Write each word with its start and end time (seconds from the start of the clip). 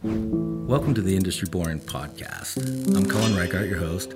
Welcome 0.00 0.94
to 0.94 1.02
the 1.02 1.16
Industry 1.16 1.48
Born 1.50 1.80
podcast. 1.80 2.56
I'm 2.94 3.04
Colin 3.04 3.32
Reichart, 3.32 3.68
your 3.68 3.80
host, 3.80 4.14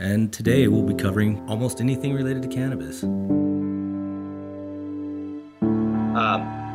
and 0.00 0.32
today 0.32 0.66
we'll 0.66 0.82
be 0.82 0.94
covering 0.94 1.48
almost 1.48 1.80
anything 1.80 2.14
related 2.14 2.42
to 2.42 2.48
cannabis. 2.48 3.04
Um, 3.04 3.46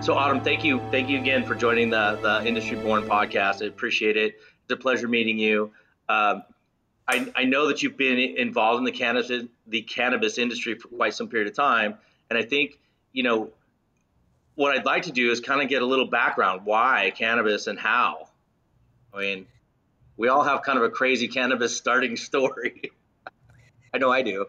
so, 0.01 0.13
Autumn, 0.13 0.39
thank 0.39 0.63
you, 0.63 0.79
thank 0.89 1.09
you 1.09 1.19
again 1.19 1.43
for 1.43 1.53
joining 1.53 1.89
the 1.89 2.17
the 2.21 2.47
Industry 2.47 2.77
Born 2.77 3.03
podcast. 3.03 3.61
I 3.61 3.65
appreciate 3.65 4.15
it. 4.15 4.39
It's 4.63 4.71
a 4.71 4.77
pleasure 4.77 5.09
meeting 5.09 5.37
you. 5.37 5.73
Um, 6.07 6.43
I, 7.09 7.29
I 7.35 7.43
know 7.43 7.67
that 7.67 7.83
you've 7.83 7.97
been 7.97 8.17
involved 8.17 8.79
in 8.79 8.85
the 8.85 8.93
cannabis 8.93 9.43
the 9.67 9.81
cannabis 9.81 10.37
industry 10.37 10.75
for 10.75 10.87
quite 10.87 11.13
some 11.13 11.27
period 11.27 11.49
of 11.49 11.55
time, 11.55 11.95
and 12.29 12.39
I 12.39 12.43
think 12.43 12.79
you 13.11 13.23
know 13.23 13.49
what 14.55 14.77
I'd 14.77 14.85
like 14.85 15.03
to 15.03 15.11
do 15.11 15.29
is 15.29 15.41
kind 15.41 15.61
of 15.61 15.67
get 15.67 15.81
a 15.81 15.85
little 15.85 16.07
background 16.07 16.61
why 16.63 17.11
cannabis 17.17 17.67
and 17.67 17.77
how. 17.77 18.24
I 19.15 19.19
mean, 19.19 19.45
we 20.17 20.27
all 20.27 20.43
have 20.43 20.63
kind 20.63 20.77
of 20.77 20.83
a 20.83 20.89
crazy 20.89 21.27
cannabis 21.27 21.75
starting 21.75 22.15
story. 22.17 22.91
I 23.93 23.97
know 23.97 24.11
I 24.11 24.21
do. 24.21 24.45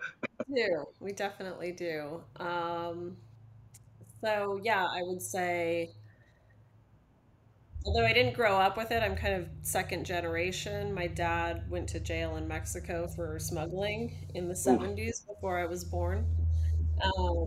We 0.48 0.56
do. 0.56 0.84
We 1.00 1.12
definitely 1.12 1.72
do. 1.72 2.20
Um, 2.36 3.16
so, 4.20 4.60
yeah, 4.62 4.84
I 4.84 5.02
would 5.02 5.22
say, 5.22 5.91
although 7.84 8.05
I 8.05 8.12
didn't 8.12 8.34
grow 8.34 8.56
up 8.56 8.77
with 8.77 8.91
it, 8.91 9.02
I'm 9.02 9.14
kind 9.14 9.34
of 9.34 9.48
second 9.62 10.05
generation. 10.05 10.92
My 10.92 11.06
dad 11.06 11.70
went 11.70 11.88
to 11.91 12.00
jail 12.00 12.36
in 12.36 12.48
Mexico 12.48 13.06
for 13.06 13.38
smuggling 13.38 14.16
in 14.34 14.48
the 14.48 14.55
70s 14.55 15.27
before 15.27 15.58
I 15.58 15.66
was 15.66 15.84
born. 15.84 16.27
Um, 17.05 17.46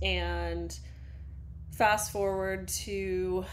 and 0.00 0.78
fast 1.72 2.12
forward 2.12 2.68
to 2.68 3.44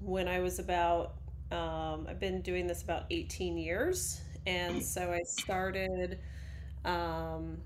when 0.00 0.28
I 0.28 0.40
was 0.40 0.58
about, 0.58 1.14
um, 1.52 2.06
I've 2.08 2.20
been 2.20 2.42
doing 2.42 2.66
this 2.66 2.82
about 2.82 3.04
18 3.10 3.58
years. 3.58 4.20
And 4.46 4.82
so 4.82 5.12
I 5.12 5.20
started, 5.24 6.18
um, 6.84 7.58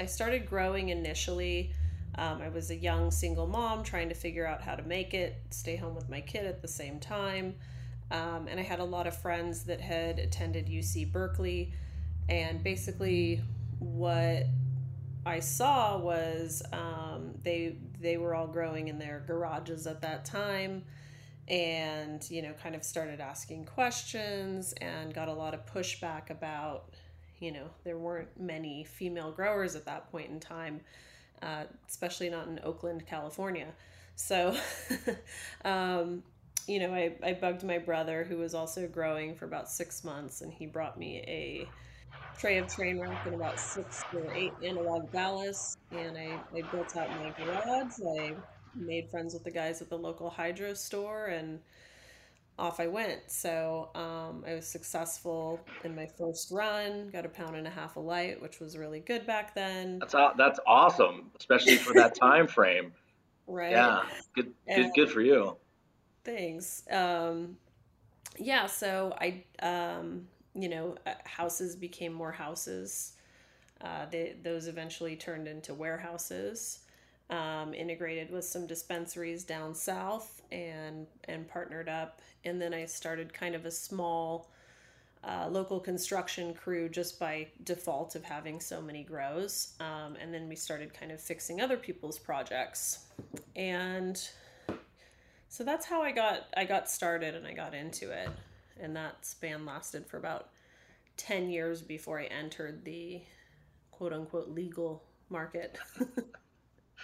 I 0.00 0.06
started 0.06 0.48
growing 0.48 0.88
initially. 0.90 1.72
Um, 2.16 2.42
I 2.42 2.48
was 2.48 2.70
a 2.70 2.76
young 2.76 3.10
single 3.10 3.46
mom 3.46 3.84
trying 3.84 4.08
to 4.08 4.14
figure 4.14 4.46
out 4.46 4.62
how 4.62 4.74
to 4.74 4.82
make 4.82 5.14
it, 5.14 5.36
stay 5.50 5.76
home 5.76 5.94
with 5.94 6.08
my 6.08 6.20
kid 6.20 6.46
at 6.46 6.62
the 6.62 6.68
same 6.68 6.98
time. 7.00 7.54
Um, 8.10 8.48
and 8.48 8.58
I 8.58 8.62
had 8.64 8.80
a 8.80 8.84
lot 8.84 9.06
of 9.06 9.16
friends 9.16 9.64
that 9.64 9.80
had 9.80 10.18
attended 10.18 10.68
UC 10.68 11.04
Berkeley. 11.04 11.72
And 12.28 12.62
basically, 12.62 13.42
what 13.78 14.46
I 15.26 15.40
saw 15.40 15.98
was 15.98 16.62
um, 16.72 17.32
they 17.42 17.76
they 18.00 18.16
were 18.16 18.34
all 18.34 18.46
growing 18.46 18.88
in 18.88 18.98
their 18.98 19.22
garages 19.26 19.86
at 19.86 20.00
that 20.02 20.24
time, 20.24 20.84
and 21.50 22.30
you 22.30 22.40
know 22.40 22.52
kind 22.62 22.74
of 22.76 22.84
started 22.84 23.20
asking 23.20 23.64
questions 23.64 24.72
and 24.80 25.12
got 25.12 25.28
a 25.28 25.32
lot 25.32 25.52
of 25.52 25.66
pushback 25.66 26.30
about 26.30 26.94
you 27.40 27.50
know 27.50 27.66
there 27.84 27.98
weren't 27.98 28.28
many 28.38 28.84
female 28.84 29.32
growers 29.32 29.74
at 29.74 29.84
that 29.84 30.10
point 30.10 30.30
in 30.30 30.38
time, 30.38 30.80
uh, 31.42 31.64
especially 31.88 32.30
not 32.30 32.46
in 32.46 32.60
Oakland, 32.62 33.04
California. 33.06 33.66
So, 34.14 34.54
um, 35.64 36.22
you 36.66 36.78
know, 36.78 36.92
I, 36.92 37.14
I 37.22 37.32
bugged 37.32 37.64
my 37.64 37.78
brother 37.78 38.22
who 38.22 38.36
was 38.36 38.54
also 38.54 38.86
growing 38.86 39.34
for 39.34 39.46
about 39.46 39.68
six 39.70 40.04
months, 40.04 40.42
and 40.42 40.52
he 40.52 40.66
brought 40.66 40.98
me 40.98 41.24
a 41.26 41.66
tray 42.38 42.58
of 42.58 42.68
train 42.68 43.00
wreck 43.00 43.24
and 43.24 43.34
about 43.34 43.58
six 43.58 44.04
or 44.14 44.32
eight 44.34 44.52
analog 44.62 45.10
ballast, 45.10 45.78
and 45.90 46.16
I, 46.16 46.38
I 46.54 46.62
built 46.70 46.96
out 46.96 47.08
my 47.10 47.30
garage. 47.42 47.92
I 48.06 48.34
made 48.74 49.10
friends 49.10 49.34
with 49.34 49.44
the 49.44 49.50
guys 49.50 49.80
at 49.82 49.88
the 49.88 49.96
local 49.98 50.30
hydro 50.30 50.74
store, 50.74 51.26
and 51.26 51.60
off 52.58 52.80
I 52.80 52.86
went. 52.86 53.20
So 53.28 53.90
um, 53.94 54.44
I 54.46 54.54
was 54.54 54.66
successful 54.66 55.60
in 55.84 55.94
my 55.94 56.06
first 56.06 56.50
run. 56.50 57.08
Got 57.10 57.26
a 57.26 57.28
pound 57.28 57.56
and 57.56 57.66
a 57.66 57.70
half 57.70 57.96
of 57.96 58.04
light, 58.04 58.40
which 58.40 58.60
was 58.60 58.76
really 58.76 59.00
good 59.00 59.26
back 59.26 59.54
then. 59.54 59.98
That's 59.98 60.14
that's 60.36 60.60
awesome, 60.66 61.30
especially 61.38 61.76
for 61.76 61.94
that 61.94 62.14
time 62.20 62.46
frame. 62.46 62.92
Right. 63.46 63.72
Yeah. 63.72 64.02
Good. 64.34 64.52
Good. 64.66 64.90
good 64.94 65.10
for 65.10 65.22
you. 65.22 65.56
Thanks. 66.24 66.84
Um, 66.90 67.56
yeah. 68.38 68.66
So 68.66 69.16
I. 69.20 69.44
Um, 69.62 70.26
you 70.54 70.68
know, 70.68 70.96
uh, 71.06 71.12
houses 71.24 71.76
became 71.76 72.12
more 72.12 72.32
houses. 72.32 73.12
Uh, 73.80 74.06
they, 74.10 74.36
those 74.42 74.66
eventually 74.66 75.16
turned 75.16 75.48
into 75.48 75.74
warehouses, 75.74 76.80
um, 77.30 77.74
integrated 77.74 78.30
with 78.30 78.44
some 78.44 78.66
dispensaries 78.66 79.44
down 79.44 79.74
south, 79.74 80.42
and 80.52 81.06
and 81.24 81.48
partnered 81.48 81.88
up. 81.88 82.20
And 82.44 82.60
then 82.60 82.74
I 82.74 82.86
started 82.86 83.32
kind 83.32 83.54
of 83.54 83.64
a 83.64 83.70
small 83.70 84.50
uh, 85.22 85.48
local 85.50 85.80
construction 85.80 86.54
crew 86.54 86.88
just 86.88 87.18
by 87.18 87.48
default 87.64 88.14
of 88.14 88.24
having 88.24 88.60
so 88.60 88.80
many 88.80 89.02
grows. 89.02 89.74
Um, 89.80 90.16
and 90.20 90.32
then 90.32 90.48
we 90.48 90.56
started 90.56 90.94
kind 90.94 91.12
of 91.12 91.20
fixing 91.20 91.60
other 91.60 91.76
people's 91.76 92.18
projects, 92.18 93.06
and 93.56 94.20
so 95.48 95.64
that's 95.64 95.86
how 95.86 96.02
I 96.02 96.12
got 96.12 96.46
I 96.56 96.64
got 96.64 96.90
started 96.90 97.34
and 97.34 97.46
I 97.46 97.52
got 97.52 97.74
into 97.74 98.10
it 98.10 98.28
and 98.82 98.96
that 98.96 99.24
span 99.24 99.64
lasted 99.64 100.06
for 100.06 100.16
about 100.16 100.48
10 101.16 101.50
years 101.50 101.82
before 101.82 102.20
I 102.20 102.24
entered 102.24 102.84
the 102.84 103.20
quote 103.90 104.12
unquote 104.12 104.48
legal 104.48 105.04
market. 105.28 105.78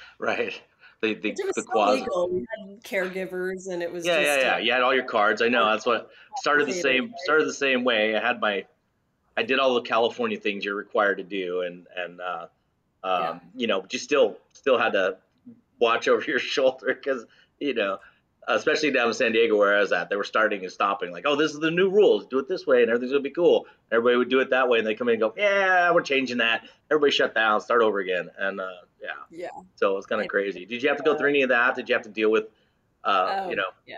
right. 0.18 0.60
The, 1.02 1.14
the, 1.14 1.34
the 1.54 1.62
quasi. 1.62 2.00
Legal. 2.00 2.30
We 2.30 2.46
had 2.58 2.82
caregivers 2.82 3.68
and 3.68 3.82
it 3.82 3.92
was 3.92 4.06
yeah, 4.06 4.20
yeah, 4.20 4.36
yeah. 4.36 4.58
You 4.58 4.72
had 4.72 4.82
all 4.82 4.94
your 4.94 5.04
cards. 5.04 5.42
I 5.42 5.48
know. 5.48 5.70
That's 5.70 5.86
what 5.86 6.10
started 6.38 6.66
the 6.66 6.72
same, 6.72 7.12
started 7.24 7.46
the 7.46 7.54
same 7.54 7.84
way. 7.84 8.16
I 8.16 8.26
had 8.26 8.40
my, 8.40 8.64
I 9.36 9.42
did 9.42 9.58
all 9.58 9.74
the 9.74 9.82
California 9.82 10.38
things 10.38 10.64
you're 10.64 10.74
required 10.74 11.18
to 11.18 11.24
do. 11.24 11.62
And, 11.62 11.86
and, 11.96 12.20
uh, 12.20 12.46
um, 13.04 13.22
yeah. 13.22 13.38
you 13.54 13.66
know, 13.66 13.82
but 13.82 13.92
you 13.92 13.98
still, 13.98 14.38
still 14.52 14.78
had 14.78 14.92
to 14.92 15.18
watch 15.78 16.08
over 16.08 16.24
your 16.24 16.38
shoulder 16.38 16.94
because, 16.94 17.26
you 17.60 17.74
know, 17.74 17.98
especially 18.48 18.90
down 18.90 19.08
in 19.08 19.14
San 19.14 19.32
Diego 19.32 19.56
where 19.56 19.76
I 19.76 19.80
was 19.80 19.92
at, 19.92 20.08
they 20.08 20.16
were 20.16 20.24
starting 20.24 20.62
and 20.62 20.72
stopping, 20.72 21.10
like, 21.10 21.24
oh, 21.26 21.36
this 21.36 21.52
is 21.52 21.60
the 21.60 21.70
new 21.70 21.90
rules. 21.90 22.26
Do 22.26 22.38
it 22.38 22.48
this 22.48 22.66
way, 22.66 22.82
and 22.82 22.90
everything's 22.90 23.12
gonna 23.12 23.22
be 23.22 23.30
cool. 23.30 23.66
Everybody 23.90 24.16
would 24.16 24.28
do 24.28 24.40
it 24.40 24.50
that 24.50 24.68
way, 24.68 24.78
and 24.78 24.86
they 24.86 24.94
come 24.94 25.08
in 25.08 25.14
and 25.14 25.20
go, 25.20 25.34
yeah, 25.36 25.90
we're 25.92 26.02
changing 26.02 26.38
that. 26.38 26.64
Everybody 26.90 27.12
shut 27.12 27.34
down, 27.34 27.60
start 27.60 27.82
over 27.82 27.98
again, 27.98 28.30
and 28.38 28.60
uh, 28.60 28.70
yeah, 29.06 29.38
yeah. 29.38 29.62
So 29.76 29.92
it 29.92 29.96
was 29.96 30.06
kind 30.06 30.22
of 30.22 30.28
crazy. 30.28 30.66
Did 30.66 30.82
you 30.82 30.88
have 30.88 30.98
to 30.98 31.04
go 31.04 31.16
through 31.16 31.30
any 31.30 31.42
of 31.42 31.48
that? 31.50 31.74
Did 31.74 31.88
you 31.88 31.94
have 31.94 32.02
to 32.02 32.10
deal 32.10 32.30
with, 32.30 32.44
uh, 33.04 33.44
oh, 33.44 33.50
you 33.50 33.56
know? 33.56 33.70
Yeah. 33.86 33.96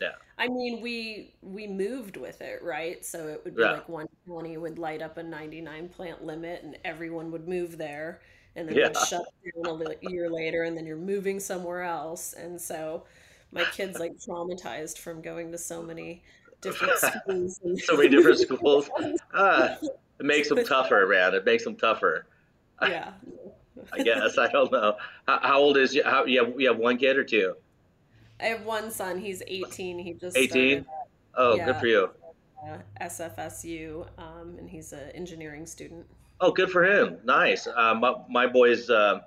Yeah. 0.00 0.12
I 0.38 0.48
mean, 0.48 0.80
we 0.80 1.34
we 1.42 1.66
moved 1.66 2.16
with 2.16 2.40
it, 2.40 2.62
right? 2.62 3.04
So 3.04 3.28
it 3.28 3.42
would 3.44 3.54
be 3.54 3.62
yeah. 3.62 3.72
like 3.72 3.88
120 3.88 4.56
would 4.56 4.78
light 4.78 5.02
up 5.02 5.18
a 5.18 5.22
99 5.22 5.88
plant 5.88 6.24
limit, 6.24 6.64
and 6.64 6.76
everyone 6.84 7.30
would 7.30 7.48
move 7.48 7.78
there, 7.78 8.20
and 8.56 8.68
then 8.68 8.76
yeah. 8.76 9.04
shut 9.04 9.24
down 9.62 9.82
a 9.82 10.10
year 10.10 10.28
later, 10.28 10.64
and 10.64 10.76
then 10.76 10.84
you're 10.84 10.96
moving 10.96 11.38
somewhere 11.38 11.82
else, 11.82 12.32
and 12.32 12.60
so 12.60 13.04
my 13.52 13.64
kids 13.64 14.00
like 14.00 14.16
traumatized 14.16 14.98
from 14.98 15.22
going 15.22 15.52
to 15.52 15.58
so 15.58 15.82
many 15.82 16.22
different 16.60 16.98
schools. 16.98 17.60
And- 17.62 17.78
so 17.78 17.96
many 17.96 18.08
different 18.08 18.38
schools. 18.40 18.90
Ah, 19.32 19.76
it 19.80 20.26
makes 20.26 20.48
them 20.50 20.64
tougher, 20.64 21.06
man. 21.06 21.34
It 21.34 21.44
makes 21.44 21.64
them 21.64 21.76
tougher. 21.76 22.26
Yeah. 22.82 23.12
I 23.92 24.02
guess 24.02 24.38
I 24.38 24.50
don't 24.50 24.70
know. 24.70 24.96
How, 25.26 25.40
how 25.42 25.58
old 25.60 25.76
is 25.76 25.94
you? 25.94 26.02
How 26.04 26.24
you 26.24 26.44
have 26.44 26.60
you 26.60 26.68
have 26.68 26.78
one 26.78 26.96
kid 26.96 27.16
or 27.16 27.24
two? 27.24 27.54
I 28.40 28.44
have 28.46 28.64
one 28.64 28.90
son. 28.90 29.18
He's 29.18 29.42
18. 29.46 29.98
He 29.98 30.12
just 30.14 30.36
18. 30.36 30.84
Oh, 31.36 31.56
yeah, 31.56 31.66
good 31.66 31.76
for 31.76 31.86
you. 31.86 32.10
Uh, 32.66 32.78
SFSU, 33.00 34.06
um, 34.18 34.56
and 34.58 34.68
he's 34.68 34.92
an 34.92 35.10
engineering 35.10 35.66
student. 35.66 36.06
Oh, 36.40 36.50
good 36.50 36.70
for 36.70 36.84
him. 36.84 37.18
Nice. 37.24 37.66
Uh, 37.66 37.94
my, 37.94 38.14
my 38.28 38.46
boys, 38.46 38.90
uh, 38.90 39.20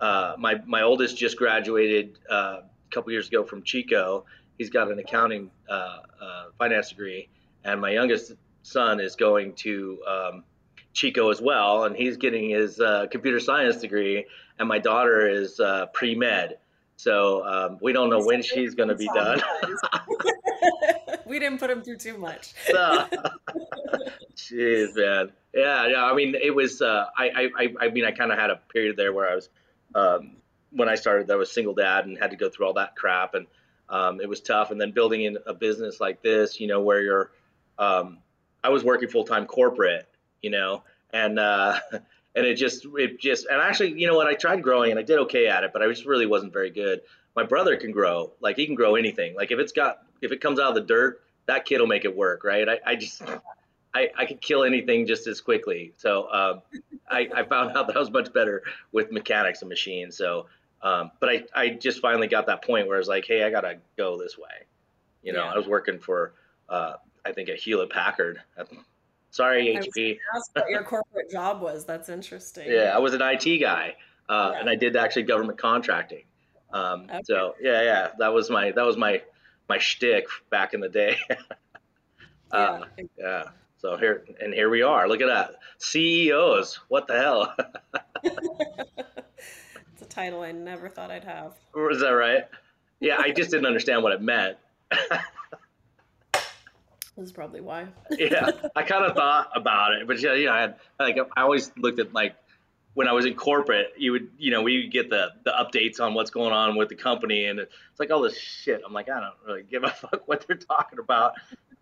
uh, 0.00 0.34
my 0.38 0.60
my 0.66 0.82
oldest 0.82 1.16
just 1.16 1.36
graduated 1.36 2.18
uh, 2.30 2.60
a 2.62 2.94
couple 2.94 3.12
years 3.12 3.28
ago 3.28 3.44
from 3.44 3.62
Chico. 3.62 4.24
He's 4.58 4.70
got 4.70 4.90
an 4.90 4.98
accounting 4.98 5.50
uh, 5.68 5.98
uh, 6.20 6.44
finance 6.58 6.90
degree, 6.90 7.28
and 7.64 7.80
my 7.80 7.90
youngest 7.90 8.32
son 8.62 9.00
is 9.00 9.16
going 9.16 9.54
to 9.54 9.98
um, 10.06 10.44
Chico 10.92 11.30
as 11.30 11.40
well, 11.40 11.84
and 11.84 11.96
he's 11.96 12.16
getting 12.16 12.50
his 12.50 12.80
uh, 12.80 13.06
computer 13.10 13.40
science 13.40 13.76
degree, 13.76 14.26
and 14.58 14.68
my 14.68 14.78
daughter 14.78 15.28
is 15.28 15.60
uh, 15.60 15.86
pre 15.92 16.14
med. 16.14 16.58
So 16.96 17.46
um, 17.46 17.78
we 17.80 17.92
don't 17.92 18.10
know 18.10 18.22
when 18.22 18.42
she's 18.42 18.74
going 18.74 18.90
to 18.90 18.94
be 18.94 19.08
done. 19.14 19.40
we 21.26 21.38
didn't 21.38 21.58
put 21.58 21.70
him 21.70 21.82
through 21.82 21.96
too 21.96 22.18
much. 22.18 22.54
Jeez, 24.36 24.96
man. 24.96 25.32
Yeah, 25.54 25.86
yeah. 25.86 26.04
I 26.04 26.14
mean, 26.14 26.34
it 26.34 26.54
was. 26.54 26.82
Uh, 26.82 27.06
I, 27.16 27.48
I, 27.56 27.74
I 27.80 27.88
mean, 27.90 28.04
I 28.04 28.10
kind 28.10 28.32
of 28.32 28.38
had 28.38 28.50
a 28.50 28.56
period 28.72 28.96
there 28.96 29.12
where 29.12 29.30
I 29.30 29.34
was 29.34 29.48
um, 29.94 30.36
when 30.72 30.88
I 30.88 30.94
started, 30.94 31.30
I 31.30 31.36
was 31.36 31.50
single 31.50 31.74
dad 31.74 32.06
and 32.06 32.18
had 32.18 32.30
to 32.30 32.36
go 32.36 32.48
through 32.48 32.66
all 32.66 32.74
that 32.74 32.96
crap, 32.96 33.34
and 33.34 33.46
um, 33.88 34.20
it 34.20 34.28
was 34.28 34.40
tough. 34.40 34.70
And 34.70 34.80
then 34.80 34.92
building 34.92 35.24
in 35.24 35.38
a 35.46 35.54
business 35.54 36.00
like 36.00 36.22
this, 36.22 36.60
you 36.60 36.66
know, 36.66 36.80
where 36.80 37.02
you're, 37.02 37.30
um, 37.78 38.18
I 38.62 38.68
was 38.68 38.84
working 38.84 39.08
full 39.08 39.24
time 39.24 39.46
corporate, 39.46 40.06
you 40.42 40.50
know, 40.50 40.82
and 41.12 41.38
uh, 41.38 41.78
and 41.92 42.46
it 42.46 42.54
just 42.54 42.86
it 42.96 43.20
just 43.20 43.46
and 43.46 43.60
actually, 43.60 44.00
you 44.00 44.06
know 44.06 44.14
what, 44.14 44.26
I 44.26 44.34
tried 44.34 44.62
growing 44.62 44.90
and 44.90 45.00
I 45.00 45.02
did 45.02 45.18
okay 45.20 45.46
at 45.46 45.64
it, 45.64 45.72
but 45.72 45.82
I 45.82 45.88
just 45.88 46.06
really 46.06 46.26
wasn't 46.26 46.52
very 46.52 46.70
good. 46.70 47.00
My 47.36 47.44
brother 47.44 47.76
can 47.76 47.92
grow, 47.92 48.32
like 48.40 48.56
he 48.56 48.66
can 48.66 48.74
grow 48.74 48.96
anything. 48.96 49.34
Like 49.34 49.50
if 49.50 49.58
it's 49.58 49.72
got 49.72 50.02
if 50.20 50.32
it 50.32 50.40
comes 50.40 50.58
out 50.58 50.68
of 50.68 50.74
the 50.74 50.80
dirt, 50.82 51.22
that 51.46 51.64
kid 51.64 51.80
will 51.80 51.86
make 51.86 52.04
it 52.04 52.16
work, 52.16 52.44
right? 52.44 52.68
I, 52.68 52.78
I 52.86 52.96
just 52.96 53.22
I, 53.94 54.08
I 54.16 54.24
could 54.24 54.40
kill 54.40 54.64
anything 54.64 55.06
just 55.06 55.26
as 55.26 55.40
quickly. 55.40 55.92
So 55.96 56.32
um, 56.32 56.62
I, 57.08 57.28
I 57.34 57.42
found 57.42 57.76
out 57.76 57.88
that 57.88 57.96
I 57.96 57.98
was 57.98 58.10
much 58.10 58.32
better 58.32 58.62
with 58.92 59.10
mechanics 59.10 59.62
and 59.62 59.68
machines. 59.68 60.16
So, 60.16 60.46
um, 60.80 61.10
but 61.18 61.28
I, 61.28 61.44
I 61.54 61.70
just 61.70 62.00
finally 62.00 62.28
got 62.28 62.46
that 62.46 62.64
point 62.64 62.86
where 62.86 62.96
I 62.96 62.98
was 62.98 63.08
like, 63.08 63.26
hey, 63.26 63.42
I 63.42 63.50
gotta 63.50 63.78
go 63.96 64.16
this 64.16 64.38
way. 64.38 64.66
You 65.22 65.32
know, 65.32 65.44
yeah. 65.44 65.52
I 65.52 65.56
was 65.56 65.66
working 65.66 65.98
for 65.98 66.34
uh, 66.68 66.94
I 67.24 67.32
think 67.32 67.48
a 67.48 67.54
Hewlett 67.54 67.90
Packard. 67.90 68.40
Sorry, 69.30 69.76
HP. 69.76 70.18
Ask 70.34 70.50
what 70.54 70.68
your 70.68 70.82
corporate 70.82 71.30
job 71.30 71.62
was. 71.62 71.84
That's 71.84 72.08
interesting. 72.08 72.68
Yeah, 72.68 72.92
I 72.94 72.98
was 72.98 73.14
an 73.14 73.22
IT 73.22 73.58
guy, 73.60 73.94
uh, 74.28 74.50
yeah. 74.52 74.60
and 74.60 74.68
I 74.68 74.74
did 74.74 74.96
actually 74.96 75.22
government 75.22 75.58
contracting. 75.58 76.24
Um, 76.72 77.04
okay. 77.04 77.20
So 77.24 77.54
yeah, 77.60 77.82
yeah, 77.82 78.08
that 78.18 78.32
was 78.32 78.50
my 78.50 78.72
that 78.72 78.84
was 78.84 78.96
my 78.96 79.22
my 79.68 79.78
shtick 79.78 80.26
back 80.50 80.74
in 80.74 80.80
the 80.80 80.88
day. 80.88 81.16
uh, 82.50 82.80
yeah. 82.98 83.04
yeah. 83.18 83.42
So 83.78 83.96
here 83.96 84.24
and 84.40 84.52
here 84.52 84.68
we 84.68 84.82
are. 84.82 85.08
Look 85.08 85.20
at 85.20 85.28
that, 85.28 85.56
CEOs. 85.78 86.80
What 86.88 87.06
the 87.06 87.18
hell? 87.18 87.54
it's 88.24 90.02
a 90.02 90.06
title 90.06 90.42
I 90.42 90.52
never 90.52 90.88
thought 90.88 91.10
I'd 91.10 91.24
have. 91.24 91.54
Is 91.90 92.00
that 92.00 92.10
right? 92.10 92.46
Yeah, 92.98 93.16
I 93.18 93.30
just 93.30 93.50
didn't 93.50 93.66
understand 93.66 94.02
what 94.02 94.12
it 94.12 94.20
meant. 94.20 94.58
This 97.16 97.26
is 97.26 97.32
probably 97.32 97.60
why. 97.60 97.88
yeah, 98.10 98.50
I 98.76 98.82
kind 98.82 99.04
of 99.04 99.14
thought 99.14 99.50
about 99.54 99.92
it, 99.94 100.06
but 100.06 100.20
yeah, 100.20 100.34
you 100.34 100.46
know, 100.46 100.52
I 100.52 100.60
had 100.60 100.76
like 100.98 101.18
I 101.36 101.42
always 101.42 101.72
looked 101.76 101.98
at 101.98 102.12
like 102.12 102.36
when 102.94 103.08
I 103.08 103.12
was 103.12 103.24
in 103.24 103.34
corporate, 103.34 103.92
you 103.96 104.12
would, 104.12 104.28
you 104.38 104.50
know, 104.50 104.62
we 104.62 104.82
would 104.82 104.92
get 104.92 105.10
the 105.10 105.28
the 105.44 105.52
updates 105.52 106.00
on 106.00 106.14
what's 106.14 106.30
going 106.30 106.52
on 106.52 106.76
with 106.76 106.88
the 106.88 106.96
company, 106.96 107.46
and 107.46 107.58
it's 107.58 107.72
like 107.98 108.10
all 108.10 108.22
this 108.22 108.38
shit. 108.38 108.82
I'm 108.84 108.92
like, 108.92 109.08
I 109.08 109.20
don't 109.20 109.34
really 109.46 109.62
give 109.62 109.84
a 109.84 109.90
fuck 110.02 110.26
what 110.26 110.46
they're 110.46 110.56
talking 110.56 110.98
about. 110.98 111.34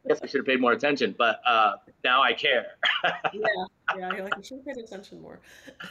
I 0.04 0.08
guess 0.08 0.20
I 0.22 0.26
should 0.26 0.38
have 0.38 0.46
paid 0.46 0.60
more 0.60 0.72
attention, 0.72 1.14
but 1.18 1.40
uh, 1.46 1.76
now 2.04 2.22
I 2.22 2.32
care. 2.32 2.66
yeah, 3.04 3.10
yeah, 3.96 4.12
you're 4.12 4.24
like, 4.24 4.38
I 4.38 4.42
should 4.42 4.58
have 4.58 4.66
paid 4.66 4.84
attention 4.84 5.20
more. 5.20 5.40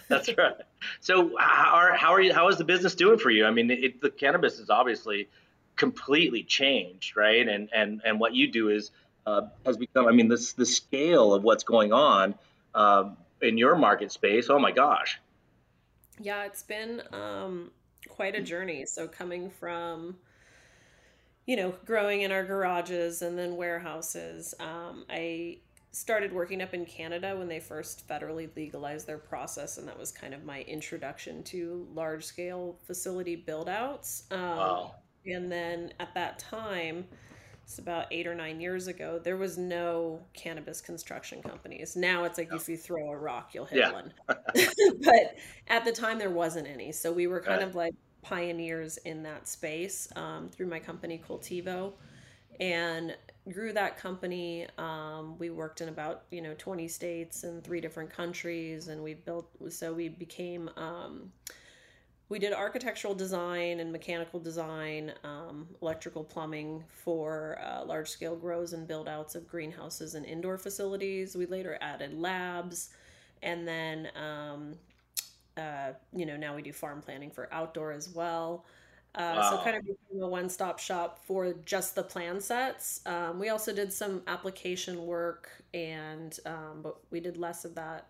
That's 0.07 0.29
right. 0.37 0.55
So, 1.01 1.37
how 1.37 1.75
are 1.75 1.93
how 1.93 2.13
are 2.13 2.21
you? 2.21 2.33
How 2.33 2.47
is 2.47 2.57
the 2.57 2.63
business 2.63 2.95
doing 2.95 3.19
for 3.19 3.29
you? 3.29 3.45
I 3.45 3.51
mean, 3.51 3.69
it, 3.69 4.01
the 4.01 4.09
cannabis 4.09 4.59
is 4.59 4.69
obviously 4.69 5.29
completely 5.75 6.43
changed, 6.43 7.17
right? 7.17 7.47
And 7.47 7.69
and 7.73 8.01
and 8.05 8.19
what 8.19 8.33
you 8.33 8.51
do 8.51 8.69
is 8.69 8.91
uh, 9.27 9.41
has 9.65 9.77
become. 9.77 10.07
I 10.07 10.11
mean, 10.11 10.27
this 10.27 10.53
the 10.53 10.65
scale 10.65 11.33
of 11.33 11.43
what's 11.43 11.63
going 11.63 11.93
on 11.93 12.35
um, 12.73 13.17
in 13.41 13.57
your 13.57 13.75
market 13.75 14.11
space. 14.11 14.49
Oh 14.49 14.59
my 14.59 14.71
gosh. 14.71 15.19
Yeah, 16.19 16.45
it's 16.45 16.63
been 16.63 17.01
um, 17.11 17.71
quite 18.07 18.33
a 18.33 18.41
journey. 18.41 18.85
So 18.87 19.07
coming 19.07 19.51
from 19.51 20.15
you 21.47 21.55
know, 21.55 21.73
growing 21.85 22.21
in 22.21 22.31
our 22.31 22.43
garages 22.43 23.21
and 23.21 23.39
then 23.39 23.55
warehouses. 23.55 24.53
Um, 24.59 25.05
I 25.09 25.59
started 25.91 26.33
working 26.33 26.61
up 26.61 26.73
in 26.73 26.85
Canada 26.85 27.35
when 27.37 27.47
they 27.47 27.61
first 27.61 28.07
federally 28.07 28.53
legalized 28.55 29.07
their 29.07 29.17
process, 29.17 29.77
and 29.77 29.87
that 29.87 29.97
was 29.97 30.11
kind 30.11 30.33
of 30.33 30.43
my 30.43 30.61
introduction 30.63 31.41
to 31.45 31.87
large 31.93 32.25
scale 32.25 32.77
facility 32.85 33.37
build 33.37 33.69
outs. 33.69 34.23
Um, 34.29 34.39
wow. 34.41 34.95
And 35.25 35.49
then 35.51 35.93
at 35.99 36.13
that 36.15 36.37
time, 36.37 37.05
it's 37.67 37.79
about 37.79 38.05
eight 38.11 38.25
or 38.25 38.33
nine 38.33 38.61
years 38.61 38.87
ago, 38.87 39.19
there 39.21 39.35
was 39.35 39.57
no 39.57 40.21
cannabis 40.33 40.79
construction 40.79 41.41
companies. 41.41 41.97
Now 41.97 42.23
it's 42.23 42.37
like 42.37 42.53
if 42.53 42.69
you 42.69 42.77
throw 42.77 43.11
a 43.11 43.17
rock, 43.17 43.53
you'll 43.53 43.65
hit 43.65 43.79
yeah. 43.79 43.91
one. 43.91 44.13
but 45.03 45.35
at 45.67 45.83
the 45.83 45.91
time, 45.91 46.17
there 46.17 46.29
wasn't 46.29 46.65
any. 46.65 46.93
So 46.93 47.11
we 47.11 47.27
were 47.27 47.41
kind 47.41 47.59
right. 47.59 47.67
of 47.67 47.75
like 47.75 47.93
pioneers 48.21 48.95
in 48.99 49.21
that 49.23 49.49
space 49.49 50.07
um, 50.15 50.47
through 50.47 50.67
my 50.67 50.79
company, 50.79 51.21
Cultivo, 51.27 51.91
and 52.61 53.17
grew 53.51 53.73
that 53.73 53.97
company. 53.97 54.65
Um, 54.77 55.37
we 55.37 55.49
worked 55.49 55.81
in 55.81 55.89
about 55.89 56.23
you 56.31 56.41
know 56.41 56.53
20 56.57 56.87
states 56.87 57.43
and 57.43 57.61
three 57.61 57.81
different 57.81 58.09
countries, 58.09 58.87
and 58.87 59.03
we 59.03 59.13
built. 59.13 59.49
So 59.67 59.91
we 59.91 60.07
became. 60.07 60.69
Um, 60.77 61.33
we 62.29 62.39
did 62.39 62.53
architectural 62.53 63.15
design 63.15 63.79
and 63.79 63.91
mechanical 63.91 64.39
design, 64.39 65.13
um, 65.23 65.67
electrical 65.81 66.23
plumbing 66.23 66.83
for 66.89 67.57
uh, 67.63 67.85
large 67.85 68.09
scale 68.09 68.35
grows 68.35 68.73
and 68.73 68.87
build 68.87 69.07
outs 69.07 69.35
of 69.35 69.47
greenhouses 69.47 70.13
and 70.13 70.25
indoor 70.25 70.57
facilities. 70.57 71.35
We 71.37 71.45
later 71.45 71.77
added 71.79 72.19
labs. 72.19 72.89
And 73.41 73.65
then, 73.65 74.09
um, 74.15 74.73
uh, 75.55 75.93
you 76.13 76.25
know, 76.25 76.35
now 76.35 76.55
we 76.55 76.61
do 76.61 76.73
farm 76.73 77.01
planning 77.01 77.31
for 77.31 77.51
outdoor 77.53 77.91
as 77.91 78.09
well. 78.09 78.65
Uh, 79.15 79.33
wow. 79.37 79.49
So, 79.51 79.63
kind 79.63 79.77
of 79.77 79.83
became 79.83 80.21
a 80.21 80.27
one 80.27 80.49
stop 80.49 80.79
shop 80.79 81.19
for 81.25 81.53
just 81.65 81.95
the 81.95 82.03
plan 82.03 82.41
sets. 82.41 83.01
Um, 83.05 83.39
we 83.39 83.49
also 83.49 83.73
did 83.73 83.91
some 83.91 84.21
application 84.27 85.05
work, 85.05 85.49
and 85.73 86.37
um, 86.45 86.81
but 86.83 86.97
we 87.09 87.19
did 87.19 87.37
less 87.37 87.65
of 87.65 87.73
that, 87.75 88.09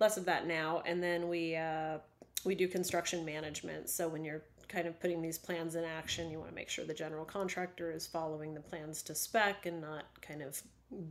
less 0.00 0.16
of 0.16 0.26
that 0.26 0.46
now. 0.46 0.82
And 0.84 1.02
then 1.02 1.28
we 1.28 1.56
uh, 1.56 1.98
we 2.48 2.54
do 2.54 2.66
construction 2.66 3.24
management. 3.24 3.90
So 3.90 4.08
when 4.08 4.24
you're 4.24 4.42
kind 4.68 4.88
of 4.88 4.98
putting 4.98 5.20
these 5.20 5.38
plans 5.38 5.74
in 5.74 5.84
action, 5.84 6.30
you 6.30 6.38
want 6.38 6.50
to 6.50 6.54
make 6.54 6.70
sure 6.70 6.84
the 6.84 6.94
general 6.94 7.24
contractor 7.24 7.92
is 7.92 8.06
following 8.06 8.54
the 8.54 8.60
plans 8.60 9.02
to 9.04 9.14
spec 9.14 9.66
and 9.66 9.80
not 9.82 10.06
kind 10.22 10.42
of 10.42 10.60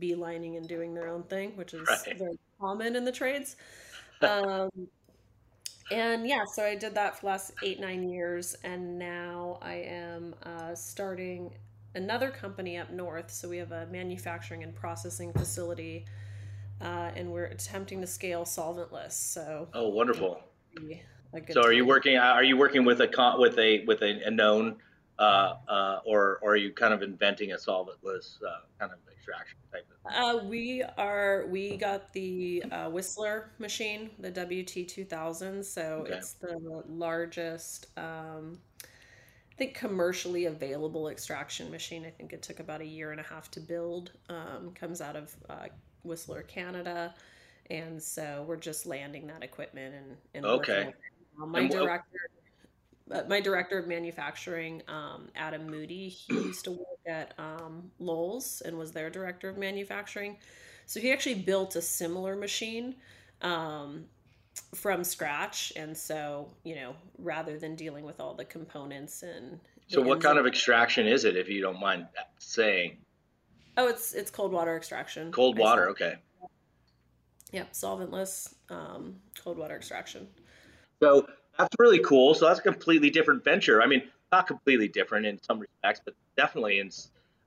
beelining 0.00 0.56
and 0.56 0.68
doing 0.68 0.94
their 0.94 1.08
own 1.08 1.22
thing, 1.22 1.56
which 1.56 1.74
is 1.74 1.86
right. 1.88 2.18
very 2.18 2.38
common 2.60 2.96
in 2.96 3.04
the 3.04 3.12
trades. 3.12 3.56
Um, 4.20 4.68
and 5.92 6.26
yeah, 6.26 6.42
so 6.44 6.64
I 6.64 6.74
did 6.74 6.94
that 6.96 7.14
for 7.14 7.20
the 7.20 7.26
last 7.26 7.52
eight, 7.62 7.78
nine 7.78 8.08
years. 8.08 8.56
And 8.64 8.98
now 8.98 9.58
I 9.62 9.74
am 9.74 10.34
uh, 10.42 10.74
starting 10.74 11.52
another 11.94 12.30
company 12.30 12.78
up 12.78 12.90
north. 12.90 13.30
So 13.30 13.48
we 13.48 13.58
have 13.58 13.70
a 13.70 13.86
manufacturing 13.86 14.64
and 14.64 14.74
processing 14.74 15.32
facility. 15.32 16.04
Uh, 16.80 17.12
and 17.14 17.30
we're 17.30 17.44
attempting 17.44 18.00
to 18.00 18.08
scale 18.08 18.42
solventless. 18.42 19.12
So, 19.12 19.68
oh, 19.72 19.88
wonderful! 19.88 20.40
So 21.50 21.62
are 21.62 21.72
you 21.72 21.84
working? 21.84 22.16
Are 22.16 22.44
you 22.44 22.56
working 22.56 22.84
with 22.84 23.00
a 23.00 23.08
con, 23.08 23.40
with 23.40 23.58
a 23.58 23.84
with 23.86 24.02
a, 24.02 24.26
a 24.26 24.30
known, 24.30 24.76
uh, 25.18 25.54
uh, 25.68 26.00
or 26.04 26.38
or 26.42 26.52
are 26.52 26.56
you 26.56 26.72
kind 26.72 26.94
of 26.94 27.02
inventing 27.02 27.52
a 27.52 27.56
solventless 27.56 28.42
uh, 28.42 28.60
kind 28.78 28.92
of 28.92 28.98
extraction 29.12 29.58
type 29.72 29.86
of? 30.04 30.42
Uh, 30.42 30.44
we 30.44 30.82
are. 30.96 31.46
We 31.48 31.76
got 31.76 32.12
the 32.12 32.64
uh, 32.70 32.90
Whistler 32.90 33.50
machine, 33.58 34.10
the 34.18 34.30
WT 34.30 34.88
two 34.88 35.04
thousand. 35.04 35.64
So 35.64 36.02
okay. 36.02 36.14
it's 36.14 36.32
the 36.34 36.82
largest. 36.88 37.88
Um, 37.96 38.58
I 38.82 39.54
think 39.58 39.74
commercially 39.74 40.46
available 40.46 41.08
extraction 41.08 41.70
machine. 41.70 42.06
I 42.06 42.10
think 42.10 42.32
it 42.32 42.42
took 42.42 42.60
about 42.60 42.80
a 42.80 42.86
year 42.86 43.10
and 43.10 43.20
a 43.20 43.24
half 43.24 43.50
to 43.52 43.60
build. 43.60 44.12
Um, 44.28 44.70
comes 44.74 45.00
out 45.00 45.16
of 45.16 45.36
uh, 45.50 45.66
Whistler, 46.04 46.42
Canada 46.42 47.12
and 47.70 48.02
so 48.02 48.44
we're 48.48 48.56
just 48.56 48.86
landing 48.86 49.26
that 49.26 49.42
equipment 49.42 49.94
and, 49.94 50.16
and 50.34 50.46
okay 50.46 50.94
my 51.46 51.60
and 51.60 51.70
director, 51.70 52.30
uh, 53.10 53.22
my 53.28 53.40
director 53.40 53.78
of 53.78 53.86
manufacturing, 53.86 54.82
um, 54.88 55.28
Adam 55.34 55.70
Moody, 55.70 56.08
he 56.08 56.34
used 56.34 56.64
to 56.64 56.72
work 56.72 56.98
at 57.06 57.32
um, 57.38 57.90
Lowell's 57.98 58.62
and 58.64 58.76
was 58.76 58.92
their 58.92 59.10
director 59.10 59.48
of 59.48 59.56
manufacturing. 59.56 60.36
So 60.86 61.00
he 61.00 61.12
actually 61.12 61.36
built 61.36 61.76
a 61.76 61.82
similar 61.82 62.36
machine 62.36 62.96
um, 63.42 64.04
from 64.74 65.04
scratch. 65.04 65.72
And 65.76 65.96
so, 65.96 66.48
you 66.64 66.74
know, 66.74 66.96
rather 67.18 67.58
than 67.58 67.76
dealing 67.76 68.04
with 68.04 68.20
all 68.20 68.34
the 68.34 68.44
components 68.44 69.22
and 69.22 69.60
so, 69.88 70.02
what 70.02 70.22
kind 70.22 70.38
of 70.38 70.46
extraction 70.46 71.06
is 71.06 71.24
it, 71.24 71.34
if 71.34 71.48
you 71.48 71.62
don't 71.62 71.80
mind 71.80 72.06
saying? 72.38 72.98
Oh, 73.78 73.88
it's 73.88 74.12
it's 74.12 74.30
cold 74.30 74.52
water 74.52 74.76
extraction. 74.76 75.32
Cold 75.32 75.58
water, 75.58 75.88
okay. 75.90 76.16
Yep, 77.52 77.72
solventless 77.72 78.54
um, 78.68 79.16
cold 79.42 79.56
water 79.56 79.74
extraction. 79.74 80.28
So 81.02 81.28
that's 81.58 81.74
really 81.78 82.00
cool. 82.00 82.34
So 82.34 82.46
that's 82.46 82.60
a 82.60 82.62
completely 82.62 83.10
different 83.10 83.44
venture. 83.44 83.82
I 83.82 83.86
mean, 83.86 84.02
not 84.32 84.46
completely 84.46 84.88
different 84.88 85.26
in 85.26 85.40
some 85.42 85.60
respects, 85.60 86.00
but 86.04 86.14
definitely 86.36 86.80
in 86.80 86.90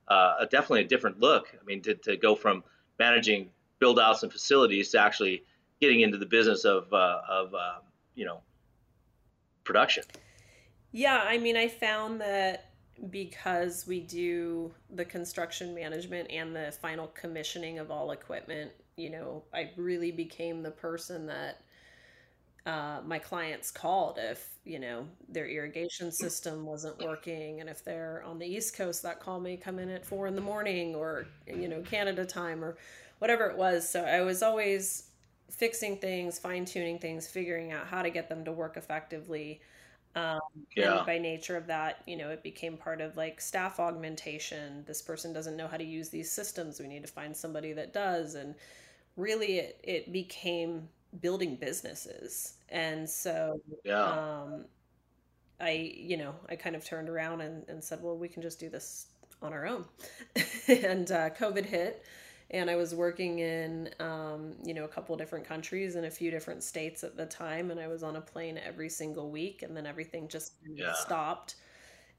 uh, 0.08 0.34
a 0.40 0.46
definitely 0.46 0.82
a 0.82 0.88
different 0.88 1.20
look. 1.20 1.48
I 1.60 1.64
mean, 1.64 1.80
to, 1.82 1.94
to 1.94 2.16
go 2.16 2.34
from 2.34 2.64
managing 2.98 3.50
build 3.78 3.98
outs 3.98 4.22
and 4.22 4.32
facilities 4.32 4.90
to 4.90 5.00
actually 5.00 5.42
getting 5.80 6.00
into 6.00 6.18
the 6.18 6.26
business 6.26 6.64
of 6.64 6.92
uh, 6.92 7.20
of 7.28 7.54
uh, 7.54 7.78
you 8.14 8.24
know 8.24 8.40
production. 9.64 10.04
Yeah, 10.92 11.22
I 11.26 11.38
mean, 11.38 11.56
I 11.56 11.68
found 11.68 12.20
that 12.20 12.70
because 13.10 13.86
we 13.86 14.00
do 14.00 14.72
the 14.94 15.04
construction 15.04 15.74
management 15.74 16.30
and 16.30 16.54
the 16.54 16.72
final 16.80 17.08
commissioning 17.08 17.78
of 17.78 17.90
all 17.90 18.10
equipment, 18.10 18.70
you 18.96 19.10
know, 19.10 19.42
I 19.54 19.70
really 19.76 20.12
became 20.12 20.62
the 20.62 20.70
person 20.70 21.26
that 21.26 21.62
uh, 22.66 23.00
my 23.04 23.18
clients 23.18 23.70
called 23.70 24.18
if 24.20 24.48
you 24.64 24.78
know 24.78 25.06
their 25.28 25.48
irrigation 25.48 26.12
system 26.12 26.64
wasn't 26.64 26.96
working 27.00 27.60
and 27.60 27.68
if 27.68 27.84
they're 27.84 28.22
on 28.24 28.38
the 28.38 28.46
east 28.46 28.76
coast 28.76 29.02
that 29.02 29.18
call 29.20 29.40
may 29.40 29.56
come 29.56 29.78
in 29.80 29.88
at 29.88 30.06
four 30.06 30.26
in 30.28 30.36
the 30.36 30.40
morning 30.40 30.94
or 30.94 31.26
you 31.46 31.68
know 31.68 31.80
canada 31.82 32.24
time 32.24 32.64
or 32.64 32.76
whatever 33.18 33.46
it 33.46 33.56
was 33.56 33.88
so 33.88 34.02
i 34.04 34.20
was 34.20 34.42
always 34.42 35.08
fixing 35.50 35.96
things 35.98 36.38
fine-tuning 36.38 36.98
things 36.98 37.26
figuring 37.26 37.72
out 37.72 37.86
how 37.86 38.00
to 38.02 38.10
get 38.10 38.28
them 38.28 38.44
to 38.44 38.52
work 38.52 38.76
effectively 38.76 39.60
Um, 40.14 40.40
yeah. 40.76 41.02
By 41.06 41.18
nature 41.18 41.56
of 41.56 41.66
that, 41.68 42.02
you 42.06 42.16
know, 42.16 42.30
it 42.30 42.42
became 42.42 42.76
part 42.76 43.00
of 43.00 43.16
like 43.16 43.40
staff 43.40 43.80
augmentation. 43.80 44.84
This 44.86 45.02
person 45.02 45.32
doesn't 45.32 45.56
know 45.56 45.68
how 45.68 45.76
to 45.78 45.84
use 45.84 46.10
these 46.10 46.30
systems. 46.30 46.80
We 46.80 46.86
need 46.88 47.02
to 47.02 47.08
find 47.12 47.36
somebody 47.36 47.72
that 47.74 47.92
does. 47.94 48.34
And 48.34 48.54
really, 49.16 49.58
it, 49.58 49.80
it 49.82 50.12
became 50.12 50.88
building 51.20 51.56
businesses. 51.56 52.54
And 52.68 53.08
so, 53.08 53.60
yeah. 53.84 54.02
um, 54.02 54.64
I, 55.60 55.92
you 55.94 56.16
know, 56.16 56.34
I 56.48 56.56
kind 56.56 56.74
of 56.74 56.84
turned 56.84 57.08
around 57.08 57.40
and, 57.40 57.68
and 57.68 57.82
said, 57.82 58.02
well, 58.02 58.16
we 58.16 58.28
can 58.28 58.42
just 58.42 58.58
do 58.58 58.68
this 58.68 59.06
on 59.42 59.52
our 59.52 59.66
own. 59.66 59.84
and 60.68 61.10
uh, 61.10 61.30
COVID 61.30 61.66
hit 61.66 62.04
and 62.52 62.68
I 62.68 62.76
was 62.76 62.94
working 62.94 63.38
in 63.38 63.90
um, 63.98 64.54
you 64.62 64.74
know 64.74 64.84
a 64.84 64.88
couple 64.88 65.16
different 65.16 65.46
countries 65.46 65.96
and 65.96 66.06
a 66.06 66.10
few 66.10 66.30
different 66.30 66.62
states 66.62 67.02
at 67.02 67.16
the 67.16 67.26
time, 67.26 67.70
and 67.70 67.80
I 67.80 67.88
was 67.88 68.02
on 68.02 68.16
a 68.16 68.20
plane 68.20 68.60
every 68.64 68.88
single 68.88 69.30
week, 69.30 69.62
and 69.62 69.76
then 69.76 69.86
everything 69.86 70.28
just 70.28 70.52
yeah. 70.74 70.92
stopped, 70.92 71.56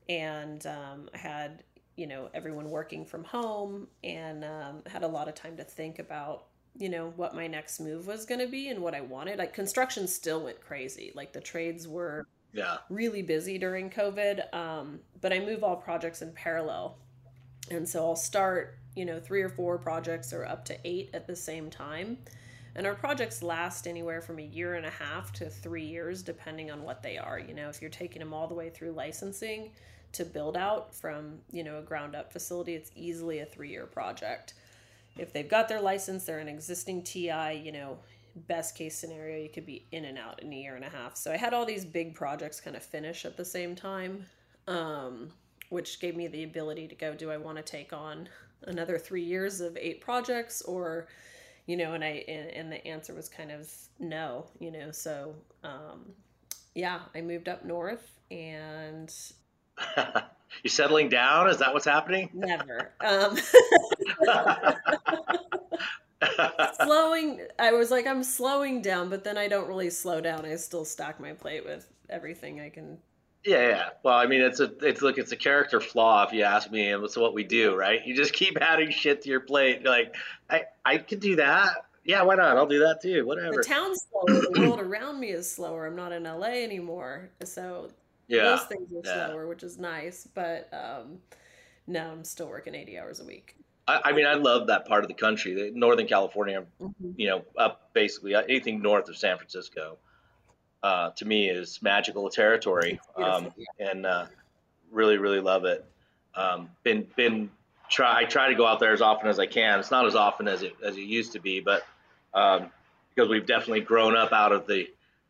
and 0.09 0.65
um, 0.65 1.09
I 1.13 1.17
had 1.17 1.63
you 1.95 2.07
know 2.07 2.29
everyone 2.33 2.69
working 2.69 3.05
from 3.05 3.23
home, 3.23 3.88
and 4.03 4.43
um, 4.43 4.81
had 4.88 5.03
a 5.03 5.07
lot 5.07 5.27
of 5.27 5.35
time 5.35 5.55
to 5.57 5.63
think 5.63 6.00
about 6.00 6.47
you 6.75 6.89
know 6.89 7.13
what 7.15 7.36
my 7.36 7.48
next 7.48 7.80
move 7.80 8.08
was 8.08 8.25
going 8.25 8.39
to 8.39 8.48
be 8.48 8.70
and 8.70 8.82
what 8.82 8.96
I 8.96 9.01
wanted. 9.01 9.39
Like 9.39 9.53
construction 9.53 10.08
still 10.08 10.44
went 10.44 10.62
crazy, 10.62 11.12
like 11.15 11.34
the 11.34 11.42
trades 11.42 11.88
were 11.88 12.27
yeah 12.53 12.77
really 12.89 13.22
busy 13.22 13.58
during 13.58 13.89
COVID, 13.89 14.53
um, 14.53 15.00
but 15.22 15.34
I 15.34 15.39
move 15.39 15.63
all 15.63 15.75
projects 15.75 16.22
in 16.22 16.32
parallel, 16.34 16.98
and 17.70 17.88
so 17.88 18.00
I'll 18.06 18.15
start 18.15 18.77
you 18.96 19.06
know, 19.06 19.20
three 19.20 19.42
or 19.42 19.50
four 19.50 19.77
projects 19.77 20.34
or 20.34 20.46
up 20.46 20.65
to 20.65 20.77
eight 20.86 21.10
at 21.13 21.27
the 21.27 21.36
same 21.36 21.70
time. 21.70 22.18
And 22.75 22.88
our 22.88 22.96
projects 22.96 23.44
last 23.44 23.88
anywhere 23.88 24.22
from 24.22 24.39
a 24.39 24.44
year 24.44 24.75
and 24.75 24.86
a 24.86 24.89
half 24.89 25.32
to 25.34 25.50
three 25.50 25.86
years, 25.86 26.24
depending 26.24 26.72
on 26.72 26.84
what 26.84 27.03
they 27.03 27.18
are. 27.18 27.38
You 27.39 27.53
know, 27.53 27.70
if 27.70 27.82
you're 27.82 27.92
taking 27.92 28.20
them 28.20 28.34
all 28.34 28.48
the 28.48 28.56
way 28.56 28.70
through 28.70 28.92
licensing 28.92 29.72
to 30.13 30.25
build 30.25 30.58
out 30.58 30.94
from, 30.94 31.39
you 31.51 31.63
know, 31.63 31.77
a 31.77 31.82
ground 31.82 32.15
up 32.15 32.32
facility, 32.34 32.74
it's 32.74 32.92
easily 32.96 33.39
a 33.39 33.46
three 33.46 33.70
year 33.70 33.86
project. 33.86 34.56
If 35.17 35.34
they've 35.34 35.50
got 35.50 35.67
their 35.67 35.82
license, 35.82 36.25
they're 36.25 36.39
an 36.39 36.48
existing 36.48 37.03
TI, 37.03 37.62
you 37.63 37.72
know, 37.72 37.98
best 38.36 38.75
case 38.75 38.98
scenario, 38.98 39.41
you 39.41 39.50
could 39.50 39.65
be 39.65 39.86
in 39.91 40.05
and 40.05 40.17
out 40.17 40.41
in 40.41 40.51
a 40.51 40.55
year 40.55 40.75
and 40.75 40.84
a 40.84 40.89
half. 40.89 41.15
So 41.15 41.32
I 41.32 41.38
had 41.38 41.53
all 41.53 41.65
these 41.65 41.86
big 41.86 42.15
projects 42.15 42.60
kind 42.60 42.75
of 42.75 42.84
finish 42.84 43.25
at 43.25 43.38
the 43.38 43.46
same 43.46 43.75
time, 43.75 44.25
um, 44.67 45.29
which 45.70 46.00
gave 46.00 46.15
me 46.15 46.27
the 46.27 46.43
ability 46.43 46.88
to 46.88 46.96
go, 46.96 47.13
do 47.13 47.29
I 47.29 47.38
want 47.38 47.58
to 47.58 47.63
take 47.63 47.93
on 47.93 48.27
another 48.67 48.98
three 48.98 49.24
years 49.24 49.62
of 49.62 49.77
eight 49.77 50.01
projects 50.01 50.62
or 50.63 51.08
you 51.65 51.77
know 51.77 51.93
and 51.93 52.03
i 52.03 52.24
and, 52.27 52.50
and 52.50 52.72
the 52.72 52.86
answer 52.88 53.13
was 53.13 53.29
kind 53.29 53.51
of 53.51 53.70
no 54.00 54.46
you 54.60 54.72
know? 54.72 54.91
So 54.91 55.36
um 55.63 56.05
yeah 56.75 57.00
i 57.15 57.22
moved 57.22 57.50
up 57.50 57.65
north 57.65 58.20
and 58.32 59.13
you 60.63 60.70
settling 60.70 61.10
down? 61.10 61.50
Is 61.50 61.58
that 61.58 61.74
what's 61.74 61.86
happening? 61.86 62.29
Never. 62.34 62.91
Um 63.01 63.38
slowing 66.84 67.41
i 67.60 67.72
was 67.72 67.91
like 67.91 68.08
i'm 68.08 68.24
slowing 68.24 68.82
down 68.82 69.10
but 69.10 69.24
then 69.24 69.38
i 69.38 69.48
don't 69.48 69.67
really 69.67 69.89
slow 69.89 70.22
down 70.22 70.46
i 70.46 70.55
still 70.55 70.86
stack 70.86 71.20
my 71.20 71.34
plate 71.34 71.65
with 71.65 71.89
everything 72.10 72.62
i 72.62 72.70
can 72.70 72.98
yeah, 73.46 73.67
yeah. 73.67 73.89
Well, 74.03 74.17
I 74.17 74.25
mean, 74.25 74.41
it's 74.41 74.60
a 74.60 74.72
it's 74.82 75.01
look, 75.01 75.17
it's 75.17 75.32
a 75.32 75.36
character 75.36 75.82
flaw 75.82 76.24
if 76.24 76.32
you 76.32 76.43
ask 76.43 76.72
me, 76.72 76.89
and 76.89 77.03
it's 77.03 77.17
what 77.17 77.34
we 77.34 77.43
do, 77.43 77.75
right? 77.75 78.00
You 78.05 78.15
just 78.15 78.34
keep 78.34 78.58
adding 78.62 78.89
shit 78.89 79.22
to 79.24 79.29
your 79.29 79.41
plate. 79.41 79.82
You're 79.82 79.91
like, 79.91 80.15
I 80.50 80.63
I 80.86 80.98
could 80.98 81.20
do 81.20 81.36
that. 81.36 81.74
Yeah, 82.05 82.22
why 82.24 82.36
not? 82.36 82.58
I'll 82.58 82.67
do 82.67 82.79
that 82.79 83.01
too. 83.01 83.25
Whatever. 83.25 83.58
The 83.58 83.63
town's 83.63 84.05
slower. 84.10 84.41
the 84.51 84.62
world 84.62 84.79
around 84.79 85.20
me 85.20 85.29
is 85.29 85.50
slower. 85.50 85.88
I'm 85.88 85.96
not 85.96 86.12
in 86.12 86.24
LA 86.24 86.63
anymore, 86.63 87.32
so 87.43 87.89
yeah, 88.27 88.43
those 88.43 88.63
things 88.63 88.89
are 88.91 89.01
yeah. 89.03 89.27
slower, 89.27 89.48
which 89.48 89.63
is 89.63 89.77
nice. 89.77 90.27
But 90.34 90.70
um, 90.72 91.20
no, 91.88 92.12
I'm 92.12 92.24
still 92.24 92.48
working 92.48 92.75
80 92.75 92.98
hours 92.98 93.20
a 93.20 93.25
week. 93.25 93.55
I, 93.87 94.01
I 94.05 94.11
mean, 94.13 94.25
I 94.25 94.35
love 94.35 94.67
that 94.67 94.87
part 94.87 95.03
of 95.03 95.07
the 95.07 95.13
country, 95.13 95.71
Northern 95.73 96.07
California. 96.07 96.63
Mm-hmm. 96.81 97.11
You 97.17 97.27
know, 97.27 97.45
up 97.57 97.89
basically 97.93 98.35
anything 98.35 98.81
north 98.81 99.09
of 99.09 99.17
San 99.17 99.37
Francisco 99.37 99.97
uh, 100.81 101.11
to 101.11 101.25
me 101.25 101.49
is 101.49 101.81
magical 101.81 102.29
territory, 102.29 102.99
um, 103.15 103.53
and 103.79 104.05
uh, 104.05 104.25
really, 104.91 105.17
really 105.17 105.39
love 105.39 105.65
it. 105.65 105.85
Um, 106.35 106.69
been 106.83 107.07
been 107.15 107.49
try 107.89 108.21
I 108.21 108.25
try 108.25 108.49
to 108.49 108.55
go 108.55 108.65
out 108.65 108.79
there 108.79 108.93
as 108.93 109.01
often 109.01 109.29
as 109.29 109.39
I 109.39 109.45
can. 109.45 109.79
It's 109.79 109.91
not 109.91 110.05
as 110.05 110.15
often 110.15 110.47
as 110.47 110.63
it 110.63 110.73
as 110.83 110.97
it 110.97 111.01
used 111.01 111.33
to 111.33 111.39
be, 111.39 111.59
but 111.59 111.83
um, 112.33 112.69
because 113.13 113.29
we've 113.29 113.45
definitely 113.45 113.81
grown 113.81 114.15
up 114.15 114.33
out 114.33 114.51
of 114.51 114.67
the 114.67 114.87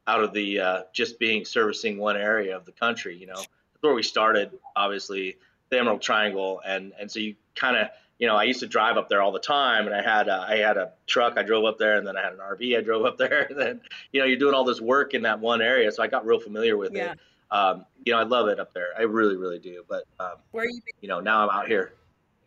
out 0.08 0.24
of 0.24 0.34
the 0.34 0.60
uh, 0.60 0.82
just 0.92 1.20
being 1.20 1.46
servicing 1.46 1.98
one 1.98 2.18
area 2.18 2.56
of 2.56 2.66
the 2.66 2.72
country. 2.72 3.16
You 3.18 3.28
know, 3.28 3.36
that's 3.36 3.82
where 3.82 3.94
we 3.94 4.04
started. 4.04 4.52
Obviously, 4.76 5.38
the 5.70 5.80
Emerald 5.80 6.02
Triangle, 6.02 6.62
and 6.66 6.94
and 7.00 7.12
so 7.12 7.20
you 7.20 7.36
kind 7.56 7.78
of 7.78 7.88
you 8.24 8.30
know, 8.30 8.38
I 8.38 8.46
used 8.46 8.62
to 8.62 8.68
drive 8.68 8.96
up 8.96 9.10
there 9.10 9.22
all 9.22 9.34
the 9.34 9.40
time, 9.40 9.86
and 9.86 9.94
I 9.94 10.02
had 10.02 10.30
a, 10.30 10.46
I 10.48 10.56
had 10.56 10.78
a 10.78 10.94
truck. 11.08 11.38
I 11.38 11.44
drove 11.44 11.66
up 11.66 11.78
there, 11.78 11.98
and 11.98 12.08
then 12.08 12.16
I 12.16 12.24
had 12.24 12.32
an 12.32 12.40
RV. 12.40 12.78
I 12.78 12.80
drove 12.80 13.04
up 13.04 13.18
there, 13.18 13.48
and 13.50 13.60
then 13.60 13.82
you 14.14 14.22
know, 14.22 14.26
you're 14.26 14.40
doing 14.40 14.54
all 14.54 14.64
this 14.64 14.80
work 14.80 15.14
in 15.14 15.24
that 15.24 15.42
one 15.42 15.62
area, 15.62 15.92
so 15.92 16.02
I 16.02 16.08
got 16.08 16.26
real 16.26 16.40
familiar 16.40 16.78
with 16.78 16.94
yeah. 16.94 17.12
it. 17.12 17.20
Um, 17.52 17.86
you 18.06 18.14
know, 18.14 18.20
I 18.20 18.24
love 18.24 18.48
it 18.48 18.62
up 18.62 18.74
there. 18.74 18.92
I 18.98 19.02
really, 19.02 19.36
really 19.36 19.60
do. 19.60 19.84
But 19.90 20.06
um, 20.22 20.36
where 20.52 20.64
are 20.64 20.70
you? 20.70 20.80
You 21.02 21.10
know, 21.10 21.20
now 21.20 21.44
I'm 21.44 21.50
out 21.50 21.68
here 21.68 21.96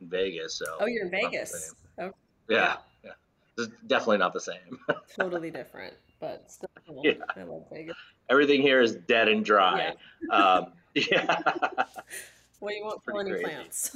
in 0.01 0.09
Vegas. 0.09 0.55
So 0.55 0.65
oh, 0.81 0.87
you're 0.87 1.05
in 1.05 1.11
Vegas. 1.11 1.75
Oh, 1.99 2.11
yeah, 2.49 2.77
yeah. 3.05 3.11
It's 3.59 3.69
definitely 3.87 4.17
not 4.17 4.33
the 4.33 4.41
same. 4.41 4.79
totally 5.21 5.51
different, 5.51 5.93
but 6.21 6.51
still. 6.51 6.71
Yeah. 7.05 7.13
I 7.37 7.43
love 7.43 7.65
Vegas. 7.71 7.97
Everything 8.31 8.63
here 8.63 8.81
is 8.81 8.95
dead 8.95 9.29
and 9.29 9.45
dry. 9.45 9.93
Yeah. 10.27 10.35
um, 10.35 10.73
yeah. 10.95 11.43
well, 12.61 12.75
you 12.75 12.83
won't 12.83 13.05
pull 13.05 13.21
any 13.21 13.35
plants. 13.43 13.95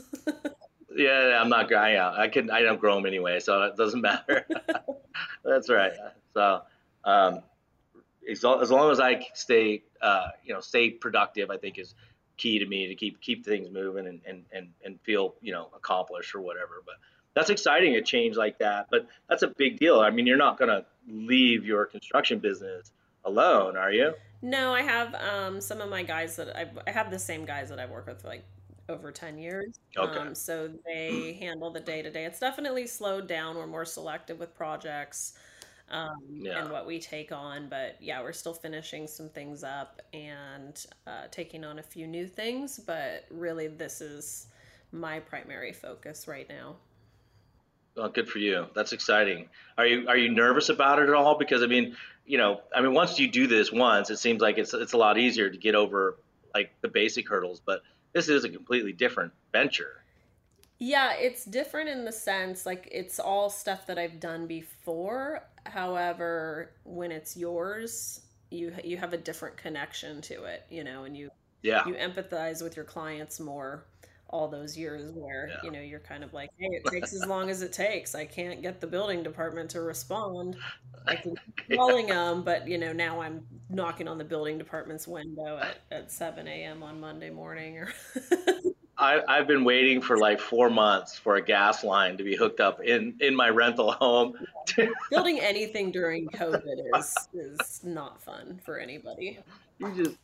Yeah, 0.94 1.38
I'm 1.40 1.48
not. 1.48 1.72
I, 1.72 2.24
I 2.24 2.28
can. 2.28 2.50
I 2.50 2.62
don't 2.62 2.80
grow 2.80 2.96
them 2.96 3.06
anyway, 3.06 3.40
so 3.40 3.62
it 3.62 3.76
doesn't 3.76 4.00
matter. 4.02 4.46
That's 5.44 5.70
right. 5.70 5.92
So, 6.34 6.62
um, 7.04 7.40
as, 8.28 8.44
as 8.44 8.70
long 8.70 8.90
as 8.90 9.00
I 9.00 9.26
stay, 9.34 9.82
uh, 10.02 10.28
you 10.44 10.52
know, 10.52 10.60
stay 10.60 10.90
productive, 10.90 11.50
I 11.50 11.56
think 11.56 11.78
is 11.78 11.94
key 12.36 12.58
to 12.58 12.66
me 12.66 12.88
to 12.88 12.94
keep 12.94 13.20
keep 13.20 13.44
things 13.44 13.68
moving 13.70 14.06
and 14.06 14.20
and 14.26 14.44
and, 14.52 14.68
and 14.84 15.00
feel 15.02 15.34
you 15.40 15.52
know 15.52 15.68
accomplished 15.76 16.34
or 16.34 16.40
whatever. 16.40 16.82
But 16.84 16.96
that's 17.34 17.50
exciting 17.50 17.94
a 17.94 18.02
change 18.02 18.36
like 18.36 18.58
that. 18.58 18.88
But 18.90 19.06
that's 19.28 19.42
a 19.42 19.48
big 19.48 19.78
deal. 19.78 20.00
I 20.00 20.10
mean, 20.10 20.26
you're 20.26 20.36
not 20.36 20.58
going 20.58 20.70
to 20.70 20.84
leave 21.08 21.64
your 21.64 21.86
construction 21.86 22.40
business 22.40 22.90
alone, 23.24 23.76
are 23.76 23.92
you? 23.92 24.14
No, 24.42 24.72
I 24.72 24.82
have 24.82 25.14
um, 25.14 25.60
some 25.60 25.80
of 25.80 25.90
my 25.90 26.02
guys 26.02 26.36
that 26.36 26.56
I, 26.56 26.68
I 26.86 26.90
have 26.90 27.10
the 27.10 27.18
same 27.18 27.44
guys 27.44 27.68
that 27.68 27.78
I 27.78 27.86
work 27.86 28.06
with 28.06 28.24
like 28.24 28.44
over 28.88 29.12
10 29.12 29.38
years. 29.38 29.78
Okay. 29.96 30.18
Um, 30.18 30.34
so 30.34 30.70
they 30.84 31.38
handle 31.40 31.70
the 31.70 31.80
day 31.80 32.02
to 32.02 32.10
day. 32.10 32.24
It's 32.24 32.40
definitely 32.40 32.86
slowed 32.86 33.26
down. 33.26 33.56
We're 33.56 33.66
more 33.66 33.84
selective 33.84 34.38
with 34.38 34.54
projects 34.54 35.34
um, 35.90 36.16
yeah. 36.32 36.62
and 36.62 36.70
what 36.70 36.86
we 36.86 36.98
take 36.98 37.32
on. 37.32 37.68
But 37.68 37.96
yeah, 38.00 38.22
we're 38.22 38.32
still 38.32 38.54
finishing 38.54 39.06
some 39.06 39.28
things 39.28 39.62
up 39.62 40.00
and 40.12 40.84
uh, 41.06 41.26
taking 41.30 41.64
on 41.64 41.78
a 41.78 41.82
few 41.82 42.06
new 42.06 42.26
things. 42.26 42.78
But 42.78 43.26
really, 43.30 43.68
this 43.68 44.00
is 44.00 44.46
my 44.92 45.20
primary 45.20 45.72
focus 45.72 46.26
right 46.26 46.48
now. 46.48 46.76
Well, 47.96 48.08
good 48.08 48.28
for 48.28 48.38
you. 48.38 48.66
That's 48.74 48.92
exciting. 48.92 49.48
Are 49.76 49.86
you 49.86 50.08
are 50.08 50.16
you 50.16 50.30
nervous 50.30 50.68
about 50.68 51.00
it 51.00 51.08
at 51.08 51.14
all? 51.14 51.36
Because 51.36 51.62
I 51.62 51.66
mean, 51.66 51.96
you 52.24 52.38
know, 52.38 52.60
I 52.74 52.80
mean, 52.80 52.94
once 52.94 53.18
you 53.18 53.28
do 53.28 53.46
this 53.46 53.72
once, 53.72 54.10
it 54.10 54.18
seems 54.18 54.40
like 54.40 54.58
it's 54.58 54.72
it's 54.72 54.92
a 54.92 54.96
lot 54.96 55.18
easier 55.18 55.50
to 55.50 55.58
get 55.58 55.74
over 55.74 56.16
like 56.54 56.72
the 56.82 56.88
basic 56.88 57.28
hurdles. 57.28 57.60
But 57.64 57.82
this 58.12 58.28
is 58.28 58.44
a 58.44 58.48
completely 58.48 58.92
different 58.92 59.32
venture. 59.52 60.02
Yeah, 60.78 61.12
it's 61.14 61.44
different 61.44 61.90
in 61.90 62.04
the 62.04 62.12
sense 62.12 62.64
like 62.64 62.88
it's 62.90 63.20
all 63.20 63.50
stuff 63.50 63.86
that 63.86 63.98
I've 63.98 64.18
done 64.18 64.46
before. 64.46 65.44
However, 65.66 66.72
when 66.84 67.12
it's 67.12 67.36
yours, 67.36 68.22
you 68.50 68.74
you 68.82 68.96
have 68.96 69.12
a 69.12 69.18
different 69.18 69.56
connection 69.56 70.22
to 70.22 70.44
it, 70.44 70.64
you 70.70 70.82
know, 70.82 71.04
and 71.04 71.16
you 71.16 71.30
yeah. 71.62 71.86
you 71.86 71.94
empathize 71.94 72.62
with 72.62 72.76
your 72.76 72.86
clients 72.86 73.38
more 73.38 73.84
all 74.30 74.48
those 74.48 74.76
years 74.76 75.10
where 75.12 75.48
yeah. 75.48 75.56
you 75.64 75.70
know 75.70 75.80
you're 75.80 76.00
kind 76.00 76.24
of 76.24 76.32
like 76.32 76.50
hey 76.58 76.68
it 76.70 76.84
takes 76.90 77.12
as 77.12 77.26
long 77.26 77.50
as 77.50 77.62
it 77.62 77.72
takes 77.72 78.14
i 78.14 78.24
can't 78.24 78.62
get 78.62 78.80
the 78.80 78.86
building 78.86 79.22
department 79.22 79.68
to 79.68 79.80
respond 79.82 80.56
i 81.06 81.14
can 81.14 81.34
calling 81.76 82.06
them 82.06 82.42
but 82.42 82.66
you 82.66 82.78
know 82.78 82.92
now 82.92 83.20
i'm 83.20 83.44
knocking 83.68 84.08
on 84.08 84.18
the 84.18 84.24
building 84.24 84.56
department's 84.56 85.06
window 85.08 85.58
at, 85.58 85.78
at 85.90 86.10
7 86.10 86.46
a.m 86.46 86.82
on 86.82 87.00
monday 87.00 87.30
morning 87.30 87.78
or 87.78 87.92
I, 89.00 89.22
I've 89.26 89.46
been 89.46 89.64
waiting 89.64 90.02
for 90.02 90.18
like 90.18 90.38
four 90.38 90.68
months 90.68 91.18
for 91.18 91.36
a 91.36 91.42
gas 91.42 91.82
line 91.82 92.18
to 92.18 92.22
be 92.22 92.36
hooked 92.36 92.60
up 92.60 92.82
in, 92.82 93.14
in 93.20 93.34
my 93.34 93.48
rental 93.48 93.92
home. 93.92 94.34
Building 95.10 95.40
anything 95.40 95.90
during 95.90 96.28
COVID 96.28 96.60
is 96.94 97.16
is 97.32 97.80
not 97.82 98.22
fun 98.22 98.60
for 98.62 98.78
anybody. 98.78 99.38
You 99.78 99.92
just 99.96 100.18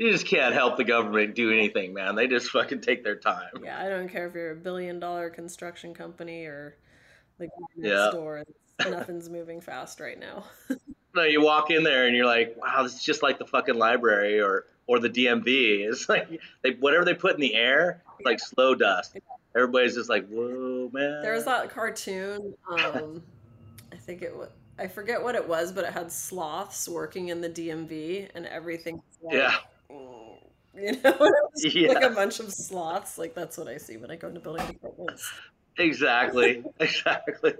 you 0.00 0.10
just 0.10 0.24
can't 0.24 0.54
help 0.54 0.78
the 0.78 0.84
government 0.84 1.34
do 1.34 1.52
anything, 1.52 1.92
man. 1.92 2.14
They 2.14 2.26
just 2.26 2.48
fucking 2.48 2.80
take 2.80 3.04
their 3.04 3.16
time. 3.16 3.50
Yeah, 3.62 3.78
I 3.78 3.90
don't 3.90 4.08
care 4.08 4.26
if 4.26 4.34
you're 4.34 4.52
a 4.52 4.56
billion 4.56 4.98
dollar 4.98 5.28
construction 5.28 5.92
company 5.92 6.46
or 6.46 6.74
the 7.38 7.50
yeah. 7.76 8.08
store. 8.08 8.44
Nothing's 8.88 9.28
moving 9.28 9.60
fast 9.60 10.00
right 10.00 10.18
now. 10.18 10.44
no, 11.14 11.24
you 11.24 11.42
walk 11.42 11.70
in 11.70 11.82
there 11.82 12.06
and 12.06 12.16
you're 12.16 12.24
like, 12.24 12.56
wow, 12.56 12.82
this 12.82 12.94
is 12.94 13.04
just 13.04 13.22
like 13.22 13.38
the 13.38 13.44
fucking 13.44 13.74
library 13.74 14.40
or 14.40 14.64
or 14.86 15.00
the 15.00 15.10
DMV. 15.10 15.86
It's 15.86 16.08
like 16.08 16.40
they 16.62 16.70
whatever 16.80 17.04
they 17.04 17.12
put 17.12 17.34
in 17.34 17.40
the 17.40 17.54
air, 17.54 18.02
it's 18.18 18.24
like 18.24 18.40
slow 18.40 18.74
dust. 18.74 19.18
Everybody's 19.54 19.96
just 19.96 20.08
like, 20.08 20.26
whoa, 20.30 20.88
man. 20.94 21.20
There 21.20 21.34
was 21.34 21.44
that 21.44 21.68
cartoon. 21.68 22.54
Um, 22.70 23.22
I 23.92 23.96
think 23.96 24.22
it 24.22 24.34
was. 24.34 24.48
I 24.78 24.86
forget 24.86 25.22
what 25.22 25.34
it 25.34 25.46
was, 25.46 25.72
but 25.72 25.84
it 25.84 25.92
had 25.92 26.10
sloths 26.10 26.88
working 26.88 27.28
in 27.28 27.42
the 27.42 27.50
DMV, 27.50 28.30
and 28.34 28.46
everything. 28.46 29.02
Like, 29.22 29.34
yeah. 29.34 29.56
Mm, 29.92 30.36
You 30.74 30.92
know, 31.02 31.32
Yeah. 31.56 31.92
like 31.92 32.04
a 32.04 32.10
bunch 32.14 32.40
of 32.40 32.52
sloths. 32.52 33.18
Like 33.18 33.34
that's 33.34 33.58
what 33.58 33.68
I 33.68 33.76
see 33.78 33.96
when 33.96 34.10
I 34.10 34.16
go 34.16 34.28
into 34.28 34.40
building 34.40 34.66
departments. 34.66 35.30
Exactly. 35.78 36.62
exactly. 36.80 37.54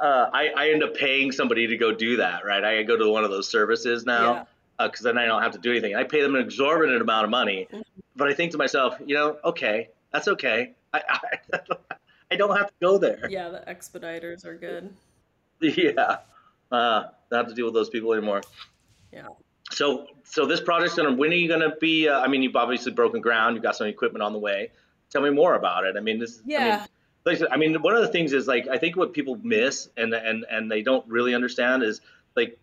Uh, 0.00 0.28
I, 0.32 0.48
I 0.56 0.70
end 0.70 0.82
up 0.82 0.94
paying 0.94 1.30
somebody 1.30 1.68
to 1.68 1.76
go 1.76 1.92
do 1.94 2.16
that, 2.16 2.44
right? 2.44 2.64
I 2.64 2.82
go 2.82 2.96
to 2.96 3.08
one 3.08 3.24
of 3.24 3.30
those 3.30 3.48
services 3.48 4.04
now 4.04 4.48
because 4.78 5.00
then 5.00 5.16
I 5.18 5.26
don't 5.26 5.42
have 5.42 5.52
to 5.52 5.58
do 5.58 5.70
anything. 5.70 5.94
I 5.94 6.02
pay 6.04 6.20
them 6.20 6.34
an 6.34 6.42
exorbitant 6.42 7.00
amount 7.00 7.24
of 7.24 7.30
money, 7.30 7.68
Mhm. 7.72 7.84
but 8.16 8.28
I 8.28 8.34
think 8.34 8.50
to 8.52 8.58
myself, 8.58 8.96
you 9.06 9.14
know, 9.14 9.38
okay, 9.44 9.90
that's 10.12 10.26
okay. 10.26 10.74
I, 10.92 11.02
I, 11.52 11.58
I 12.32 12.36
don't 12.36 12.56
have 12.56 12.66
to 12.68 12.74
go 12.80 12.98
there. 12.98 13.28
Yeah, 13.30 13.50
the 13.50 13.60
expediters 13.68 14.44
are 14.44 14.56
good. 14.56 14.92
Yeah. 15.60 16.18
Uh, 16.72 17.04
don't 17.30 17.38
have 17.38 17.46
to 17.48 17.54
deal 17.54 17.66
with 17.66 17.74
those 17.74 17.88
people 17.88 18.12
anymore. 18.12 18.42
Yeah. 19.12 19.28
So, 19.70 20.06
so 20.24 20.46
this 20.46 20.60
project's 20.60 20.94
gonna. 20.94 21.12
When 21.12 21.30
are 21.30 21.34
you 21.36 21.48
gonna 21.48 21.74
be? 21.80 22.08
Uh, 22.08 22.20
I 22.20 22.28
mean, 22.28 22.42
you've 22.42 22.56
obviously 22.56 22.92
broken 22.92 23.20
ground. 23.20 23.56
You've 23.56 23.62
got 23.62 23.76
some 23.76 23.86
equipment 23.86 24.22
on 24.22 24.32
the 24.32 24.38
way. 24.38 24.70
Tell 25.10 25.22
me 25.22 25.30
more 25.30 25.54
about 25.54 25.84
it. 25.84 25.96
I 25.96 26.00
mean, 26.00 26.18
this. 26.18 26.38
I 26.38 26.46
mean, 26.46 26.60
Yeah. 26.60 26.86
like 27.24 27.36
I 27.36 27.38
said, 27.38 27.48
I 27.50 27.56
mean, 27.56 27.74
one 27.82 27.94
of 27.94 28.02
the 28.02 28.08
things 28.08 28.32
is 28.32 28.46
like 28.46 28.68
I 28.68 28.78
think 28.78 28.96
what 28.96 29.12
people 29.12 29.38
miss 29.42 29.88
and 29.96 30.12
and 30.12 30.44
and 30.50 30.70
they 30.70 30.82
don't 30.82 31.06
really 31.08 31.34
understand 31.34 31.82
is 31.82 32.00
like 32.36 32.58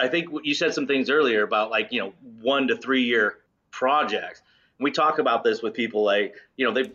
I 0.00 0.08
think 0.08 0.28
you 0.44 0.54
said 0.54 0.72
some 0.74 0.86
things 0.86 1.10
earlier 1.10 1.42
about 1.42 1.70
like 1.70 1.90
you 1.92 2.00
know 2.00 2.12
one 2.40 2.68
to 2.68 2.76
three 2.76 3.02
year 3.02 3.38
projects. 3.70 4.40
And 4.78 4.84
we 4.84 4.92
talk 4.92 5.18
about 5.18 5.42
this 5.42 5.62
with 5.62 5.74
people 5.74 6.04
like 6.04 6.36
you 6.56 6.64
know 6.66 6.72
they 6.72 6.92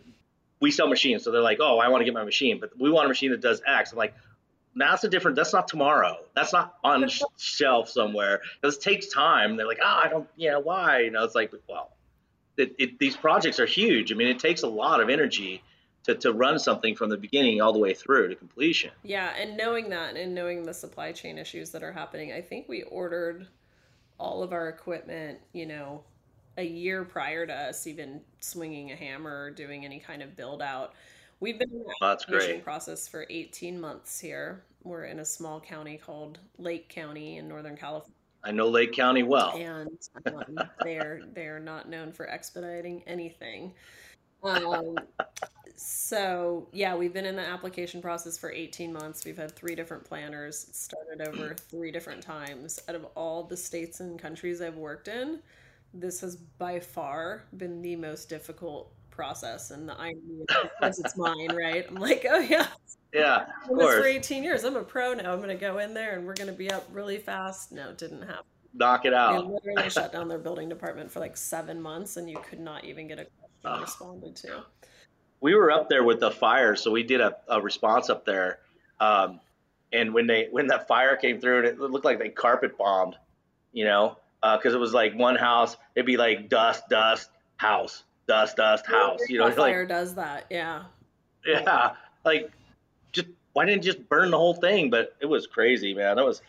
we 0.62 0.72
sell 0.72 0.88
machines, 0.88 1.24
so 1.26 1.32
they're 1.32 1.42
like, 1.42 1.58
oh, 1.60 1.78
I 1.80 1.90
want 1.90 2.02
to 2.02 2.06
get 2.06 2.14
my 2.14 2.24
machine, 2.24 2.60
but 2.62 2.70
we 2.80 2.90
want 2.90 3.06
a 3.06 3.10
machine 3.10 3.32
that 3.32 3.42
does 3.42 3.62
X. 3.68 3.92
I'm 3.92 3.98
like. 3.98 4.16
Now 4.75 4.92
that's 4.92 5.03
a 5.03 5.10
different. 5.10 5.36
That's 5.36 5.53
not 5.53 5.68
tomorrow. 5.68 6.18
That's 6.36 6.53
not 6.53 6.75
on 6.84 7.08
sh- 7.08 7.22
shelf 7.38 7.89
somewhere. 7.89 8.42
This 8.62 8.77
takes 8.77 9.08
time. 9.08 9.56
They're 9.56 9.68
like, 9.68 9.80
oh, 9.84 10.01
I 10.03 10.08
don't. 10.08 10.27
Yeah, 10.36 10.58
why? 10.58 11.01
You 11.01 11.12
know, 11.12 11.24
it's 11.24 11.36
like, 11.36 11.53
well, 11.70 11.92
it, 12.58 12.75
it, 12.77 13.00
these 13.00 13.15
projects 13.15 13.60
are 13.60 13.65
huge. 13.65 14.12
I 14.12 14.15
mean, 14.15 14.27
it 14.27 14.39
takes 14.39 14.63
a 14.63 14.68
lot 14.68 15.00
of 15.00 15.10
energy 15.10 15.63
to, 16.03 16.15
to 16.15 16.34
run 16.34 16.60
something 16.60 16.96
from 16.96 17.10
the 17.10 17.18
beginning 17.18 17.62
all 17.62 17.74
the 17.74 17.80
way 17.80 17.94
through 17.94 18.30
to 18.30 18.36
completion. 18.36 18.92
Yeah, 19.03 19.34
and 19.38 19.58
knowing 19.58 19.89
that 19.89 20.15
and 20.15 20.36
knowing 20.36 20.63
the 20.63 20.74
supply 20.74 21.12
chain 21.12 21.38
issues 21.38 21.72
that 21.72 21.84
are 21.84 21.92
happening, 21.92 22.34
I 22.34 22.42
think 22.42 22.68
we 22.68 22.84
ordered 22.84 23.48
all 24.20 24.44
of 24.44 24.53
our 24.53 24.70
equipment, 24.70 25.39
you 25.53 25.65
know, 25.65 26.03
a 26.58 26.63
year 26.63 27.03
prior 27.03 27.48
to 27.48 27.53
us 27.53 27.88
even 27.88 28.22
swinging 28.39 28.92
a 28.92 28.96
hammer 28.96 29.46
or 29.46 29.51
doing 29.51 29.86
any 29.86 30.00
kind 30.00 30.22
of 30.22 30.36
build 30.36 30.62
out. 30.62 30.94
We've 31.44 31.60
been 31.60 31.72
in 31.72 31.80
the 31.80 32.06
application 32.08 32.62
process 32.62 33.06
for 33.06 33.26
18 33.30 33.78
months 33.78 34.18
here. 34.18 34.64
We're 34.84 35.04
in 35.04 35.20
a 35.20 35.26
small 35.26 35.60
county 35.60 35.98
called 35.98 36.40
Lake 36.58 36.88
County 36.88 37.36
in 37.36 37.50
Northern 37.50 37.76
California, 37.76 38.16
I 38.46 38.52
know 38.52 38.70
Lake 38.70 38.94
County 38.94 39.24
well. 39.24 39.54
and 39.58 39.90
um, 40.26 40.58
they're 40.86 41.20
they're 41.34 41.60
not 41.60 41.90
known 41.90 42.14
for 42.14 42.30
expediting 42.30 43.04
anything. 43.08 43.74
Um, 44.42 44.96
so 45.76 46.70
yeah, 46.72 46.96
we've 46.96 47.14
been 47.14 47.26
in 47.26 47.36
the 47.36 47.46
application 47.46 48.02
process 48.02 48.38
for 48.38 48.50
18 48.50 48.94
months. 48.94 49.26
We've 49.26 49.36
had 49.36 49.54
three 49.54 49.76
different 49.76 50.06
planners. 50.06 50.68
It 50.70 50.76
started 50.78 51.28
over 51.28 51.56
three 51.70 51.92
different 51.92 52.22
times. 52.22 52.80
Out 52.88 52.96
of 52.96 53.04
all 53.16 53.44
the 53.44 53.58
states 53.58 54.00
and 54.00 54.18
countries 54.18 54.62
I've 54.62 54.78
worked 54.78 55.10
in, 55.10 55.42
this 55.94 56.22
has 56.22 56.38
by 56.38 56.80
far 56.80 57.44
been 57.58 57.82
the 57.82 57.98
most 57.98 58.30
difficult 58.30 58.94
process. 59.13 59.72
And 59.72 59.88
the 59.88 59.98
irony 60.00 60.41
is 60.41 60.46
because 60.79 61.00
it's 61.00 61.15
mine, 61.15 61.55
right? 61.55 61.86
I'm 61.88 61.96
like, 61.96 62.25
oh 62.29 62.39
yeah, 62.39 62.67
Yeah, 63.13 63.46
of 63.70 63.77
this 63.77 63.96
for 63.96 64.05
18 64.05 64.43
years. 64.43 64.63
I'm 64.63 64.75
a 64.75 64.84
pro 64.84 65.13
now. 65.13 65.32
I'm 65.32 65.39
going 65.39 65.50
to 65.50 65.55
go 65.55 65.77
in 65.77 65.93
there 65.93 66.17
and 66.17 66.25
we're 66.25 66.34
going 66.34 66.47
to 66.47 66.54
be 66.54 66.69
up 66.69 66.88
really 66.91 67.17
fast. 67.17 67.71
No, 67.71 67.89
it 67.89 67.97
didn't 67.97 68.21
happen. 68.21 68.45
Knock 68.73 69.06
it 69.06 69.13
out. 69.13 69.34
They 69.34 69.54
literally 69.54 69.89
shut 69.89 70.12
down 70.13 70.28
their 70.28 70.39
building 70.39 70.67
department 70.67 71.12
for 71.12 71.19
like 71.19 71.38
seven 71.38 71.80
months, 71.80 72.17
and 72.17 72.30
you 72.30 72.38
could 72.49 72.60
not 72.60 72.86
even 72.86 73.08
get 73.08 73.19
a 73.19 73.28
question 73.62 73.82
responded 73.82 74.36
to. 74.38 74.63
We 75.41 75.54
were 75.56 75.71
up 75.71 75.89
there 75.89 76.04
with 76.04 76.19
the 76.19 76.32
fire, 76.32 76.76
so 76.76 76.89
we 76.89 77.04
did 77.04 77.21
a, 77.21 77.36
a 77.49 77.62
response 77.62 78.10
up 78.10 78.26
there. 78.26 78.60
Um, 78.99 79.39
and 79.91 80.13
when 80.13 80.26
they 80.26 80.47
when 80.49 80.67
that 80.67 80.88
fire 80.88 81.15
came 81.15 81.39
through, 81.39 81.60
and 81.60 81.67
it 81.67 81.80
looked 81.80 82.06
like 82.06 82.17
they 82.17 82.30
carpet 82.30 82.78
bombed, 82.78 83.15
you 83.73 83.86
know, 83.86 84.17
because 84.41 84.73
it 84.73 84.80
was 84.80 84.93
like 84.93 85.13
one 85.13 85.36
house, 85.36 85.78
it'd 85.95 86.08
be 86.08 86.17
like 86.17 86.49
dust, 86.49 86.89
dust, 86.89 87.30
house, 87.58 88.04
dust, 88.28 88.58
dust, 88.58 88.86
house. 88.88 89.20
You 89.28 89.40
know, 89.40 89.48
it's 89.48 89.58
like 89.58 89.74
fire 89.74 89.86
does 89.86 90.16
that. 90.16 90.46
Yeah. 90.50 90.84
yeah, 91.46 91.94
like 92.26 92.52
just 93.12 93.28
why 93.54 93.66
didn't 93.66 93.84
just 93.84 94.08
burn 94.10 94.32
the 94.32 94.38
whole 94.38 94.54
thing? 94.56 94.90
But 94.90 95.16
it 95.20 95.26
was 95.26 95.48
crazy, 95.48 95.94
man. 95.94 96.16
That 96.16 96.26
was 96.26 96.42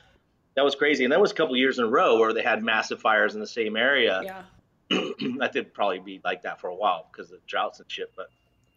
that 0.57 0.65
was 0.65 0.75
crazy, 0.75 1.05
and 1.05 1.13
that 1.13 1.21
was 1.21 1.33
a 1.33 1.35
couple 1.35 1.57
years 1.57 1.79
in 1.79 1.85
a 1.85 1.89
row 1.89 2.19
where 2.19 2.33
they 2.33 2.43
had 2.43 2.63
massive 2.63 3.01
fires 3.01 3.35
in 3.35 3.41
the 3.41 3.47
same 3.47 3.77
area. 3.77 4.21
Yeah. 4.25 4.43
that 5.39 5.51
did 5.53 5.73
probably 5.75 5.99
be 5.99 6.21
like 6.25 6.43
that 6.43 6.61
for 6.61 6.69
a 6.69 6.75
while 6.75 7.09
because 7.11 7.33
of 7.33 7.45
droughts 7.47 7.81
and 7.81 7.91
shit. 7.91 8.13
But 8.17 8.31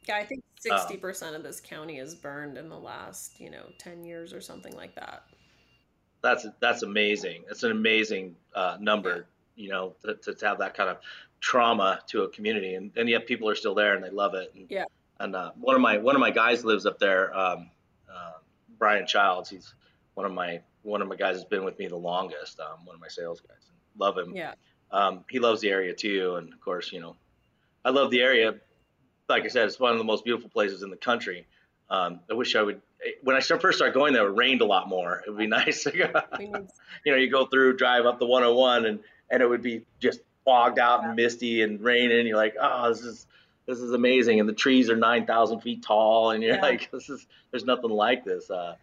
Yeah. 0.07 0.17
I 0.17 0.25
think 0.25 0.43
Um, 0.71 0.79
60% 0.79 1.35
of 1.35 1.43
this 1.43 1.59
county 1.59 1.99
is 1.99 2.15
burned 2.15 2.57
in 2.57 2.67
the 2.69 2.79
last, 2.79 3.39
you 3.39 3.51
know, 3.51 3.65
10 3.77 4.03
years 4.03 4.33
or 4.33 4.41
something 4.41 4.75
like 4.75 4.95
that. 4.95 5.23
that's 6.23 6.47
that's 6.59 6.81
amazing. 6.81 7.43
It's 7.51 7.63
an 7.63 7.71
amazing 7.71 8.35
uh, 8.55 8.77
number, 8.79 9.27
you 9.55 9.69
know, 9.69 9.95
to, 10.03 10.15
to, 10.15 10.33
to 10.33 10.47
have 10.47 10.57
that 10.59 10.73
kind 10.73 10.89
of 10.89 10.97
trauma 11.39 11.99
to 12.07 12.23
a 12.23 12.29
community, 12.29 12.75
and, 12.75 12.91
and 12.95 13.09
yet 13.09 13.27
people 13.27 13.49
are 13.49 13.55
still 13.55 13.75
there 13.75 13.95
and 13.95 14.03
they 14.03 14.09
love 14.09 14.33
it. 14.33 14.51
And, 14.55 14.65
Yeah. 14.69 14.85
And 15.19 15.35
uh, 15.35 15.51
one 15.59 15.75
of 15.75 15.81
my 15.81 15.97
one 15.97 16.15
of 16.15 16.19
my 16.19 16.29
guys 16.29 16.63
lives 16.63 16.85
up 16.85 16.99
there, 16.99 17.35
um, 17.35 17.71
uh, 18.11 18.33
Brian 18.77 19.07
Childs. 19.07 19.49
He's 19.49 19.73
one 20.13 20.25
of 20.25 20.31
my 20.31 20.61
one 20.83 21.01
of 21.01 21.07
my 21.07 21.15
guys 21.15 21.35
has 21.35 21.45
been 21.45 21.63
with 21.63 21.79
me 21.79 21.87
the 21.87 21.95
longest. 21.95 22.59
Um, 22.59 22.85
one 22.85 22.95
of 22.95 23.01
my 23.01 23.07
sales 23.07 23.41
guys. 23.41 23.57
Love 23.97 24.17
him. 24.17 24.35
Yeah. 24.35 24.53
Um, 24.91 25.25
he 25.29 25.39
loves 25.39 25.59
the 25.61 25.69
area 25.69 25.93
too, 25.93 26.35
and 26.35 26.53
of 26.53 26.61
course, 26.61 26.91
you 26.91 26.99
know, 26.99 27.15
I 27.83 27.89
love 27.89 28.11
the 28.11 28.21
area. 28.21 28.55
Like 29.27 29.43
I 29.43 29.47
said, 29.47 29.65
it's 29.65 29.79
one 29.79 29.91
of 29.91 29.97
the 29.97 30.03
most 30.03 30.23
beautiful 30.23 30.49
places 30.49 30.83
in 30.83 30.89
the 30.89 30.97
country. 30.97 31.47
Um, 31.89 32.19
I 32.29 32.35
wish 32.35 32.55
I 32.55 32.61
would. 32.61 32.81
When 33.21 33.35
I 33.35 33.39
start, 33.39 33.61
first 33.61 33.77
started 33.77 33.93
going 33.93 34.13
there, 34.13 34.27
it 34.27 34.35
rained 34.35 34.61
a 34.61 34.65
lot 34.65 34.87
more. 34.87 35.23
It 35.25 35.29
would 35.29 35.39
be 35.39 35.47
nice. 35.61 35.87
You 37.05 37.11
know, 37.11 37.17
you 37.17 37.29
go 37.29 37.45
through, 37.45 37.77
drive 37.77 38.05
up 38.05 38.19
the 38.19 38.25
101, 38.25 38.85
and 38.85 38.99
and 39.29 39.41
it 39.41 39.47
would 39.47 39.61
be 39.61 39.85
just 39.99 40.21
fogged 40.47 40.79
out 40.79 41.03
and 41.03 41.13
misty 41.17 41.61
and 41.61 41.81
raining. 41.81 42.25
You're 42.25 42.37
like, 42.37 42.55
oh, 42.59 42.87
this 42.89 43.01
is 43.01 43.27
this 43.65 43.79
is 43.79 43.91
amazing, 43.91 44.39
and 44.39 44.47
the 44.47 44.53
trees 44.53 44.89
are 44.89 44.95
9,000 44.95 45.59
feet 45.59 45.83
tall, 45.83 46.31
and 46.31 46.41
you're 46.41 46.55
Yeah. 46.55 46.61
like, 46.61 46.89
this 46.93 47.09
is 47.09 47.27
there's 47.51 47.65
nothing 47.65 47.89
like 47.91 48.23
this. 48.23 48.49
Uh, 48.49 48.75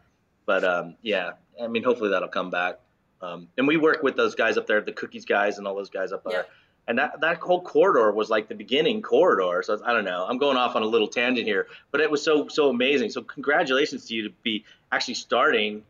but 0.45 0.63
um, 0.63 0.97
yeah, 1.01 1.33
I 1.61 1.69
mean, 1.69 1.83
hopefully 1.83 2.11
that'll 2.11 2.29
come 2.29 2.51
back. 2.51 2.81
Um, 3.23 3.49
and 3.57 3.67
we 3.67 3.79
work 3.79 4.03
with 4.03 4.15
those 4.15 4.35
guys 4.35 4.59
up 4.59 4.67
there, 4.67 4.83
the 4.83 4.93
cookies 4.93 5.25
guys, 5.25 5.57
and 5.57 5.67
all 5.67 5.75
those 5.75 5.89
guys 5.89 6.13
up 6.13 6.23
there. 6.25 6.41
Yeah. 6.41 6.43
And 6.87 6.99
that, 6.99 7.23
that 7.23 7.39
whole 7.39 7.63
corridor 7.63 8.13
was 8.13 8.29
like 8.29 8.47
the 8.49 8.55
beginning 8.55 9.01
corridor. 9.01 9.63
So 9.63 9.81
I 9.83 9.95
don't 9.95 10.05
know. 10.05 10.27
I'm 10.29 10.37
going 10.37 10.59
off 10.59 10.77
on 10.77 10.83
a 10.83 10.87
little 10.87 11.09
tangent 11.09 11.47
here, 11.47 11.67
but 11.91 12.03
it 12.03 12.11
was 12.11 12.23
so 12.23 12.49
so 12.49 12.69
amazing. 12.69 13.09
So 13.09 13.23
congratulations 13.23 14.05
to 14.09 14.15
you 14.15 14.25
to 14.29 14.35
be 14.43 14.67
actually 14.93 15.15
starting 15.15 15.83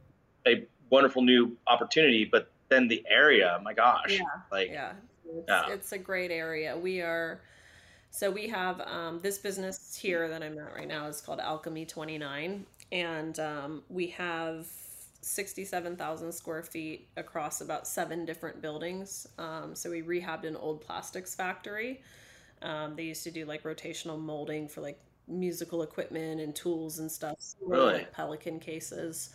a 0.46 0.62
wonderful 0.90 1.22
new 1.22 1.56
opportunity. 1.66 2.24
But 2.24 2.48
then 2.68 2.86
the 2.86 3.02
area, 3.10 3.58
my 3.64 3.74
gosh, 3.74 4.12
Yeah. 4.20 4.24
like 4.52 4.68
yeah. 4.70 4.92
It's, 5.34 5.46
Yeah. 5.48 5.68
it's 5.68 5.92
a 5.92 5.98
great 5.98 6.30
area. 6.30 6.76
We 6.76 7.00
are, 7.00 7.40
so 8.10 8.30
we 8.30 8.48
have 8.48 8.80
um, 8.82 9.20
this 9.22 9.38
business 9.38 9.96
here 9.96 10.28
that 10.28 10.42
I'm 10.42 10.58
at 10.58 10.74
right 10.74 10.88
now 10.88 11.06
is 11.06 11.20
called 11.20 11.40
Alchemy 11.40 11.86
29. 11.86 12.66
And 12.92 13.38
um, 13.40 13.82
we 13.88 14.08
have 14.08 14.66
67,000 15.20 16.32
square 16.32 16.62
feet 16.62 17.08
across 17.16 17.60
about 17.60 17.86
seven 17.86 18.24
different 18.24 18.60
buildings. 18.62 19.26
Um, 19.38 19.74
so 19.74 19.90
we 19.90 20.02
rehabbed 20.02 20.44
an 20.44 20.56
old 20.56 20.80
plastics 20.80 21.34
factory. 21.34 22.02
Um, 22.62 22.94
they 22.96 23.04
used 23.04 23.24
to 23.24 23.30
do 23.30 23.44
like 23.46 23.62
rotational 23.64 24.20
molding 24.20 24.68
for 24.68 24.80
like 24.80 25.00
musical 25.26 25.82
equipment 25.82 26.40
and 26.40 26.54
tools 26.54 26.98
and 26.98 27.10
stuff. 27.10 27.36
So 27.40 27.56
Really? 27.66 27.92
like 27.94 28.12
Pelican 28.12 28.60
cases. 28.60 29.30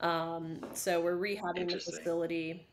Um, 0.00 0.60
so 0.74 1.00
we're 1.00 1.16
rehabbing 1.16 1.70
the 1.70 1.78
facility 1.80 2.66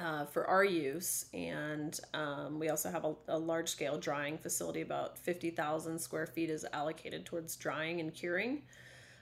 uh, 0.00 0.24
for 0.26 0.46
our 0.46 0.64
use, 0.64 1.26
and 1.34 1.98
um, 2.14 2.58
we 2.58 2.68
also 2.68 2.90
have 2.90 3.04
a, 3.04 3.14
a 3.28 3.38
large 3.38 3.68
scale 3.68 3.98
drying 3.98 4.38
facility. 4.38 4.80
About 4.80 5.18
fifty 5.18 5.50
thousand 5.50 5.98
square 5.98 6.26
feet 6.26 6.50
is 6.50 6.64
allocated 6.72 7.24
towards 7.24 7.56
drying 7.56 8.00
and 8.00 8.14
curing. 8.14 8.62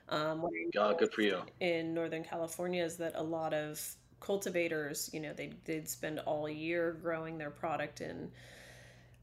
Um, 0.09 0.43
what 0.43 0.53
good 0.99 1.13
for 1.13 1.23
you. 1.23 1.43
in 1.61 1.93
Northern 1.93 2.23
California 2.23 2.85
is 2.85 2.97
that 2.99 3.13
a 3.17 3.23
lot 3.23 3.53
of 3.53 3.81
cultivators, 4.21 5.11
you 5.13 5.21
know, 5.21 5.33
they 5.33 5.53
they'd 5.65 5.89
spend 5.89 6.21
all 6.21 6.49
year 6.49 6.97
growing 7.03 7.39
their 7.39 7.51
product 7.51 8.01
in 8.01 8.31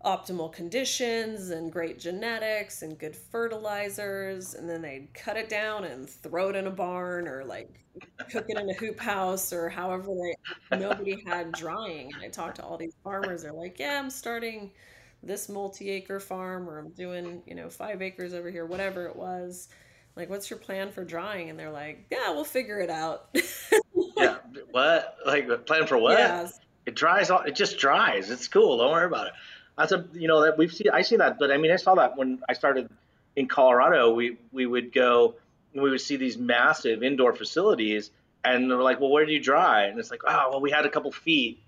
optimal 0.06 0.52
conditions 0.52 1.52
and 1.52 1.72
great 1.72 1.98
genetics 1.98 2.82
and 2.82 3.00
good 3.00 3.16
fertilizers 3.16 4.54
and 4.54 4.70
then 4.70 4.82
they'd 4.82 5.13
cut 5.13 5.38
it 5.38 5.48
down 5.48 5.86
and 5.86 6.10
throw 6.10 6.50
it 6.50 6.56
in 6.58 6.68
a 6.68 6.72
barn 6.72 7.26
or 7.26 7.46
like 7.46 7.80
cook 8.30 8.46
it 8.50 8.58
in 8.58 8.70
a 8.70 8.74
hoop 8.74 9.00
house 9.00 9.54
or 9.54 9.70
however 9.70 10.08
they 10.72 10.78
nobody 10.78 11.24
had 11.26 11.52
drying. 11.54 12.12
And 12.13 12.22
i 12.22 12.28
talked 12.28 12.58
to 12.58 12.63
all 12.63 12.78
these 12.78 12.96
farmers 13.02 13.44
they're 13.44 13.54
like 13.54 13.80
yeah 13.80 13.98
i'm 13.98 14.10
starting 14.10 14.72
this 15.22 15.48
multi-acre 15.48 16.20
farm 16.20 16.70
or 16.70 16.80
i'm 16.80 16.89
doing 16.89 17.42
you 17.48 17.56
know 17.56 17.70
five 17.70 18.02
acres 18.02 18.34
over 18.34 18.52
here 18.52 18.66
whatever 18.66 19.06
it 19.06 19.16
was. 19.16 19.70
Like 20.16 20.30
what's 20.30 20.50
your 20.50 20.60
plan 20.60 20.92
for 20.92 21.04
drying? 21.04 21.50
And 21.50 21.58
they're 21.58 21.72
like 21.72 22.06
yeah 22.12 22.32
we'll 22.32 22.44
figure 22.44 22.80
it 22.80 22.89
out. 22.89 23.30
Yeah 24.18 24.38
what? 24.72 25.16
Like 25.26 25.66
plan 25.66 25.88
for 25.88 25.98
what? 25.98 26.20
Yeah. 26.20 26.50
it 26.86 26.96
dries 26.96 27.30
all 27.30 27.39
it 27.44 27.56
just 27.56 27.78
dries. 27.78 28.30
It's 28.30 28.50
cool. 28.50 28.78
Don't 28.80 28.92
worry 28.92 29.06
about 29.06 29.28
it 29.28 29.34
that's 29.78 29.92
a 29.92 30.06
you 30.14 30.28
know 30.28 30.44
that 30.44 30.58
we've 30.58 30.72
seen 30.72 30.90
I 30.92 31.02
see 31.02 31.18
that, 31.18 31.40
but 31.40 31.52
I 31.52 31.58
mean 31.58 31.72
I 31.72 31.78
saw 31.78 31.96
that 31.96 32.18
when 32.18 32.42
I 32.48 32.54
started 32.54 32.90
in 33.36 33.48
Colorado. 33.48 34.14
We 34.14 34.38
we 34.52 34.66
would 34.66 34.94
go 34.94 35.36
we 35.74 35.90
would 35.90 36.02
see 36.02 36.18
these 36.18 36.38
massive 36.38 37.04
indoor 37.04 37.34
facilities, 37.34 38.12
and 38.44 38.70
they're 38.70 38.82
like, 38.82 39.00
well, 39.00 39.10
where 39.10 39.26
do 39.26 39.32
you 39.32 39.40
dry? 39.40 39.86
And 39.86 40.00
it's 40.00 40.12
like, 40.12 40.22
oh, 40.26 40.50
well, 40.52 40.62
we 40.62 40.70
had 40.70 40.86
a 40.86 40.90
couple 40.90 41.12
feet 41.12 41.60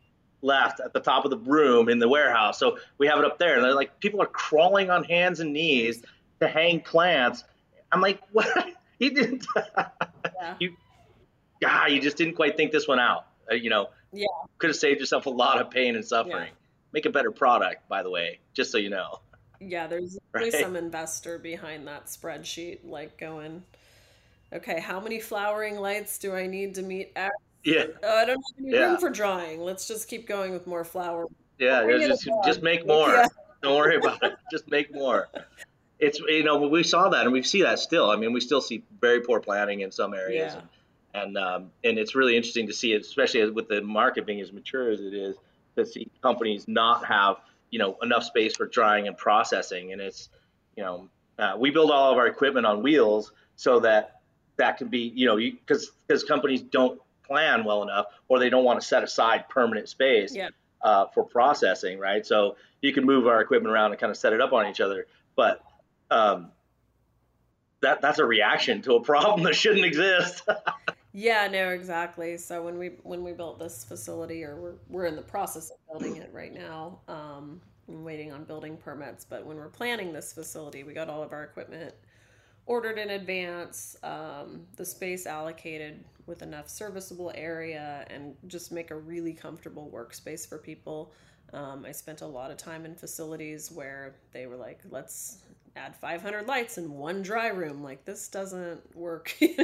left 0.42 0.80
at 0.80 0.94
the 0.94 1.00
top 1.00 1.26
of 1.26 1.32
the 1.32 1.38
room 1.38 1.90
in 1.90 1.98
the 1.98 2.08
warehouse, 2.08 2.60
so 2.60 2.78
we 2.98 3.08
have 3.08 3.20
it 3.20 3.26
up 3.26 3.40
there. 3.40 3.56
And 3.56 3.64
they're 3.64 3.74
like, 3.74 4.00
people 4.00 4.22
are 4.22 4.28
crawling 4.28 4.90
on 4.90 5.04
hands 5.04 5.40
and 5.40 5.54
knees 5.54 6.04
to 6.40 6.48
hang 6.48 6.82
plants. 6.82 7.44
I'm 7.92 8.02
like, 8.02 8.22
what? 8.32 8.74
you 9.00 9.12
didn't. 9.12 9.48
yeah. 9.56 10.56
You, 10.60 10.76
God, 11.62 11.92
you 11.92 12.02
just 12.02 12.18
didn't 12.18 12.36
quite 12.36 12.58
think 12.58 12.72
this 12.72 12.88
one 12.88 13.00
out. 13.00 13.26
Uh, 13.50 13.56
you 13.56 13.70
know. 13.70 13.90
Yeah. 14.14 14.28
Could 14.60 14.70
have 14.70 14.78
saved 14.78 15.02
yourself 15.02 15.26
a 15.26 15.30
lot 15.30 15.60
of 15.60 15.70
pain 15.70 15.96
and 15.96 16.06
suffering. 16.06 16.48
Yeah 16.48 16.65
make 16.96 17.06
a 17.06 17.10
better 17.10 17.30
product, 17.30 17.88
by 17.90 18.02
the 18.02 18.10
way, 18.10 18.40
just 18.54 18.72
so 18.72 18.78
you 18.78 18.90
know. 18.90 19.20
Yeah, 19.60 19.86
there's 19.86 20.18
right? 20.34 20.52
some 20.52 20.78
investor 20.78 21.38
behind 21.38 21.88
that 21.88 22.06
spreadsheet, 22.06 22.80
like 22.86 23.20
going, 23.20 23.64
okay, 24.54 24.80
how 24.80 25.02
many 25.02 25.20
flowering 25.20 25.78
lights 25.78 26.18
do 26.18 26.34
I 26.34 26.48
need 26.48 26.76
to 26.76 26.82
meet 26.82 27.12
X? 27.16 27.36
Yeah. 27.66 27.88
Oh, 28.02 28.18
I 28.18 28.26
don't 28.26 28.38
have 28.38 28.66
any 28.66 28.72
yeah. 28.72 28.86
room 28.92 28.98
for 28.98 29.10
drawing. 29.10 29.60
Let's 29.60 29.88
just 29.88 30.08
keep 30.08 30.26
going 30.26 30.54
with 30.54 30.68
more 30.68 30.86
flower. 30.86 31.26
Yeah, 31.60 31.86
just, 32.00 32.30
just 32.46 32.64
make 32.64 32.88
more. 32.88 33.10
Yeah. 33.10 33.28
Don't 33.62 33.78
worry 33.78 33.96
about 33.96 34.22
it. 34.22 34.36
Just 34.52 34.70
make 34.70 34.94
more. 34.94 35.28
It's 35.98 36.20
you 36.20 36.44
know 36.44 36.68
we 36.68 36.84
saw 36.84 37.10
that 37.10 37.24
and 37.24 37.32
we 37.32 37.42
see 37.42 37.64
that 37.64 37.80
still. 37.80 38.12
I 38.12 38.18
mean, 38.18 38.34
we 38.34 38.42
still 38.42 38.62
see 38.62 38.84
very 39.02 39.22
poor 39.22 39.40
planning 39.40 39.80
in 39.80 39.92
some 39.92 40.14
areas, 40.14 40.54
yeah. 40.54 40.60
and 41.14 41.38
and, 41.38 41.38
um, 41.38 41.72
and 41.84 41.98
it's 41.98 42.14
really 42.14 42.36
interesting 42.36 42.68
to 42.68 42.74
see 42.74 42.92
it, 42.92 43.02
especially 43.02 43.50
with 43.50 43.70
the 43.70 43.82
market 43.82 44.28
being 44.28 44.42
as 44.42 44.52
mature 44.52 44.92
as 44.92 45.00
it 45.00 45.14
is 45.14 45.36
to 45.76 45.86
see 45.86 46.10
companies 46.22 46.68
not 46.68 47.06
have 47.06 47.38
you 47.70 47.80
know 47.80 47.98
enough 48.02 48.24
space 48.24 48.56
for 48.56 48.66
drying 48.66 49.08
and 49.08 49.18
processing. 49.18 49.92
And 49.92 50.02
it's 50.02 50.30
you 50.76 50.84
know 50.84 51.10
uh, 51.38 51.56
we 51.58 51.72
build 51.72 51.92
all 51.92 52.12
of 52.12 52.18
our 52.18 52.28
equipment 52.28 52.66
on 52.66 52.84
wheels 52.84 53.32
so 53.56 53.80
that 53.82 54.22
that 54.58 54.78
can 54.78 54.88
be 54.88 55.12
you 55.16 55.28
know 55.28 55.38
because 55.38 55.92
because 56.08 56.24
companies 56.24 56.62
don't 56.62 57.00
plan 57.26 57.64
well 57.64 57.84
enough 57.84 58.06
or 58.28 58.40
they 58.40 58.50
don't 58.50 58.64
want 58.64 58.80
to 58.80 58.86
set 58.86 59.04
aside 59.04 59.50
permanent 59.50 59.90
space 59.90 60.36
uh, 60.82 61.08
for 61.14 61.24
processing 61.24 62.00
right? 62.00 62.26
So 62.26 62.56
you 62.82 62.94
can 62.94 63.06
move 63.06 63.28
our 63.28 63.42
equipment 63.42 63.74
around 63.74 63.92
and 63.92 64.00
kind 64.00 64.12
of 64.12 64.18
set 64.18 64.34
it 64.34 64.42
up 64.42 64.54
on 64.54 64.68
each 64.68 64.80
other. 64.80 65.08
But 65.36 65.62
um, 66.12 66.52
that 67.82 68.02
that's 68.02 68.20
a 68.20 68.26
reaction 68.26 68.82
to 68.84 68.96
a 68.96 69.02
problem 69.02 69.44
that 69.44 69.56
shouldn't 69.56 69.86
exist 69.86 70.48
Yeah, 71.18 71.48
no, 71.48 71.70
exactly. 71.70 72.38
So 72.38 72.64
when 72.64 72.78
we 72.78 72.88
when 73.04 73.24
we 73.24 73.32
built 73.32 73.58
this 73.60 73.86
facility, 73.86 74.44
or 74.44 74.58
we're 74.60 74.76
we're 74.90 75.06
in 75.06 75.16
the 75.16 75.22
process 75.22 75.72
of 75.72 75.78
building 75.90 76.18
it 76.18 76.30
right 76.34 76.54
now, 76.54 77.00
um, 77.08 77.62
I'm 77.88 78.04
waiting 78.04 78.34
on 78.34 78.44
building 78.44 78.76
permits. 78.78 79.24
But 79.24 79.46
when 79.46 79.56
we're 79.58 79.70
planning 79.70 80.12
this 80.12 80.34
facility, 80.34 80.84
we 80.84 80.94
got 80.94 81.10
all 81.10 81.24
of 81.24 81.32
our 81.32 81.44
equipment 81.44 81.94
ordered 82.68 82.98
in 83.00 83.12
advance, 83.12 83.98
um, 84.04 84.68
the 84.78 84.86
space 84.86 85.26
allocated 85.28 86.04
with 86.28 86.42
enough 86.44 86.70
serviceable 86.70 87.32
area, 87.36 88.06
and 88.10 88.36
just 88.48 88.72
make 88.72 88.92
a 88.92 88.96
really 88.98 89.34
comfortable 89.34 89.92
workspace 89.94 90.48
for 90.48 90.58
people. 90.58 91.14
Um, 91.54 91.86
I 91.88 91.92
spent 91.94 92.22
a 92.22 92.28
lot 92.28 92.52
of 92.52 92.58
time 92.58 92.86
in 92.86 92.96
facilities 92.96 93.72
where 93.72 94.16
they 94.34 94.48
were 94.48 94.58
like, 94.58 94.82
"Let's 94.90 95.40
add 95.76 95.96
500 95.96 96.48
lights 96.48 96.78
in 96.78 96.92
one 96.94 97.22
dry 97.22 97.48
room." 97.48 97.84
Like 97.84 98.06
this 98.06 98.28
doesn't 98.28 98.96
work. 98.96 99.36
yeah. 99.40 99.64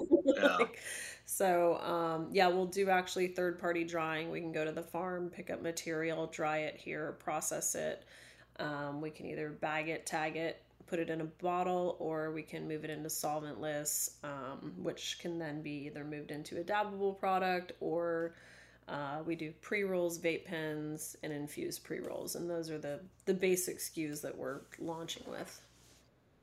like, 0.58 0.80
so 1.26 1.78
um, 1.78 2.28
yeah, 2.32 2.48
we'll 2.48 2.66
do 2.66 2.90
actually 2.90 3.28
third 3.28 3.60
party 3.60 3.84
drying. 3.84 4.32
We 4.32 4.42
can 4.42 4.52
go 4.52 4.66
to 4.66 4.72
the 4.72 4.84
farm, 4.84 5.30
pick 5.30 5.50
up 5.50 5.62
material, 5.62 6.28
dry 6.28 6.60
it 6.60 6.78
here, 6.78 7.14
process 7.20 7.76
it. 7.76 8.06
Um, 8.60 9.02
we 9.02 9.10
can 9.10 9.26
either 9.26 9.50
bag 9.50 9.90
it, 9.90 10.06
tag 10.06 10.36
it, 10.36 10.62
put 10.88 11.00
it 11.00 11.10
in 11.10 11.22
a 11.22 11.26
bottle, 11.26 11.96
or 12.00 12.32
we 12.32 12.44
can 12.44 12.68
move 12.68 12.84
it 12.84 12.90
into 12.90 13.10
solventless, 13.10 14.12
um, 14.24 14.74
which 14.78 15.18
can 15.20 15.40
then 15.40 15.62
be 15.62 15.86
either 15.86 16.04
moved 16.04 16.32
into 16.32 16.60
a 16.60 16.64
dabbable 16.64 17.18
product 17.18 17.72
or 17.80 18.34
uh, 18.88 19.20
we 19.26 19.36
do 19.36 19.54
pre 19.62 19.84
rolls, 19.84 20.20
vape 20.20 20.46
pens, 20.46 21.16
and 21.24 21.32
infused 21.32 21.84
pre 21.84 22.00
rolls, 22.00 22.36
and 22.36 22.50
those 22.50 22.70
are 22.70 22.78
the 22.78 23.00
the 23.26 23.34
basic 23.34 23.80
SKUs 23.80 24.22
that 24.22 24.38
we're 24.38 24.60
launching 24.80 25.24
with. 25.30 25.62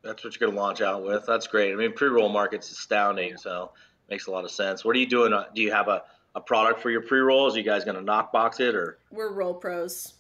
That's 0.03 0.25
what 0.25 0.39
you're 0.39 0.49
going 0.49 0.57
to 0.57 0.63
launch 0.63 0.81
out 0.81 1.05
with. 1.05 1.27
That's 1.27 1.47
great. 1.47 1.73
I 1.73 1.77
mean, 1.77 1.93
pre 1.93 2.09
roll 2.09 2.29
market's 2.29 2.71
astounding. 2.71 3.37
So 3.37 3.73
Makes 4.09 4.27
a 4.27 4.31
lot 4.31 4.45
of 4.45 4.51
sense. 4.51 4.85
What 4.85 4.97
are 4.97 4.99
you 4.99 5.07
doing? 5.07 5.33
Uh, 5.35 5.45
do 5.55 5.61
you 5.61 5.71
have 5.71 5.89
a, 5.89 6.03
a 6.35 6.41
product 6.41 6.81
for 6.81 6.91
your 6.91 7.03
pre 7.03 7.19
rolls? 7.19 7.55
Are 7.55 7.59
you 7.59 7.65
guys 7.65 7.85
going 7.85 7.97
to 7.97 8.03
knock 8.03 8.33
box 8.33 8.59
it 8.59 8.75
or? 8.75 8.99
We're 9.11 9.33
roll 9.33 9.55
pros. 9.55 10.15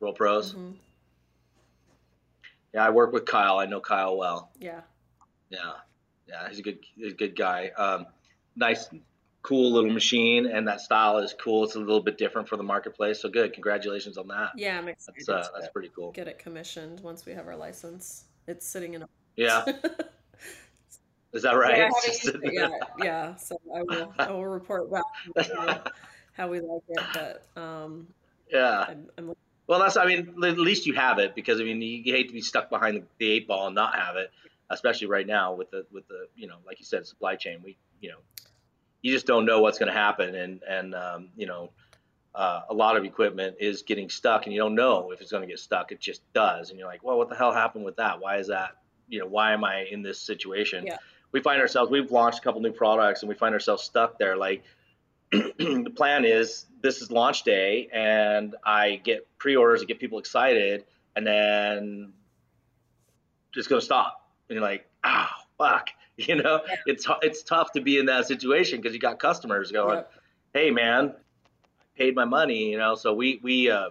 Roll 0.00 0.12
pros. 0.12 0.52
Mm-hmm. 0.52 0.72
Yeah, 2.74 2.84
I 2.84 2.90
work 2.90 3.12
with 3.12 3.26
Kyle. 3.26 3.58
I 3.58 3.66
know 3.66 3.80
Kyle 3.80 4.16
well. 4.16 4.50
Yeah. 4.58 4.80
Yeah, 5.50 5.74
yeah, 6.26 6.48
he's 6.48 6.58
a 6.58 6.62
good, 6.62 6.78
he's 6.96 7.12
a 7.12 7.16
good 7.16 7.36
guy. 7.36 7.70
Um, 7.76 8.06
nice, 8.56 8.88
cool 9.42 9.72
little 9.72 9.92
machine, 9.92 10.46
and 10.46 10.66
that 10.66 10.80
style 10.80 11.18
is 11.18 11.32
cool. 11.40 11.62
It's 11.62 11.76
a 11.76 11.78
little 11.78 12.02
bit 12.02 12.18
different 12.18 12.48
for 12.48 12.56
the 12.56 12.64
marketplace. 12.64 13.22
So 13.22 13.28
good. 13.28 13.52
Congratulations 13.52 14.18
on 14.18 14.26
that. 14.28 14.50
Yeah, 14.56 14.78
I'm 14.78 14.88
excited. 14.88 15.22
That's, 15.28 15.48
uh, 15.48 15.52
that's 15.56 15.72
pretty 15.72 15.92
cool. 15.94 16.10
Get 16.10 16.26
it 16.26 16.40
commissioned 16.40 16.98
once 17.00 17.24
we 17.24 17.34
have 17.34 17.46
our 17.46 17.54
license. 17.54 18.24
It's 18.46 18.66
sitting 18.66 18.94
in 18.94 19.02
a. 19.02 19.08
Yeah. 19.36 19.64
Is 21.32 21.42
that 21.42 21.52
right? 21.52 21.90
Yeah, 22.16 22.38
yeah, 22.52 22.68
yeah. 23.02 23.34
So 23.36 23.60
I 23.74 23.82
will, 23.82 24.14
I 24.18 24.30
will 24.30 24.46
report 24.46 24.88
back 24.90 25.02
how 26.32 26.48
we 26.48 26.60
like 26.60 26.82
it, 26.88 27.04
but 27.12 27.60
um, 27.60 28.06
yeah. 28.48 28.84
I'm, 28.88 29.10
I'm 29.18 29.34
well, 29.66 29.80
that's. 29.80 29.96
I 29.96 30.06
mean, 30.06 30.34
at 30.44 30.58
least 30.58 30.86
you 30.86 30.94
have 30.94 31.18
it 31.18 31.34
because 31.34 31.60
I 31.60 31.64
mean, 31.64 31.80
you, 31.80 32.02
you 32.04 32.12
hate 32.12 32.28
to 32.28 32.34
be 32.34 32.42
stuck 32.42 32.70
behind 32.70 33.02
the 33.18 33.30
eight 33.30 33.48
ball 33.48 33.66
and 33.66 33.74
not 33.74 33.96
have 33.96 34.16
it, 34.16 34.30
especially 34.70 35.06
right 35.06 35.26
now 35.26 35.54
with 35.54 35.70
the 35.70 35.86
with 35.90 36.06
the 36.06 36.26
you 36.36 36.46
know, 36.46 36.56
like 36.66 36.78
you 36.78 36.84
said, 36.84 37.06
supply 37.06 37.36
chain. 37.36 37.60
We 37.64 37.76
you 38.00 38.10
know, 38.10 38.18
you 39.00 39.12
just 39.12 39.26
don't 39.26 39.46
know 39.46 39.60
what's 39.60 39.78
going 39.78 39.90
to 39.90 39.98
happen, 39.98 40.34
and 40.34 40.62
and 40.68 40.94
um, 40.94 41.28
you 41.36 41.46
know, 41.46 41.70
uh, 42.34 42.62
a 42.68 42.74
lot 42.74 42.96
of 42.96 43.04
equipment 43.04 43.56
is 43.60 43.82
getting 43.82 44.08
stuck, 44.08 44.46
and 44.46 44.52
you 44.52 44.60
don't 44.60 44.74
know 44.74 45.10
if 45.12 45.20
it's 45.20 45.30
going 45.30 45.42
to 45.42 45.48
get 45.48 45.58
stuck. 45.58 45.92
It 45.92 46.00
just 46.00 46.20
does, 46.32 46.70
and 46.70 46.78
you're 46.78 46.88
like, 46.88 47.04
well, 47.04 47.16
what 47.16 47.28
the 47.28 47.36
hell 47.36 47.52
happened 47.52 47.84
with 47.84 47.96
that? 47.96 48.20
Why 48.20 48.38
is 48.38 48.48
that? 48.48 48.78
You 49.08 49.20
know, 49.20 49.26
why 49.26 49.52
am 49.52 49.64
I 49.64 49.84
in 49.90 50.02
this 50.02 50.20
situation? 50.20 50.86
Yeah 50.86 50.98
we 51.34 51.40
find 51.40 51.60
ourselves 51.60 51.90
we've 51.90 52.12
launched 52.12 52.38
a 52.38 52.42
couple 52.42 52.60
new 52.62 52.72
products 52.72 53.20
and 53.22 53.28
we 53.28 53.34
find 53.34 53.52
ourselves 53.52 53.82
stuck 53.82 54.18
there 54.18 54.36
like 54.36 54.62
the 55.32 55.92
plan 55.94 56.24
is 56.24 56.66
this 56.80 57.02
is 57.02 57.10
launch 57.10 57.42
day 57.42 57.88
and 57.92 58.54
i 58.64 59.00
get 59.04 59.26
pre-orders 59.36 59.80
to 59.80 59.86
get 59.86 59.98
people 59.98 60.18
excited 60.18 60.84
and 61.16 61.26
then 61.26 62.12
just 63.52 63.68
gonna 63.68 63.80
stop 63.80 64.30
and 64.48 64.54
you're 64.54 64.62
like 64.62 64.88
oh 65.02 65.26
fuck 65.58 65.90
you 66.16 66.36
know 66.36 66.60
yeah. 66.66 66.76
it's 66.86 67.06
it's 67.22 67.42
tough 67.42 67.72
to 67.72 67.80
be 67.80 67.98
in 67.98 68.06
that 68.06 68.26
situation 68.26 68.80
because 68.80 68.94
you 68.94 69.00
got 69.00 69.18
customers 69.18 69.72
going 69.72 69.98
yeah. 69.98 70.60
hey 70.60 70.70
man 70.70 71.08
I 71.08 71.14
paid 71.96 72.14
my 72.14 72.24
money 72.24 72.70
you 72.70 72.78
know 72.78 72.94
so 72.94 73.14
we 73.14 73.40
we 73.42 73.70
uh, 73.70 73.90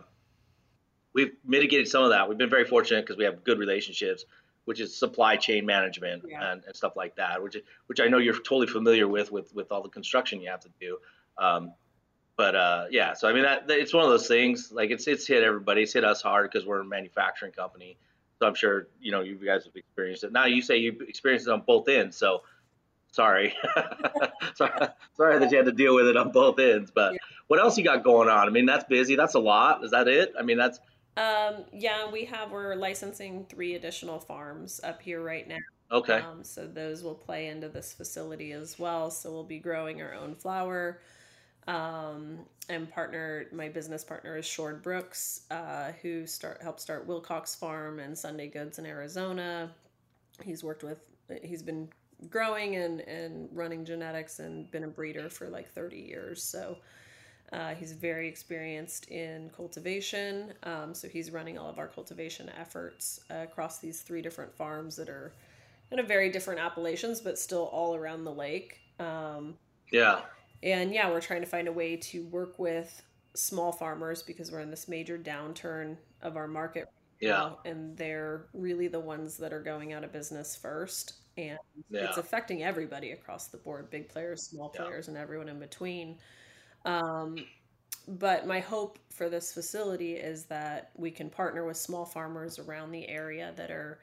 we've 1.13 1.33
mitigated 1.45 1.87
some 1.87 2.03
of 2.03 2.09
that 2.09 2.27
we've 2.27 2.37
been 2.37 2.49
very 2.49 2.65
fortunate 2.65 3.01
because 3.05 3.17
we 3.17 3.23
have 3.23 3.43
good 3.43 3.59
relationships 3.59 4.25
which 4.65 4.79
is 4.79 4.95
supply 4.95 5.35
chain 5.35 5.65
management 5.65 6.23
yeah. 6.27 6.51
and, 6.51 6.63
and, 6.65 6.75
stuff 6.75 6.95
like 6.95 7.15
that, 7.15 7.41
which 7.43 7.57
which 7.87 7.99
I 7.99 8.07
know 8.07 8.17
you're 8.17 8.33
totally 8.33 8.67
familiar 8.67 9.07
with 9.07 9.31
with 9.31 9.53
with 9.53 9.71
all 9.71 9.83
the 9.83 9.89
construction 9.89 10.41
you 10.41 10.49
have 10.49 10.61
to 10.61 10.69
do. 10.79 10.97
Um, 11.37 11.73
but 12.35 12.55
uh, 12.55 12.85
yeah, 12.89 13.13
so 13.13 13.27
I 13.27 13.33
mean 13.33 13.43
that, 13.43 13.67
that, 13.67 13.79
it's 13.79 13.93
one 13.93 14.03
of 14.03 14.09
those 14.09 14.27
things. 14.27 14.71
Like 14.71 14.89
it's 14.89 15.07
it's 15.07 15.27
hit 15.27 15.43
everybody. 15.43 15.83
It's 15.83 15.93
hit 15.93 16.03
us 16.03 16.21
hard 16.21 16.49
because 16.51 16.65
we're 16.65 16.81
a 16.81 16.85
manufacturing 16.85 17.51
company. 17.51 17.97
So 18.39 18.47
I'm 18.47 18.55
sure 18.55 18.87
you 18.99 19.11
know 19.11 19.21
you 19.21 19.35
guys 19.35 19.65
have 19.65 19.75
experienced 19.75 20.23
it. 20.23 20.31
Now 20.31 20.45
you 20.45 20.61
say 20.61 20.77
you've 20.77 21.01
experienced 21.01 21.47
it 21.47 21.51
on 21.51 21.61
both 21.61 21.87
ends. 21.89 22.17
So 22.17 22.43
sorry, 23.11 23.53
sorry, 24.55 24.87
sorry 25.15 25.39
that 25.39 25.51
you 25.51 25.57
had 25.57 25.65
to 25.65 25.71
deal 25.71 25.93
with 25.95 26.07
it 26.07 26.17
on 26.17 26.31
both 26.31 26.59
ends. 26.59 26.91
But. 26.93 27.17
What 27.47 27.59
else 27.59 27.77
you 27.77 27.83
got 27.83 28.03
going 28.03 28.29
on? 28.29 28.47
I 28.47 28.51
mean 28.51 28.65
that's 28.65 28.85
busy. 28.85 29.15
That's 29.15 29.35
a 29.35 29.39
lot. 29.39 29.83
Is 29.83 29.91
that 29.91 30.07
it? 30.07 30.33
I 30.37 30.43
mean 30.43 30.57
that's 30.57 30.79
um, 31.15 31.65
yeah, 31.71 32.09
we 32.09 32.25
have 32.25 32.51
we're 32.51 32.75
licensing 32.75 33.45
three 33.47 33.75
additional 33.75 34.19
farms 34.19 34.81
up 34.83 35.01
here 35.01 35.21
right 35.21 35.47
now. 35.47 35.57
Okay. 35.91 36.19
Um, 36.19 36.43
so 36.43 36.65
those 36.65 37.03
will 37.03 37.13
play 37.13 37.47
into 37.47 37.69
this 37.69 37.93
facility 37.93 38.51
as 38.51 38.79
well. 38.79 39.11
So 39.11 39.31
we'll 39.31 39.43
be 39.43 39.59
growing 39.59 40.01
our 40.01 40.15
own 40.15 40.33
flower. 40.33 41.01
Um, 41.67 42.39
and 42.67 42.89
partner, 42.89 43.45
my 43.51 43.69
business 43.69 44.03
partner 44.03 44.37
is 44.37 44.45
Shord 44.45 44.81
Brooks, 44.81 45.41
uh, 45.51 45.91
who 46.01 46.25
start 46.25 46.61
helped 46.61 46.81
start 46.81 47.07
Willcox 47.07 47.57
Farm 47.57 47.99
and 47.99 48.17
Sunday 48.17 48.47
Goods 48.47 48.79
in 48.79 48.85
Arizona. 48.85 49.69
He's 50.41 50.63
worked 50.63 50.83
with, 50.83 51.05
he's 51.43 51.61
been 51.61 51.89
growing 52.29 52.75
and, 52.77 53.01
and 53.01 53.49
running 53.51 53.85
genetics 53.85 54.39
and 54.39 54.69
been 54.71 54.83
a 54.83 54.87
breeder 54.87 55.29
for 55.29 55.47
like 55.49 55.69
30 55.71 55.97
years. 55.97 56.43
So 56.43 56.77
uh, 57.53 57.75
he's 57.75 57.93
very 57.93 58.27
experienced 58.27 59.09
in 59.09 59.51
cultivation. 59.55 60.53
Um, 60.63 60.93
so 60.93 61.07
he's 61.07 61.29
running 61.29 61.57
all 61.57 61.69
of 61.69 61.77
our 61.77 61.87
cultivation 61.87 62.49
efforts 62.59 63.19
uh, 63.29 63.43
across 63.43 63.79
these 63.79 64.01
three 64.01 64.23
different 64.23 64.55
farms 64.55 64.95
that 64.95 65.07
are 65.07 65.33
kind 65.89 65.99
of 65.99 66.07
very 66.07 66.31
different 66.31 66.59
appellations, 66.59 67.21
but 67.21 67.37
still 67.37 67.65
all 67.65 67.93
around 67.93 68.23
the 68.23 68.33
lake. 68.33 68.79
Um, 68.99 69.55
yeah. 69.91 70.21
And 70.63 70.91
yeah, 70.91 71.09
we're 71.11 71.21
trying 71.21 71.41
to 71.41 71.47
find 71.47 71.67
a 71.67 71.71
way 71.71 71.95
to 71.97 72.25
work 72.25 72.57
with 72.57 73.03
small 73.35 73.71
farmers 73.71 74.23
because 74.23 74.51
we're 74.51 74.61
in 74.61 74.71
this 74.71 74.87
major 74.87 75.17
downturn 75.19 75.97
of 76.23 76.37
our 76.37 76.47
market. 76.47 76.87
Yeah. 77.19 77.29
Now, 77.29 77.59
and 77.65 77.95
they're 77.95 78.47
really 78.53 78.87
the 78.87 78.99
ones 78.99 79.37
that 79.37 79.53
are 79.53 79.61
going 79.61 79.93
out 79.93 80.03
of 80.03 80.11
business 80.11 80.55
first. 80.55 81.13
And 81.37 81.59
yeah. 81.89 82.05
it's 82.05 82.17
affecting 82.17 82.63
everybody 82.63 83.11
across 83.11 83.47
the 83.47 83.57
board 83.57 83.91
big 83.91 84.09
players, 84.09 84.41
small 84.41 84.69
players, 84.69 85.05
yeah. 85.05 85.11
and 85.11 85.17
everyone 85.17 85.49
in 85.49 85.59
between. 85.59 86.17
Um, 86.85 87.45
but 88.07 88.45
my 88.45 88.59
hope 88.59 88.99
for 89.09 89.29
this 89.29 89.53
facility 89.53 90.15
is 90.15 90.45
that 90.45 90.91
we 90.95 91.09
can 91.09 91.29
partner 91.29 91.65
with 91.65 91.77
small 91.77 92.05
farmers 92.05 92.59
around 92.59 92.91
the 92.91 93.07
area 93.07 93.53
that 93.55 93.71
are, 93.71 93.99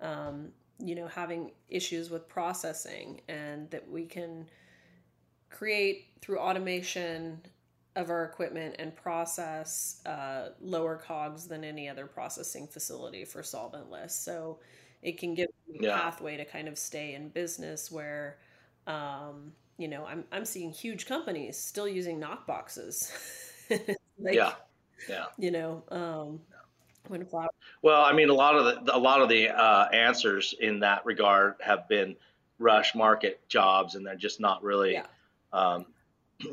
um, 0.00 0.48
you 0.78 0.94
know, 0.94 1.06
having 1.06 1.52
issues 1.68 2.10
with 2.10 2.28
processing, 2.28 3.20
and 3.28 3.70
that 3.70 3.88
we 3.88 4.06
can 4.06 4.46
create 5.50 6.06
through 6.20 6.38
automation 6.38 7.40
of 7.94 8.10
our 8.10 8.24
equipment 8.24 8.74
and 8.80 8.96
process 8.96 10.00
uh, 10.04 10.48
lower 10.60 10.96
cogs 10.96 11.46
than 11.46 11.62
any 11.62 11.88
other 11.88 12.06
processing 12.06 12.66
facility 12.66 13.24
for 13.24 13.42
solventless. 13.42 14.10
So 14.10 14.58
it 15.00 15.16
can 15.16 15.34
give 15.34 15.46
a 15.80 15.86
pathway 15.86 16.36
to 16.36 16.44
kind 16.44 16.66
of 16.66 16.76
stay 16.76 17.14
in 17.14 17.28
business 17.28 17.92
where 17.92 18.38
um, 18.88 19.52
you 19.78 19.88
know, 19.88 20.04
I'm 20.04 20.24
I'm 20.30 20.44
seeing 20.44 20.70
huge 20.70 21.06
companies 21.06 21.58
still 21.58 21.88
using 21.88 22.20
knock 22.20 22.46
boxes. 22.46 23.10
like, 23.70 24.34
yeah, 24.34 24.52
yeah. 25.08 25.26
You 25.38 25.50
know, 25.50 25.82
um, 25.90 26.40
when 27.08 27.24
flower. 27.26 27.48
Well, 27.82 28.02
I 28.02 28.12
mean, 28.12 28.28
a 28.28 28.34
lot 28.34 28.56
of 28.56 28.86
the 28.86 28.96
a 28.96 28.98
lot 28.98 29.20
of 29.20 29.28
the 29.28 29.50
uh, 29.50 29.88
answers 29.92 30.54
in 30.58 30.80
that 30.80 31.04
regard 31.04 31.54
have 31.60 31.88
been 31.88 32.16
rush 32.58 32.94
market 32.94 33.46
jobs, 33.48 33.94
and 33.94 34.06
they're 34.06 34.14
just 34.14 34.40
not 34.40 34.62
really. 34.62 34.92
Yeah. 34.92 35.06
Um, 35.52 35.86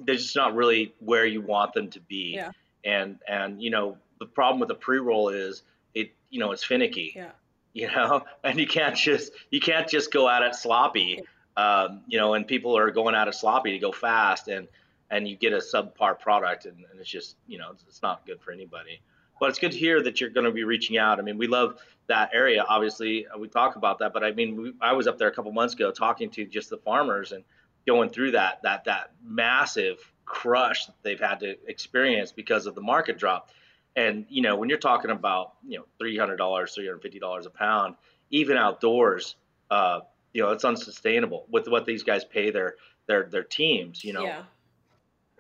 they're 0.04 0.16
just 0.16 0.36
not 0.36 0.56
really 0.56 0.94
where 1.00 1.26
you 1.26 1.42
want 1.42 1.74
them 1.74 1.90
to 1.92 2.00
be. 2.00 2.34
Yeah. 2.36 2.52
And 2.84 3.20
and 3.28 3.62
you 3.62 3.70
know 3.70 3.98
the 4.20 4.26
problem 4.26 4.60
with 4.60 4.70
the 4.70 4.76
pre 4.76 4.98
roll 4.98 5.30
is 5.30 5.62
it 5.94 6.12
you 6.30 6.40
know 6.40 6.52
it's 6.52 6.64
finicky. 6.64 7.14
Yeah. 7.16 7.32
You 7.74 7.88
know, 7.88 8.26
and 8.44 8.60
you 8.60 8.68
can't 8.68 8.96
just 8.96 9.32
you 9.52 9.60
can't 9.60 9.88
just 9.88 10.12
go 10.12 10.28
at 10.28 10.42
it 10.42 10.56
sloppy 10.56 11.22
um, 11.58 12.02
you 12.08 12.18
know, 12.18 12.34
and 12.34 12.48
people 12.48 12.78
are 12.78 12.92
going 12.92 13.16
out 13.16 13.28
of 13.28 13.36
sloppy 13.36 13.72
to 13.72 13.80
go 13.80 13.92
fast, 13.92 14.48
and 14.48 14.68
and 15.10 15.28
you 15.28 15.36
get 15.36 15.54
a 15.54 15.58
subpar 15.58 16.18
product, 16.20 16.66
and, 16.66 16.78
and 16.90 17.00
it's 17.00 17.10
just 17.10 17.36
you 17.48 17.58
know 17.58 17.72
it's, 17.72 17.84
it's, 17.88 18.02
not 18.02 18.26
good 18.26 18.40
for 18.42 18.52
anybody. 18.52 19.02
But 19.40 19.50
it's 19.50 19.60
good 19.60 19.72
to 19.72 19.78
hear 19.78 20.02
that 20.04 20.22
you're 20.22 20.30
going 20.30 20.46
to 20.46 20.52
be 20.52 20.64
reaching 20.64 20.98
out. 20.98 21.20
I 21.20 21.24
mean, 21.24 21.38
we 21.38 21.48
love 21.48 21.80
that 22.08 22.30
area. 22.34 22.64
Obviously, 22.68 23.26
uh, 23.28 23.38
we 23.38 23.48
talk 23.48 23.76
about 23.76 24.00
that, 24.00 24.14
but 24.14 24.24
I 24.24 24.32
mean, 24.32 24.62
we, 24.62 24.74
I 24.82 24.94
was 24.94 25.08
up 25.08 25.18
there 25.18 25.28
a 25.28 25.32
couple 25.32 25.52
months 25.52 25.74
ago 25.74 25.92
talking 25.92 26.30
to 26.32 26.46
just 26.46 26.70
the 26.70 26.78
farmers 26.78 27.32
and 27.32 27.44
going 27.86 28.10
through 28.10 28.32
that 28.32 28.62
that 28.64 28.86
that 28.86 29.12
massive 29.24 29.98
crush 30.26 30.86
that 30.86 30.96
they've 31.04 31.20
had 31.20 31.40
to 31.42 31.56
experience 31.68 32.32
because 32.32 32.66
of 32.66 32.76
the 32.76 32.82
market 32.82 33.18
drop. 33.18 33.50
And 33.96 34.26
you 34.30 34.42
know, 34.42 34.56
when 34.56 34.70
you're 34.70 34.78
talking 34.78 35.12
about 35.12 35.54
you 35.68 35.80
know 35.80 35.86
three 36.00 36.18
hundred 36.18 36.38
dollars, 36.38 36.74
three 36.74 36.86
hundred 36.86 37.02
fifty 37.02 37.20
dollars 37.20 37.46
a 37.46 37.50
pound, 37.50 37.96
even 38.30 38.58
outdoors, 38.58 39.36
uh, 39.70 40.02
you 40.34 40.42
know 40.42 40.52
it's 40.52 40.66
unsustainable 40.66 41.46
with 41.50 41.68
what 41.68 41.86
these 41.86 42.04
guys 42.04 42.24
pay 42.24 42.52
their 42.52 42.76
their 43.08 43.24
their 43.24 43.44
teams 43.44 44.04
you 44.04 44.14
know? 44.14 44.24
Yeah. 44.24 44.44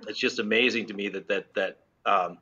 it's 0.07 0.19
just 0.19 0.39
amazing 0.39 0.87
to 0.87 0.93
me 0.93 1.09
that 1.09 1.27
that 1.27 1.53
that 1.53 1.77
um, 2.05 2.39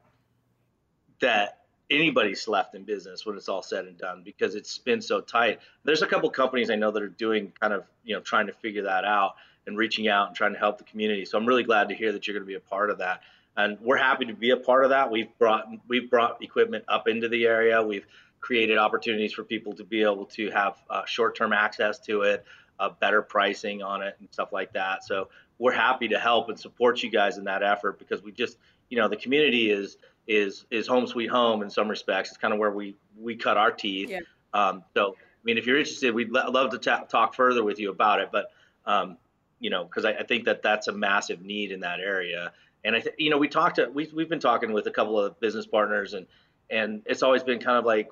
that 1.20 1.60
anybody's 1.90 2.48
left 2.48 2.76
in 2.76 2.84
business 2.84 3.26
when 3.26 3.36
it's 3.36 3.50
all 3.50 3.64
said 3.64 3.86
and 3.86 3.98
done 3.98 4.22
because 4.24 4.56
it's 4.56 4.78
been 4.78 5.02
so 5.02 5.22
tight. 5.22 5.60
There's 5.84 6.02
a 6.02 6.08
couple 6.08 6.30
companies 6.30 6.70
i 6.70 6.76
know 6.76 6.92
that 6.92 7.02
are 7.02 7.08
doing 7.08 7.52
kind 7.60 7.74
of 7.74 7.86
you 8.04 8.16
know 8.16 8.22
trying 8.22 8.48
to 8.48 8.54
figure 8.54 8.84
that 8.84 9.06
out 9.06 9.36
and 9.68 9.78
reaching 9.78 10.08
out 10.08 10.28
and 10.28 10.36
trying 10.36 10.54
to 10.54 10.60
help 10.60 10.78
the 10.78 10.84
community. 10.84 11.26
So 11.26 11.38
i'm 11.38 11.46
really 11.46 11.64
glad 11.64 11.90
to 11.90 11.96
hear 11.96 12.12
that 12.12 12.28
you're 12.28 12.36
going 12.36 12.46
to 12.46 12.48
be 12.48 12.56
a 12.56 12.60
part 12.60 12.90
of 12.90 13.00
that. 13.00 13.22
And 13.58 13.78
we're 13.82 13.98
happy 13.98 14.26
to 14.26 14.34
be 14.34 14.52
a 14.52 14.58
part 14.58 14.86
of 14.86 14.92
that. 14.92 15.12
We've 15.12 15.36
brought 15.38 15.68
we've 15.88 16.10
brought 16.10 16.42
equipment 16.44 16.86
up 16.88 17.08
into 17.08 17.28
the 17.28 17.46
area. 17.46 17.82
We've 17.82 18.06
created 18.42 18.78
opportunities 18.78 19.34
for 19.34 19.44
people 19.44 19.74
to 19.74 19.84
be 19.84 20.02
able 20.02 20.26
to 20.26 20.50
have 20.52 20.82
uh, 20.90 21.06
short-term 21.06 21.54
access 21.54 22.00
to 22.00 22.22
it, 22.22 22.46
uh, 22.80 22.90
better 23.00 23.22
pricing 23.22 23.82
on 23.82 24.02
it, 24.02 24.16
and 24.20 24.30
stuff 24.32 24.52
like 24.52 24.74
that. 24.74 25.04
So 25.04 25.30
we're 25.58 25.74
happy 25.74 26.08
to 26.10 26.20
help 26.20 26.50
and 26.50 26.60
support 26.60 27.04
you 27.04 27.10
guys 27.10 27.38
in 27.38 27.44
that 27.46 27.64
effort 27.64 28.00
because 28.00 28.24
we 28.24 28.32
just, 28.32 28.58
you 28.90 28.98
know, 28.98 29.08
the 29.08 29.18
community 29.18 29.70
is 29.70 29.98
is 30.28 30.66
is 30.70 30.88
home 30.88 31.08
sweet 31.08 31.30
home 31.30 31.62
in 31.62 31.70
some 31.70 31.90
respects. 31.90 32.30
It's 32.30 32.38
kind 32.38 32.54
of 32.54 32.60
where 32.60 32.72
we 32.72 32.96
we 33.18 33.36
cut 33.36 33.58
our 33.58 33.72
teeth. 33.72 34.10
Yeah. 34.10 34.20
Um, 34.54 34.84
so 34.96 35.16
I 35.18 35.44
mean, 35.44 35.58
if 35.58 35.66
you're 35.66 35.78
interested, 35.78 36.14
we'd 36.14 36.32
love 36.32 36.72
to 36.72 36.78
ta- 36.78 37.04
talk 37.04 37.34
further 37.34 37.64
with 37.64 37.80
you 37.80 37.92
about 37.92 38.22
it. 38.22 38.30
But 38.32 38.52
um, 38.86 39.18
you 39.60 39.70
know, 39.70 39.84
because 39.84 40.06
I, 40.06 40.12
I, 40.12 40.24
think 40.24 40.46
that 40.46 40.62
that's 40.62 40.88
a 40.88 40.92
massive 40.92 41.42
need 41.42 41.72
in 41.72 41.82
that 41.82 42.00
area. 42.00 42.54
And 42.84 42.96
I 42.96 43.02
think 43.02 43.16
you 43.20 43.30
know, 43.30 43.38
we 43.38 43.48
talked 43.48 43.76
to 43.76 43.90
we 43.90 44.10
we've 44.14 44.30
been 44.30 44.40
talking 44.40 44.72
with 44.72 44.88
a 44.88 44.92
couple 44.92 45.20
of 45.20 45.40
business 45.40 45.66
partners 45.66 46.14
and 46.14 46.28
and 46.70 47.02
it's 47.06 47.24
always 47.24 47.44
been 47.44 47.60
kind 47.60 47.78
of 47.78 47.86
like 47.86 48.10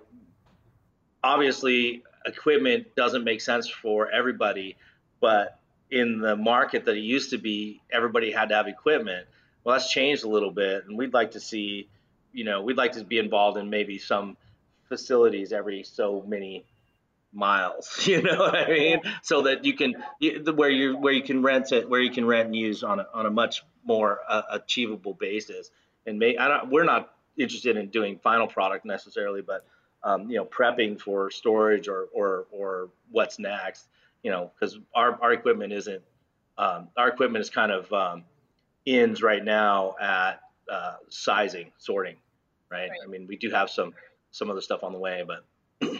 obviously 1.23 2.03
equipment 2.25 2.95
doesn't 2.95 3.23
make 3.23 3.41
sense 3.41 3.69
for 3.69 4.12
everybody, 4.12 4.75
but 5.19 5.60
in 5.89 6.19
the 6.19 6.36
market 6.36 6.86
that 6.86 6.95
it 6.95 7.01
used 7.01 7.32
to 7.32 7.38
be, 7.38 7.82
everybody 7.91 8.32
had 8.32 8.49
to 8.49 8.56
have 8.56 8.67
equipment. 8.67 9.27
Well, 9.63 9.75
that's 9.75 9.91
changed 9.91 10.23
a 10.23 10.30
little 10.30 10.51
bit, 10.51 10.86
and 10.86 10.97
we'd 10.97 11.13
like 11.13 11.32
to 11.32 11.39
see, 11.39 11.88
you 12.34 12.43
know, 12.43 12.62
we'd 12.62 12.77
like 12.77 12.93
to 12.93 13.03
be 13.03 13.17
involved 13.17 13.58
in 13.58 13.69
maybe 13.69 13.97
some 13.97 14.38
facilities 14.88 15.51
every 15.51 15.84
so 15.84 16.23
many 16.25 16.65
miles. 17.34 18.03
You 18.08 18.21
know 18.21 18.38
what 18.38 18.56
I 18.56 18.67
mean? 18.69 19.01
So 19.21 19.43
that 19.43 19.65
you 19.65 19.73
can 19.73 19.95
where 20.56 20.69
you 20.69 20.97
where 20.97 21.13
you 21.13 21.23
can 21.23 21.41
rent 21.41 21.71
it, 21.71 21.89
where 21.89 21.99
you 21.99 22.12
can 22.12 22.25
rent 22.25 22.47
and 22.47 22.56
use 22.56 22.84
on 22.84 22.99
a, 22.99 23.08
on 23.13 23.25
a 23.25 23.30
much 23.30 23.63
more 23.86 24.19
uh, 24.27 24.43
achievable 24.51 25.13
basis. 25.13 25.69
And 26.06 26.19
may, 26.19 26.38
I 26.38 26.47
don't, 26.47 26.69
we're 26.69 26.86
not 26.86 27.13
interested 27.38 27.75
in 27.75 27.89
doing 27.89 28.19
final 28.19 28.47
product 28.47 28.86
necessarily, 28.86 29.41
but 29.41 29.65
um, 30.04 30.30
you 30.30 30.38
know, 30.38 30.46
prepping 30.46 31.00
for 31.00 31.30
storage 31.30 31.88
or, 31.88 32.08
or, 32.14 32.46
or 32.52 32.90
what's 33.12 33.40
next, 33.40 33.88
you 34.24 34.32
know, 34.32 34.52
because 34.54 34.78
our, 34.96 35.22
our 35.22 35.34
equipment 35.34 35.74
isn't, 35.74 36.02
um, 36.58 36.88
our 36.98 37.08
equipment 37.08 37.42
is 37.42 37.50
kind 37.50 37.72
of 37.72 37.92
um, 37.94 38.24
ends 38.86 39.22
right 39.22 39.44
now 39.44 39.96
at 40.02 40.42
uh, 40.72 40.96
sizing, 41.10 41.72
sorting, 41.78 42.16
right? 42.70 42.90
right? 42.90 43.00
I 43.04 43.08
mean, 43.08 43.28
we 43.28 43.38
do 43.38 43.50
have 43.52 43.70
some, 43.70 43.94
some 44.32 44.50
other 44.50 44.62
stuff 44.62 44.84
on 44.84 44.94
the 44.94 45.00
way, 45.00 45.24
but, 45.26 45.46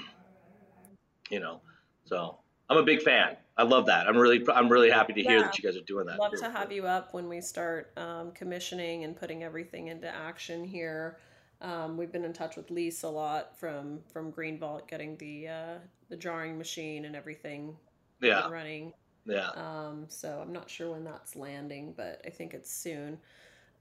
you 1.30 1.40
know, 1.40 1.62
so 2.06 2.38
I'm 2.70 2.78
a 2.78 2.84
big 2.84 3.02
fan. 3.02 3.38
I 3.58 3.64
love 3.64 3.88
that. 3.88 4.08
I'm 4.08 4.18
really, 4.18 4.46
I'm 4.54 4.70
really 4.70 4.92
happy 4.92 5.14
to 5.14 5.22
hear 5.22 5.42
that 5.42 5.58
you 5.58 5.64
guys 5.64 5.76
are 5.76 5.82
doing 5.84 6.06
that. 6.08 6.20
Love 6.20 6.34
to 6.40 6.50
have 6.50 6.72
you 6.72 6.86
up 6.86 7.14
when 7.14 7.28
we 7.28 7.42
start 7.42 7.92
um, 7.98 8.32
commissioning 8.32 9.04
and 9.04 9.16
putting 9.16 9.44
everything 9.44 9.88
into 9.88 10.14
action 10.14 10.64
here. 10.64 11.18
Um, 11.62 11.98
we've 11.98 12.12
been 12.12 12.26
in 12.26 12.34
touch 12.34 12.56
with 12.56 12.70
Lisa 12.70 13.08
a 13.08 13.10
lot 13.10 13.58
from 13.58 14.00
from 14.12 14.32
Green 14.32 14.60
Vault, 14.60 14.88
getting 14.88 15.18
the 15.18 15.48
uh, 15.48 15.78
the 16.10 16.18
jarring 16.18 16.58
machine 16.58 17.06
and 17.06 17.16
everything 17.16 17.76
yeah. 18.22 18.48
running. 18.50 18.94
Yeah. 19.26 19.50
Um, 19.56 20.06
so 20.08 20.40
I'm 20.42 20.54
not 20.54 20.70
sure 20.70 20.92
when 20.92 21.04
that's 21.04 21.36
landing, 21.36 21.94
but 21.96 22.22
I 22.26 22.30
think 22.30 22.54
it's 22.54 22.72
soon. 22.72 23.18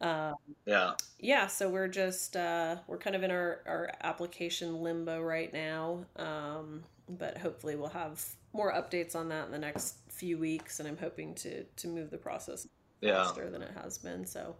Um, 0.00 0.34
yeah. 0.66 0.92
Yeah. 1.18 1.46
So 1.46 1.68
we're 1.68 1.88
just 1.88 2.36
uh, 2.36 2.76
we're 2.86 2.98
kind 2.98 3.16
of 3.16 3.22
in 3.22 3.30
our 3.30 3.60
our 3.66 3.90
application 4.02 4.82
limbo 4.82 5.20
right 5.22 5.52
now, 5.52 6.04
um, 6.16 6.82
but 7.08 7.38
hopefully 7.38 7.76
we'll 7.76 7.88
have 7.88 8.24
more 8.52 8.72
updates 8.72 9.14
on 9.14 9.28
that 9.28 9.46
in 9.46 9.52
the 9.52 9.58
next 9.58 9.96
few 10.08 10.38
weeks, 10.38 10.80
and 10.80 10.88
I'm 10.88 10.98
hoping 10.98 11.34
to 11.36 11.64
to 11.64 11.88
move 11.88 12.10
the 12.10 12.18
process 12.18 12.66
yeah. 13.00 13.24
faster 13.24 13.50
than 13.50 13.62
it 13.62 13.72
has 13.82 13.98
been. 13.98 14.26
So 14.26 14.56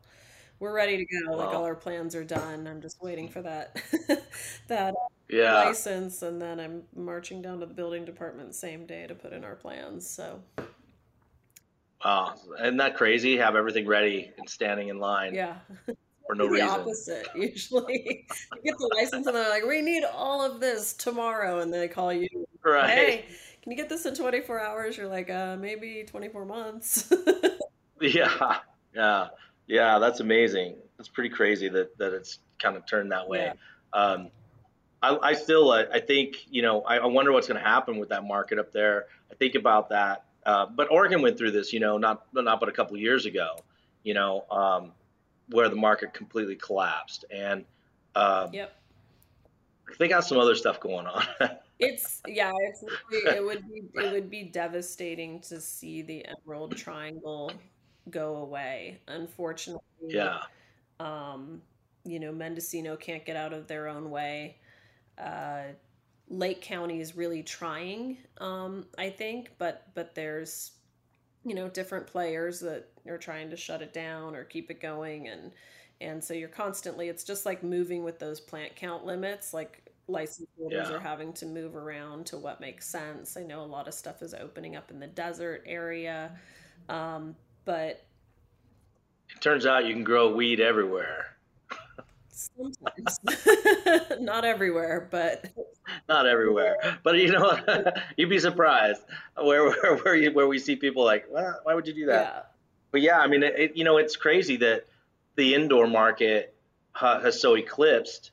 we're 0.58 0.74
ready 0.74 0.96
to 0.96 1.04
go. 1.04 1.36
Like 1.36 1.54
all 1.54 1.64
our 1.64 1.74
plans 1.74 2.14
are 2.14 2.24
done. 2.24 2.66
I'm 2.66 2.80
just 2.80 3.02
waiting 3.02 3.28
for 3.28 3.42
that 3.42 3.80
that 4.68 4.94
yeah. 5.28 5.64
license, 5.64 6.22
and 6.22 6.40
then 6.40 6.60
I'm 6.60 6.82
marching 6.94 7.42
down 7.42 7.60
to 7.60 7.66
the 7.66 7.74
building 7.74 8.04
department 8.04 8.54
same 8.54 8.86
day 8.86 9.06
to 9.06 9.14
put 9.14 9.32
in 9.32 9.44
our 9.44 9.56
plans. 9.56 10.08
So. 10.08 10.42
Wow, 12.04 12.34
isn't 12.60 12.76
that 12.76 12.96
crazy? 12.96 13.36
Have 13.38 13.56
everything 13.56 13.86
ready 13.86 14.30
and 14.38 14.48
standing 14.48 14.88
in 14.88 14.98
line. 14.98 15.34
Yeah. 15.34 15.56
For 16.26 16.34
no 16.34 16.44
the 16.44 16.50
reason. 16.50 16.68
opposite. 16.68 17.26
Usually, 17.34 18.26
you 18.54 18.62
get 18.64 18.78
the 18.78 18.94
license 18.94 19.26
and 19.26 19.34
they're 19.34 19.48
like, 19.48 19.64
"We 19.66 19.82
need 19.82 20.04
all 20.04 20.44
of 20.44 20.60
this 20.60 20.92
tomorrow," 20.92 21.60
and 21.60 21.72
they 21.72 21.88
call 21.88 22.12
you. 22.12 22.28
Right. 22.62 22.90
Hey, 22.90 23.24
can 23.62 23.72
you 23.72 23.76
get 23.76 23.88
this 23.88 24.06
in 24.06 24.14
24 24.14 24.60
hours? 24.60 24.96
You're 24.96 25.08
like, 25.08 25.30
uh, 25.30 25.56
maybe 25.56 26.04
24 26.06 26.44
months. 26.44 27.12
yeah, 28.00 28.58
yeah. 28.94 29.28
Yeah, 29.66 29.98
that's 29.98 30.20
amazing. 30.20 30.76
It's 30.98 31.08
pretty 31.08 31.30
crazy 31.30 31.68
that 31.68 31.96
that 31.98 32.12
it's 32.12 32.38
kind 32.58 32.76
of 32.76 32.86
turned 32.86 33.12
that 33.12 33.28
way. 33.28 33.52
Yeah. 33.52 34.00
Um, 34.00 34.30
I, 35.02 35.18
I 35.22 35.34
still, 35.34 35.70
uh, 35.70 35.84
I 35.92 36.00
think, 36.00 36.46
you 36.50 36.62
know, 36.62 36.80
I, 36.82 36.96
I 36.96 37.06
wonder 37.06 37.30
what's 37.32 37.46
going 37.46 37.60
to 37.62 37.66
happen 37.66 37.98
with 37.98 38.08
that 38.08 38.24
market 38.24 38.58
up 38.58 38.72
there. 38.72 39.06
I 39.30 39.34
think 39.34 39.54
about 39.54 39.90
that. 39.90 40.24
Uh, 40.44 40.66
but 40.66 40.90
Oregon 40.90 41.22
went 41.22 41.36
through 41.36 41.50
this, 41.50 41.72
you 41.72 41.80
know, 41.80 41.98
not 41.98 42.26
not 42.32 42.60
but 42.60 42.68
a 42.68 42.72
couple 42.72 42.96
years 42.96 43.26
ago, 43.26 43.56
you 44.04 44.14
know, 44.14 44.44
um, 44.50 44.92
where 45.50 45.68
the 45.68 45.76
market 45.76 46.14
completely 46.14 46.56
collapsed, 46.56 47.24
and 47.30 47.64
um, 48.14 48.50
Yep. 48.52 48.76
they 49.98 50.08
got 50.08 50.24
some 50.24 50.38
other 50.38 50.54
stuff 50.54 50.80
going 50.80 51.06
on. 51.06 51.24
It's 51.78 52.22
yeah, 52.26 52.52
it's 52.60 52.82
it 53.12 53.44
would 53.44 53.68
be 53.68 53.82
it 54.00 54.10
would 54.10 54.30
be 54.30 54.44
devastating 54.44 55.40
to 55.40 55.60
see 55.60 56.00
the 56.00 56.24
Emerald 56.24 56.74
Triangle 56.74 57.52
go 58.10 58.36
away. 58.36 59.00
Unfortunately, 59.08 59.82
yeah, 60.06 60.40
um, 61.00 61.62
you 62.04 62.20
know, 62.20 62.32
Mendocino 62.32 62.96
can't 62.96 63.24
get 63.24 63.36
out 63.36 63.52
of 63.52 63.66
their 63.66 63.88
own 63.88 64.10
way. 64.10 64.58
Uh, 65.18 65.62
Lake 66.28 66.60
County 66.60 67.00
is 67.00 67.16
really 67.16 67.42
trying, 67.42 68.18
um, 68.38 68.86
I 68.98 69.10
think, 69.10 69.52
but 69.58 69.88
but 69.94 70.14
there's 70.14 70.72
you 71.44 71.54
know 71.54 71.68
different 71.68 72.06
players 72.06 72.60
that 72.60 72.88
are 73.08 73.18
trying 73.18 73.50
to 73.50 73.56
shut 73.56 73.82
it 73.82 73.92
down 73.92 74.34
or 74.34 74.44
keep 74.44 74.70
it 74.70 74.80
going, 74.80 75.28
and 75.28 75.52
and 76.00 76.22
so 76.22 76.34
you're 76.34 76.48
constantly. 76.48 77.08
It's 77.08 77.24
just 77.24 77.46
like 77.46 77.62
moving 77.62 78.04
with 78.04 78.18
those 78.18 78.40
plant 78.40 78.74
count 78.76 79.04
limits, 79.04 79.54
like 79.54 79.86
license 80.08 80.48
holders 80.58 80.88
yeah. 80.88 80.96
are 80.96 81.00
having 81.00 81.32
to 81.34 81.46
move 81.46 81.74
around 81.74 82.26
to 82.26 82.38
what 82.38 82.60
makes 82.60 82.88
sense. 82.88 83.36
I 83.36 83.42
know 83.42 83.62
a 83.62 83.66
lot 83.66 83.88
of 83.88 83.94
stuff 83.94 84.22
is 84.22 84.34
opening 84.34 84.76
up 84.76 84.90
in 84.90 85.00
the 85.00 85.06
desert 85.06 85.64
area, 85.66 86.32
um, 86.88 87.34
but 87.66 88.02
It 89.34 89.40
turns 89.42 89.66
out 89.66 89.84
you 89.84 89.92
can 89.92 90.04
grow 90.04 90.32
weed 90.34 90.60
everywhere. 90.60 91.36
sometimes, 92.30 93.20
not 94.20 94.44
everywhere, 94.46 95.08
but 95.10 95.44
Not 96.08 96.26
everywhere, 96.26 96.76
but 97.02 97.16
you 97.18 97.30
know, 97.32 97.58
you'd 98.16 98.30
be 98.30 98.38
surprised 98.38 99.02
where 99.36 99.64
where 99.68 99.96
where, 99.98 100.14
you, 100.16 100.32
where 100.32 100.46
we 100.48 100.58
see 100.58 100.76
people 100.76 101.04
like, 101.04 101.26
well, 101.30 101.60
why 101.64 101.74
would 101.74 101.86
you 101.86 101.92
do 101.94 102.06
that? 102.06 102.22
yeah, 102.22 102.40
But 102.92 103.00
yeah, 103.02 103.18
I 103.18 103.26
mean, 103.26 103.42
it, 103.42 103.54
it- 103.58 103.76
you 103.76 103.84
know, 103.84 103.98
it's 103.98 104.16
crazy 104.16 104.56
that 104.58 104.86
the 105.36 105.54
indoor 105.54 105.86
market 105.86 106.54
ha, 106.92 107.20
has 107.20 107.38
so 107.40 107.54
eclipsed, 107.56 108.30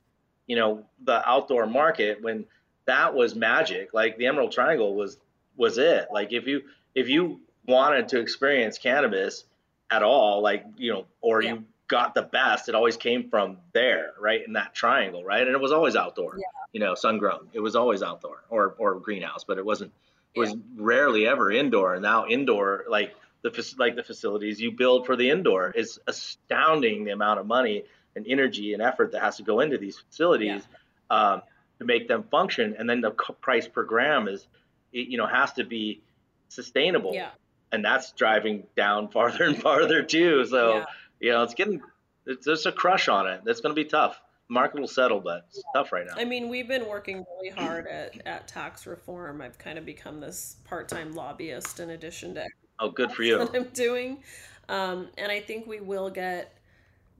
you 0.47 0.55
know, 0.55 0.85
the 1.03 1.27
outdoor 1.27 1.65
market 1.67 2.21
when 2.21 2.45
that 2.85 3.13
was 3.13 3.35
magic. 3.35 3.93
Like 3.93 4.17
the 4.17 4.27
Emerald 4.27 4.51
Triangle 4.53 4.95
was 4.95 5.17
was 5.57 5.77
it. 5.77 6.07
Like 6.11 6.31
if 6.33 6.47
you 6.47 6.61
if 6.95 7.09
you 7.09 7.41
wanted 7.67 8.09
to 8.09 8.19
experience 8.19 8.77
cannabis 8.77 9.45
at 9.91 10.03
all, 10.03 10.41
like 10.41 10.65
you 10.77 10.91
know, 10.93 11.05
or 11.21 11.41
Yeah. 11.41 11.53
you 11.53 11.65
got 11.87 12.15
the 12.15 12.21
best, 12.23 12.69
it 12.69 12.75
always 12.75 12.97
came 12.97 13.29
from 13.29 13.57
there, 13.73 14.13
right 14.19 14.45
in 14.45 14.53
that 14.53 14.73
triangle, 14.73 15.23
right? 15.23 15.45
And 15.45 15.51
it 15.53 15.59
was 15.61 15.71
always 15.71 15.95
outdoor. 15.95 16.37
Yeah. 16.37 16.45
You 16.71 16.79
know, 16.79 16.95
sun 16.95 17.17
grown. 17.19 17.49
It 17.53 17.59
was 17.59 17.75
always 17.75 18.01
outdoor 18.01 18.43
or 18.49 18.75
or 18.77 18.95
greenhouse, 18.99 19.43
but 19.43 19.57
it 19.57 19.65
wasn't. 19.65 19.91
It 20.33 20.39
was 20.39 20.51
Yeah. 20.51 20.57
rarely 20.77 21.27
ever 21.27 21.51
indoor. 21.51 21.93
And 21.93 22.01
now 22.01 22.25
indoor, 22.25 22.85
like 22.89 23.13
the 23.43 23.75
like 23.77 23.95
the 23.95 24.03
facilities 24.03 24.59
you 24.59 24.71
build 24.71 25.05
for 25.05 25.15
the 25.15 25.29
indoor 25.29 25.71
is 25.75 25.99
astounding 26.07 27.03
the 27.03 27.11
amount 27.11 27.39
of 27.39 27.45
money 27.45 27.83
and 28.15 28.25
energy 28.27 28.73
and 28.73 28.81
effort 28.81 29.11
that 29.11 29.21
has 29.21 29.37
to 29.37 29.43
go 29.43 29.59
into 29.59 29.77
these 29.77 29.99
facilities 29.99 30.63
um, 31.09 31.41
to 31.79 31.85
make 31.85 32.07
them 32.07 32.23
function 32.31 32.75
and 32.77 32.89
then 32.89 33.01
the 33.01 33.11
price 33.11 33.67
per 33.67 33.83
gram 33.83 34.27
is 34.27 34.47
it, 34.93 35.07
you 35.07 35.17
know 35.17 35.25
has 35.25 35.51
to 35.53 35.63
be 35.63 35.99
sustainable 36.47 37.13
yeah, 37.13 37.29
and 37.73 37.83
that's 37.83 38.13
driving 38.13 38.63
down 38.77 39.07
farther 39.11 39.43
and 39.43 39.61
farther 39.61 40.01
too 40.03 40.45
so 40.45 40.77
yeah. 40.77 40.85
you 41.19 41.31
know 41.31 41.43
it's 41.43 41.53
getting 41.53 41.81
it's, 42.25 42.45
there's 42.45 42.65
a 42.65 42.71
crush 42.71 43.09
on 43.09 43.27
it 43.27 43.41
that's 43.43 43.59
going 43.59 43.75
to 43.75 43.81
be 43.81 43.87
tough 43.87 44.21
market 44.47 44.79
will 44.79 44.87
settle 44.87 45.19
but 45.19 45.45
it's 45.49 45.63
tough 45.75 45.91
right 45.91 46.05
now 46.05 46.13
I 46.15 46.25
mean, 46.25 46.49
we've 46.49 46.67
been 46.67 46.87
working 46.87 47.25
really 47.37 47.49
hard 47.49 47.87
at, 47.87 48.15
at 48.27 48.47
tax 48.47 48.85
reform. 48.85 49.41
I've 49.41 49.57
kind 49.57 49.77
of 49.77 49.85
become 49.85 50.19
this 50.19 50.57
part 50.65 50.87
time 50.87 51.15
lobbyist 51.15 51.79
in 51.79 51.91
addition 51.91 52.35
to 52.35 52.45
oh 52.79 52.91
good 52.91 53.11
for 53.11 53.23
you 53.23 53.37
that 53.37 53.55
I'm 53.55 53.69
doing. 53.73 54.21
Um, 54.69 55.09
and 55.17 55.31
I 55.31 55.39
think 55.39 55.67
we 55.67 55.79
will 55.79 56.09
get 56.09 56.57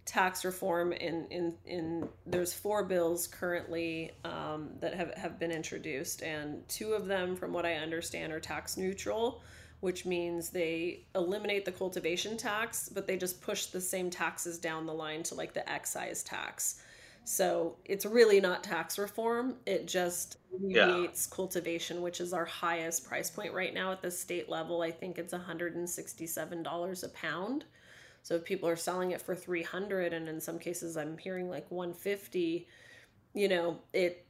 tax 0.06 0.44
reform 0.44 0.92
in, 0.94 1.26
in, 1.30 1.54
in 1.66 2.10
there's 2.26 2.54
four 2.54 2.84
bills 2.84 3.28
currently 3.28 4.12
um, 4.26 4.70
that 4.80 4.94
have, 4.94 5.14
have 5.16 5.40
been 5.40 5.52
introduced, 5.52 6.24
and 6.24 6.68
two 6.68 6.94
of 6.94 7.08
them, 7.08 7.36
from 7.36 7.54
what 7.54 7.66
I 7.66 7.76
understand, 7.76 8.34
are 8.34 8.40
tax 8.40 8.78
neutral. 8.78 9.42
Which 9.84 10.06
means 10.06 10.52
they 10.52 11.08
eliminate 11.14 11.66
the 11.66 11.72
cultivation 11.74 12.38
tax, 12.38 12.90
but 12.90 13.06
they 13.08 13.18
just 13.18 13.42
push 13.42 13.68
the 13.68 13.82
same 13.82 14.10
taxes 14.10 14.58
down 14.60 14.86
the 14.86 14.94
line 14.94 15.24
to 15.24 15.36
like 15.36 15.54
the 15.54 15.70
excise 15.70 16.24
tax. 16.24 16.82
So 17.26 17.78
it's 17.86 18.06
really 18.06 18.40
not 18.42 18.64
tax 18.64 18.98
reform. 18.98 19.60
It 19.66 19.88
just 19.88 20.38
Yeah. 20.52 21.08
cultivation, 21.30 22.02
which 22.02 22.22
is 22.22 22.34
our 22.34 22.46
highest 22.46 23.06
price 23.06 23.30
point 23.30 23.54
right 23.54 23.74
now 23.74 23.92
at 23.92 24.02
the 24.02 24.12
state 24.12 24.50
level. 24.50 24.82
I 24.82 24.92
think 24.92 25.18
it's 25.20 25.34
$167 25.34 27.04
a 27.04 27.10
pound. 27.10 27.66
So 28.24 28.36
if 28.36 28.46
people 28.46 28.70
are 28.70 28.76
selling 28.78 29.12
it 29.12 29.22
for 29.22 29.36
300 29.36 30.14
and 30.14 30.30
in 30.30 30.42
some 30.42 30.60
cases 30.60 30.98
I'm 30.98 31.18
hearing 31.18 31.50
like 31.50 31.72
150, 31.72 32.68
you 33.34 33.50
know, 33.50 33.82
it 33.94 34.28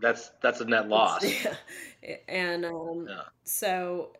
that's 0.00 0.30
that's 0.42 0.60
a 0.60 0.64
net 0.64 0.88
loss 0.88 1.44
yeah. 2.02 2.16
And 2.28 2.64
um, 2.64 3.08
Yeah. 3.08 3.24
so 3.44 4.12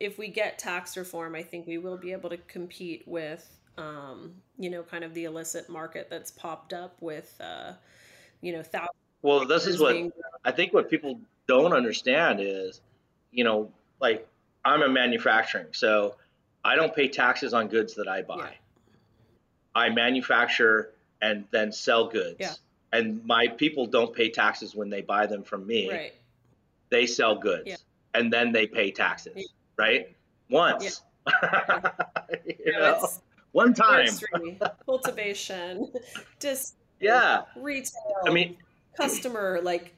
if 0.00 0.18
we 0.18 0.28
get 0.28 0.58
tax 0.58 0.96
reform, 0.96 1.34
I 1.34 1.42
think 1.42 1.66
we 1.66 1.78
will 1.78 1.98
be 1.98 2.12
able 2.12 2.30
to 2.30 2.38
compete 2.38 3.06
with, 3.06 3.46
um, 3.76 4.32
you 4.58 4.70
know, 4.70 4.82
kind 4.82 5.04
of 5.04 5.12
the 5.14 5.24
illicit 5.24 5.68
market 5.68 6.08
that's 6.10 6.30
popped 6.30 6.72
up 6.72 6.96
with, 7.00 7.34
uh, 7.38 7.72
you 8.40 8.52
know, 8.52 8.62
thousands 8.62 8.96
well 9.22 9.46
this 9.46 9.66
is 9.66 9.78
what 9.78 9.92
being 9.92 10.10
I 10.46 10.50
think 10.50 10.72
what 10.72 10.88
people 10.88 11.20
don't 11.46 11.74
understand 11.74 12.40
is, 12.40 12.80
you 13.30 13.44
know, 13.44 13.70
like 14.00 14.26
I'm 14.64 14.82
a 14.82 14.88
manufacturing, 14.88 15.66
so 15.72 16.16
I 16.64 16.74
don't 16.76 16.94
pay 16.94 17.08
taxes 17.08 17.52
on 17.52 17.68
goods 17.68 17.94
that 17.94 18.08
I 18.08 18.22
buy. 18.22 18.36
Yeah. 18.36 18.50
I 19.74 19.88
manufacture 19.90 20.92
and 21.22 21.44
then 21.50 21.72
sell 21.72 22.08
goods. 22.08 22.36
Yeah. 22.40 22.54
And 22.92 23.24
my 23.24 23.46
people 23.48 23.86
don't 23.86 24.14
pay 24.14 24.30
taxes 24.30 24.74
when 24.74 24.90
they 24.90 25.02
buy 25.02 25.26
them 25.26 25.42
from 25.44 25.66
me. 25.66 25.90
right. 25.90 26.14
They 26.88 27.06
sell 27.06 27.36
goods 27.36 27.64
Yeah. 27.66 27.76
and 28.14 28.32
then 28.32 28.52
they 28.52 28.66
pay 28.66 28.90
taxes. 28.90 29.52
Right? 29.80 30.14
Once. 30.50 31.02
you 32.46 32.54
Yeah, 32.66 32.72
know, 32.78 33.08
one 33.52 33.72
time. 33.74 34.08
cultivation, 34.86 35.90
just 36.38 36.76
Yeah. 37.00 37.42
retail. 37.56 38.22
I 38.26 38.30
mean, 38.30 38.58
customer 38.96 39.60
like 39.62 39.94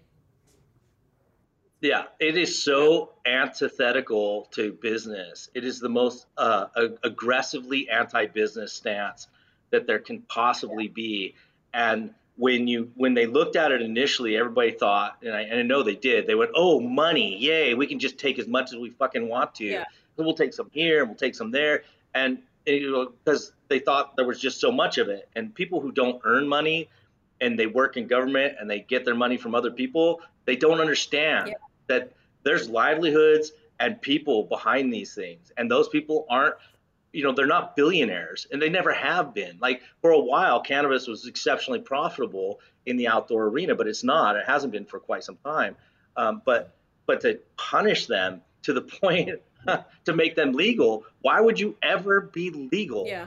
Yeah, 1.80 2.04
it 2.20 2.36
is 2.38 2.62
so 2.62 3.14
antithetical 3.26 4.46
to 4.52 4.72
business. 4.74 5.50
It 5.52 5.64
is 5.64 5.80
the 5.80 5.88
most 5.88 6.26
uh, 6.38 6.66
ag- 6.76 6.98
aggressively 7.02 7.90
anti-business 7.90 8.72
stance 8.72 9.26
that 9.70 9.88
there 9.88 9.98
can 9.98 10.22
possibly 10.22 10.86
be. 10.86 11.34
And 11.74 12.14
when 12.36 12.66
you 12.66 12.90
when 12.94 13.14
they 13.14 13.26
looked 13.26 13.56
at 13.56 13.72
it 13.72 13.82
initially, 13.82 14.36
everybody 14.36 14.72
thought, 14.72 15.18
and 15.22 15.34
I, 15.34 15.42
and 15.42 15.60
I 15.60 15.62
know 15.62 15.82
they 15.82 15.96
did. 15.96 16.26
They 16.26 16.34
went, 16.34 16.52
"Oh, 16.54 16.80
money! 16.80 17.36
Yay! 17.38 17.74
We 17.74 17.86
can 17.86 17.98
just 17.98 18.18
take 18.18 18.38
as 18.38 18.46
much 18.46 18.72
as 18.72 18.78
we 18.78 18.90
fucking 18.90 19.28
want 19.28 19.54
to. 19.56 19.64
Yeah. 19.64 19.84
We'll 20.16 20.34
take 20.34 20.54
some 20.54 20.70
here 20.72 21.00
and 21.00 21.08
we'll 21.10 21.18
take 21.18 21.34
some 21.34 21.50
there." 21.50 21.84
And 22.14 22.38
because 22.64 23.52
they 23.68 23.78
thought 23.80 24.16
there 24.16 24.26
was 24.26 24.40
just 24.40 24.60
so 24.60 24.70
much 24.72 24.98
of 24.98 25.08
it, 25.08 25.28
and 25.36 25.54
people 25.54 25.80
who 25.80 25.92
don't 25.92 26.20
earn 26.24 26.46
money 26.46 26.88
and 27.40 27.58
they 27.58 27.66
work 27.66 27.96
in 27.96 28.06
government 28.06 28.54
and 28.60 28.70
they 28.70 28.80
get 28.80 29.04
their 29.04 29.16
money 29.16 29.36
from 29.36 29.54
other 29.54 29.70
people, 29.70 30.20
they 30.44 30.54
don't 30.54 30.80
understand 30.80 31.48
Yeah. 31.48 31.54
that 31.88 32.12
there's 32.44 32.68
livelihoods 32.68 33.52
and 33.80 34.00
people 34.00 34.44
behind 34.44 34.92
these 34.92 35.12
things. 35.14 35.50
And 35.56 35.68
those 35.68 35.88
people 35.88 36.24
aren't, 36.30 36.54
you 37.12 37.22
know, 37.22 37.32
they're 37.32 37.46
not 37.46 37.76
billionaires 37.76 38.46
and 38.50 38.60
they 38.60 38.68
never 38.68 38.92
have 38.92 39.34
been. 39.34 39.58
Like 39.60 39.82
for 40.00 40.10
a 40.10 40.18
while, 40.18 40.60
cannabis 40.60 41.06
was 41.06 41.26
exceptionally 41.26 41.80
profitable 41.80 42.60
in 42.86 42.96
the 42.96 43.08
outdoor 43.08 43.44
arena, 43.44 43.74
but 43.74 43.86
it's 43.86 44.02
not. 44.02 44.36
It 44.36 44.44
hasn't 44.46 44.72
been 44.72 44.86
for 44.86 44.98
quite 44.98 45.24
some 45.24 45.38
time. 45.44 45.76
Um, 46.16 46.42
but 46.44 46.74
but 47.06 47.20
to 47.22 47.38
punish 47.56 48.06
them 48.06 48.42
to 48.62 48.72
the 48.72 48.82
point 49.02 49.30
to 50.04 50.14
make 50.14 50.36
them 50.36 50.52
legal, 50.52 51.04
why 51.20 51.40
would 51.40 51.60
you 51.60 51.76
ever 51.82 52.20
be 52.20 52.50
legal? 52.50 53.06
yeah 53.06 53.26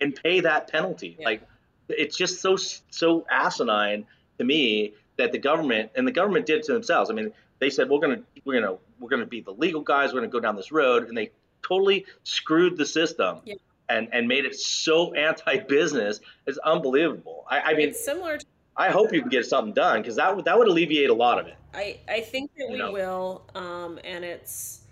and 0.00 0.14
pay 0.14 0.40
that 0.40 0.68
penalty. 0.70 1.16
Yeah. 1.18 1.26
Like 1.26 1.42
it's 1.88 2.16
just 2.16 2.40
so 2.40 2.56
so 2.56 3.26
asinine 3.30 4.06
to 4.38 4.44
me 4.44 4.94
that 5.16 5.32
the 5.32 5.38
government 5.38 5.90
and 5.94 6.06
the 6.06 6.12
government 6.12 6.46
did 6.46 6.62
to 6.64 6.72
themselves. 6.72 7.10
I 7.10 7.14
mean, 7.14 7.32
they 7.58 7.70
said 7.70 7.88
we're 7.88 8.00
gonna 8.00 8.22
we're 8.44 8.60
gonna 8.60 8.76
we're 9.00 9.08
gonna 9.08 9.26
be 9.26 9.40
the 9.40 9.52
legal 9.52 9.80
guys. 9.80 10.12
We're 10.12 10.20
gonna 10.20 10.32
go 10.32 10.40
down 10.40 10.56
this 10.56 10.72
road, 10.72 11.08
and 11.08 11.16
they 11.16 11.30
totally 11.62 12.06
screwed 12.24 12.76
the 12.76 12.86
system. 12.86 13.40
Yeah. 13.44 13.54
And, 13.88 14.08
and 14.12 14.26
made 14.26 14.44
it 14.44 14.56
so 14.56 15.14
anti-business, 15.14 16.18
it's 16.48 16.58
unbelievable. 16.58 17.44
I, 17.48 17.60
I 17.60 17.74
mean, 17.74 17.90
it's 17.90 18.04
similar 18.04 18.36
to 18.36 18.46
I 18.76 18.90
hope 18.90 19.12
you 19.12 19.20
can 19.20 19.30
get 19.30 19.46
something 19.46 19.72
done 19.72 20.02
because 20.02 20.16
that 20.16 20.34
would 20.34 20.44
that 20.44 20.58
would 20.58 20.68
alleviate 20.68 21.08
a 21.08 21.14
lot 21.14 21.38
of 21.38 21.46
it. 21.46 21.54
I, 21.72 22.00
I 22.08 22.20
think 22.20 22.50
that 22.56 22.66
You 22.66 22.72
we 22.72 22.78
know. 22.78 22.92
will, 22.92 23.46
um, 23.54 23.98
and 24.04 24.24
it's 24.24 24.82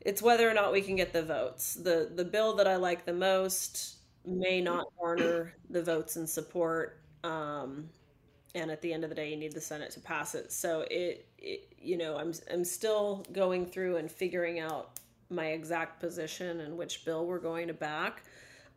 it's 0.00 0.22
whether 0.22 0.48
or 0.48 0.54
not 0.54 0.72
we 0.72 0.82
can 0.82 0.94
get 0.94 1.12
the 1.12 1.22
votes. 1.22 1.74
The 1.74 2.10
the 2.14 2.24
bill 2.24 2.54
that 2.56 2.68
I 2.68 2.76
like 2.76 3.04
the 3.04 3.12
most 3.12 3.96
may 4.24 4.60
not 4.60 4.86
garner 5.00 5.54
the 5.70 5.82
votes 5.82 6.16
and 6.16 6.28
support. 6.28 7.00
Um, 7.24 7.88
and 8.54 8.70
at 8.70 8.82
the 8.82 8.92
end 8.92 9.02
of 9.04 9.10
the 9.10 9.16
day, 9.16 9.30
you 9.30 9.36
need 9.36 9.52
the 9.52 9.60
Senate 9.60 9.90
to 9.92 10.00
pass 10.00 10.34
it. 10.34 10.52
So 10.52 10.84
it, 10.90 11.26
it, 11.38 11.72
you 11.78 11.96
know, 11.96 12.16
I'm 12.18 12.32
I'm 12.52 12.64
still 12.64 13.24
going 13.32 13.66
through 13.66 13.96
and 13.96 14.10
figuring 14.10 14.60
out 14.60 14.91
my 15.32 15.46
exact 15.46 16.00
position 16.00 16.60
and 16.60 16.76
which 16.76 17.04
bill 17.04 17.26
we're 17.26 17.38
going 17.38 17.68
to 17.68 17.74
back. 17.74 18.22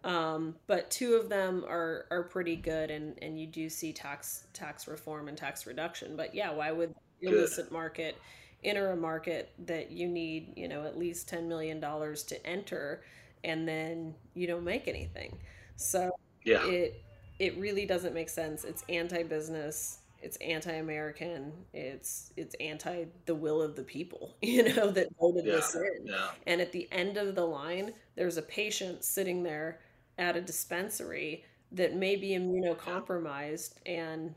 Um, 0.03 0.56
but 0.68 0.91
two 0.91 1.16
of 1.16 1.30
them 1.30 1.66
are 1.68 2.06
are 2.12 2.24
pretty 2.24 2.56
good, 2.56 2.91
and 2.91 3.18
and 3.24 3.39
you 3.39 3.47
do 3.47 3.70
see 3.70 3.91
tax 3.91 4.45
tax 4.53 4.88
reform 4.88 5.28
and 5.28 5.38
tax 5.38 5.66
reduction. 5.66 6.16
But 6.16 6.36
yeah, 6.36 6.51
why 6.51 6.72
would 6.72 6.93
illicit 7.22 7.72
market 7.72 8.16
enter 8.64 8.91
a 8.91 8.95
market 8.95 9.51
that 9.66 9.91
you 9.91 10.08
need, 10.08 10.53
you 10.56 10.68
know, 10.68 10.86
at 10.86 10.97
least 10.97 11.28
ten 11.28 11.47
million 11.49 11.80
dollars 11.80 12.24
to 12.26 12.45
enter, 12.45 13.03
and 13.43 13.68
then 13.68 14.14
you 14.36 14.45
don't 14.45 14.64
make 14.64 14.88
anything? 14.88 15.36
So 15.76 16.12
yeah, 16.43 16.64
it 16.68 17.01
it 17.39 17.58
really 17.58 17.88
doesn't 17.88 18.14
make 18.14 18.30
sense. 18.30 18.64
It's 18.64 18.84
anti-business. 18.88 19.99
It's 20.26 20.38
anti-American. 20.38 21.54
It's 21.74 22.34
it's 22.36 22.56
anti 22.56 23.06
the 23.26 23.36
will 23.36 23.62
of 23.62 23.76
the 23.76 23.84
people, 23.84 24.36
you 24.42 24.64
know, 24.76 24.92
that 24.92 25.08
voted 25.20 25.46
yeah, 25.46 25.54
this 25.56 25.76
in. 25.76 26.08
Yeah. 26.08 26.30
And 26.48 26.62
at 26.62 26.72
the 26.72 26.88
end 26.92 27.18
of 27.18 27.36
the 27.36 27.46
line, 27.46 27.94
there's 28.16 28.38
a 28.38 28.42
patient 28.42 29.04
sitting 29.06 29.44
there 29.44 29.80
at 30.18 30.36
a 30.36 30.42
dispensary 30.42 31.46
that 31.72 31.96
may 31.96 32.16
be 32.16 32.30
immunocompromised 32.32 33.74
and 33.86 34.34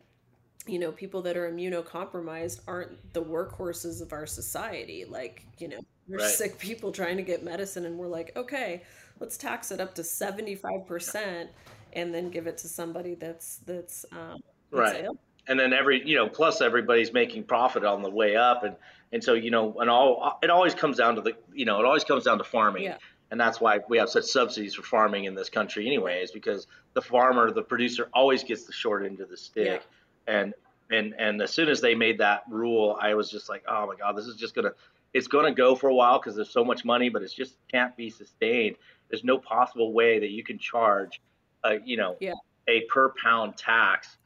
you 0.67 0.79
know 0.79 0.93
people 0.93 1.23
that 1.23 1.37
are 1.37 1.51
immunocompromised 1.51 2.61
aren't 2.67 3.13
the 3.15 3.23
workhorses 3.23 4.03
of 4.03 4.13
our 4.13 4.27
society 4.27 5.05
like 5.05 5.45
you 5.59 5.69
know 5.69 5.79
there's 6.09 6.23
Right. 6.23 6.31
sick 6.33 6.59
people 6.59 6.91
trying 6.93 7.17
to 7.17 7.23
get 7.23 7.45
medicine 7.45 7.85
and 7.87 7.97
we're 7.99 8.09
like 8.09 8.33
okay 8.37 8.83
let's 9.21 9.37
tax 9.37 9.71
it 9.71 9.81
up 9.81 9.95
to 9.97 10.03
75% 10.03 11.49
and 11.95 12.15
then 12.15 12.31
give 12.31 12.47
it 12.47 12.59
to 12.59 12.69
somebody 12.69 13.15
that's 13.15 13.59
that's 13.59 14.05
um 14.13 14.39
that's 14.73 14.95
Right. 14.95 15.05
ill. 15.05 15.19
And 15.49 15.59
then 15.59 15.73
every 15.73 16.07
you 16.07 16.15
know 16.17 16.29
plus 16.29 16.61
everybody's 16.61 17.13
making 17.13 17.43
profit 17.45 17.85
on 17.85 18.03
the 18.03 18.11
way 18.11 18.37
up 18.37 18.63
and 18.65 18.77
and 19.13 19.23
so 19.25 19.35
you 19.35 19.51
know 19.51 19.75
and 19.81 19.91
all 19.91 20.39
it 20.43 20.51
always 20.51 20.75
comes 20.75 20.97
down 20.99 21.15
to 21.17 21.21
the 21.21 21.33
you 21.53 21.65
know 21.65 21.79
it 21.81 21.85
always 21.85 22.05
comes 22.05 22.25
down 22.25 22.39
to 22.39 22.45
farming 22.45 22.85
Yeah. 22.85 22.97
and 23.31 23.41
that's 23.41 23.61
why 23.61 23.81
we 23.89 23.99
have 23.99 24.09
such 24.11 24.25
subsidies 24.25 24.75
for 24.75 24.83
farming 24.83 25.25
in 25.25 25.35
this 25.35 25.49
country 25.49 25.87
anyways 25.87 26.31
because 26.31 26.67
the 26.95 27.03
farmer 27.03 27.51
the 27.51 27.63
producer 27.63 28.09
always 28.13 28.45
gets 28.45 28.65
the 28.65 28.73
short 28.73 29.05
end 29.05 29.21
of 29.21 29.29
the 29.31 29.37
stick 29.37 29.83
yeah. 30.29 30.41
and 30.41 30.55
and 30.91 31.15
and 31.19 31.43
as 31.43 31.51
soon 31.51 31.69
as 31.69 31.81
they 31.81 31.95
made 31.95 32.19
that 32.19 32.43
rule 32.51 32.97
i 33.01 33.15
was 33.15 33.31
just 33.31 33.49
like 33.49 33.63
oh 33.69 33.87
my 33.87 33.95
god 33.97 34.17
this 34.17 34.27
is 34.27 34.37
just 34.37 34.55
gonna 34.55 34.73
it's 35.15 35.27
gonna 35.27 35.55
go 35.55 35.75
for 35.75 35.89
a 35.89 35.95
while 35.95 36.19
because 36.19 36.37
there's 36.37 36.51
so 36.51 36.65
much 36.65 36.85
money 36.85 37.09
but 37.09 37.23
it 37.23 37.33
just 37.35 37.57
can't 37.73 37.97
be 37.97 38.11
sustained 38.11 38.77
there's 39.11 39.25
no 39.25 39.39
possible 39.39 39.93
way 39.95 40.19
that 40.19 40.31
you 40.31 40.45
can 40.45 40.59
charge 40.59 41.21
a 41.65 41.79
you 41.85 41.97
know 41.97 42.17
Yeah. 42.21 42.35
a 42.69 42.83
per 42.83 43.13
pound 43.23 43.57
tax 43.57 44.17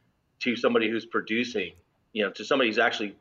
to 0.43 0.57
somebody 0.57 0.89
who's 0.91 1.07
producing, 1.07 1.73
you 2.13 2.25
know, 2.25 2.31
to 2.33 2.45
somebody 2.45 2.69
who's 2.71 2.79
actually 2.79 3.15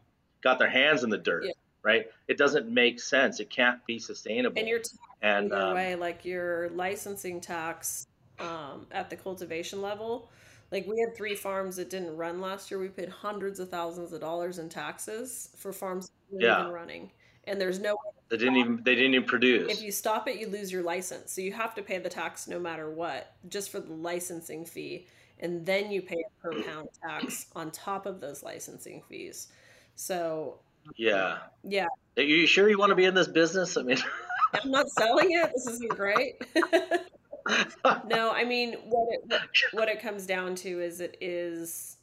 got 0.44 0.58
their 0.60 0.70
hands 0.70 1.04
in 1.04 1.10
the 1.10 1.18
dirt, 1.18 1.46
Yeah. 1.46 1.52
right? 1.84 2.06
It 2.28 2.38
doesn't 2.38 2.68
make 2.70 3.00
sense. 3.00 3.40
It 3.40 3.50
can't 3.50 3.84
be 3.86 4.00
sustainable. 4.00 4.58
and 4.60 4.68
you're 4.68 4.80
taxed 4.80 4.98
and 5.22 5.54
um, 5.54 5.76
way 5.76 5.96
like 5.96 6.26
your 6.26 6.70
licensing 6.70 7.40
tax 7.40 8.08
um, 8.40 8.88
at 8.92 9.10
the 9.12 9.16
cultivation 9.16 9.82
level 9.84 10.30
like 10.72 10.88
we 10.88 11.00
had 11.00 11.16
three 11.16 11.36
farms 11.36 11.76
that 11.76 11.92
didn't 11.92 12.18
run 12.18 12.42
last 12.42 12.72
year 12.72 12.80
we 12.80 12.88
paid 12.88 13.08
hundreds 13.10 13.60
of 13.60 13.70
thousands 13.70 14.14
of 14.14 14.20
dollars 14.20 14.58
in 14.58 14.68
taxes 14.68 15.50
for 15.58 15.72
farms 15.72 16.08
that 16.08 16.14
weren't 16.32 16.44
Yeah. 16.44 16.62
even 16.62 16.72
running 16.74 17.12
and 17.44 17.62
there's 17.62 17.78
no 17.80 17.96
they 18.30 18.38
didn't 18.38 18.56
even 18.56 18.82
they 18.84 18.96
didn't 18.96 19.14
even 19.14 19.28
produce. 19.28 19.72
if 19.72 19.84
you 19.84 19.92
stop 19.92 20.28
it 20.28 20.40
you 20.40 20.48
lose 20.48 20.72
your 20.72 20.82
license 20.82 21.32
so 21.32 21.42
you 21.42 21.52
have 21.54 21.76
to 21.76 21.84
pay 21.84 22.00
the 22.00 22.10
tax 22.10 22.48
no 22.48 22.58
matter 22.60 22.90
what 22.90 23.36
just 23.48 23.70
for 23.70 23.80
the 23.80 23.94
licensing 23.94 24.66
fee 24.66 25.06
and 25.40 25.66
then 25.66 25.92
you 25.92 26.02
pay 26.02 26.24
a 26.26 26.42
per 26.42 26.62
pound 26.64 26.90
tax 27.02 27.48
on 27.56 27.72
top 27.72 28.06
of 28.06 28.20
those 28.20 28.44
licensing 28.44 29.02
fees. 29.10 29.48
So 29.96 30.60
um, 30.88 30.94
yeah. 30.98 31.38
yeah. 31.64 31.88
Are 32.18 32.24
you 32.24 32.48
sure 32.48 32.70
you 32.70 32.78
want 32.78 32.90
to 32.90 32.96
be 32.96 33.06
in 33.06 33.14
this 33.14 33.28
business? 33.28 33.78
I 33.78 33.84
mean, 33.84 33.98
i'm 34.54 34.72
not 34.72 34.90
selling 34.90 35.32
it. 35.32 35.52
This 35.54 35.68
isn't 35.68 35.90
great. 35.90 36.44
No 38.08 38.32
i 38.32 38.44
mean 38.44 38.74
what 38.86 39.08
it 39.12 39.22
what, 39.26 39.42
what 39.72 39.90
it 39.90 40.02
comes 40.02 40.26
down 40.26 40.56
to 40.56 40.80
is 40.80 41.00
it 41.00 41.18
is 41.22 41.98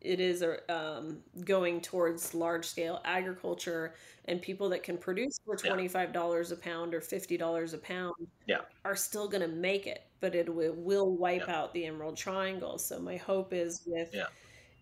it 0.00 0.20
is 0.20 0.42
a, 0.42 0.58
um, 0.72 1.18
going 1.44 1.80
towards 1.80 2.34
large 2.34 2.64
scale 2.64 3.00
agriculture 3.04 3.94
and 4.26 4.40
people 4.42 4.68
that 4.68 4.82
can 4.82 4.96
produce 4.98 5.38
for 5.44 5.56
$25 5.56 6.52
a 6.52 6.56
pound 6.56 6.94
or 6.94 7.00
$50 7.00 7.74
a 7.74 7.78
pound 7.78 8.14
Yeah. 8.46 8.60
are 8.84 8.96
still 8.96 9.28
going 9.28 9.42
to 9.42 9.48
make 9.48 9.86
it 9.86 10.04
but 10.20 10.34
it 10.34 10.52
will, 10.52 10.72
will 10.74 11.16
wipe 11.16 11.48
out 11.48 11.72
the 11.74 11.86
emerald 11.86 12.16
triangle 12.16 12.78
so 12.78 12.98
my 13.00 13.16
hope 13.16 13.52
is 13.52 13.82
with 13.86 14.10
Yeah. 14.12 14.26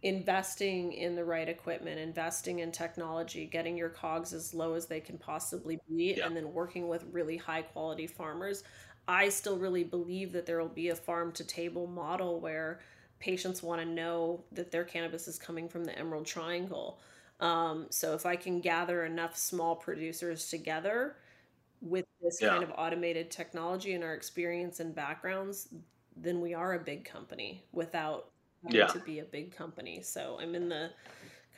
investing 0.03 0.93
in 0.93 1.15
the 1.17 1.25
right 1.25 1.49
equipment 1.49 1.99
investing 1.99 2.59
in 2.61 2.71
technology 2.71 3.47
getting 3.47 3.77
your 3.77 3.89
cogs 3.89 4.33
as 4.33 4.53
low 4.55 4.75
as 4.75 4.87
they 4.87 5.01
can 5.01 5.17
possibly 5.19 5.79
be 5.89 6.15
Yeah. 6.17 6.27
and 6.27 6.37
then 6.37 6.53
working 6.53 6.89
with 6.89 7.05
really 7.11 7.37
high 7.37 7.63
quality 7.63 8.07
farmers 8.07 8.63
I 9.09 9.29
still 9.29 9.57
really 9.57 9.85
believe 9.85 10.33
that 10.33 10.47
there 10.47 10.61
will 10.61 10.69
be 10.69 10.89
a 10.89 10.97
farm 10.97 11.31
to 11.33 11.45
table 11.45 11.87
model 11.87 12.41
where 12.41 12.81
patients 13.19 13.63
want 13.63 13.81
to 13.81 13.87
know 13.87 14.45
that 14.53 14.71
their 14.71 14.85
cannabis 14.85 15.29
is 15.29 15.39
coming 15.39 15.69
from 15.69 15.85
the 15.85 15.99
Emerald 15.99 16.27
Triangle. 16.27 16.99
Um, 17.41 17.87
so 17.91 18.15
if 18.15 18.25
I 18.27 18.37
can 18.37 18.61
gather 18.61 19.05
enough 19.05 19.37
small 19.37 19.77
producers 19.77 20.49
together 20.49 21.17
with 21.81 22.07
this 22.23 22.41
Yeah. 22.41 22.49
kind 22.51 22.63
of 22.63 22.73
automated 22.77 23.31
technology 23.31 23.93
and 23.93 24.03
our 24.03 24.15
experience 24.15 24.81
and 24.81 24.95
backgrounds, 24.95 25.69
then 26.17 26.41
we 26.41 26.55
are 26.55 26.75
a 26.75 26.79
big 26.79 27.05
company 27.05 27.63
without 27.73 28.31
having 28.65 28.79
Yeah. 28.79 28.87
to 28.87 28.99
be 29.01 29.19
a 29.19 29.25
big 29.25 29.55
company. 29.55 30.01
So 30.03 30.39
I'm 30.41 30.55
in 30.55 30.69
the 30.69 30.91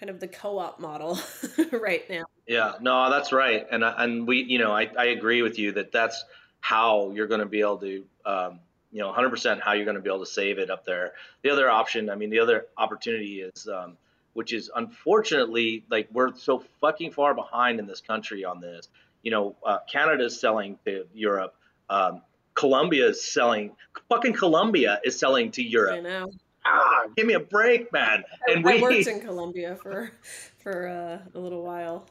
kind 0.00 0.10
of 0.10 0.20
the 0.20 0.28
co-op 0.28 0.80
model 0.80 1.18
right 1.72 2.08
now. 2.10 2.24
Yeah, 2.46 2.74
no, 2.80 3.10
that's 3.10 3.30
right, 3.32 3.66
and 3.70 3.84
I- 3.84 4.02
and 4.04 4.26
we, 4.26 4.42
you 4.42 4.58
know, 4.58 4.72
I, 4.72 4.90
I 4.98 5.06
agree 5.06 5.42
with 5.42 5.58
you 5.58 5.72
that 5.72 5.92
that's 5.92 6.24
how 6.60 7.10
you're 7.10 7.26
going 7.26 7.40
to 7.40 7.46
be 7.46 7.60
able 7.60 7.78
to, 7.78 8.04
um, 8.24 8.60
you 8.90 9.00
know, 9.00 9.12
100% 9.12 9.60
how 9.60 9.72
you're 9.72 9.84
going 9.84 9.96
to 9.96 10.02
be 10.02 10.08
able 10.08 10.20
to 10.24 10.30
save 10.30 10.58
it 10.58 10.70
up 10.70 10.84
there. 10.84 11.12
The 11.42 11.50
other 11.50 11.68
option, 11.68 12.08
I 12.10 12.14
mean, 12.14 12.30
the 12.30 12.40
other 12.40 12.66
opportunity 12.76 13.40
is, 13.40 13.68
um, 13.68 13.96
which 14.32 14.52
is 14.52 14.70
unfortunately, 14.74 15.84
like 15.90 16.08
we're 16.12 16.34
so 16.36 16.64
fucking 16.80 17.12
far 17.12 17.34
behind 17.34 17.80
in 17.80 17.86
this 17.86 18.00
country 18.00 18.44
on 18.44 18.60
this. 18.60 18.88
You 19.22 19.30
know, 19.30 19.56
uh, 19.64 19.78
Canada's 19.90 20.40
selling 20.40 20.78
to 20.86 21.04
Europe. 21.12 21.54
Um, 21.90 22.22
Colombia 22.54 23.08
is 23.08 23.22
selling. 23.22 23.72
Fucking 24.08 24.32
Colombia 24.32 25.00
is 25.04 25.18
selling 25.18 25.50
to 25.52 25.62
Europe. 25.62 25.96
I 25.96 26.00
know. 26.00 26.30
Ah, 26.64 27.04
give 27.16 27.26
me 27.26 27.34
a 27.34 27.40
break, 27.40 27.92
man. 27.92 28.24
And 28.46 28.66
I 28.66 28.76
we, 28.76 28.82
worked 28.82 29.06
in 29.06 29.20
Colombia 29.20 29.76
for 29.76 30.10
for 30.58 30.88
uh, 30.88 31.18
a 31.34 31.38
little 31.38 31.62
while. 31.62 32.06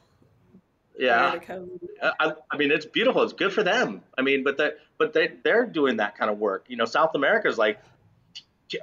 yeah. 0.98 1.32
prior 1.32 1.40
to 1.40 1.46
COVID. 1.46 2.14
I, 2.20 2.34
I 2.52 2.58
mean, 2.58 2.72
it's 2.72 2.86
beautiful. 2.86 3.24
It's 3.24 3.34
good 3.34 3.54
for 3.54 3.64
them. 3.64 4.02
I 4.18 4.22
mean, 4.22 4.44
but 4.44 4.58
they 4.58 4.72
but 4.98 5.14
they 5.14 5.32
they're 5.44 5.66
doing 5.66 5.98
that 5.98 6.18
kind 6.18 6.32
of 6.32 6.40
work. 6.40 6.66
You 6.68 6.78
know, 6.78 6.86
South 6.86 7.12
America's 7.16 7.58
like 7.58 7.80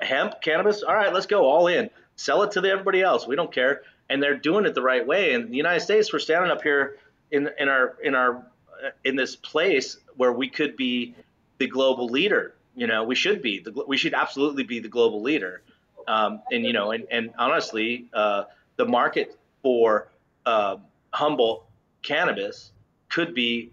hemp, 0.00 0.40
cannabis. 0.42 0.82
All 0.82 0.94
right, 0.94 1.12
let's 1.12 1.26
go 1.26 1.44
all 1.44 1.66
in. 1.66 1.90
Sell 2.16 2.42
it 2.42 2.52
to 2.52 2.60
the, 2.60 2.70
everybody 2.70 3.02
else. 3.02 3.26
We 3.26 3.36
don't 3.36 3.52
care. 3.52 3.82
And 4.08 4.22
they're 4.22 4.36
doing 4.36 4.66
it 4.66 4.74
the 4.74 4.82
right 4.82 5.06
way. 5.06 5.32
And 5.32 5.50
the 5.50 5.56
United 5.56 5.80
States, 5.80 6.12
we're 6.12 6.18
standing 6.18 6.50
up 6.50 6.62
here 6.62 6.98
in 7.30 7.48
in 7.58 7.68
our 7.68 7.96
in 8.02 8.14
our 8.14 8.36
uh, 8.36 8.90
in 9.04 9.16
this 9.16 9.36
place 9.36 9.96
where 10.16 10.32
we 10.32 10.48
could 10.48 10.76
be 10.76 11.14
the 11.58 11.66
global 11.66 12.06
leader. 12.06 12.54
You 12.76 12.86
know, 12.86 13.04
we 13.04 13.14
should 13.14 13.40
be. 13.40 13.60
The, 13.60 13.84
we 13.86 13.96
should 13.96 14.14
absolutely 14.14 14.64
be 14.64 14.80
the 14.80 14.88
global 14.88 15.22
leader. 15.22 15.62
Um, 16.06 16.42
and 16.50 16.64
you 16.64 16.72
know, 16.72 16.90
and 16.90 17.06
and 17.10 17.30
honestly, 17.38 18.06
uh, 18.12 18.44
the 18.76 18.84
market 18.84 19.38
for 19.62 20.08
uh, 20.44 20.76
Humboldt 21.12 21.64
cannabis 22.02 22.72
could 23.08 23.34
be 23.34 23.70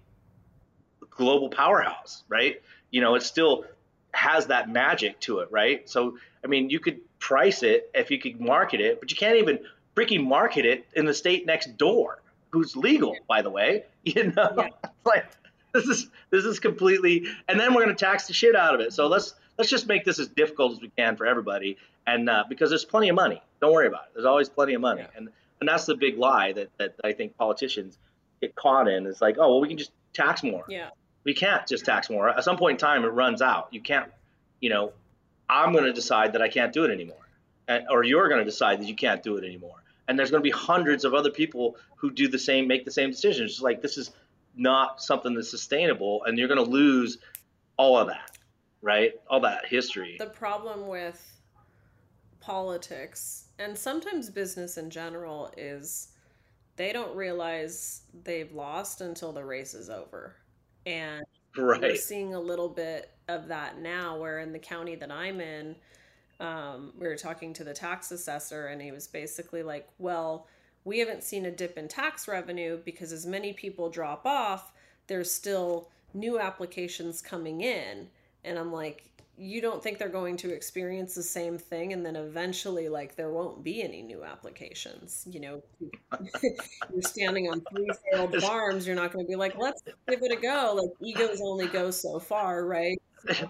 global 1.22 1.50
powerhouse, 1.50 2.24
right? 2.30 2.62
You 2.92 3.02
know, 3.02 3.16
it 3.16 3.24
still 3.24 3.66
has 4.14 4.48
that 4.48 4.70
magic 4.70 5.20
to 5.22 5.40
it, 5.40 5.50
right? 5.52 5.88
So, 5.90 6.18
I 6.44 6.48
mean, 6.48 6.70
you 6.70 6.80
could 6.80 7.00
price 7.20 7.64
it 7.64 7.90
if 7.94 8.10
you 8.12 8.20
could 8.20 8.42
market 8.42 8.82
it, 8.82 9.00
but 9.00 9.12
you 9.12 9.18
can't 9.18 9.38
even 9.38 9.60
freaking 9.96 10.26
market 10.26 10.66
it 10.66 10.86
in 10.96 11.06
the 11.06 11.14
state 11.14 11.46
next 11.46 11.78
door, 11.78 12.22
who's 12.50 12.76
legal, 12.76 13.16
by 13.28 13.42
the 13.42 13.50
way. 13.50 13.84
You 14.04 14.34
know, 14.36 14.50
Yeah. 14.58 14.70
like 15.06 15.26
this 15.76 15.86
is 15.86 16.10
this 16.32 16.44
is 16.44 16.60
completely, 16.60 17.28
and 17.48 17.60
then 17.60 17.74
we're 17.76 17.84
going 17.86 17.96
to 17.96 18.06
tax 18.06 18.26
the 18.28 18.34
shit 18.34 18.56
out 18.56 18.74
of 18.74 18.82
it. 18.82 18.94
So 18.94 19.06
let's 19.08 19.36
let's 19.60 19.70
just 19.70 19.86
make 19.88 20.04
this 20.06 20.18
as 20.18 20.28
difficult 20.28 20.72
as 20.74 20.82
we 20.82 20.90
can 20.98 21.16
for 21.18 21.28
everybody, 21.28 21.78
and 22.08 22.28
uh, 22.28 22.44
because 22.50 22.70
there's 22.72 22.84
plenty 22.84 23.10
of 23.10 23.16
money. 23.16 23.40
Don't 23.62 23.72
worry 23.74 23.86
about 23.86 24.06
it. 24.08 24.14
There's 24.16 24.26
always 24.26 24.50
plenty 24.50 24.74
of 24.74 24.82
money, 24.82 25.02
Yeah. 25.04 25.18
and 25.18 25.30
and 25.60 25.70
that's 25.70 25.86
the 25.86 25.96
big 25.96 26.18
lie 26.18 26.52
that 26.54 26.70
that 26.80 26.96
I 27.04 27.12
think 27.14 27.38
politicians 27.38 28.00
get 28.42 28.56
caught 28.56 28.88
in. 28.88 29.06
It's 29.06 29.22
like, 29.22 29.36
oh 29.38 29.48
well, 29.52 29.62
we 29.62 29.68
can 29.68 29.78
just 29.78 29.92
tax 30.14 30.42
more 30.42 30.66
Yeah. 30.68 30.90
We 31.24 31.34
can't 31.34 31.66
just 31.68 31.86
tax 31.86 32.10
more. 32.10 32.30
At 32.30 32.44
some 32.44 32.58
point 32.58 32.76
in 32.76 32.78
time, 32.80 33.04
it 33.04 33.10
runs 33.10 33.42
out. 33.42 33.68
You 33.72 33.82
can't, 33.82 34.10
you 34.60 34.70
know, 34.70 34.94
I'm 35.50 35.72
going 35.72 35.84
to 35.84 35.94
decide 35.94 36.34
that 36.34 36.42
I 36.42 36.48
can't 36.48 36.74
do 36.74 36.86
it 36.86 36.92
anymore, 36.92 37.28
and, 37.68 37.86
or 37.90 38.04
you're 38.04 38.30
going 38.30 38.40
to 38.40 38.46
decide 38.46 38.80
that 38.80 38.88
you 38.88 38.96
can't 38.96 39.22
do 39.22 39.38
it 39.38 39.44
anymore. 39.44 39.76
And 40.08 40.18
there's 40.18 40.32
going 40.32 40.42
to 40.42 40.48
be 40.48 40.52
hundreds 40.52 41.06
of 41.06 41.14
other 41.14 41.30
people 41.30 41.78
who 41.96 42.12
do 42.12 42.28
the 42.28 42.40
same, 42.40 42.68
make 42.68 42.86
the 42.86 42.92
same 42.92 43.12
decisions. 43.12 43.52
It's 43.52 43.62
like 43.62 43.82
this 43.82 43.98
is 43.98 44.12
not 44.56 45.02
something 45.02 45.34
that's 45.34 45.50
sustainable, 45.50 46.24
and 46.24 46.38
you're 46.38 46.48
going 46.48 46.64
to 46.64 46.70
lose 46.70 47.18
all 47.78 47.98
of 47.98 48.08
that, 48.08 48.38
right? 48.82 49.14
All 49.30 49.40
that 49.42 49.66
history. 49.68 50.16
The 50.20 50.28
problem 50.28 50.88
with 50.88 51.40
politics 52.40 53.46
and 53.60 53.78
sometimes 53.78 54.30
business 54.30 54.78
in 54.78 54.90
general 54.90 55.54
is 55.56 56.10
they 56.76 56.92
don't 56.92 57.16
realize 57.16 58.02
they've 58.24 58.52
lost 58.52 59.02
until 59.02 59.32
the 59.32 59.46
race 59.46 59.76
is 59.76 59.90
over. 59.90 60.36
And 60.86 61.24
right. 61.58 61.82
we're 61.82 61.96
seeing 61.96 62.34
a 62.34 62.40
little 62.40 62.70
bit 62.70 63.12
of 63.28 63.48
that 63.48 63.80
now, 63.80 64.18
where 64.18 64.40
in 64.40 64.52
the 64.52 64.60
county 64.60 64.96
that 64.96 65.12
I'm 65.12 65.40
in, 65.40 65.76
um, 66.40 66.94
we 66.98 67.08
were 67.08 67.16
talking 67.16 67.54
to 67.54 67.64
the 67.64 67.74
tax 67.74 68.12
assessor, 68.12 68.68
and 68.68 68.82
he 68.82 68.92
was 68.92 69.08
basically 69.08 69.64
like, 69.64 69.88
Well, 70.00 70.48
we 70.84 71.00
haven't 71.00 71.24
seen 71.24 71.46
a 71.46 71.52
dip 71.52 71.78
in 71.78 71.88
tax 71.88 72.28
revenue 72.28 72.80
because 72.84 73.12
as 73.12 73.26
many 73.26 73.54
people 73.54 73.90
drop 73.90 74.26
off, 74.26 74.74
there's 75.08 75.32
still 75.32 75.90
new 76.14 76.40
applications 76.40 77.22
coming 77.22 77.62
in. 77.62 78.08
And 78.44 78.58
I'm 78.58 78.72
like, 78.72 79.11
you 79.42 79.60
don't 79.60 79.82
think 79.82 79.98
they're 79.98 80.08
going 80.08 80.38
to 80.38 80.54
experience 80.54 81.16
the 81.16 81.24
same 81.24 81.58
thing 81.58 81.94
and 81.94 82.06
then 82.06 82.16
eventually 82.16 82.90
like 82.90 83.16
there 83.16 83.32
won't 83.32 83.64
be 83.64 83.82
any 83.82 84.04
new 84.04 84.24
applications 84.24 85.26
you 85.30 85.40
know 85.40 85.64
you're 86.42 87.02
standing 87.02 87.50
on 87.50 87.62
three 87.74 87.90
failed 88.12 88.36
farms 88.36 88.86
you're 88.86 88.96
not 88.96 89.12
going 89.12 89.26
to 89.26 89.30
be 89.30 89.36
like 89.36 89.58
let's 89.58 89.82
give 89.82 90.22
it 90.22 90.32
a 90.32 90.40
go 90.40 90.80
like 90.80 90.92
egos 91.02 91.42
only 91.44 91.68
go 91.68 91.90
so 91.90 92.20
far 92.20 92.66
right 92.66 93.02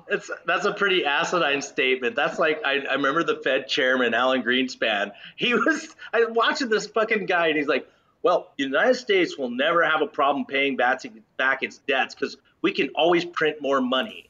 it's 0.10 0.30
that's 0.46 0.66
a 0.66 0.74
pretty 0.74 1.06
asinine 1.06 1.62
statement. 1.62 2.14
That's 2.14 2.38
like 2.38 2.62
I, 2.66 2.80
I 2.80 2.94
remember 2.96 3.24
the 3.24 3.38
Fed 3.38 3.70
chairman 3.70 4.14
Alan 4.14 4.44
Greenspan. 4.44 5.14
He 5.38 5.54
was 5.54 5.96
I 6.14 6.26
was 6.26 6.36
watching 6.36 6.68
this 6.68 6.88
fucking 6.88 7.26
guy 7.26 7.48
and 7.48 7.58
he's 7.58 7.68
like, 7.68 7.88
"Well, 8.22 8.52
the 8.58 8.66
United 8.66 8.96
States 8.96 9.38
will 9.38 9.50
never 9.50 9.82
have 9.82 10.02
a 10.02 10.08
problem 10.08 10.46
paying 10.46 10.76
back 10.76 11.04
back 11.38 11.64
its 11.64 11.78
debts 11.78 12.14
because 12.16 12.36
we 12.62 12.74
can 12.74 12.90
always 12.96 13.24
print 13.24 13.62
more 13.62 13.80
money." 13.80 14.30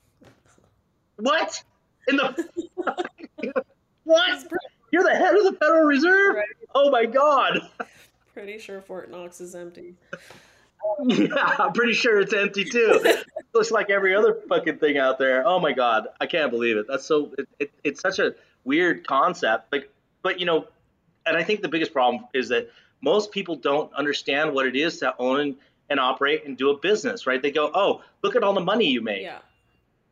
What? 1.22 1.64
In 2.08 2.18
the 2.18 2.50
what? 4.04 4.48
You're 4.92 5.04
the 5.04 5.16
head 5.16 5.36
of 5.36 5.44
the 5.44 5.58
Federal 5.60 5.84
Reserve? 5.84 6.36
Right. 6.36 6.46
Oh 6.74 6.90
my 6.90 7.06
God. 7.06 7.62
Pretty 8.34 8.58
sure 8.58 8.82
Fort 8.82 9.10
Knox 9.12 9.40
is 9.40 9.56
empty. 9.56 9.96
yeah, 11.06 11.56
I'm 11.60 11.74
pretty 11.74 11.94
sure 11.94 12.20
it's 12.20 12.34
empty 12.34 12.66
too. 12.66 13.04
Looks 13.54 13.70
like 13.70 13.90
every 13.92 14.16
other 14.16 14.40
fucking 14.50 14.80
thing 14.80 14.98
out 14.98 15.20
there. 15.20 15.46
Oh 15.46 15.60
my 15.60 15.74
God, 15.74 16.08
I 16.20 16.26
can't 16.26 16.50
believe 16.50 16.78
it. 16.78 16.88
That's 16.90 17.06
so. 17.06 17.32
It, 17.38 17.48
it, 17.60 17.72
it's 17.84 18.02
such 18.02 18.18
a 18.18 18.34
weird 18.64 19.06
concept. 19.06 19.72
Like, 19.72 19.92
but 20.24 20.40
you 20.40 20.46
know, 20.48 20.68
and 21.26 21.38
I 21.38 21.44
think 21.44 21.62
the 21.62 21.70
biggest 21.70 21.94
problem 21.94 22.26
is 22.34 22.50
that 22.50 22.72
most 23.02 23.32
people 23.32 23.56
don't 23.56 23.94
understand 23.94 24.54
what 24.54 24.66
it 24.66 24.76
is 24.76 24.98
to 25.00 25.14
own 25.20 25.56
and 25.90 26.00
operate 26.00 26.46
and 26.46 26.58
do 26.58 26.72
a 26.72 26.78
business. 26.78 27.28
Right? 27.28 27.42
They 27.42 27.52
go, 27.52 27.70
"Oh, 27.74 28.02
look 28.24 28.36
at 28.36 28.44
all 28.44 28.54
the 28.54 28.62
money 28.62 28.88
you 28.88 29.02
make." 29.02 29.22
Yeah 29.22 29.40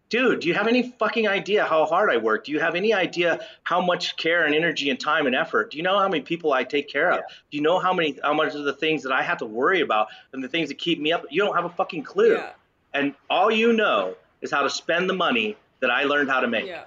dude, 0.10 0.42
do 0.42 0.48
you 0.48 0.54
have 0.54 0.68
any 0.68 0.92
fucking 1.00 1.28
idea 1.28 1.66
how 1.66 1.86
hard 1.86 2.10
I 2.10 2.18
work? 2.18 2.46
Do 2.46 2.52
you 2.52 2.60
have 2.60 2.76
any 2.76 2.94
idea 2.94 3.40
how 3.64 3.82
much 3.82 4.18
care 4.18 4.46
and 4.46 4.54
energy 4.54 4.90
and 4.90 5.00
time 5.00 5.28
and 5.28 5.36
effort? 5.36 5.72
Do 5.72 5.78
you 5.78 5.84
know 5.84 5.98
how 5.98 6.10
many 6.10 6.22
people 6.22 6.52
I 6.54 6.64
take 6.64 6.90
care 6.90 7.12
of? 7.12 7.18
Yeah. 7.18 7.36
Do 7.52 7.58
you 7.58 7.64
know 7.64 7.80
how 7.80 7.94
many 7.94 8.18
how 8.24 8.34
much 8.34 8.56
of 8.56 8.66
the 8.66 8.74
things 8.74 9.04
that 9.04 9.12
I 9.12 9.22
have 9.24 9.38
to 9.38 9.46
worry 9.46 9.82
about 9.82 10.08
and 10.34 10.44
the 10.44 10.50
things 10.50 10.70
that 10.70 10.78
keep 10.78 11.00
me 11.00 11.12
up? 11.12 11.26
You 11.30 11.44
don't 11.44 11.56
have 11.56 11.66
a 11.66 11.70
fucking 11.70 12.04
clue. 12.04 12.36
Yeah. 12.36 12.52
And 12.94 13.14
all 13.30 13.52
you 13.52 13.74
know 13.74 14.16
is 14.42 14.52
how 14.52 14.64
to 14.64 14.70
spend 14.70 15.10
the 15.10 15.14
money 15.14 15.56
that 15.80 15.92
I 15.92 16.04
learned 16.04 16.30
how 16.30 16.40
to 16.40 16.48
make. 16.48 16.66
Yeah. 16.66 16.84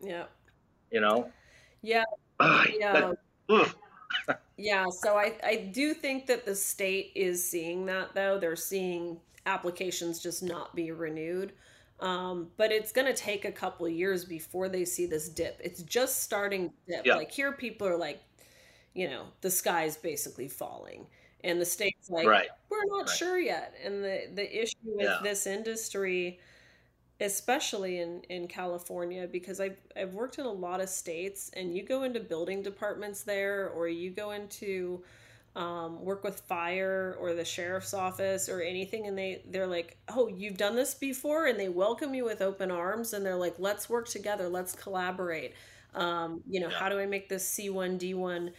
Yeah. 0.00 0.24
You 0.90 1.00
know? 1.00 1.30
Yeah. 1.82 2.04
yeah. 2.78 3.12
yeah, 4.56 4.86
so 4.90 5.16
I, 5.16 5.34
I 5.42 5.56
do 5.72 5.94
think 5.94 6.26
that 6.26 6.44
the 6.44 6.54
state 6.54 7.12
is 7.14 7.44
seeing 7.44 7.86
that 7.86 8.14
though. 8.14 8.38
They're 8.38 8.56
seeing 8.56 9.18
applications 9.46 10.20
just 10.20 10.42
not 10.42 10.74
be 10.74 10.92
renewed. 10.92 11.52
Um, 12.00 12.48
but 12.56 12.72
it's 12.72 12.92
going 12.92 13.06
to 13.06 13.14
take 13.14 13.44
a 13.44 13.52
couple 13.52 13.86
years 13.88 14.24
before 14.24 14.68
they 14.68 14.84
see 14.84 15.06
this 15.06 15.28
dip. 15.28 15.60
It's 15.62 15.82
just 15.82 16.22
starting 16.22 16.72
dip. 16.88 17.04
Yeah. 17.04 17.16
Like 17.16 17.30
here, 17.30 17.52
people 17.52 17.86
are 17.86 17.96
like, 17.96 18.22
you 18.94 19.08
know, 19.08 19.24
the 19.42 19.50
sky's 19.50 19.96
basically 19.96 20.48
falling, 20.48 21.06
and 21.44 21.60
the 21.60 21.66
state's 21.66 22.08
like, 22.08 22.26
right. 22.26 22.48
we're 22.70 22.86
not 22.86 23.06
right. 23.06 23.16
sure 23.16 23.38
yet. 23.38 23.74
And 23.84 24.02
the 24.02 24.28
the 24.34 24.62
issue 24.62 24.76
with 24.84 25.06
yeah. 25.06 25.18
this 25.22 25.46
industry, 25.46 26.40
especially 27.20 28.00
in 28.00 28.22
in 28.30 28.48
California, 28.48 29.28
because 29.30 29.60
I've 29.60 29.78
I've 29.94 30.14
worked 30.14 30.38
in 30.38 30.46
a 30.46 30.52
lot 30.52 30.80
of 30.80 30.88
states, 30.88 31.50
and 31.54 31.76
you 31.76 31.84
go 31.84 32.04
into 32.04 32.20
building 32.20 32.62
departments 32.62 33.22
there, 33.22 33.68
or 33.68 33.88
you 33.88 34.10
go 34.10 34.30
into 34.30 35.04
um, 35.56 36.00
work 36.04 36.22
with 36.22 36.40
fire 36.40 37.16
or 37.18 37.34
the 37.34 37.44
sheriff's 37.44 37.92
office 37.92 38.48
or 38.48 38.60
anything 38.60 39.06
and 39.06 39.18
they 39.18 39.42
they're 39.50 39.66
like 39.66 39.96
oh 40.08 40.28
you've 40.28 40.56
done 40.56 40.76
this 40.76 40.94
before 40.94 41.46
and 41.46 41.58
they 41.58 41.68
welcome 41.68 42.14
you 42.14 42.24
with 42.24 42.40
open 42.40 42.70
arms 42.70 43.12
and 43.12 43.26
they're 43.26 43.36
like 43.36 43.54
let's 43.58 43.88
work 43.88 44.08
together. 44.08 44.48
Let's 44.48 44.74
collaborate. 44.74 45.54
Um, 45.94 46.42
you 46.48 46.60
know 46.60 46.68
yeah. 46.68 46.78
how 46.78 46.88
do 46.88 47.00
i 47.00 47.06
make 47.06 47.28
this 47.28 47.44
c1 47.58 47.98
d1 47.98 48.52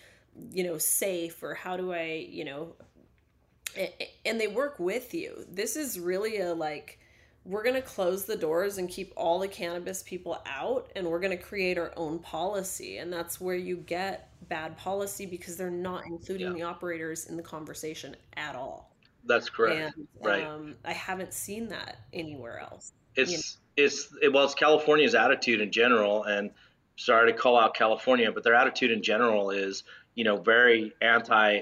you 0.51 0.63
know 0.65 0.77
safe? 0.77 1.41
Or 1.43 1.53
how 1.53 1.77
do 1.77 1.93
i 1.93 2.27
you 2.29 2.43
know 2.45 2.73
and 4.25 4.39
they 4.39 4.47
work 4.47 4.79
with 4.79 5.13
you. 5.13 5.45
This 5.49 5.75
is 5.75 5.99
really 5.99 6.39
a 6.39 6.53
like 6.53 6.99
we're 7.43 7.63
going 7.63 7.75
to 7.75 7.81
close 7.81 8.25
the 8.25 8.35
doors 8.35 8.77
and 8.77 8.87
keep 8.87 9.11
all 9.15 9.39
the 9.39 9.47
cannabis 9.47 10.03
people 10.03 10.41
out 10.45 10.91
and 10.95 11.07
we're 11.07 11.19
going 11.19 11.35
to 11.35 11.43
create 11.43 11.77
our 11.77 11.91
own 11.97 12.19
policy 12.19 12.97
and 12.97 13.11
that's 13.11 13.41
where 13.41 13.55
you 13.55 13.77
get 13.77 14.29
bad 14.47 14.77
policy 14.77 15.25
because 15.25 15.55
they're 15.55 15.69
not 15.69 16.05
including 16.05 16.47
yeah. 16.47 16.53
the 16.53 16.61
operators 16.63 17.25
in 17.27 17.37
the 17.37 17.43
conversation 17.43 18.15
at 18.35 18.55
all. 18.55 18.91
That's 19.25 19.49
correct. 19.49 19.95
And, 19.95 20.07
right. 20.21 20.43
Um, 20.43 20.75
I 20.83 20.93
haven't 20.93 21.33
seen 21.33 21.67
that 21.69 21.97
anywhere 22.13 22.59
else. 22.59 22.93
It's 23.15 23.31
you 23.31 23.37
know? 23.37 23.85
it's 23.85 24.09
it, 24.21 24.33
well, 24.33 24.45
it's 24.45 24.55
California's 24.55 25.15
attitude 25.15 25.61
in 25.61 25.71
general, 25.71 26.23
and 26.23 26.51
sorry 26.95 27.31
to 27.31 27.37
call 27.37 27.57
out 27.57 27.75
California, 27.75 28.31
but 28.31 28.43
their 28.43 28.55
attitude 28.55 28.91
in 28.91 29.03
general 29.03 29.51
is 29.51 29.83
you 30.15 30.23
know 30.23 30.37
very 30.37 30.93
anti 31.01 31.61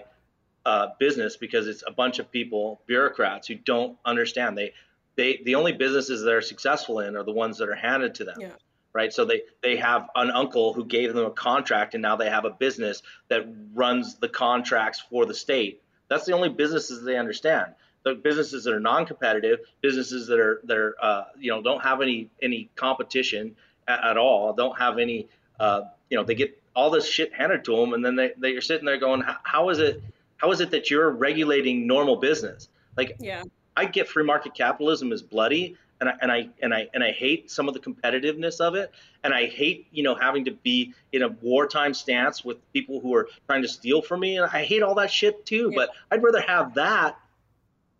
uh, 0.66 0.88
business 1.00 1.38
because 1.38 1.68
it's 1.68 1.84
a 1.88 1.92
bunch 1.92 2.20
of 2.20 2.32
people, 2.32 2.82
bureaucrats 2.88 3.48
who 3.48 3.56
don't 3.56 3.98
understand. 4.06 4.58
They 4.58 4.74
they 5.20 5.42
the 5.44 5.56
only 5.56 5.74
businesses 5.74 6.22
that 6.24 6.34
are 6.34 6.42
successful 6.42 7.00
in 7.00 7.16
are 7.16 7.24
the 7.24 7.32
ones 7.32 7.58
that 7.58 7.70
are 7.70 7.76
handed 7.76 8.16
to 8.16 8.24
them. 8.26 8.38
Yeah 8.40 8.52
right? 8.94 9.14
So 9.14 9.26
they 9.26 9.44
they 9.62 9.78
have 9.78 10.10
an 10.16 10.32
uncle 10.32 10.74
who 10.74 10.86
gave 10.86 11.14
them 11.14 11.26
a 11.26 11.32
contract, 11.32 11.94
and 11.94 12.02
now 12.02 12.16
they 12.16 12.30
have 12.30 12.46
a 12.46 12.50
business 12.50 13.02
that 13.28 13.46
runs 13.74 14.16
the 14.16 14.30
contracts 14.30 15.00
for 15.10 15.26
the 15.26 15.34
state. 15.34 15.82
That's 16.08 16.26
the 16.26 16.34
only 16.34 16.50
businesses 16.50 17.04
they 17.04 17.18
understand. 17.18 17.74
The 18.04 18.16
businesses 18.16 18.64
that 18.64 18.74
are 18.74 18.80
non-competitive, 18.80 19.60
businesses 19.82 20.28
that 20.28 20.40
are 20.40 20.62
that 20.64 20.78
are 20.78 20.96
uh, 21.02 21.24
you 21.40 21.52
know 21.52 21.62
don't 21.62 21.84
have 21.84 22.02
any 22.02 22.30
any 22.42 22.70
competition 22.76 23.56
at, 23.88 24.04
at 24.04 24.18
all, 24.18 24.54
don't 24.54 24.78
have 24.80 24.98
any 24.98 25.28
uh, 25.60 25.82
you 26.10 26.18
know 26.18 26.24
they 26.24 26.36
get 26.36 26.62
all 26.76 26.90
this 26.90 27.08
shit 27.08 27.34
handed 27.34 27.66
to 27.66 27.76
them, 27.76 27.94
and 27.94 28.04
then 28.04 28.16
they 28.16 28.34
they're 28.38 28.62
sitting 28.62 28.86
there 28.86 28.98
going, 28.98 29.24
how 29.44 29.70
is 29.70 29.80
it 29.80 30.02
how 30.38 30.52
is 30.52 30.62
it 30.62 30.72
that 30.72 30.90
you're 30.90 31.10
regulating 31.10 31.88
normal 31.88 32.16
business? 32.16 32.70
Like 32.98 33.18
yeah. 33.20 33.44
I 33.76 33.86
get 33.86 34.08
free 34.08 34.24
market 34.24 34.54
capitalism 34.54 35.12
is 35.12 35.22
bloody, 35.22 35.78
and 36.00 36.10
I, 36.10 36.14
and 36.22 36.32
I 36.32 36.50
and 36.62 36.74
I 36.74 36.88
and 36.94 37.04
I 37.04 37.12
hate 37.12 37.52
some 37.52 37.68
of 37.68 37.74
the 37.74 37.80
competitiveness 37.80 38.60
of 38.60 38.76
it, 38.76 38.92
and 39.24 39.34
I 39.34 39.46
hate 39.48 39.88
you 39.92 40.04
know 40.04 40.16
having 40.16 40.46
to 40.46 40.52
be 40.52 40.94
in 41.12 41.24
a 41.24 41.30
wartime 41.30 41.94
stance 41.94 42.44
with 42.44 42.58
people 42.74 43.00
who 43.00 43.14
are 43.16 43.30
trying 43.48 43.62
to 43.62 43.68
steal 43.68 44.02
from 44.02 44.22
me, 44.22 44.38
and 44.38 44.50
I 44.52 44.64
hate 44.64 44.82
all 44.82 44.96
that 44.96 45.12
shit 45.12 45.46
too. 45.46 45.70
Yeah. 45.72 45.76
But 45.78 45.90
I'd 46.12 46.24
rather 46.24 46.42
have 46.42 46.74
that. 46.76 47.18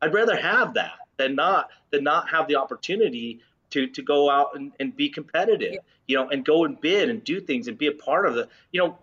I'd 0.02 0.14
rather 0.14 0.36
have 0.36 0.76
that 0.76 0.94
than 1.18 1.36
not 1.36 1.70
than 1.92 2.04
not 2.04 2.30
have 2.30 2.48
the 2.48 2.56
opportunity 2.56 3.42
to 3.72 3.88
to 3.88 4.02
go 4.02 4.30
out 4.30 4.56
and, 4.56 4.72
and 4.80 4.96
be 4.96 5.10
competitive, 5.10 5.74
yeah. 5.74 5.80
you 6.08 6.16
know, 6.16 6.30
and 6.30 6.46
go 6.46 6.66
and 6.66 6.80
bid 6.80 7.10
and 7.10 7.24
do 7.24 7.40
things 7.42 7.68
and 7.68 7.78
be 7.78 7.88
a 7.88 7.92
part 7.92 8.26
of 8.26 8.36
the, 8.36 8.48
you 8.72 8.82
know. 8.82 8.98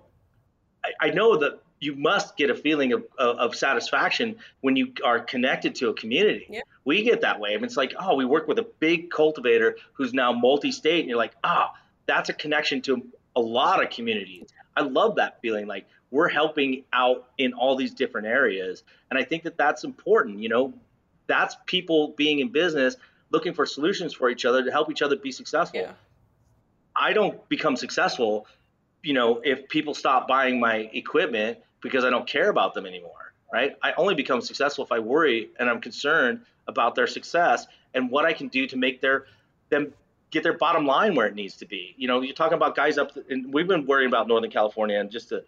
I, 0.85 1.09
I 1.09 1.11
know 1.11 1.37
that 1.39 1.61
you 1.81 1.95
must 1.95 2.37
get 2.37 2.51
a 2.51 2.55
feeling 2.55 2.93
of, 2.93 3.05
of, 3.19 3.37
of, 3.37 3.55
satisfaction 3.55 4.37
when 4.61 4.77
you 4.77 4.93
are 5.05 5.21
connected 5.21 5.75
to 5.77 5.91
a 5.91 5.95
community. 5.95 6.47
Yeah. 6.49 6.61
We 6.85 7.03
get 7.03 7.21
that 7.21 7.39
way. 7.39 7.51
I 7.51 7.57
mean, 7.57 7.65
it's 7.65 7.77
like, 7.77 7.95
oh, 7.99 8.15
we 8.15 8.25
work 8.25 8.49
with 8.49 8.59
a 8.59 8.67
big 8.81 9.11
cultivator 9.11 9.77
who's 9.93 10.15
now 10.15 10.33
multi-state, 10.33 11.01
and 11.01 11.09
you're 11.09 11.19
like, 11.19 11.35
ah, 11.45 11.73
oh, 11.73 11.79
that's 12.07 12.29
a 12.29 12.33
connection 12.33 12.81
to 12.83 13.07
a 13.35 13.41
lot 13.41 13.83
of 13.83 13.91
communities. 13.91 14.49
I 14.77 14.83
love 14.83 15.17
that 15.17 15.41
feeling. 15.43 15.67
Like 15.67 15.87
we're 16.11 16.29
helping 16.29 16.85
out 16.93 17.29
in 17.37 17.53
all 17.53 17.77
these 17.77 17.93
different 17.93 18.27
areas, 18.27 18.83
and 19.11 19.19
I 19.19 19.25
think 19.25 19.43
that 19.45 19.59
that's 19.59 19.85
important. 19.85 20.39
You 20.41 20.49
know, 20.49 20.75
that's 21.27 21.57
people 21.67 22.15
being 22.17 22.39
in 22.39 22.49
business 22.51 22.97
looking 23.31 23.53
for 23.53 23.67
solutions 23.67 24.15
for 24.15 24.31
each 24.31 24.45
other 24.45 24.65
to 24.65 24.71
help 24.71 24.91
each 24.91 25.03
other 25.03 25.17
be 25.17 25.33
successful. 25.33 25.81
Yeah. 25.81 25.93
I 26.95 27.13
don't 27.13 27.47
become 27.49 27.77
successful 27.77 28.47
you 29.07 29.13
know, 29.13 29.41
if 29.45 29.69
people 29.69 29.95
stop 29.95 30.27
buying 30.27 30.59
my 30.59 30.91
equipment 30.93 31.59
because 31.81 32.05
I 32.05 32.11
don't 32.11 32.27
care 32.27 32.51
about 32.51 32.75
them 32.75 32.87
anymore, 32.87 33.33
right? 33.53 33.77
I 33.81 33.93
only 33.93 34.15
become 34.15 34.41
successful 34.41 34.85
if 34.85 34.91
I 34.91 34.99
worry 34.99 35.51
and 35.61 35.71
I'm 35.71 35.81
concerned 35.81 36.41
about 36.67 36.97
their 36.97 37.07
success 37.07 37.67
and 37.95 38.11
what 38.11 38.25
I 38.25 38.33
can 38.33 38.49
do 38.49 38.67
to 38.67 38.77
make 38.77 39.01
their 39.01 39.27
them 39.69 39.93
get 40.33 40.43
their 40.43 40.59
bottom 40.59 40.87
line 40.87 41.15
where 41.15 41.27
it 41.27 41.37
needs 41.37 41.57
to 41.59 41.67
be. 41.67 41.95
You 41.97 42.09
know, 42.09 42.21
you're 42.21 42.35
talking 42.35 42.57
about 42.57 42.75
guys 42.75 42.99
up, 42.99 43.13
and 43.31 43.55
we've 43.55 43.69
been 43.69 43.87
worrying 43.87 44.09
about 44.09 44.27
Northern 44.27 44.51
California, 44.51 44.99
and 44.99 45.09
just 45.09 45.29
to 45.29 45.45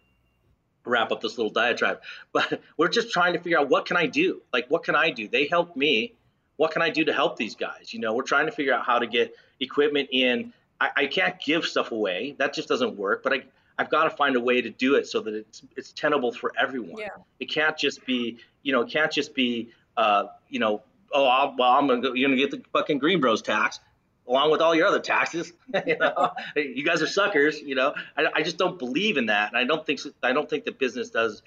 wrap 0.85 1.11
up 1.11 1.21
this 1.21 1.37
little 1.37 1.53
diatribe, 1.53 2.01
but 2.33 2.61
we're 2.77 2.89
just 2.89 3.11
trying 3.11 3.33
to 3.33 3.41
figure 3.41 3.59
out 3.59 3.69
what 3.69 3.87
can 3.87 3.97
I 3.97 4.07
do? 4.07 4.41
Like, 4.53 4.67
what 4.69 4.85
can 4.85 4.95
I 4.95 5.11
do? 5.11 5.29
They 5.29 5.47
helped 5.47 5.77
me. 5.77 6.15
what 6.57 6.71
can 6.73 6.83
I 6.83 6.91
do 6.91 7.05
to 7.05 7.13
help 7.13 7.37
these 7.37 7.57
guys? 7.57 7.93
You 7.93 8.01
know, 8.01 8.15
we're 8.15 8.23
trying 8.23 8.47
to 8.47 8.53
figure 8.53 8.75
out 8.75 8.85
how 8.85 8.99
to 9.01 9.07
get 9.07 9.35
equipment 9.61 10.09
in. 10.13 10.53
I, 10.81 10.91
I 10.97 11.07
can't 11.07 11.41
give 11.41 11.65
stuff 11.65 11.93
away. 11.93 12.37
That 12.39 12.55
just 12.55 12.69
doesn't 12.69 12.97
work. 12.97 13.23
But 13.23 13.33
I, 13.33 13.43
I've 13.79 13.91
got 13.91 14.05
to 14.05 14.11
find 14.11 14.37
a 14.37 14.41
way 14.41 14.61
to 14.61 14.71
do 14.71 14.95
it 14.97 15.07
so 15.07 15.21
that 15.21 15.35
it's 15.35 15.63
it's 15.77 15.93
tenable 15.93 16.33
for 16.33 16.53
everyone. 16.59 16.99
Yeah. 16.99 17.09
It 17.41 17.47
can't 17.47 17.77
just 17.77 18.05
be, 18.07 18.39
you 18.63 18.73
know, 18.73 18.83
it 18.83 18.91
can't 18.91 19.13
just 19.13 19.35
be, 19.35 19.71
uh, 19.97 20.25
you 20.49 20.59
know, 20.59 20.83
oh, 21.13 21.27
I'll, 21.27 21.55
well, 21.57 21.73
I'm 21.73 21.87
gonna 21.87 22.03
go, 22.03 22.13
you're 22.15 22.29
gonna 22.29 22.41
get 22.41 22.51
the 22.51 22.63
fucking 22.73 22.99
Green 22.99 23.21
Bros 23.21 23.43
tax 23.43 23.81
along 24.29 24.51
with 24.51 24.61
all 24.61 24.75
your 24.75 24.87
other 24.87 25.01
taxes. 25.01 25.53
you 25.87 25.97
know, 25.99 26.33
you 26.55 26.85
guys 26.85 27.03
are 27.03 27.07
suckers. 27.07 27.61
You 27.61 27.75
know, 27.75 27.95
I, 28.17 28.27
I 28.37 28.43
just 28.43 28.59
don't 28.59 28.79
believe 28.79 29.17
in 29.17 29.27
that, 29.27 29.49
and 29.49 29.59
I 29.59 29.65
don't 29.65 29.85
think 29.85 30.01
I 30.23 30.33
don't 30.33 30.49
think 30.49 30.65
that 30.65 30.79
business 30.79 31.11
does 31.11 31.43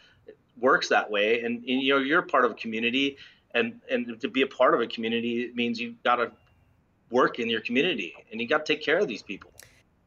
works 0.60 0.90
that 0.90 1.10
way. 1.10 1.42
And, 1.42 1.58
and 1.58 1.82
you 1.82 1.94
know, 1.94 2.00
you're 2.00 2.22
part 2.22 2.46
of 2.46 2.52
a 2.52 2.56
community, 2.56 3.18
and 3.54 3.82
and 3.90 4.20
to 4.22 4.28
be 4.28 4.42
a 4.42 4.48
part 4.48 4.74
of 4.74 4.82
a 4.82 4.88
community 4.88 5.52
means 5.54 5.80
you've 5.80 6.02
got 6.04 6.16
to 6.16 6.32
work 7.12 7.39
in 7.39 7.49
your 7.49 7.62
community, 7.62 8.14
and 8.32 8.41
you 8.41 8.47
got 8.47 8.66
to 8.66 8.74
take 8.74 8.84
care 8.84 8.99
of 8.99 9.07
these 9.07 9.22
people. 9.22 9.51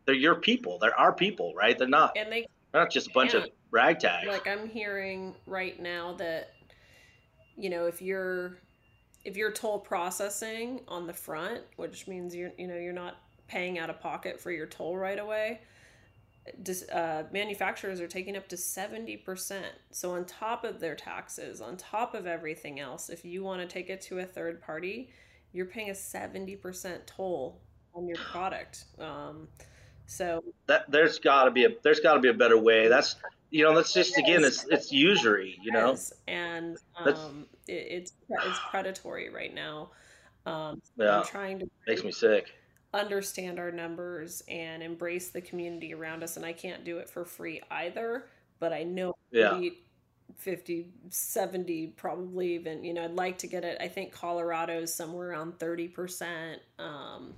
They're 0.07 0.15
your 0.15 0.35
people. 0.35 0.79
They're 0.79 0.99
our 0.99 1.13
people, 1.13 1.55
right? 1.55 1.79
They're 1.79 1.89
not. 1.89 2.17
And 2.17 2.31
they 2.31 2.47
they're 2.73 2.83
not 2.83 2.91
just 2.91 3.09
a 3.09 3.13
bunch 3.13 3.35
of 3.35 3.45
ragtag. 3.71 4.27
like 4.27 4.47
I'm 4.47 4.69
hearing 4.69 5.35
right 5.47 5.81
now 5.81 6.15
that 6.15 6.55
you 7.57 7.71
know 7.71 7.87
if 7.87 8.03
you're 8.03 8.59
if 9.25 9.37
you're 9.37 9.53
toll 9.53 9.79
processing 9.79 10.81
on 10.89 11.07
the 11.07 11.13
front, 11.13 11.63
which 11.77 12.07
means 12.07 12.35
you're 12.35 12.53
you 12.59 12.67
know 12.67 12.77
you're 12.77 12.93
not 12.93 13.17
paying 13.47 13.79
out 13.79 13.91
of 13.91 14.01
pocket 14.01 14.41
for 14.41 14.51
your 14.51 14.67
toll 14.67 14.97
right 14.97 15.19
away, 15.19 15.61
dis, 16.63 16.89
uh, 16.91 17.25
manufacturers 17.33 18.01
are 18.01 18.09
taking 18.09 18.37
up 18.37 18.49
to 18.49 18.57
seventy 18.57 19.17
percent. 19.17 19.73
So 19.91 20.13
on 20.13 20.25
top 20.25 20.65
of 20.65 20.81
their 20.81 20.95
taxes, 20.95 21.61
on 21.61 21.77
top 21.77 22.15
of 22.15 22.27
everything 22.27 22.81
else, 22.81 23.09
if 23.09 23.25
you 23.25 23.43
want 23.43 23.61
to 23.61 23.67
take 23.67 23.89
it 23.89 24.01
to 24.03 24.19
a 24.19 24.25
third 24.25 24.61
party, 24.61 25.11
you're 25.55 25.67
paying 25.67 25.89
a 25.89 25.95
seventy 25.95 26.57
percent 26.57 27.07
toll 27.07 27.63
on 27.95 28.07
your 28.07 28.19
product. 28.19 28.85
Um, 28.99 29.49
so 30.07 30.45
that 30.67 30.91
there's 30.91 31.19
got 31.19 31.45
to 31.45 31.51
be 31.51 31.65
a 31.65 31.71
there's 31.83 32.01
got 32.01 32.15
to 32.15 32.21
be 32.21 32.29
a 32.29 32.35
better 32.35 32.59
way. 32.59 32.89
That's 32.89 33.17
you 33.51 33.65
know 33.65 33.75
that's 33.75 33.95
just 33.95 34.19
again 34.19 34.45
it's 34.45 34.67
it's 34.69 34.93
usury. 34.93 35.59
You 35.63 35.73
know, 35.73 35.97
and 36.29 36.77
um, 36.99 37.47
it, 37.67 37.73
it's 37.73 38.13
it's 38.29 38.59
predatory 38.71 39.31
right 39.31 39.55
now. 39.55 39.91
Um, 40.45 40.83
Yeah. 40.97 41.21
I'm 41.21 41.25
trying 41.25 41.61
to 41.61 41.67
makes 41.87 42.05
me 42.05 42.13
sick. 42.13 42.53
understand 42.93 43.59
our 43.59 43.71
numbers 43.71 44.43
and 44.49 44.83
embrace 44.83 45.31
the 45.31 45.41
community 45.41 45.95
around 45.95 46.23
us, 46.23 46.37
and 46.37 46.45
I 46.45 46.53
can't 46.53 46.85
do 46.85 46.99
it 46.99 47.09
for 47.09 47.25
free 47.25 47.63
either. 47.71 48.27
But 48.59 48.73
I 48.73 48.83
know 48.83 49.15
Yeah. 49.31 49.59
beat 49.59 49.84
50, 50.37 50.89
70, 51.11 51.89
probably 51.97 52.55
even. 52.55 52.85
You 52.85 52.95
know, 52.95 53.05
I'd 53.05 53.15
like 53.15 53.39
to 53.39 53.47
get 53.47 53.65
it. 53.65 53.79
I 53.81 53.89
think 53.89 54.13
Colorado's 54.13 54.93
somewhere 54.95 55.31
around 55.31 55.59
thirty 55.59 55.89
percent. 55.89 56.61
Um, 56.79 57.35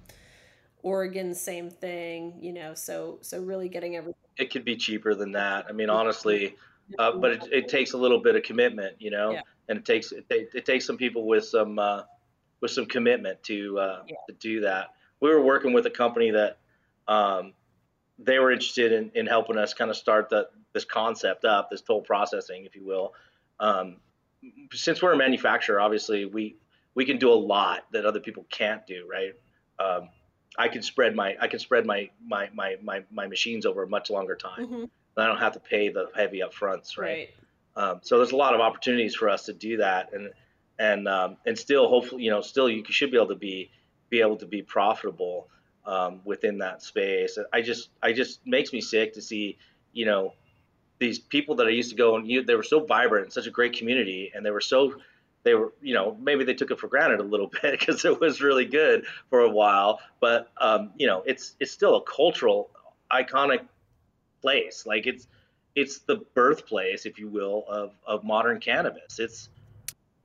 Oregon, 0.83 1.35
same 1.35 1.71
thing. 1.71 2.35
You 2.41 2.53
know, 2.53 2.75
so 2.75 3.19
so 3.23 3.41
really 3.43 3.69
getting 3.69 3.97
everything. 3.97 4.21
It 4.37 4.51
could 4.51 4.65
be 4.65 4.77
cheaper 4.77 5.15
than 5.15 5.33
that. 5.33 5.67
I 5.69 5.73
mean, 5.73 5.91
honestly, 5.91 6.57
uh, 6.99 7.13
but 7.13 7.33
it, 7.33 7.49
it 7.53 7.69
takes 7.69 7.93
a 7.93 7.97
little 7.99 8.21
bit 8.21 8.37
of 8.37 8.43
commitment, 8.43 8.97
you 9.01 9.11
know, 9.11 9.33
Yeah. 9.33 9.41
and 9.69 9.79
it 9.79 9.85
takes 9.85 10.13
it, 10.13 10.27
it 10.31 10.65
takes 10.65 10.87
some 10.87 10.97
people 10.97 11.27
with 11.27 11.45
some 11.45 11.79
uh, 11.79 12.03
with 12.61 12.71
some 12.71 12.87
commitment 12.87 13.43
to 13.45 13.79
uh, 13.79 14.03
Yeah. 14.07 14.17
to 14.29 14.35
do 14.35 14.61
that. 14.61 14.89
We 15.21 15.31
were 15.31 15.43
working 15.43 15.73
with 15.73 15.87
a 15.87 15.91
company 15.91 16.31
that 16.33 16.59
um, 17.09 17.55
they 18.19 18.39
were 18.39 18.51
interested 18.51 18.93
in, 18.93 19.11
in 19.15 19.27
helping 19.27 19.59
us 19.59 19.75
kind 19.75 19.91
of 19.91 19.97
start 19.97 20.31
the 20.31 20.49
this 20.73 20.85
concept 20.85 21.45
up, 21.45 21.71
this 21.71 21.83
toll 21.83 22.03
processing, 22.03 22.65
if 22.65 22.75
you 22.77 22.85
will. 22.85 23.15
Um, 23.61 23.97
since 24.73 25.03
we're 25.03 25.13
a 25.13 25.17
manufacturer, 25.17 25.81
obviously 25.81 26.25
we 26.25 26.57
we 26.95 27.05
can 27.05 27.19
do 27.19 27.33
a 27.33 27.35
lot 27.35 27.85
that 27.93 28.05
other 28.05 28.21
people 28.21 28.47
can't 28.51 28.87
do, 28.87 29.07
right? 29.11 29.35
Um, 29.79 30.09
I 30.59 30.69
can 30.69 30.83
spread 30.83 31.15
my 31.15 31.37
I 31.41 31.49
can 31.49 31.59
spread 31.59 31.87
my 31.87 32.11
my 32.25 32.49
my 32.55 32.77
my, 32.83 33.05
my 33.11 33.27
machines 33.27 33.67
over 33.67 33.83
a 33.83 33.89
much 33.89 34.11
longer 34.11 34.37
time. 34.37 34.67
Mhm, 34.67 34.91
I 35.17 35.27
don't 35.27 35.39
have 35.39 35.53
to 35.53 35.61
pay 35.61 35.89
the 35.91 36.11
heavy 36.15 36.41
upfronts, 36.41 36.97
right? 36.99 37.07
right. 37.07 37.29
Um, 37.77 38.01
so 38.03 38.17
there's 38.17 38.33
a 38.33 38.37
lot 38.37 38.55
of 38.55 38.61
opportunities 38.61 39.15
for 39.15 39.29
us 39.29 39.45
to 39.47 39.53
do 39.53 39.79
that, 39.79 40.13
and 40.13 40.31
and 40.79 41.09
um, 41.09 41.37
and 41.47 41.59
still, 41.59 41.89
hopefully, 41.89 42.23
you 42.23 42.31
know, 42.31 42.41
still 42.41 42.69
you 42.69 42.85
should 42.89 43.11
be 43.11 43.17
able 43.17 43.29
to 43.29 43.35
be 43.35 43.71
be 44.09 44.21
able 44.21 44.37
to 44.37 44.47
be 44.47 44.63
profitable 44.63 45.49
um, 45.87 46.21
within 46.25 46.59
that 46.59 46.83
space. 46.83 47.39
I 47.53 47.63
just 47.63 47.91
I 48.03 48.13
just 48.13 48.47
makes 48.47 48.73
me 48.73 48.81
sick 48.81 49.15
to 49.15 49.23
see, 49.23 49.57
you 49.93 50.05
know, 50.05 50.35
these 50.99 51.19
people 51.19 51.55
that 51.57 51.67
I 51.67 51.71
used 51.71 51.91
to 51.91 51.97
go 51.97 52.17
and 52.17 52.29
you, 52.29 52.43
they 52.43 52.55
were 52.55 52.63
so 52.63 52.81
vibrant 52.81 53.33
such 53.33 53.47
a 53.47 53.51
great 53.51 53.75
community, 53.75 54.33
and 54.35 54.45
they 54.45 54.51
were 54.51 54.61
so 54.61 54.95
they 55.43 55.55
were 55.55 55.73
you 55.81 55.95
know 55.95 56.17
maybe 56.21 56.45
they 56.45 56.55
took 56.55 56.71
it 56.71 56.79
for 56.79 56.89
granted 56.89 57.21
a 57.21 57.23
little 57.23 57.51
bit 57.63 57.79
because 57.79 58.05
it 58.05 58.21
was 58.21 58.41
really 58.41 58.65
good 58.65 59.05
for 59.31 59.41
a 59.41 59.51
while, 59.51 60.01
but 60.21 60.51
um, 60.61 60.91
you 60.97 61.07
know 61.07 61.23
it's 61.27 61.55
it's 61.61 61.73
still 61.73 61.97
a 61.97 62.03
cultural 62.03 62.71
iconic 63.13 63.61
place. 64.43 64.85
Like 64.87 65.07
it's 65.07 65.29
it's 65.77 65.99
the 65.99 66.17
birthplace, 66.35 67.05
if 67.05 67.19
you 67.19 67.29
will, 67.29 67.65
of, 67.69 67.93
of 68.07 68.25
modern 68.25 68.59
cannabis. 68.59 69.19
It's 69.19 69.51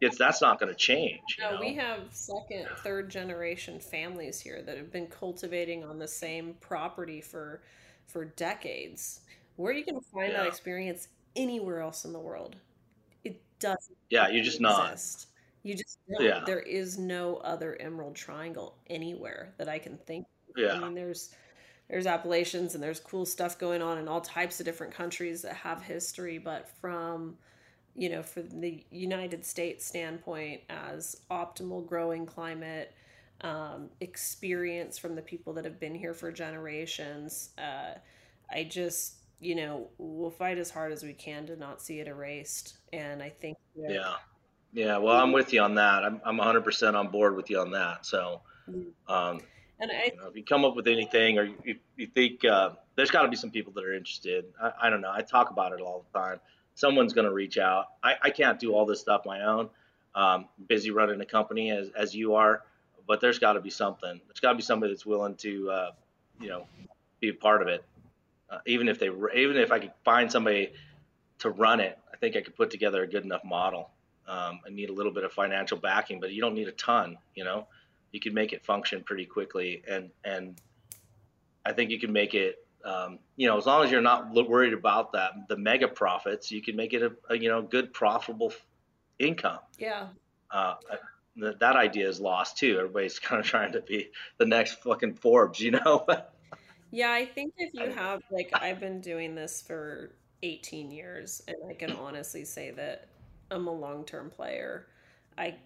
it's 0.01 0.17
that's 0.17 0.41
not 0.41 0.59
going 0.59 0.71
to 0.71 0.75
change. 0.77 1.21
You 1.37 1.43
No, 1.45 1.51
know? 1.55 1.59
we 1.61 1.73
have 1.75 1.99
second, 2.11 2.67
third 2.83 3.09
generation 3.09 3.79
families 3.79 4.39
here 4.39 4.61
that 4.63 4.77
have 4.77 4.91
been 4.91 5.07
cultivating 5.07 5.83
on 5.83 5.99
the 5.99 6.07
same 6.07 6.55
property 6.59 7.21
for 7.21 7.61
for 8.07 8.25
decades. 8.25 9.21
Where 9.55 9.71
are 9.71 9.75
you 9.75 9.85
going 9.85 9.99
to 10.01 10.07
find 10.13 10.33
that 10.33 10.47
experience 10.47 11.07
anywhere 11.35 11.79
else 11.81 12.03
in 12.05 12.13
the 12.13 12.19
world? 12.19 12.55
It 13.23 13.41
doesn't 13.59 13.97
yeah, 14.09 14.29
you're 14.29 14.43
just 14.43 14.61
not. 14.61 14.91
exist. 14.93 15.27
You 15.63 15.75
just 15.75 15.99
don't. 16.09 16.25
Yeah. 16.25 16.41
There 16.45 16.59
is 16.59 16.97
no 16.97 17.37
other 17.37 17.77
Emerald 17.79 18.15
Triangle 18.15 18.75
anywhere 18.89 19.53
that 19.57 19.69
I 19.69 19.77
can 19.79 19.97
think. 19.97 20.25
of. 20.57 20.71
I 20.71 20.79
mean, 20.79 20.95
there's 20.95 21.35
there's 21.89 22.07
Appalachians 22.07 22.73
and 22.73 22.83
there's 22.83 22.99
cool 22.99 23.25
stuff 23.25 23.57
going 23.59 23.81
on 23.81 23.97
in 23.97 24.07
all 24.07 24.21
types 24.21 24.59
of 24.59 24.65
different 24.65 24.93
countries 24.93 25.41
that 25.43 25.53
have 25.55 25.81
history, 25.83 26.37
but 26.39 26.69
from 26.79 27.37
you 27.95 28.09
know, 28.09 28.23
for 28.23 28.41
the 28.41 28.83
United 28.89 29.45
States 29.45 29.85
standpoint, 29.85 30.61
as 30.69 31.17
optimal 31.29 31.85
growing 31.85 32.25
climate, 32.25 32.93
um, 33.41 33.89
experience 33.99 34.97
from 34.97 35.15
the 35.15 35.21
people 35.21 35.53
that 35.53 35.65
have 35.65 35.79
been 35.79 35.95
here 35.95 36.13
for 36.13 36.31
generations, 36.31 37.49
uh, 37.57 37.95
I 38.49 38.63
just 38.63 39.15
you 39.39 39.55
know 39.55 39.89
we'll 39.97 40.29
fight 40.29 40.57
as 40.57 40.69
hard 40.69 40.91
as 40.91 41.03
we 41.03 41.13
can 41.13 41.45
to 41.47 41.55
not 41.55 41.81
see 41.81 41.99
it 41.99 42.07
erased, 42.07 42.77
and 42.93 43.21
I 43.21 43.29
think 43.29 43.57
that, 43.75 43.91
yeah, 43.91 44.13
yeah. 44.73 44.97
Well, 44.97 45.17
I'm 45.17 45.31
with 45.31 45.51
you 45.51 45.61
on 45.61 45.75
that. 45.75 46.03
I'm 46.03 46.21
I'm 46.25 46.37
100% 46.37 46.93
on 46.95 47.07
board 47.09 47.35
with 47.35 47.49
you 47.49 47.59
on 47.59 47.71
that. 47.71 48.05
So, 48.05 48.41
um, 49.07 49.41
and 49.79 49.91
I 49.91 50.11
you 50.13 50.21
know, 50.21 50.27
if 50.29 50.35
you 50.35 50.43
come 50.43 50.63
up 50.63 50.75
with 50.75 50.87
anything 50.87 51.39
or 51.39 51.45
you, 51.65 51.75
you 51.97 52.07
think 52.07 52.45
uh, 52.45 52.71
there's 52.95 53.11
got 53.11 53.23
to 53.23 53.27
be 53.27 53.35
some 53.35 53.51
people 53.51 53.73
that 53.73 53.83
are 53.83 53.93
interested. 53.93 54.45
I, 54.61 54.71
I 54.83 54.89
don't 54.89 55.01
know. 55.01 55.11
I 55.11 55.21
talk 55.21 55.49
about 55.49 55.73
it 55.73 55.81
all 55.81 56.05
the 56.13 56.19
time. 56.19 56.39
Someone's 56.75 57.13
going 57.13 57.27
to 57.27 57.33
reach 57.33 57.57
out. 57.57 57.85
I, 58.03 58.15
I 58.21 58.29
can't 58.29 58.59
do 58.59 58.73
all 58.73 58.85
this 58.85 59.01
stuff 59.01 59.21
my 59.25 59.41
own. 59.43 59.69
Um, 60.13 60.45
busy 60.67 60.91
running 60.91 61.21
a 61.21 61.25
company 61.25 61.71
as, 61.71 61.89
as 61.95 62.15
you 62.15 62.35
are, 62.35 62.63
but 63.07 63.21
there's 63.21 63.39
got 63.39 63.53
to 63.53 63.61
be 63.61 63.69
something. 63.69 64.19
There's 64.27 64.39
got 64.41 64.51
to 64.51 64.55
be 64.55 64.63
somebody 64.63 64.91
that's 64.91 65.05
willing 65.05 65.35
to, 65.35 65.69
uh, 65.69 65.91
you 66.39 66.49
know, 66.49 66.65
be 67.19 67.29
a 67.29 67.33
part 67.33 67.61
of 67.61 67.67
it. 67.67 67.83
Uh, 68.49 68.57
even 68.65 68.89
if 68.89 68.99
they, 68.99 69.07
even 69.07 69.57
if 69.57 69.71
I 69.71 69.79
could 69.79 69.93
find 70.03 70.29
somebody 70.29 70.73
to 71.39 71.49
run 71.49 71.79
it, 71.79 71.97
I 72.13 72.17
think 72.17 72.35
I 72.35 72.41
could 72.41 72.55
put 72.55 72.71
together 72.71 73.03
a 73.03 73.07
good 73.07 73.23
enough 73.23 73.43
model. 73.45 73.89
Um, 74.27 74.59
I 74.65 74.69
need 74.69 74.89
a 74.89 74.93
little 74.93 75.11
bit 75.11 75.23
of 75.23 75.31
financial 75.31 75.77
backing, 75.77 76.19
but 76.19 76.31
you 76.31 76.41
don't 76.41 76.53
need 76.53 76.67
a 76.67 76.73
ton. 76.73 77.17
You 77.35 77.43
know, 77.43 77.67
you 78.11 78.19
can 78.19 78.33
make 78.33 78.53
it 78.53 78.63
function 78.65 79.03
pretty 79.03 79.25
quickly, 79.25 79.81
and 79.89 80.09
and 80.23 80.59
I 81.65 81.73
think 81.73 81.89
you 81.91 81.99
can 81.99 82.11
make 82.11 82.33
it. 82.33 82.65
Um, 82.85 83.19
you 83.35 83.47
know, 83.47 83.57
as 83.57 83.65
long 83.65 83.83
as 83.83 83.91
you're 83.91 84.01
not 84.01 84.31
worried 84.33 84.73
about 84.73 85.13
that, 85.13 85.33
the 85.49 85.57
mega 85.57 85.87
profits, 85.87 86.51
you 86.51 86.61
can 86.61 86.75
make 86.75 86.93
it 86.93 87.01
a, 87.03 87.15
a 87.29 87.37
you 87.37 87.49
know 87.49 87.61
good 87.61 87.93
profitable 87.93 88.53
income. 89.19 89.59
yeah 89.77 90.13
Uh, 90.51 90.75
that, 91.37 91.59
that 91.59 91.75
idea 91.77 92.07
is 92.09 92.19
lost 92.19 92.57
too. 92.57 92.77
Everybody's 92.79 93.19
kind 93.21 93.41
of 93.41 93.45
trying 93.47 93.73
to 93.73 93.81
be 93.81 94.11
the 94.37 94.45
next 94.45 94.83
fucking 94.83 95.15
Forbes, 95.15 95.59
you 95.59 95.71
know. 95.71 96.05
Yeah, 96.91 97.11
I 97.11 97.25
think 97.25 97.53
if 97.57 97.73
you 97.73 97.89
have 97.89 98.21
like 98.29 98.57
I've 98.61 98.79
been 98.79 99.01
doing 99.01 99.35
this 99.35 99.61
for 99.61 100.15
18 100.43 100.91
years 100.91 101.41
and 101.47 101.55
I 101.69 101.73
can 101.73 101.91
honestly 101.91 102.43
say 102.45 102.71
that 102.71 103.07
I'm 103.49 103.67
a 103.67 103.71
long-term 103.73 104.29
player. 104.31 104.87
I 105.37 105.59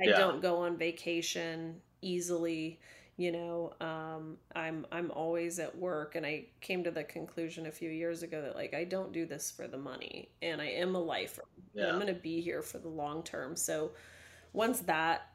I 0.00 0.06
Yeah. 0.06 0.12
don't 0.12 0.40
go 0.40 0.58
on 0.58 0.76
vacation 0.78 1.82
easily, 2.02 2.80
you 3.18 3.30
know. 3.32 3.74
Um 3.80 4.38
I'm 4.56 4.86
I'm 4.90 5.10
always 5.10 5.58
at 5.58 5.76
work 5.76 6.14
and 6.14 6.24
I 6.24 6.46
came 6.62 6.82
to 6.84 6.90
the 6.90 7.04
conclusion 7.04 7.66
a 7.66 7.70
few 7.72 7.90
years 7.90 8.22
ago 8.22 8.40
that 8.40 8.54
like 8.56 8.72
I 8.72 8.84
don't 8.84 9.12
do 9.12 9.26
this 9.26 9.50
for 9.50 9.66
the 9.68 9.76
money 9.78 10.30
and 10.40 10.62
I 10.62 10.66
am 10.68 10.94
a 10.94 11.00
lifer. 11.00 11.44
and 11.74 11.82
I'm 11.92 12.00
going 12.00 12.14
to 12.14 12.20
be 12.20 12.40
here 12.40 12.62
for 12.62 12.78
the 12.78 12.88
long 12.88 13.22
term. 13.22 13.54
So 13.56 13.90
once 14.52 14.80
that 14.80 15.30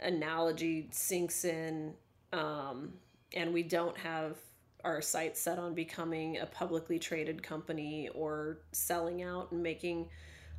analogy 0.00 0.88
sinks 0.92 1.44
in, 1.44 1.94
um, 2.32 2.92
and 3.34 3.52
we 3.52 3.62
don't 3.62 3.96
have 3.96 4.36
our 4.84 5.00
sights 5.02 5.40
set 5.40 5.58
on 5.58 5.74
becoming 5.74 6.38
a 6.38 6.46
publicly 6.46 6.98
traded 6.98 7.42
company 7.42 8.08
or 8.14 8.58
selling 8.72 9.22
out 9.22 9.50
and 9.52 9.62
making 9.62 10.08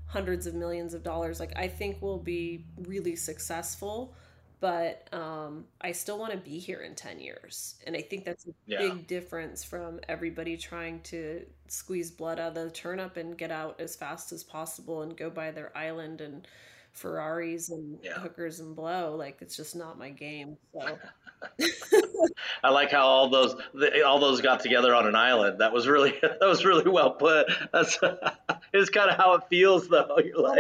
hundreds 0.08 0.46
of 0.48 0.56
millions 0.56 0.94
of 0.94 1.04
dollars, 1.04 1.40
like 1.40 1.54
I 1.56 1.68
think 1.68 1.98
we'll 2.02 2.18
be 2.18 2.66
really 2.80 3.16
successful. 3.16 4.14
But 4.62 5.08
um, 5.14 5.66
I 5.80 5.94
still 5.94 6.20
want 6.20 6.34
to 6.34 6.38
be 6.38 6.60
here 6.60 6.82
in 6.82 6.94
10 6.96 7.20
years. 7.20 7.76
And 7.88 7.96
I 7.96 8.02
think 8.02 8.26
that's 8.26 8.46
a 8.46 8.52
Yeah. 8.66 8.80
big 8.80 9.08
difference 9.08 9.64
from 9.64 10.02
everybody 10.10 10.58
trying 10.58 11.02
to 11.04 11.46
squeeze 11.68 12.12
blood 12.12 12.40
out 12.40 12.50
of 12.50 12.54
the 12.56 12.70
turnip 12.72 13.16
and 13.16 13.38
get 13.38 13.52
out 13.52 13.80
as 13.80 13.96
fast 13.96 14.32
as 14.34 14.44
possible 14.44 15.02
and 15.02 15.16
go 15.16 15.30
buy 15.30 15.52
their 15.52 15.76
island 15.78 16.20
and 16.20 16.46
Ferraris 16.92 17.70
and 17.70 18.00
Yeah. 18.04 18.20
hookers 18.20 18.60
and 18.60 18.76
blow. 18.76 19.16
Like, 19.16 19.38
it's 19.42 19.56
just 19.56 19.76
not 19.78 19.98
my 19.98 20.10
game. 20.10 20.58
So, 20.74 21.00
I 22.64 22.70
like 22.70 22.92
how 22.92 23.06
all 23.08 23.30
those 23.30 23.56
the, 23.74 24.06
all 24.06 24.20
those 24.20 24.42
got 24.42 24.60
together 24.60 24.94
on 24.94 25.08
an 25.08 25.16
island. 25.16 25.60
That 25.62 25.72
was 25.72 25.88
really 25.88 26.12
that 26.22 26.42
was 26.42 26.66
really 26.66 26.90
well 26.90 27.12
put. 27.12 27.48
That's 27.72 27.98
it's 28.74 28.90
kind 28.90 29.10
of 29.10 29.16
how 29.16 29.36
it 29.36 29.44
feels 29.50 29.88
though. 29.88 30.18
You're 30.24 30.42
like, 30.42 30.60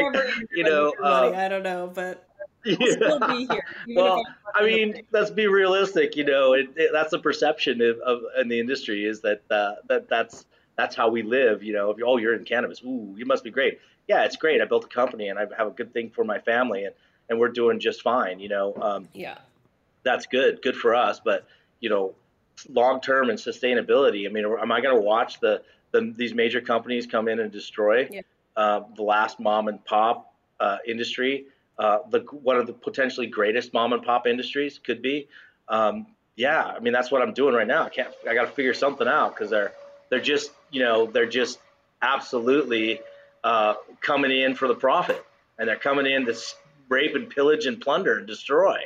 you 0.51 0.63
know, 0.63 0.85
with 0.85 0.93
your 0.93 1.01
money, 1.03 1.27
um, 1.29 1.35
I 1.35 1.47
don't 1.49 1.63
know, 1.63 1.91
but 1.93 2.28
I'll 2.67 2.75
still 2.91 3.19
be 3.19 3.45
here. 3.45 3.63
well, 3.95 4.23
I 4.53 4.63
mean, 4.63 5.03
let's 5.11 5.29
be 5.31 5.47
realistic. 5.47 6.15
You 6.15 6.25
know, 6.25 6.53
it, 6.53 6.69
it, 6.75 6.91
that's 6.93 7.11
the 7.11 7.19
perception 7.19 7.81
of, 7.81 7.97
of 7.99 8.21
in 8.39 8.47
the 8.49 8.59
industry 8.59 9.05
is 9.05 9.21
that 9.21 9.41
uh, 9.49 9.75
that 9.87 10.09
that's 10.09 10.45
that's 10.77 10.95
how 10.95 11.09
we 11.09 11.21
live. 11.23 11.63
You 11.63 11.73
know, 11.73 11.91
if 11.91 11.97
you 11.97 12.05
oh 12.05 12.17
you're 12.17 12.35
in 12.35 12.43
cannabis, 12.45 12.81
ooh, 12.83 13.13
you 13.17 13.25
must 13.25 13.43
be 13.43 13.51
great. 13.51 13.79
Yeah, 14.07 14.23
it's 14.25 14.35
great. 14.35 14.61
I 14.61 14.65
built 14.65 14.85
a 14.85 14.87
company 14.87 15.29
and 15.29 15.37
I 15.37 15.45
have 15.57 15.67
a 15.67 15.71
good 15.71 15.93
thing 15.93 16.09
for 16.09 16.23
my 16.23 16.39
family, 16.39 16.83
and 16.85 16.93
and 17.29 17.39
we're 17.39 17.49
doing 17.49 17.79
just 17.79 18.01
fine. 18.01 18.39
You 18.39 18.49
know, 18.49 18.75
um, 18.81 19.07
Yeah. 19.13 19.37
that's 20.03 20.25
good, 20.25 20.61
good 20.61 20.75
for 20.75 20.95
us. 20.95 21.19
But 21.23 21.45
you 21.79 21.89
know, 21.89 22.15
long 22.69 22.99
term 23.01 23.29
and 23.29 23.39
sustainability. 23.39 24.27
I 24.27 24.31
mean, 24.31 24.45
am 24.45 24.71
I 24.71 24.81
going 24.81 24.95
to 24.95 25.01
watch 25.01 25.39
the, 25.39 25.61
the 25.91 26.13
these 26.17 26.33
major 26.33 26.59
companies 26.59 27.07
come 27.07 27.27
in 27.27 27.39
and 27.39 27.51
destroy 27.51 28.07
Yeah. 28.11 28.21
uh, 28.57 28.81
the 28.95 29.03
last 29.03 29.39
mom 29.39 29.67
and 29.67 29.83
pop 29.85 30.33
uh, 30.59 30.77
industry? 30.85 31.45
Uh, 31.79 31.99
the 32.09 32.19
one 32.19 32.57
of 32.57 32.67
the 32.67 32.73
potentially 32.73 33.25
greatest 33.25 33.73
mom 33.73 33.93
and 33.93 34.03
pop 34.03 34.27
industries 34.27 34.77
could 34.77 35.01
be. 35.01 35.29
Um, 35.69 36.07
yeah, 36.35 36.65
I 36.65 36.79
mean 36.79 36.91
that's 36.91 37.09
what 37.09 37.21
I'm 37.21 37.33
doing 37.33 37.55
right 37.55 37.65
now. 37.67 37.85
I 37.85 37.89
can't. 37.89 38.13
I 38.29 38.33
got 38.33 38.43
to 38.45 38.51
figure 38.51 38.73
something 38.73 39.07
out 39.07 39.33
because 39.33 39.49
they're 39.49 39.71
they're 40.09 40.19
just 40.19 40.51
you 40.71 40.81
know 40.81 41.05
they're 41.05 41.29
just 41.29 41.57
absolutely 42.01 42.99
uh, 43.45 43.75
coming 44.01 44.31
in 44.31 44.55
for 44.55 44.67
the 44.67 44.75
profit, 44.75 45.25
and 45.57 45.69
they're 45.69 45.77
coming 45.77 46.05
in 46.05 46.25
to 46.25 46.35
rape 46.89 47.15
and 47.15 47.29
pillage 47.29 47.65
and 47.65 47.79
plunder 47.79 48.17
and 48.17 48.27
destroy. 48.27 48.77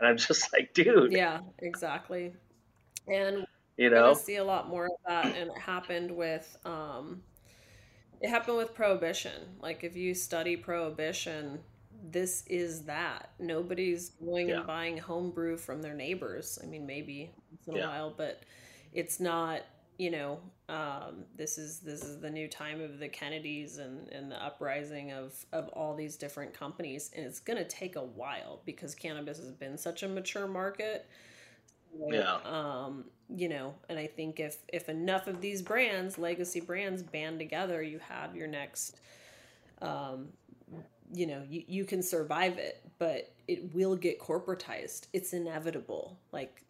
And 0.00 0.08
I'm 0.08 0.16
just 0.28 0.52
like, 0.52 0.74
dude, 0.74 1.12
Yeah, 1.12 1.40
exactly. 1.60 2.32
And 3.06 3.46
you 3.76 3.90
know, 3.90 4.14
see 4.14 4.36
a 4.36 4.44
lot 4.44 4.68
more 4.68 4.86
of 4.86 4.92
that, 5.06 5.26
and 5.26 5.50
it 5.50 5.58
happened 5.58 6.10
with 6.10 6.58
um, 6.64 7.22
it 8.20 8.28
happened 8.28 8.56
with 8.56 8.74
prohibition. 8.74 9.56
Like 9.60 9.84
if 9.84 9.96
you 9.96 10.14
study 10.14 10.56
prohibition, 10.56 11.60
this 12.02 12.44
is 12.46 12.84
that. 12.84 13.30
Nobody's 13.38 14.10
going 14.10 14.48
Yeah. 14.48 14.58
and 14.58 14.66
buying 14.66 14.98
homebrew 14.98 15.56
from 15.56 15.82
their 15.82 15.94
neighbors. 15.94 16.58
I 16.62 16.66
mean, 16.66 16.86
maybe 16.86 17.32
once 17.50 17.68
in 17.68 17.74
a 17.74 17.78
Yeah. 17.78 17.88
while, 17.88 18.10
but 18.16 18.42
it's 18.92 19.20
not. 19.20 19.62
You 19.98 20.10
know, 20.10 20.40
um, 20.70 21.26
this 21.36 21.58
is 21.58 21.80
this 21.80 22.02
is 22.02 22.20
the 22.20 22.30
new 22.30 22.48
time 22.48 22.80
of 22.80 22.98
the 22.98 23.08
Kennedys 23.08 23.76
and, 23.76 24.08
and 24.08 24.32
the 24.32 24.42
uprising 24.42 25.12
of 25.12 25.34
of 25.52 25.68
all 25.74 25.94
these 25.94 26.16
different 26.16 26.54
companies, 26.54 27.10
and 27.14 27.26
it's 27.26 27.38
gonna 27.38 27.66
take 27.66 27.96
a 27.96 28.02
while 28.02 28.62
because 28.64 28.94
cannabis 28.94 29.36
has 29.36 29.52
been 29.52 29.76
such 29.76 30.02
a 30.02 30.08
mature 30.08 30.46
market. 30.46 31.06
Yeah. 32.08 32.38
Um, 32.44 33.04
you 33.28 33.48
know, 33.48 33.74
and 33.90 33.98
I 33.98 34.06
think 34.06 34.40
if 34.40 34.58
if 34.72 34.88
enough 34.88 35.26
of 35.26 35.40
these 35.40 35.60
brands, 35.60 36.16
legacy 36.18 36.60
brands, 36.60 37.02
band 37.02 37.38
together, 37.38 37.82
you 37.82 37.98
have 37.98 38.34
your 38.34 38.46
next. 38.46 38.96
Um, 39.82 40.32
you 41.12 41.26
know, 41.26 41.44
you, 41.48 41.64
you 41.66 41.84
can 41.84 42.02
survive 42.02 42.58
it, 42.58 42.82
but 42.98 43.32
it 43.48 43.74
will 43.74 43.96
get 43.96 44.20
corporatized. 44.20 45.06
It's 45.12 45.32
inevitable. 45.32 46.18
Like 46.32 46.64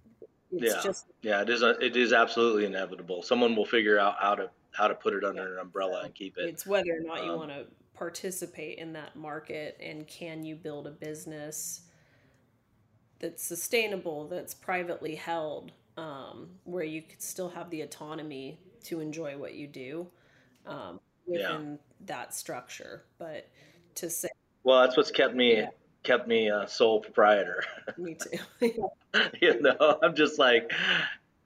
it's 0.51 0.75
Yeah. 0.75 0.81
just 0.83 1.07
yeah, 1.23 1.43
it 1.43 1.51
is. 1.51 1.63
A, 1.63 1.71
it 1.85 1.97
is 1.97 2.13
absolutely 2.13 2.65
inevitable. 2.67 3.23
Someone 3.23 3.55
will 3.57 3.67
figure 3.67 3.99
out 3.99 4.17
how 4.21 4.35
to 4.35 4.51
how 4.73 4.89
to 4.89 4.95
put 4.95 5.15
it 5.15 5.25
under 5.25 5.55
an 5.55 5.59
umbrella 5.61 6.05
and 6.05 6.15
keep 6.15 6.37
it. 6.39 6.51
it's 6.51 6.67
whether 6.67 6.91
or 6.97 7.01
not 7.01 7.23
you 7.25 7.33
Um, 7.33 7.39
want 7.39 7.51
to 7.51 7.67
participate 7.95 8.79
in 8.79 8.93
that 8.95 9.15
market 9.17 9.77
and 9.81 10.07
can 10.07 10.45
you 10.45 10.57
build 10.57 10.87
a 10.87 10.91
business 10.91 11.83
that's 13.19 13.43
sustainable, 13.43 14.29
that's 14.29 14.55
privately 14.55 15.15
held, 15.15 15.73
um, 15.97 16.49
where 16.65 16.85
you 16.85 17.03
could 17.03 17.21
still 17.21 17.51
have 17.51 17.69
the 17.71 17.83
autonomy 17.83 18.59
to 18.85 19.01
enjoy 19.01 19.37
what 19.37 19.55
you 19.55 19.67
do 19.67 20.07
um, 20.67 20.99
Yeah. 21.27 21.61
within 21.61 21.79
that 22.07 22.35
structure. 22.35 23.05
But 23.19 23.49
to 23.97 24.11
say, 24.11 24.29
Well, 24.65 24.83
that's 24.83 24.97
what's 24.97 25.11
kept 25.11 25.35
me 25.35 25.57
Yeah. 25.59 25.71
kept 26.03 26.27
me 26.29 26.49
a 26.49 26.67
sole 26.69 27.01
proprietor. 27.01 27.63
me 27.99 28.15
too. 28.17 28.39
you 29.41 29.61
know, 29.61 29.99
I'm 30.03 30.15
just 30.15 30.39
like, 30.39 30.73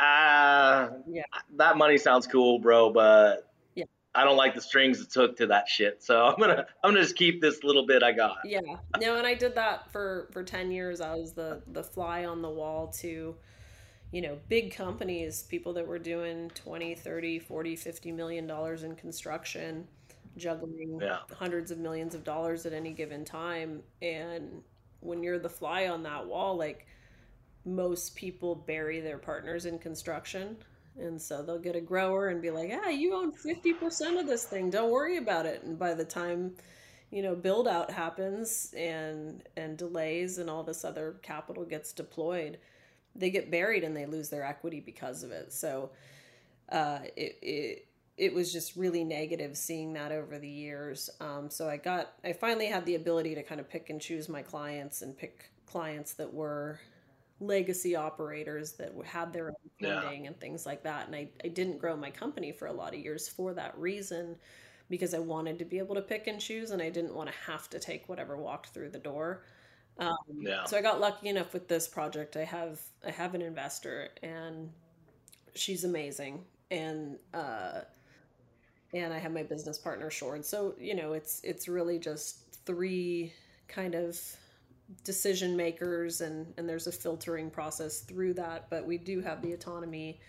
ah, 0.00 0.90
Yeah. 1.06 1.24
that 1.56 1.76
money 1.76 1.98
sounds 1.98 2.26
cool, 2.26 2.58
bro, 2.58 2.90
but 2.90 3.50
Yeah. 3.74 3.84
I 4.14 4.24
don't 4.24 4.36
like 4.36 4.54
the 4.54 4.60
strings 4.60 5.00
it 5.00 5.10
took 5.10 5.36
to 5.38 5.46
that 5.48 5.68
shit. 5.68 6.02
So 6.02 6.24
I'm 6.26 6.38
gonna 6.38 6.66
I'm 6.82 6.90
gonna 6.92 7.02
just 7.02 7.16
keep 7.16 7.40
this 7.40 7.64
little 7.64 7.86
bit 7.86 8.02
I 8.02 8.12
got. 8.12 8.36
yeah 8.44 8.60
no 9.00 9.16
and 9.16 9.26
i 9.26 9.34
did 9.34 9.54
that 9.54 9.90
for 9.90 10.28
for 10.32 10.42
10 10.44 10.70
years 10.70 11.00
i 11.00 11.14
was 11.14 11.32
the 11.32 11.62
the 11.68 11.82
fly 11.82 12.24
on 12.26 12.42
the 12.42 12.48
wall 12.50 12.88
to 12.88 13.34
you 14.12 14.20
know 14.22 14.38
big 14.48 14.72
companies 14.74 15.42
people 15.44 15.72
that 15.72 15.86
were 15.86 15.98
doing 15.98 16.50
20 16.54 16.94
30 16.94 17.38
40 17.38 17.74
50 17.76 18.12
million 18.12 18.46
dollars 18.46 18.82
in 18.84 18.94
construction 18.94 19.88
juggling 20.36 21.00
Yeah. 21.00 21.20
hundreds 21.32 21.70
of 21.70 21.78
millions 21.78 22.14
of 22.14 22.24
dollars 22.24 22.66
at 22.66 22.72
any 22.72 22.92
given 22.92 23.24
time. 23.24 23.82
And 24.02 24.62
when 25.00 25.22
you're 25.22 25.38
the 25.38 25.48
fly 25.50 25.88
on 25.88 26.02
that 26.04 26.26
wall 26.26 26.56
like 26.56 26.86
most 27.64 28.14
people 28.16 28.54
bury 28.54 29.00
their 29.00 29.18
partners 29.18 29.66
in 29.66 29.78
construction. 29.78 30.56
And 30.96 31.20
so 31.20 31.42
they'll 31.42 31.58
get 31.58 31.76
a 31.76 31.80
grower 31.80 32.28
and 32.28 32.40
be 32.42 32.50
like 32.50 32.70
ah 32.72 32.88
you 32.88 33.14
own 33.14 33.32
50% 33.32 34.18
of 34.18 34.26
this 34.26 34.44
thing. 34.46 34.70
Don't 34.70 34.90
worry 34.92 35.16
about 35.16 35.46
it. 35.46 35.62
And 35.64 35.78
by 35.78 35.94
the 35.94 36.04
time 36.04 36.54
you 37.10 37.22
know 37.22 37.34
build 37.36 37.68
out 37.68 37.90
happens 37.90 38.72
and 38.76 39.42
and 39.56 39.76
delays 39.78 40.38
and 40.38 40.50
all 40.50 40.64
this 40.64 40.84
other 40.84 41.16
capital 41.22 41.64
gets 41.64 41.92
deployed 41.92 42.58
they 43.16 43.30
get 43.30 43.50
buried 43.50 43.84
and 43.84 43.96
they 43.96 44.06
lose 44.06 44.28
their 44.30 44.44
equity 44.44 44.80
because 44.80 45.22
of 45.22 45.30
it. 45.32 45.52
So 45.52 45.92
uh 46.70 47.00
it 47.16 47.38
it 47.42 47.88
it 48.16 48.32
was 48.32 48.52
just 48.52 48.76
really 48.76 49.04
negative 49.04 49.56
seeing 49.56 49.92
that 49.94 50.12
over 50.12 50.38
the 50.38 50.48
years 50.48 51.10
um, 51.20 51.50
so 51.50 51.68
i 51.68 51.76
got 51.76 52.12
i 52.24 52.32
finally 52.32 52.66
had 52.66 52.84
the 52.86 52.94
ability 52.94 53.34
to 53.34 53.42
kind 53.42 53.60
of 53.60 53.68
pick 53.68 53.90
and 53.90 54.00
choose 54.00 54.28
my 54.28 54.42
clients 54.42 55.02
and 55.02 55.16
pick 55.16 55.50
clients 55.66 56.14
that 56.14 56.32
were 56.32 56.78
legacy 57.40 57.96
operators 57.96 58.72
that 58.72 58.92
had 59.04 59.32
their 59.32 59.48
own 59.48 59.54
Yeah. 59.78 60.00
funding 60.00 60.26
and 60.26 60.38
things 60.40 60.64
like 60.64 60.82
that 60.84 61.06
and 61.06 61.16
I, 61.16 61.28
I 61.44 61.48
didn't 61.48 61.78
grow 61.78 61.96
my 61.96 62.10
company 62.10 62.52
for 62.52 62.66
a 62.68 62.72
lot 62.72 62.94
of 62.94 63.00
years 63.00 63.28
for 63.28 63.52
that 63.54 63.76
reason 63.78 64.36
because 64.88 65.14
I 65.14 65.18
wanted 65.18 65.58
to 65.58 65.64
be 65.64 65.78
able 65.78 65.94
to 65.96 66.02
pick 66.02 66.26
and 66.26 66.40
choose 66.40 66.70
and 66.70 66.80
I 66.80 66.90
didn't 66.90 67.14
want 67.14 67.28
to 67.30 67.34
have 67.50 67.68
to 67.70 67.78
take 67.80 68.08
whatever 68.08 68.36
walked 68.36 68.68
through 68.68 68.90
the 68.90 68.98
door. 68.98 69.44
Um, 69.98 70.16
Yeah. 70.38 70.64
So 70.64 70.76
I 70.76 70.82
got 70.82 71.00
lucky 71.00 71.28
enough 71.28 71.52
with 71.52 71.68
this 71.68 71.88
project. 71.88 72.36
I 72.36 72.44
have 72.44 72.80
I 73.06 73.10
have 73.10 73.34
an 73.34 73.42
investor 73.42 74.10
and 74.22 74.70
she's 75.54 75.84
amazing 75.84 76.44
and 76.70 77.18
uh, 77.32 77.82
and 78.94 79.12
I 79.12 79.18
have 79.18 79.32
my 79.32 79.44
business 79.44 79.78
partner 79.78 80.10
Shord. 80.10 80.46
So 80.46 80.74
you 80.78 80.94
know 80.94 81.14
it's 81.14 81.42
it's 81.44 81.68
really 81.68 81.98
just 82.00 82.56
three 82.66 83.34
kind 83.68 83.94
of 83.94 84.20
decision 85.04 85.56
makers 85.56 86.20
and 86.20 86.52
and 86.58 86.68
there's 86.68 86.86
a 86.86 86.92
filtering 86.92 87.50
process 87.50 88.00
through 88.00 88.34
that 88.34 88.68
but 88.70 88.86
we 88.86 88.98
do 88.98 89.20
have 89.20 89.42
the 89.42 89.52
autonomy 89.52 90.20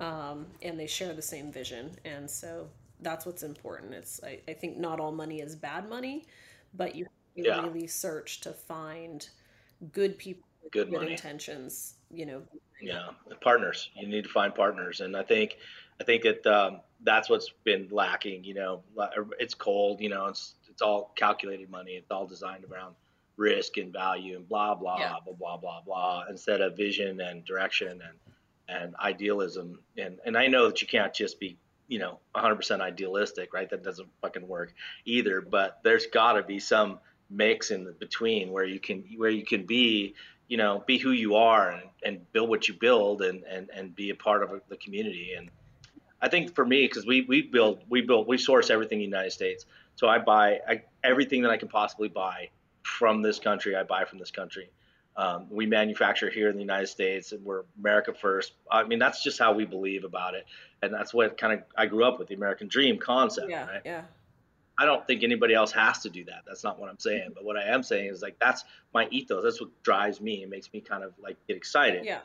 um, 0.00 0.46
and 0.62 0.78
they 0.78 0.86
share 0.86 1.14
the 1.14 1.22
same 1.22 1.52
vision 1.52 1.90
and 2.04 2.30
so 2.30 2.68
that's 3.00 3.26
what's 3.26 3.42
important 3.42 3.94
it's 3.94 4.20
I, 4.24 4.40
I 4.48 4.54
think 4.54 4.78
not 4.78 5.00
all 5.00 5.12
money 5.12 5.40
is 5.40 5.56
bad 5.56 5.88
money 5.88 6.26
but 6.74 6.94
you 6.94 7.06
Yeah. 7.36 7.60
really 7.62 7.86
search 7.88 8.40
to 8.42 8.52
find 8.52 9.28
good 9.92 10.18
people 10.18 10.48
with 10.62 10.72
Good 10.72 10.88
good 10.88 10.92
money. 10.92 11.12
intentions 11.12 11.94
you 12.10 12.26
know 12.26 12.42
Yeah, 12.80 13.10
partners. 13.40 13.90
You 13.94 14.06
need 14.08 14.24
to 14.24 14.30
find 14.30 14.54
partners, 14.54 15.00
and 15.00 15.16
I 15.16 15.22
think, 15.22 15.56
I 16.00 16.04
think 16.04 16.22
that 16.22 16.46
um, 16.46 16.80
that's 17.02 17.28
what's 17.28 17.50
been 17.64 17.88
lacking. 17.90 18.44
You 18.44 18.54
know, 18.54 18.82
it's 19.38 19.54
cold. 19.54 20.00
You 20.00 20.08
know, 20.10 20.26
it's 20.26 20.54
it's 20.70 20.82
all 20.82 21.12
calculated 21.16 21.70
money. 21.70 21.92
It's 21.92 22.10
all 22.10 22.26
designed 22.26 22.64
around 22.70 22.94
risk 23.36 23.76
and 23.76 23.92
value 23.92 24.36
and 24.36 24.48
blah 24.48 24.74
blah 24.74 24.98
Yeah. 24.98 25.14
blah 25.24 25.34
blah 25.34 25.56
blah 25.56 25.80
blah 25.82 26.24
instead 26.28 26.60
of 26.60 26.76
vision 26.76 27.20
and 27.20 27.44
direction 27.44 27.88
and 28.02 28.18
and 28.68 28.96
idealism. 28.96 29.78
And 29.96 30.18
and 30.24 30.36
I 30.36 30.46
know 30.48 30.66
that 30.68 30.82
you 30.82 30.88
can't 30.88 31.14
just 31.14 31.40
be 31.40 31.56
you 31.88 31.98
know 31.98 32.18
100% 32.34 32.80
idealistic, 32.80 33.54
right? 33.54 33.68
That 33.70 33.82
doesn't 33.82 34.08
fucking 34.20 34.46
work 34.46 34.74
either. 35.04 35.40
But 35.40 35.80
there's 35.82 36.06
got 36.06 36.34
to 36.34 36.42
be 36.42 36.58
some 36.58 37.00
mix 37.30 37.70
in 37.70 37.84
the 37.84 37.92
between 37.92 38.50
where 38.52 38.64
you 38.64 38.80
can 38.80 39.04
where 39.16 39.30
you 39.30 39.44
can 39.44 39.64
be 39.66 40.14
you 40.48 40.56
know 40.56 40.82
be 40.86 40.96
who 40.98 41.10
you 41.10 41.36
are 41.36 41.70
and, 41.72 41.82
and 42.02 42.32
build 42.32 42.48
what 42.48 42.68
you 42.68 42.74
build 42.74 43.20
and, 43.20 43.44
and 43.44 43.68
and 43.74 43.94
be 43.94 44.08
a 44.10 44.14
part 44.14 44.42
of 44.42 44.62
the 44.68 44.76
community 44.78 45.34
and 45.36 45.50
i 46.20 46.28
think 46.28 46.54
for 46.54 46.64
me 46.64 46.86
because 46.86 47.06
we 47.06 47.22
we 47.28 47.42
build 47.42 47.82
we 47.88 48.00
build 48.02 48.26
we 48.26 48.38
source 48.38 48.70
everything 48.70 48.98
in 49.02 49.10
the 49.10 49.16
united 49.16 49.32
states 49.32 49.66
so 49.96 50.08
i 50.08 50.18
buy 50.18 50.58
I, 50.68 50.82
everything 51.02 51.42
that 51.42 51.50
i 51.50 51.56
can 51.56 51.68
possibly 51.68 52.08
buy 52.08 52.50
from 52.82 53.22
this 53.22 53.38
country 53.38 53.76
i 53.76 53.82
buy 53.82 54.04
from 54.04 54.18
this 54.18 54.30
country 54.30 54.70
Um, 55.18 55.46
we 55.50 55.66
manufacture 55.66 56.30
here 56.30 56.48
in 56.48 56.54
the 56.54 56.62
United 56.62 56.86
States, 56.86 57.32
and 57.32 57.44
we're 57.44 57.64
America 57.76 58.14
first. 58.14 58.52
I 58.70 58.84
mean, 58.84 59.00
that's 59.00 59.20
just 59.20 59.36
how 59.36 59.52
we 59.52 59.64
believe 59.64 60.04
about 60.04 60.34
it, 60.34 60.44
and 60.80 60.94
that's 60.94 61.12
what 61.12 61.36
kind 61.36 61.54
of 61.54 61.64
I 61.76 61.86
grew 61.86 62.04
up 62.04 62.20
with 62.20 62.28
the 62.28 62.36
American 62.36 62.68
dream 62.68 62.98
concept. 62.98 63.50
Yeah, 63.50 63.66
right? 63.66 63.82
yeah. 63.84 64.02
I 64.78 64.84
don't 64.84 65.04
think 65.08 65.24
anybody 65.24 65.54
else 65.54 65.72
has 65.72 65.98
to 66.04 66.08
do 66.08 66.24
that. 66.26 66.44
That's 66.46 66.62
not 66.62 66.78
what 66.78 66.88
I'm 66.88 67.00
saying. 67.00 67.30
But 67.34 67.44
what 67.44 67.56
I 67.56 67.64
am 67.74 67.82
saying 67.82 68.10
is 68.12 68.22
like 68.22 68.36
that's 68.38 68.62
my 68.94 69.08
ethos. 69.10 69.42
That's 69.42 69.60
what 69.60 69.70
drives 69.82 70.20
me. 70.20 70.44
It 70.44 70.50
makes 70.50 70.72
me 70.72 70.80
kind 70.80 71.02
of 71.02 71.12
like 71.18 71.36
get 71.48 71.56
excited. 71.56 72.04
Yeah. 72.04 72.20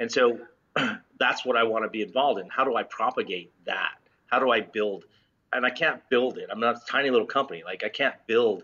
And 0.00 0.10
so 0.10 0.40
that's 1.18 1.44
what 1.44 1.56
I 1.56 1.64
want 1.64 1.84
to 1.84 1.90
be 1.90 2.02
involved 2.02 2.40
in. 2.40 2.48
How 2.48 2.64
do 2.64 2.74
I 2.76 2.82
propagate 2.82 3.52
that? 3.66 3.94
How 4.26 4.38
do 4.38 4.50
I 4.50 4.60
build? 4.60 5.04
And 5.52 5.66
I 5.66 5.70
can't 5.70 6.00
build 6.08 6.38
it. 6.38 6.48
I'm 6.50 6.60
not 6.60 6.76
a 6.76 6.80
tiny 6.88 7.10
little 7.10 7.26
company. 7.26 7.62
Like 7.64 7.84
I 7.84 7.88
can't 7.88 8.14
build 8.26 8.62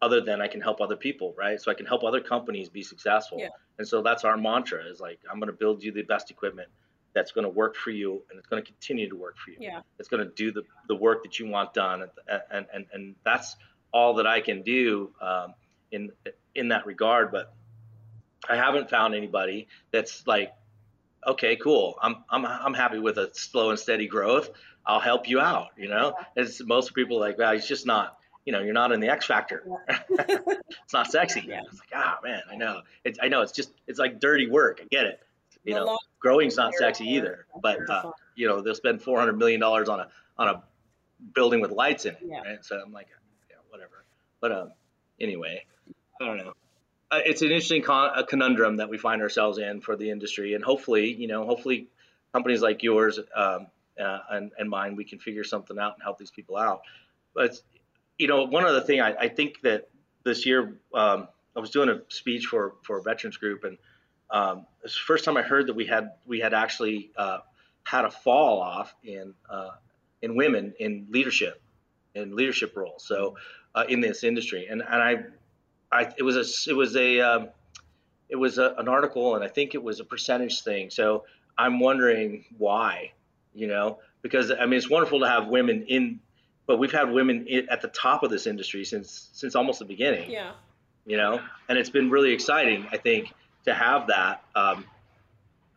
other 0.00 0.20
than 0.20 0.40
I 0.40 0.46
can 0.46 0.60
help 0.60 0.80
other 0.80 0.96
people, 0.96 1.34
right? 1.36 1.60
So 1.60 1.70
I 1.70 1.74
can 1.74 1.86
help 1.86 2.04
other 2.04 2.20
companies 2.20 2.68
be 2.68 2.82
successful. 2.82 3.38
Yeah. 3.40 3.48
And 3.78 3.86
so 3.86 4.02
that's 4.02 4.24
our 4.24 4.36
mantra 4.36 4.84
is 4.84 5.00
like 5.00 5.18
I'm 5.30 5.38
going 5.38 5.50
to 5.50 5.56
build 5.56 5.82
you 5.82 5.92
the 5.92 6.02
best 6.02 6.30
equipment 6.30 6.68
that's 7.14 7.32
going 7.32 7.44
to 7.44 7.50
work 7.50 7.74
for 7.74 7.90
you 7.90 8.22
and 8.30 8.38
it's 8.38 8.46
going 8.46 8.62
to 8.62 8.66
continue 8.66 9.08
to 9.08 9.16
work 9.16 9.36
for 9.38 9.50
you. 9.50 9.56
Yeah. 9.60 9.80
It's 9.98 10.08
going 10.08 10.24
to 10.24 10.32
do 10.34 10.52
the, 10.52 10.62
the 10.88 10.94
work 10.94 11.24
that 11.24 11.38
you 11.38 11.48
want 11.48 11.74
done. 11.74 12.02
And, 12.50 12.66
and, 12.72 12.86
and 12.92 13.14
that's 13.24 13.56
all 13.92 14.14
that 14.14 14.26
I 14.26 14.40
can 14.40 14.62
do 14.62 15.10
um, 15.20 15.54
in, 15.90 16.12
in 16.54 16.68
that 16.68 16.86
regard. 16.86 17.32
But 17.32 17.52
I 18.48 18.56
haven't 18.56 18.90
found 18.90 19.14
anybody 19.14 19.68
that's 19.90 20.26
like, 20.26 20.52
okay, 21.26 21.56
cool. 21.56 21.98
I'm, 22.02 22.16
I'm, 22.30 22.44
I'm 22.46 22.74
happy 22.74 22.98
with 22.98 23.18
a 23.18 23.30
slow 23.34 23.70
and 23.70 23.78
steady 23.78 24.06
growth. 24.06 24.50
I'll 24.86 25.00
help 25.00 25.28
you 25.28 25.40
out. 25.40 25.68
You 25.76 25.88
know, 25.88 26.14
Yeah. 26.18 26.42
it's 26.42 26.64
most 26.64 26.94
people 26.94 27.18
like, 27.20 27.36
well, 27.38 27.52
it's 27.52 27.66
just 27.66 27.86
not, 27.86 28.18
you 28.44 28.52
know, 28.52 28.60
you're 28.60 28.72
not 28.72 28.92
in 28.92 29.00
the 29.00 29.08
X 29.08 29.26
factor. 29.26 29.64
it's 30.10 30.92
not 30.92 31.10
sexy. 31.10 31.44
Yeah. 31.46 31.62
It's 31.66 31.78
like, 31.80 31.90
ah, 31.94 32.18
man, 32.22 32.42
I 32.50 32.56
know. 32.56 32.80
It's, 33.04 33.18
I 33.22 33.28
know 33.28 33.42
it's 33.42 33.52
just, 33.52 33.72
it's 33.86 33.98
like 33.98 34.20
dirty 34.20 34.48
work. 34.48 34.80
I 34.82 34.86
get 34.90 35.04
it. 35.06 35.20
You 35.64 35.74
The 35.74 35.80
know, 35.84 35.98
growing's 36.20 36.56
not 36.56 36.72
sexy 36.74 37.04
either, 37.04 37.46
but 37.60 37.78
uh, 37.90 38.12
you 38.36 38.46
know, 38.48 38.62
they'll 38.62 38.74
spend 38.74 39.02
400 39.02 39.36
million 39.36 39.60
dollars 39.60 39.88
on 39.88 40.00
a, 40.00 40.08
on 40.38 40.48
a 40.48 40.62
building 41.34 41.60
with 41.60 41.72
lights 41.72 42.06
in 42.06 42.14
it. 42.14 42.20
Yeah. 42.24 42.40
Right. 42.40 42.64
So 42.64 42.80
I'm 42.80 42.92
like, 42.92 43.08
yeah, 43.50 43.56
whatever. 43.68 44.04
But, 44.40 44.52
um, 44.52 44.72
anyway, 45.20 45.64
I 46.20 46.24
don't 46.24 46.38
know. 46.38 46.54
Uh, 47.10 47.20
it's 47.24 47.42
an 47.42 47.48
interesting 47.48 47.82
con- 47.82 48.12
conundrum 48.28 48.76
that 48.76 48.90
we 48.90 48.98
find 48.98 49.22
ourselves 49.22 49.58
in 49.58 49.80
for 49.80 49.96
the 49.96 50.10
industry, 50.10 50.54
and 50.54 50.62
hopefully, 50.62 51.12
you 51.14 51.26
know, 51.26 51.46
hopefully, 51.46 51.88
companies 52.32 52.60
like 52.60 52.82
yours 52.82 53.18
um, 53.34 53.66
uh, 53.98 54.18
and, 54.30 54.52
and 54.58 54.68
mine, 54.68 54.94
we 54.94 55.04
can 55.04 55.18
figure 55.18 55.44
something 55.44 55.78
out 55.78 55.94
and 55.94 56.02
help 56.02 56.18
these 56.18 56.30
people 56.30 56.56
out. 56.56 56.82
But 57.34 57.60
you 58.18 58.26
know, 58.26 58.44
one 58.44 58.64
other 58.64 58.80
thing 58.80 59.00
I, 59.00 59.14
I 59.14 59.28
think 59.28 59.60
that 59.62 59.88
this 60.24 60.44
year 60.44 60.74
um, 60.92 61.28
I 61.56 61.60
was 61.60 61.70
doing 61.70 61.88
a 61.88 62.00
speech 62.08 62.46
for 62.46 62.74
for 62.82 62.98
a 62.98 63.02
veterans 63.02 63.36
group, 63.36 63.64
and 63.64 63.78
um, 64.30 64.66
it's 64.84 64.94
the 64.94 65.04
first 65.06 65.24
time 65.24 65.36
I 65.36 65.42
heard 65.42 65.68
that 65.68 65.74
we 65.74 65.86
had 65.86 66.10
we 66.26 66.40
had 66.40 66.52
actually 66.52 67.10
uh, 67.16 67.38
had 67.84 68.04
a 68.04 68.10
fall 68.10 68.60
off 68.60 68.94
in 69.02 69.34
uh, 69.48 69.70
in 70.20 70.36
women 70.36 70.74
in 70.78 71.06
leadership 71.10 71.60
in 72.14 72.36
leadership 72.36 72.76
roles. 72.76 73.04
So 73.04 73.36
uh, 73.74 73.84
in 73.88 74.00
this 74.00 74.24
industry, 74.24 74.66
and 74.68 74.82
and 74.82 75.02
I 75.02 75.24
I, 75.90 76.12
it 76.16 76.22
was 76.22 76.36
a 76.36 76.70
it 76.70 76.74
was 76.74 76.96
a 76.96 77.20
um, 77.20 77.48
it 78.28 78.36
was 78.36 78.58
a, 78.58 78.74
an 78.78 78.88
article, 78.88 79.34
and 79.34 79.44
I 79.44 79.48
think 79.48 79.74
it 79.74 79.82
was 79.82 80.00
a 80.00 80.04
percentage 80.04 80.62
thing. 80.62 80.90
So 80.90 81.24
I'm 81.56 81.80
wondering 81.80 82.44
why, 82.58 83.12
you 83.54 83.66
know, 83.66 83.98
because 84.22 84.50
I 84.50 84.66
mean 84.66 84.74
it's 84.74 84.90
wonderful 84.90 85.20
to 85.20 85.28
have 85.28 85.48
women 85.48 85.84
in, 85.88 86.20
but 86.66 86.78
we've 86.78 86.92
had 86.92 87.10
women 87.10 87.46
in, 87.46 87.68
at 87.70 87.80
the 87.80 87.88
top 87.88 88.22
of 88.22 88.30
this 88.30 88.46
industry 88.46 88.84
since 88.84 89.30
since 89.32 89.54
almost 89.54 89.78
the 89.78 89.84
beginning, 89.86 90.30
Yeah. 90.30 90.52
you 91.06 91.16
know, 91.16 91.40
and 91.68 91.78
it's 91.78 91.90
been 91.90 92.10
really 92.10 92.32
exciting. 92.32 92.86
I 92.92 92.96
think 92.98 93.32
to 93.64 93.74
have 93.74 94.06
that. 94.08 94.42
Um, 94.54 94.84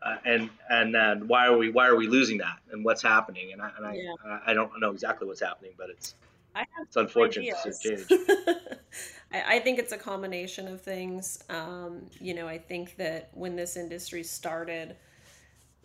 uh, 0.04 0.16
and 0.24 0.50
and 0.68 0.96
and 0.96 1.28
why 1.28 1.46
are 1.46 1.56
we 1.56 1.70
why 1.70 1.86
are 1.86 1.94
we 1.94 2.08
losing 2.08 2.38
that 2.38 2.58
and 2.72 2.84
what's 2.84 3.00
happening 3.02 3.52
and 3.52 3.62
I 3.62 3.70
and 3.76 3.86
I, 3.86 3.94
Yeah. 3.94 4.38
I 4.44 4.52
don't 4.52 4.80
know 4.80 4.90
exactly 4.90 5.28
what's 5.28 5.40
happening 5.40 5.74
but 5.78 5.90
it's 5.90 6.16
I 6.54 6.60
have 6.60 6.86
it's 6.86 6.96
unfortunate 6.96 7.54
ideas. 7.54 7.62
to 7.62 7.72
see 7.72 7.96
change. 7.96 8.22
I, 9.32 9.56
I 9.56 9.58
think 9.60 9.78
it's 9.78 9.92
a 9.92 9.98
combination 9.98 10.68
of 10.68 10.80
things. 10.80 11.42
Um, 11.48 12.06
you 12.20 12.34
know, 12.34 12.46
I 12.46 12.58
think 12.58 12.96
that 12.96 13.30
when 13.32 13.56
this 13.56 13.76
industry 13.76 14.22
started, 14.22 14.96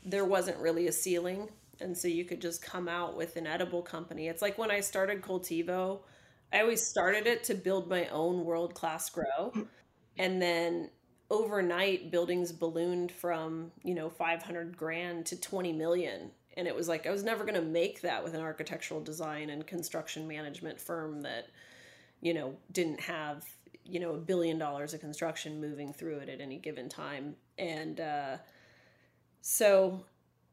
there 0.04 0.26
wasn't 0.26 0.58
really 0.60 0.88
a 0.88 0.92
ceiling. 0.92 1.50
And 1.80 1.96
so 1.96 2.08
you 2.08 2.26
could 2.26 2.42
just 2.42 2.62
come 2.62 2.88
out 2.88 3.16
with 3.16 3.36
an 3.36 3.46
edible 3.46 3.82
company. 3.82 4.28
It's 4.28 4.42
like 4.42 4.58
when 4.58 4.72
I 4.72 4.80
started 4.80 5.22
Cultivo, 5.22 6.00
I 6.52 6.62
always 6.62 6.86
started 6.86 7.28
it 7.28 7.44
to 7.46 7.54
build 7.54 7.90
my 7.90 8.08
own 8.08 8.46
world 8.46 8.74
class 8.74 9.10
grow. 9.10 9.54
And 10.18 10.42
then 10.42 10.90
overnight, 11.30 12.10
buildings 12.10 12.52
ballooned 12.52 13.12
from, 13.12 13.72
you 13.84 13.94
know, 13.94 14.10
500 14.10 14.76
grand 14.76 15.26
to 15.28 15.40
20 15.40 15.74
million. 15.74 16.32
And 16.58 16.68
it 16.68 16.76
was 16.76 16.88
like, 16.88 17.06
I 17.06 17.12
was 17.12 17.24
never 17.24 17.46
going 17.46 17.56
to 17.56 17.62
make 17.62 18.02
that 18.02 18.24
with 18.24 18.34
an 18.34 18.42
architectural 18.42 19.00
design 19.00 19.52
and 19.52 19.66
construction 19.66 20.28
management 20.28 20.82
firm 20.82 21.22
that, 21.22 21.50
you 22.20 22.34
know, 22.34 22.56
didn't 22.72 23.00
have, 23.00 23.46
you 23.86 24.00
know, 24.00 24.16
a 24.16 24.18
billion 24.18 24.58
dollars 24.58 24.96
of 24.96 25.00
construction 25.00 25.62
moving 25.62 25.94
through 25.94 26.18
it 26.18 26.30
at 26.30 26.42
any 26.42 26.58
given 26.58 26.90
time. 26.90 27.36
And 27.60 28.00
uh, 28.00 28.38
so, 29.42 30.04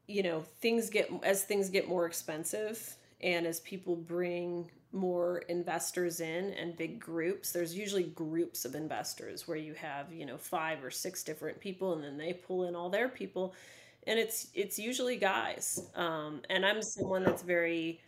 you 0.07 0.21
know, 0.21 0.43
things 0.61 0.91
get, 0.91 1.09
as 1.23 1.43
things 1.43 1.69
get 1.69 1.89
more 1.89 2.05
expensive 2.05 2.95
and 3.21 3.47
as 3.47 3.59
people 3.61 3.95
bring 3.95 4.69
more 4.91 5.39
investors 5.49 6.19
in 6.19 6.53
and 6.53 6.77
big 6.77 6.99
groups, 6.99 7.51
there's 7.51 7.75
usually 7.75 8.03
groups 8.03 8.63
of 8.63 8.75
investors 8.75 9.47
where 9.47 9.57
you 9.57 9.73
have, 9.73 10.13
you 10.13 10.27
know, 10.27 10.37
five 10.37 10.83
or 10.83 10.91
six 10.91 11.23
different 11.23 11.59
people 11.59 11.93
and 11.93 12.03
then 12.03 12.15
they 12.15 12.31
pull 12.31 12.67
in 12.67 12.75
all 12.75 12.91
their 12.91 13.09
people. 13.09 13.55
And 14.07 14.19
it's 14.19 14.47
it's 14.53 14.77
usually 14.77 15.17
guys. 15.17 15.89
Um, 15.95 16.41
and 16.49 16.65
I'm 16.65 16.81
someone 16.81 17.23
that's 17.23 17.41
very 17.41 18.01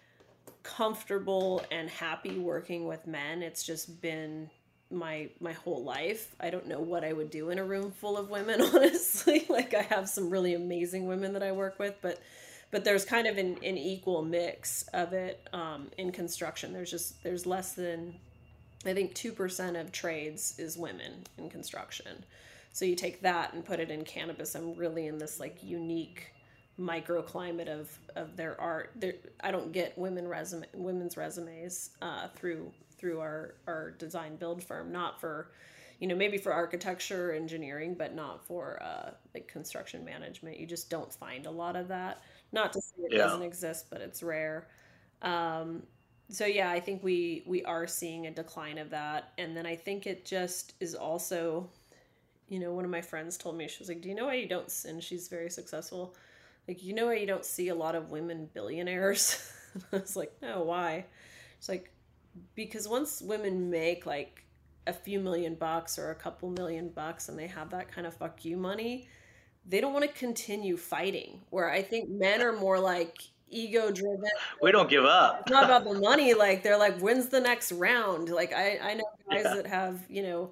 comfortable 0.63 1.65
and 1.71 1.89
happy 1.89 2.37
working 2.37 2.87
with 2.87 3.07
men. 3.07 3.41
It's 3.41 3.63
just 3.63 4.01
been 4.01 4.49
my 4.91 5.29
my 5.39 5.53
whole 5.53 5.83
life. 5.83 6.35
I 6.39 6.49
don't 6.49 6.67
know 6.67 6.79
what 6.79 7.03
I 7.03 7.13
would 7.13 7.29
do 7.29 7.49
in 7.49 7.59
a 7.59 7.63
room 7.63 7.91
full 7.91 8.17
of 8.17 8.29
women, 8.29 8.61
honestly. 8.73 9.45
like 9.49 9.73
I 9.73 9.81
have 9.83 10.09
some 10.09 10.29
really 10.29 10.53
amazing 10.53 11.07
women 11.07 11.33
that 11.33 11.43
I 11.43 11.51
work 11.51 11.79
with, 11.79 11.95
but 12.01 12.21
but 12.69 12.83
there's 12.83 13.05
kind 13.05 13.27
of 13.27 13.37
an, 13.37 13.57
an 13.63 13.77
equal 13.77 14.23
mix 14.23 14.83
of 14.93 15.13
it 15.13 15.47
um, 15.53 15.87
in 15.97 16.11
construction. 16.11 16.73
There's 16.73 16.91
just 16.91 17.23
there's 17.23 17.45
less 17.45 17.73
than 17.73 18.15
I 18.85 18.93
think 18.93 19.13
two 19.13 19.31
percent 19.31 19.77
of 19.77 19.91
trades 19.91 20.55
is 20.59 20.77
women 20.77 21.23
in 21.37 21.49
construction. 21.49 22.25
So 22.77 22.85
you 22.85 22.95
take 22.95 23.21
that 23.21 23.53
and 23.53 23.65
put 23.65 23.79
it 23.79 23.89
in 23.89 24.03
cannabis. 24.05 24.55
I'm 24.55 24.75
really 24.75 25.07
in 25.07 25.17
this 25.17 25.39
like 25.39 25.63
unique 25.63 26.33
microclimate 26.79 27.67
of 27.67 27.89
of 28.15 28.35
their 28.37 28.59
art. 28.61 28.91
There, 28.95 29.15
I 29.41 29.51
don't 29.51 29.71
get 29.71 29.97
women 29.97 30.27
resume 30.27 30.65
women's 30.73 31.17
resumes 31.17 31.91
uh, 32.01 32.27
through 32.35 32.71
through 32.97 33.19
our 33.19 33.55
our 33.67 33.91
design 33.91 34.35
build 34.37 34.63
firm. 34.63 34.91
Not 34.91 35.19
for 35.19 35.51
you 35.99 36.07
know 36.07 36.15
maybe 36.15 36.37
for 36.37 36.53
architecture 36.53 37.31
or 37.31 37.33
engineering, 37.33 37.95
but 37.95 38.13
not 38.13 38.45
for 38.45 38.81
uh, 38.83 39.11
like 39.33 39.47
construction 39.47 40.05
management. 40.05 40.59
You 40.59 40.67
just 40.67 40.89
don't 40.89 41.11
find 41.13 41.47
a 41.47 41.51
lot 41.51 41.75
of 41.75 41.87
that. 41.87 42.21
Not 42.51 42.73
to 42.73 42.81
say 42.81 42.93
it 42.99 43.15
Yeah. 43.15 43.17
doesn't 43.17 43.41
exist, 43.41 43.87
but 43.89 44.01
it's 44.01 44.21
rare. 44.21 44.67
Um, 45.23 45.83
so 46.29 46.45
yeah, 46.45 46.69
I 46.71 46.79
think 46.79 47.03
we 47.03 47.43
we 47.47 47.63
are 47.65 47.87
seeing 47.87 48.27
a 48.27 48.31
decline 48.31 48.77
of 48.77 48.89
that, 48.91 49.31
and 49.37 49.57
then 49.57 49.65
I 49.65 49.75
think 49.75 50.05
it 50.07 50.25
just 50.25 50.73
is 50.79 50.95
also, 50.95 51.69
you 52.47 52.59
know, 52.59 52.73
one 52.73 52.85
of 52.85 52.91
my 52.91 53.01
friends 53.01 53.37
told 53.37 53.57
me 53.57 53.67
she 53.67 53.79
was 53.79 53.89
like, 53.89 54.01
"Do 54.01 54.09
you 54.09 54.15
know 54.15 54.25
why 54.27 54.35
you 54.35 54.47
don't?" 54.47 54.71
And 54.87 55.03
she's 55.03 55.27
very 55.27 55.49
successful. 55.49 56.15
Like, 56.67 56.83
you 56.83 56.93
know 56.93 57.07
why 57.07 57.15
you 57.15 57.27
don't 57.27 57.45
see 57.45 57.69
a 57.69 57.75
lot 57.75 57.95
of 57.95 58.11
women 58.11 58.49
billionaires? 58.53 59.51
I 59.93 59.97
was 59.97 60.15
like, 60.15 60.33
no, 60.41 60.63
why? 60.63 61.05
It's 61.57 61.69
like 61.69 61.91
because 62.55 62.87
once 62.87 63.21
women 63.21 63.69
make 63.69 64.05
like 64.05 64.43
a 64.85 64.93
few 64.93 65.19
million 65.19 65.55
bucks 65.55 65.97
or 65.99 66.11
a 66.11 66.15
couple 66.15 66.49
million 66.49 66.89
bucks 66.89 67.29
and 67.29 67.37
they 67.37 67.47
have 67.47 67.71
that 67.71 67.91
kind 67.91 68.07
of 68.07 68.13
fuck 68.15 68.45
you 68.45 68.57
money, 68.57 69.07
they 69.65 69.81
don't 69.81 69.93
want 69.93 70.05
to 70.05 70.11
continue 70.19 70.77
fighting. 70.77 71.41
Where 71.49 71.69
I 71.69 71.81
think 71.81 72.09
men 72.09 72.41
are 72.41 72.53
more 72.53 72.79
like 72.79 73.17
ego 73.49 73.91
driven. 73.91 74.29
we 74.61 74.71
don't 74.71 74.89
give 74.89 75.05
up 75.05 75.41
It's 75.41 75.51
not 75.51 75.65
about 75.65 75.83
the 75.85 75.99
money. 75.99 76.33
Like 76.33 76.63
they're 76.63 76.77
like, 76.77 76.99
when's 76.99 77.27
the 77.29 77.39
next 77.41 77.71
round? 77.71 78.29
Like 78.29 78.53
I, 78.53 78.79
I 78.79 78.93
know 78.95 79.03
guys 79.29 79.43
Yeah. 79.45 79.55
that 79.55 79.67
have, 79.67 80.01
you 80.09 80.23
know, 80.23 80.51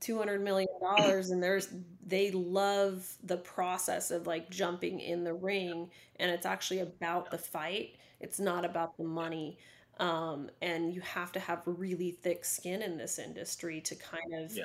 two 0.00 0.18
hundred 0.18 0.42
million 0.42 0.68
dollars 0.80 1.30
and 1.30 1.42
there's 1.42 1.68
they 2.06 2.30
love 2.30 3.08
the 3.24 3.36
process 3.38 4.10
of 4.10 4.26
like 4.26 4.50
jumping 4.50 5.00
in 5.00 5.24
the 5.24 5.32
ring 5.34 5.90
and 6.18 6.30
it's 6.30 6.46
actually 6.46 6.80
about 6.80 7.30
the 7.30 7.38
fight. 7.38 7.96
It's 8.20 8.38
not 8.40 8.64
about 8.64 8.96
the 8.96 9.04
money. 9.04 9.58
Um, 9.98 10.50
and 10.60 10.92
you 10.94 11.00
have 11.00 11.32
to 11.32 11.40
have 11.40 11.62
really 11.64 12.10
thick 12.10 12.44
skin 12.44 12.82
in 12.82 12.96
this 12.98 13.18
industry 13.18 13.80
to 13.82 13.94
kind 13.94 14.34
of 14.34 14.54
Yeah. 14.54 14.64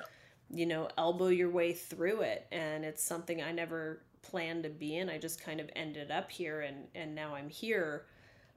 you 0.49 0.65
know 0.65 0.89
elbow 0.97 1.27
your 1.27 1.49
way 1.49 1.71
through 1.73 2.21
it 2.21 2.45
and 2.51 2.83
it's 2.83 3.01
something 3.01 3.41
i 3.41 3.53
never 3.53 4.01
planned 4.23 4.63
to 4.63 4.69
be 4.69 4.97
in 4.97 5.09
i 5.09 5.17
just 5.17 5.41
kind 5.41 5.61
of 5.61 5.69
ended 5.75 6.11
up 6.11 6.29
here 6.29 6.59
and 6.61 6.85
and 6.95 7.15
now 7.15 7.33
i'm 7.33 7.47
here 7.49 8.05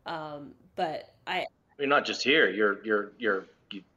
um 0.07 0.53
but 0.75 1.15
i 1.29 1.47
you're 1.79 1.87
not 1.87 2.05
just 2.05 2.23
here 2.25 2.51
you're 2.51 2.85
you're 2.85 3.13
you're 3.19 3.45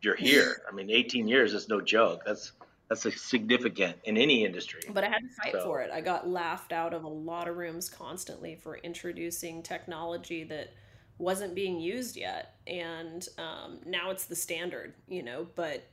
you're 0.01 0.15
here 0.15 0.61
i 0.71 0.73
mean 0.75 0.91
18 0.91 1.27
years 1.27 1.53
is 1.55 1.67
no 1.67 1.81
joke 1.81 2.21
that's 2.25 2.51
that's 2.89 3.21
significant 3.21 3.97
in 4.05 4.17
any 4.17 4.45
industry. 4.45 4.81
But 4.89 5.03
I 5.03 5.07
had 5.07 5.19
to 5.19 5.43
fight 5.43 5.53
so. 5.53 5.63
for 5.63 5.81
it. 5.81 5.91
I 5.91 6.01
got 6.01 6.29
laughed 6.29 6.71
out 6.71 6.93
of 6.93 7.03
a 7.03 7.09
lot 7.09 7.47
of 7.47 7.57
rooms 7.57 7.89
constantly 7.89 8.55
for 8.55 8.77
introducing 8.77 9.61
technology 9.61 10.43
that 10.45 10.73
wasn't 11.17 11.55
being 11.55 11.79
used 11.79 12.15
yet, 12.15 12.55
and 12.67 13.27
um, 13.37 13.79
now 13.85 14.11
it's 14.11 14.25
the 14.25 14.35
standard, 14.35 14.93
you 15.07 15.23
know. 15.23 15.47
But 15.55 15.87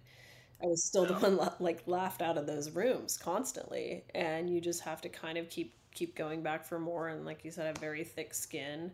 I 0.63 0.67
was 0.67 0.85
still 0.85 1.07
the 1.07 1.15
one 1.15 1.39
like 1.59 1.83
laughed 1.87 2.23
out 2.23 2.39
of 2.39 2.47
those 2.47 2.71
rooms 2.71 3.17
constantly, 3.17 4.05
and 4.15 4.49
you 4.49 4.61
just 4.61 4.83
have 4.83 5.01
to 5.03 5.09
kind 5.09 5.39
of 5.39 5.49
keep 5.51 5.75
keep 5.95 6.17
going 6.17 6.43
back 6.43 6.65
for 6.65 6.79
more. 6.79 7.09
And 7.09 7.25
like 7.25 7.45
you 7.45 7.51
said, 7.51 7.77
a 7.77 7.81
very 7.81 8.05
thick 8.05 8.35
skin 8.35 8.93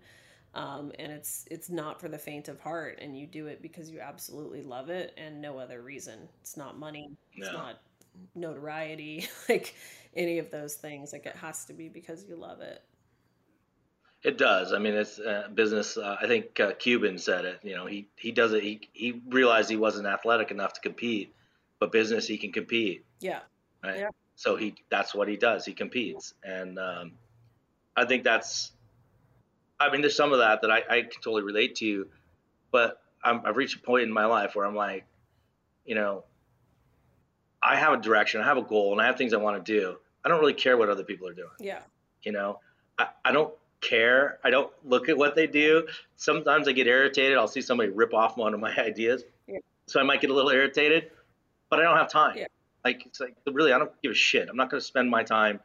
um, 0.55 0.91
and 0.99 1.13
it's 1.13 1.45
it's 1.51 1.71
not 1.71 2.01
for 2.01 2.09
the 2.09 2.19
faint 2.19 2.49
of 2.49 2.59
heart 2.61 2.99
and 3.01 3.17
you 3.17 3.27
do 3.27 3.47
it 3.47 3.63
because 3.63 3.89
you 3.89 4.01
absolutely 4.01 4.63
love 4.63 4.91
it 4.91 5.15
and 5.17 5.41
no 5.41 5.59
other 5.59 5.81
reason 5.81 6.29
it's 6.41 6.57
not 6.57 6.79
money 6.79 7.11
it's 7.35 7.47
no. 7.47 7.53
not 7.53 7.81
notoriety 8.35 9.27
like 9.49 9.75
any 10.15 10.39
of 10.39 10.51
those 10.51 10.75
things 10.75 11.13
like 11.13 11.27
it 11.27 11.37
has 11.37 11.65
to 11.67 11.73
be 11.73 11.89
because 11.89 12.25
you 12.29 12.37
love 12.37 12.61
it. 12.61 12.83
It 14.23 14.37
does. 14.37 14.73
I 14.73 14.79
mean 14.79 14.95
it's 14.95 15.19
uh, 15.19 15.49
business 15.55 15.97
uh, 15.97 16.17
i 16.21 16.27
think 16.27 16.61
uh, 16.61 16.73
cuban 16.73 17.19
said 17.19 17.45
it 17.45 17.61
you 17.63 17.75
know 17.75 17.87
he 17.87 18.09
he 18.17 18.33
does 18.33 18.53
it 18.53 18.63
he, 18.63 18.89
he 18.93 19.21
realized 19.29 19.71
he 19.71 19.77
wasn't 19.77 20.07
athletic 20.07 20.51
enough 20.51 20.75
to 20.75 20.81
compete 20.81 21.35
but 21.81 21.91
business 21.91 22.29
he 22.29 22.39
can 22.39 22.53
compete. 22.53 23.05
Yeah. 23.19 23.41
Right? 23.83 24.01
Yeah. 24.01 24.09
so 24.37 24.55
he 24.57 24.75
that's 24.91 25.15
what 25.15 25.27
he 25.27 25.37
does. 25.37 25.65
He 25.65 25.73
competes. 25.73 26.35
And 26.45 26.79
um, 26.79 27.13
i 27.97 28.05
think 28.05 28.23
that's 28.23 28.73
I 29.81 29.91
mean, 29.91 30.03
there's 30.03 30.15
some 30.15 30.33
of 30.33 30.41
that 30.41 30.61
that 30.61 30.71
I, 30.71 30.83
I 30.91 31.01
can 31.01 31.23
totally 31.23 31.43
relate 31.43 31.75
to, 31.77 32.07
but 32.71 33.03
i 33.25 33.33
have 33.33 33.57
reached 33.57 33.77
a 33.77 33.81
point 33.81 34.05
in 34.05 34.13
my 34.13 34.27
life 34.27 34.55
where 34.55 34.67
I'm 34.67 34.77
like, 34.77 35.05
you 35.87 35.95
know, 35.95 36.25
I 37.63 37.77
have 37.77 37.93
a 37.93 37.97
direction, 37.97 38.41
I 38.41 38.45
have 38.45 38.57
a 38.57 38.63
goal, 38.63 38.93
and 38.93 39.01
I 39.01 39.07
have 39.07 39.17
things 39.17 39.35
I 39.35 39.37
want 39.37 39.65
to 39.65 39.73
do. 39.73 39.97
I 40.25 40.29
don't 40.29 40.41
really 40.41 40.55
care 40.55 40.77
what 40.77 40.89
other 40.89 41.05
people 41.05 41.29
are 41.29 41.35
doing. 41.35 41.49
Yeah. 41.59 41.81
You 42.23 42.33
know, 42.33 42.61
I, 42.99 43.09
I 43.25 43.33
don't 43.33 43.53
care. 43.81 44.39
I 44.45 44.51
don't 44.51 44.71
look 44.85 45.09
at 45.09 45.17
what 45.17 45.35
they 45.35 45.47
do. 45.47 45.87
Sometimes 46.17 46.69
I 46.69 46.73
get 46.73 46.87
irritated. 46.87 47.37
I'll 47.39 47.49
see 47.49 47.63
somebody 47.63 47.91
rip 47.91 48.15
off 48.15 48.37
one 48.37 48.55
of 48.55 48.61
my 48.61 48.75
ideas. 48.79 49.25
Yeah. 49.47 49.59
So 49.87 50.01
I 50.01 50.03
might 50.03 50.21
get 50.21 50.31
a 50.31 50.35
little 50.35 50.51
irritated, 50.51 51.11
but 51.69 51.81
I 51.81 51.83
don't 51.83 51.97
have 51.97 52.11
time. 52.11 52.37
Yeah. 52.37 52.47
Like, 52.85 53.05
it's 53.07 53.21
like, 53.21 53.37
really, 53.47 53.73
I 53.73 53.79
don't 53.79 53.93
give 54.03 54.13
a 54.13 54.15
shit. 54.15 54.49
I'm 54.49 54.57
not 54.57 54.71
going 54.71 54.81
to 54.81 54.87
spend 54.87 55.11
my 55.11 55.23
time, 55.23 55.61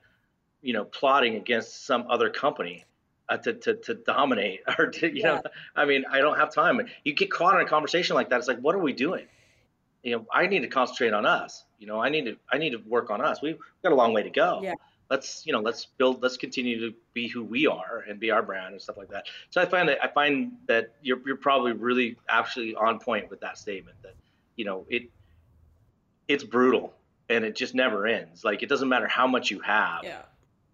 you 0.61 0.73
know, 0.73 0.83
plotting 0.83 1.35
against 1.35 1.85
some 1.85 2.07
other 2.09 2.29
company 2.29 2.83
uh, 3.29 3.37
to, 3.37 3.53
to, 3.53 3.75
to 3.75 3.93
dominate 3.93 4.61
or 4.77 4.87
to, 4.87 5.07
you 5.07 5.21
yeah. 5.21 5.35
know, 5.35 5.41
I 5.75 5.85
mean, 5.85 6.03
I 6.09 6.19
don't 6.19 6.37
have 6.37 6.53
time. 6.53 6.81
You 7.03 7.13
get 7.13 7.31
caught 7.31 7.55
in 7.55 7.65
a 7.65 7.69
conversation 7.69 8.15
like 8.15 8.29
that. 8.29 8.39
It's 8.39 8.47
like, 8.47 8.59
what 8.59 8.75
are 8.75 8.79
we 8.79 8.93
doing? 8.93 9.25
You 10.05 10.11
know, 10.11 10.25
I 10.31 10.45
need 10.45 10.59
to 10.59 10.67
concentrate 10.67 11.13
on 11.13 11.25
us. 11.25 11.65
You 11.79 11.87
know, 11.87 11.99
I 11.99 12.09
need 12.09 12.25
to, 12.25 12.37
I 12.51 12.59
need 12.59 12.69
to 12.69 12.77
work 12.77 13.09
on 13.09 13.21
us. 13.21 13.41
We've 13.41 13.57
got 13.81 13.91
a 13.91 13.95
long 13.95 14.13
way 14.13 14.21
to 14.21 14.29
go. 14.29 14.61
Yeah. 14.61 14.75
Let's, 15.09 15.45
you 15.45 15.51
know, 15.51 15.61
let's 15.61 15.87
build, 15.97 16.21
let's 16.21 16.37
continue 16.37 16.79
to 16.79 16.95
be 17.13 17.27
who 17.27 17.43
we 17.43 17.65
are 17.65 18.05
and 18.07 18.19
be 18.19 18.29
our 18.29 18.43
brand 18.43 18.73
and 18.73 18.81
stuff 18.81 18.97
like 18.97 19.09
that. 19.09 19.25
So 19.49 19.61
I 19.61 19.65
find 19.65 19.89
that, 19.89 19.97
I 20.03 20.07
find 20.07 20.53
that 20.67 20.93
you're, 21.01 21.19
you're 21.25 21.35
probably 21.35 21.73
really 21.73 22.17
actually 22.29 22.75
on 22.75 22.99
point 22.99 23.31
with 23.31 23.39
that 23.41 23.57
statement 23.57 23.97
that, 24.03 24.15
you 24.55 24.65
know, 24.65 24.85
it, 24.89 25.09
it's 26.27 26.43
brutal 26.43 26.93
and 27.27 27.43
it 27.43 27.55
just 27.55 27.73
never 27.73 28.05
ends. 28.05 28.43
Like, 28.43 28.61
it 28.61 28.69
doesn't 28.69 28.89
matter 28.89 29.07
how 29.07 29.25
much 29.25 29.49
you 29.49 29.59
have 29.61 30.03
yeah. 30.03 30.21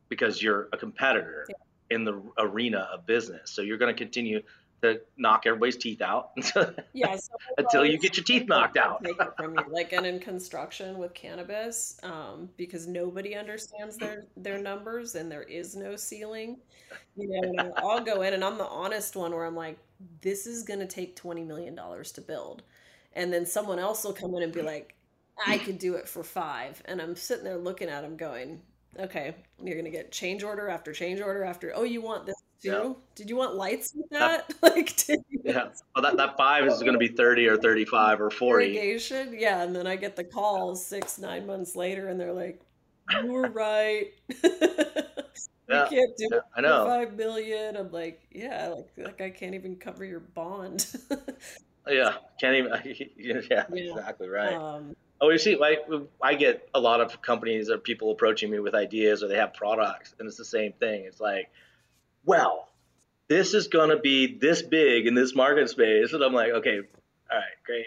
because 0.09 0.41
you're 0.41 0.67
a 0.73 0.77
competitor. 0.77 1.45
Yeah 1.47 1.55
in 1.91 2.05
the 2.05 2.19
arena 2.38 2.88
of 2.93 3.05
business. 3.05 3.51
So 3.51 3.61
you're 3.61 3.77
going 3.77 3.93
to 3.93 3.97
continue 3.97 4.41
to 4.82 5.01
knock 5.17 5.43
everybody's 5.45 5.77
teeth 5.77 6.01
out 6.01 6.32
yeah, 6.93 7.15
so 7.15 7.34
until 7.57 7.86
you 7.86 7.97
get 7.97 8.17
your 8.17 8.23
teeth 8.23 8.47
knocked 8.47 8.77
out. 8.77 9.03
Take 9.03 9.19
it 9.19 9.34
from 9.38 9.53
you. 9.57 9.63
Like, 9.69 9.93
and 9.93 10.05
in 10.05 10.19
construction 10.19 10.97
with 10.97 11.13
cannabis, 11.13 11.99
um, 12.03 12.49
because 12.57 12.88
nobody 12.88 13.36
understands 13.36 13.97
their 13.97 14.25
their 14.38 14.59
numbers 14.59 15.15
and 15.15 15.32
there 15.32 15.43
is 15.43 15.75
no 15.75 15.95
ceiling. 15.95 16.57
You 17.15 17.53
know, 17.53 17.73
I'll 17.77 18.03
go 18.03 18.21
in 18.21 18.34
and 18.34 18.43
I'm 18.43 18.57
the 18.57 18.67
honest 18.67 19.15
one 19.15 19.32
where 19.32 19.45
I'm 19.45 19.55
like, 19.55 19.77
this 20.21 20.47
is 20.47 20.63
going 20.63 20.79
to 20.79 20.88
take 20.88 21.15
twenty 21.15 21.43
million 21.43 21.75
dollars 21.75 22.11
to 22.13 22.21
build, 22.21 22.63
and 23.13 23.32
then 23.32 23.45
someone 23.45 23.79
else 23.79 24.03
will 24.03 24.13
come 24.13 24.36
in 24.36 24.43
and 24.43 24.53
be 24.53 24.61
like, 24.61 24.95
I 25.45 25.57
could 25.57 25.79
do 25.79 25.95
it 25.95 26.07
for 26.07 26.23
five, 26.23 26.82
and 26.86 27.01
I'm 27.01 27.15
sitting 27.15 27.43
there 27.43 27.57
looking 27.57 27.89
at 27.89 28.01
them 28.01 28.17
going, 28.17 28.61
okay, 28.99 29.36
you're 29.63 29.77
gonna 29.77 29.89
get 29.89 30.11
change 30.11 30.43
order 30.43 30.69
after 30.69 30.93
change 30.93 31.21
order 31.21 31.43
after. 31.43 31.71
Oh, 31.75 31.84
you 31.84 32.01
want 32.01 32.25
this 32.25 32.41
Yeah. 32.64 32.93
Did 33.16 33.30
you 33.30 33.36
want 33.36 33.55
lights 33.55 33.93
with 33.95 34.09
that? 34.12 34.47
that 34.47 34.64
like, 34.76 35.07
you... 35.07 35.24
yeah. 35.43 35.70
Well, 35.95 36.03
that 36.03 36.18
that 36.18 36.38
five 36.38 36.66
is 36.66 36.82
gonna 36.84 36.97
be 36.97 37.07
thirty 37.07 37.47
or 37.47 37.57
thirty-five 37.57 38.22
or 38.22 38.30
forty. 38.30 38.78
Irrigation, 38.78 39.36
yeah. 39.38 39.64
And 39.64 39.76
then 39.76 39.88
I 39.88 39.95
get 39.95 40.16
the 40.16 40.24
call 40.24 40.76
six, 40.76 41.18
nine 41.18 41.45
months 41.45 41.76
later, 41.76 42.09
and 42.09 42.20
they're 42.20 42.34
like, 42.34 42.62
"You 43.12 43.28
were 43.28 43.49
right." 43.49 44.12
Yeah, 45.70 45.89
you 45.89 45.89
can't 45.89 46.18
do 46.18 46.28
yeah, 46.34 46.39
I 46.53 46.59
know. 46.59 46.86
five 46.86 47.14
million. 47.14 47.78
I'm 47.78 47.93
like, 47.93 48.28
yeah, 48.30 48.74
like 48.76 48.89
like 48.97 49.22
I 49.22 49.30
can't 49.30 49.55
even 49.55 49.78
cover 49.78 50.03
your 50.03 50.20
bond. 50.20 50.86
yeah, 51.88 52.16
can't 52.41 52.57
even. 52.57 52.74
Yeah, 53.16 53.39
yeah. 53.49 53.64
exactly 53.72 54.28
right. 54.28 54.53
Um, 54.53 54.97
Oh, 55.22 55.30
you 55.30 55.38
see, 55.38 55.55
I, 55.62 55.78
I 56.20 56.34
get 56.34 56.68
a 56.74 56.80
lot 56.80 56.99
of 56.99 57.22
companies 57.22 57.70
or 57.70 57.78
people 57.78 58.09
approaching 58.09 58.49
me 58.49 58.57
with 58.57 58.74
ideas 58.74 59.22
or 59.22 59.28
they 59.28 59.38
have 59.38 59.53
products, 59.53 60.16
and 60.18 60.28
it's 60.28 60.38
the 60.38 60.43
same 60.43 60.74
thing. 60.74 61.05
It's 61.05 61.20
like, 61.20 61.51
well, 62.26 62.67
this 63.28 63.53
is 63.53 63.67
going 63.67 63.89
to 63.89 63.97
be 63.97 64.38
this 64.38 64.61
big 64.61 65.07
in 65.07 65.15
this 65.15 65.36
market 65.36 65.69
space. 65.69 66.13
And 66.13 66.24
I'm 66.24 66.34
like, 66.34 66.51
okay, 66.51 66.82
all 67.32 67.38
right, 67.38 67.55
great. 67.65 67.86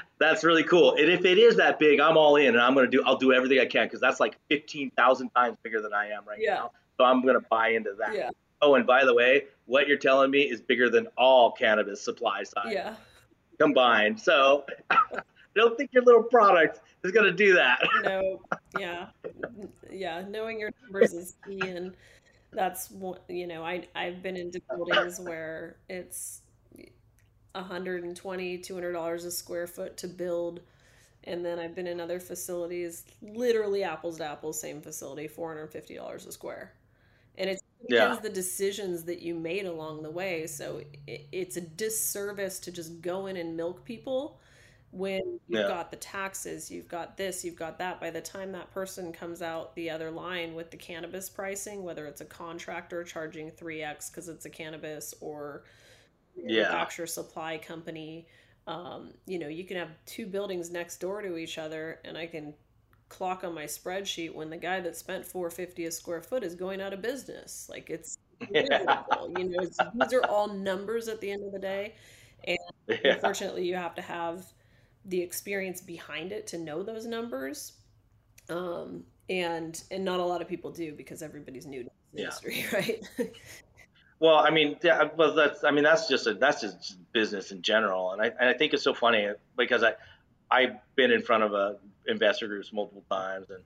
that's 0.18 0.44
really 0.44 0.64
cool. 0.64 0.92
And 0.92 1.10
if 1.10 1.24
it 1.24 1.38
is 1.38 1.56
that 1.56 1.78
big, 1.78 2.00
I'm 2.00 2.16
all 2.16 2.36
in 2.36 2.48
and 2.48 2.60
I'm 2.60 2.74
going 2.74 2.90
to 2.90 2.96
do, 2.96 3.02
I'll 3.04 3.18
do 3.18 3.32
everything 3.32 3.60
I 3.60 3.66
can 3.66 3.86
because 3.86 4.00
that's 4.00 4.20
like 4.20 4.38
15,000 4.48 5.30
times 5.30 5.56
bigger 5.62 5.80
than 5.80 5.92
I 5.92 6.08
am 6.10 6.24
right 6.26 6.38
yeah. 6.40 6.54
now. 6.54 6.70
So 6.98 7.04
I'm 7.04 7.22
going 7.22 7.34
to 7.34 7.46
buy 7.50 7.68
into 7.70 7.94
that. 7.98 8.14
Yeah. 8.14 8.30
Oh, 8.62 8.76
and 8.76 8.86
by 8.86 9.04
the 9.04 9.14
way, 9.14 9.44
what 9.66 9.88
you're 9.88 9.98
telling 9.98 10.30
me 10.30 10.42
is 10.42 10.62
bigger 10.62 10.88
than 10.88 11.08
all 11.18 11.52
cannabis 11.52 12.02
supply 12.02 12.44
side. 12.44 12.72
Yeah 12.72 12.94
combined. 13.58 14.20
So 14.20 14.64
I 15.56 15.60
don't 15.60 15.76
think 15.76 15.90
your 15.92 16.02
little 16.02 16.22
product 16.22 16.80
is 17.04 17.12
going 17.12 17.26
to 17.26 17.32
do 17.32 17.54
that. 17.54 17.80
No, 18.02 18.40
yeah, 18.78 19.06
yeah. 19.90 20.24
Knowing 20.28 20.58
your 20.60 20.72
numbers 20.82 21.12
is 21.12 21.36
key, 21.46 21.60
and 21.60 21.94
that's 22.52 22.90
what 22.90 23.22
you 23.28 23.46
know. 23.46 23.64
I 23.64 23.86
I've 23.94 24.22
been 24.22 24.36
into 24.36 24.60
buildings 24.68 25.20
where 25.20 25.76
it's 25.88 26.42
120 27.52 28.58
200 28.58 28.92
dollars 28.92 29.24
a 29.24 29.30
square 29.30 29.68
foot 29.68 29.96
to 29.96 30.08
build 30.08 30.58
and 31.22 31.44
then 31.44 31.60
i've 31.60 31.72
been 31.72 31.86
in 31.86 32.00
other 32.00 32.18
facilities 32.18 33.04
literally 33.22 33.84
apples 33.84 34.16
to 34.16 34.24
apples 34.24 34.60
same 34.60 34.80
facility 34.80 35.28
$450 35.28 36.26
a 36.26 36.32
square 36.32 36.72
and 37.36 37.50
it's 37.50 37.62
because 37.86 38.16
yeah. 38.16 38.22
the 38.22 38.30
decisions 38.30 39.04
that 39.04 39.20
you 39.20 39.34
made 39.34 39.66
along 39.66 40.02
the 40.02 40.10
way. 40.10 40.46
So 40.46 40.80
it, 41.06 41.26
it's 41.32 41.56
a 41.56 41.60
disservice 41.60 42.58
to 42.60 42.72
just 42.72 43.00
go 43.00 43.26
in 43.26 43.36
and 43.36 43.56
milk 43.56 43.84
people 43.84 44.38
when 44.94 45.40
you've 45.48 45.62
yeah. 45.62 45.68
got 45.68 45.90
the 45.90 45.96
taxes, 45.96 46.70
you've 46.70 46.86
got 46.86 47.16
this, 47.16 47.44
you've 47.44 47.56
got 47.56 47.78
that. 47.78 48.00
By 48.00 48.10
the 48.10 48.20
time 48.20 48.52
that 48.52 48.70
person 48.72 49.12
comes 49.12 49.42
out 49.42 49.74
the 49.74 49.90
other 49.90 50.08
line 50.08 50.54
with 50.54 50.70
the 50.70 50.76
cannabis 50.76 51.28
pricing, 51.28 51.82
whether 51.82 52.06
it's 52.06 52.20
a 52.20 52.24
contractor 52.24 53.02
charging 53.02 53.50
3x 53.50 54.10
because 54.10 54.28
it's 54.28 54.44
a 54.44 54.50
cannabis 54.50 55.12
or 55.20 55.64
yeah. 56.36 56.62
manufacturer 56.62 57.08
supply 57.08 57.58
company, 57.58 58.28
um, 58.68 59.12
you 59.26 59.40
know, 59.40 59.48
you 59.48 59.64
can 59.64 59.76
have 59.76 59.90
two 60.06 60.26
buildings 60.26 60.70
next 60.70 60.98
door 60.98 61.22
to 61.22 61.36
each 61.36 61.58
other 61.58 61.98
and 62.04 62.16
I 62.16 62.26
can 62.26 62.54
clock 63.08 63.42
on 63.42 63.52
my 63.52 63.64
spreadsheet 63.64 64.32
when 64.32 64.48
the 64.48 64.56
guy 64.56 64.80
that 64.80 64.96
spent 64.96 65.26
450 65.26 65.86
a 65.86 65.90
square 65.90 66.22
foot 66.22 66.44
is 66.44 66.54
going 66.54 66.80
out 66.80 66.92
of 66.92 67.02
business. 67.02 67.66
Like 67.68 67.90
it's 67.90 68.16
yeah. 68.50 69.02
you 69.36 69.48
know, 69.48 69.60
these 69.94 70.12
are 70.12 70.24
all 70.28 70.46
numbers 70.46 71.08
at 71.08 71.20
the 71.20 71.32
end 71.32 71.44
of 71.44 71.50
the 71.50 71.58
day. 71.58 71.96
And 72.46 72.58
yeah. 72.86 73.14
unfortunately 73.14 73.66
you 73.66 73.74
have 73.74 73.96
to 73.96 74.02
have 74.02 74.46
the 75.06 75.20
experience 75.20 75.80
behind 75.80 76.32
it 76.32 76.46
to 76.48 76.58
know 76.58 76.82
those 76.82 77.06
numbers. 77.06 77.72
Um, 78.48 79.04
and 79.30 79.82
and 79.90 80.04
not 80.04 80.20
a 80.20 80.24
lot 80.24 80.42
of 80.42 80.48
people 80.48 80.70
do 80.70 80.92
because 80.92 81.22
everybody's 81.22 81.66
new 81.66 81.84
to 81.84 81.90
the 82.12 82.20
yeah. 82.20 82.24
industry, 82.24 82.64
right? 82.72 83.32
well, 84.20 84.36
I 84.36 84.50
mean, 84.50 84.76
yeah, 84.82 85.08
well, 85.16 85.34
that's 85.34 85.64
I 85.64 85.70
mean 85.70 85.84
that's 85.84 86.08
just 86.08 86.26
a, 86.26 86.34
that's 86.34 86.60
just 86.60 86.98
business 87.12 87.50
in 87.50 87.62
general, 87.62 88.12
and 88.12 88.20
I 88.20 88.26
and 88.26 88.48
I 88.48 88.52
think 88.52 88.74
it's 88.74 88.82
so 88.82 88.94
funny 88.94 89.28
because 89.56 89.82
I 89.82 89.94
I've 90.50 90.76
been 90.94 91.10
in 91.10 91.22
front 91.22 91.44
of 91.44 91.52
a 91.54 91.76
investor 92.06 92.48
groups 92.48 92.72
multiple 92.72 93.04
times, 93.10 93.48
and 93.50 93.62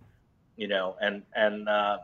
you 0.57 0.69
know, 0.69 0.97
and 1.01 1.23
and 1.35 1.69
uh, 1.69 1.99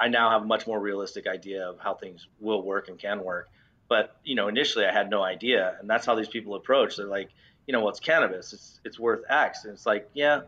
I 0.00 0.08
now 0.08 0.30
have 0.30 0.42
a 0.42 0.46
much 0.46 0.66
more 0.66 0.80
realistic 0.80 1.26
idea 1.26 1.68
of 1.68 1.78
how 1.78 1.94
things 1.94 2.26
will 2.40 2.62
work 2.62 2.88
and 2.88 2.98
can 2.98 3.22
work. 3.22 3.48
But 3.88 4.16
you 4.24 4.34
know, 4.34 4.48
initially 4.48 4.84
I 4.84 4.92
had 4.92 5.08
no 5.08 5.22
idea, 5.22 5.76
and 5.80 5.88
that's 5.88 6.04
how 6.04 6.14
these 6.14 6.28
people 6.28 6.56
approach. 6.56 6.96
They're 6.96 7.06
like, 7.06 7.30
you 7.68 7.72
know, 7.72 7.80
what's 7.84 8.00
cannabis? 8.00 8.54
It's 8.54 8.80
it's 8.82 8.98
worth 8.98 9.20
X, 9.28 9.64
and 9.64 9.74
it's 9.74 9.84
like, 9.84 10.08
yeah, 10.14 10.40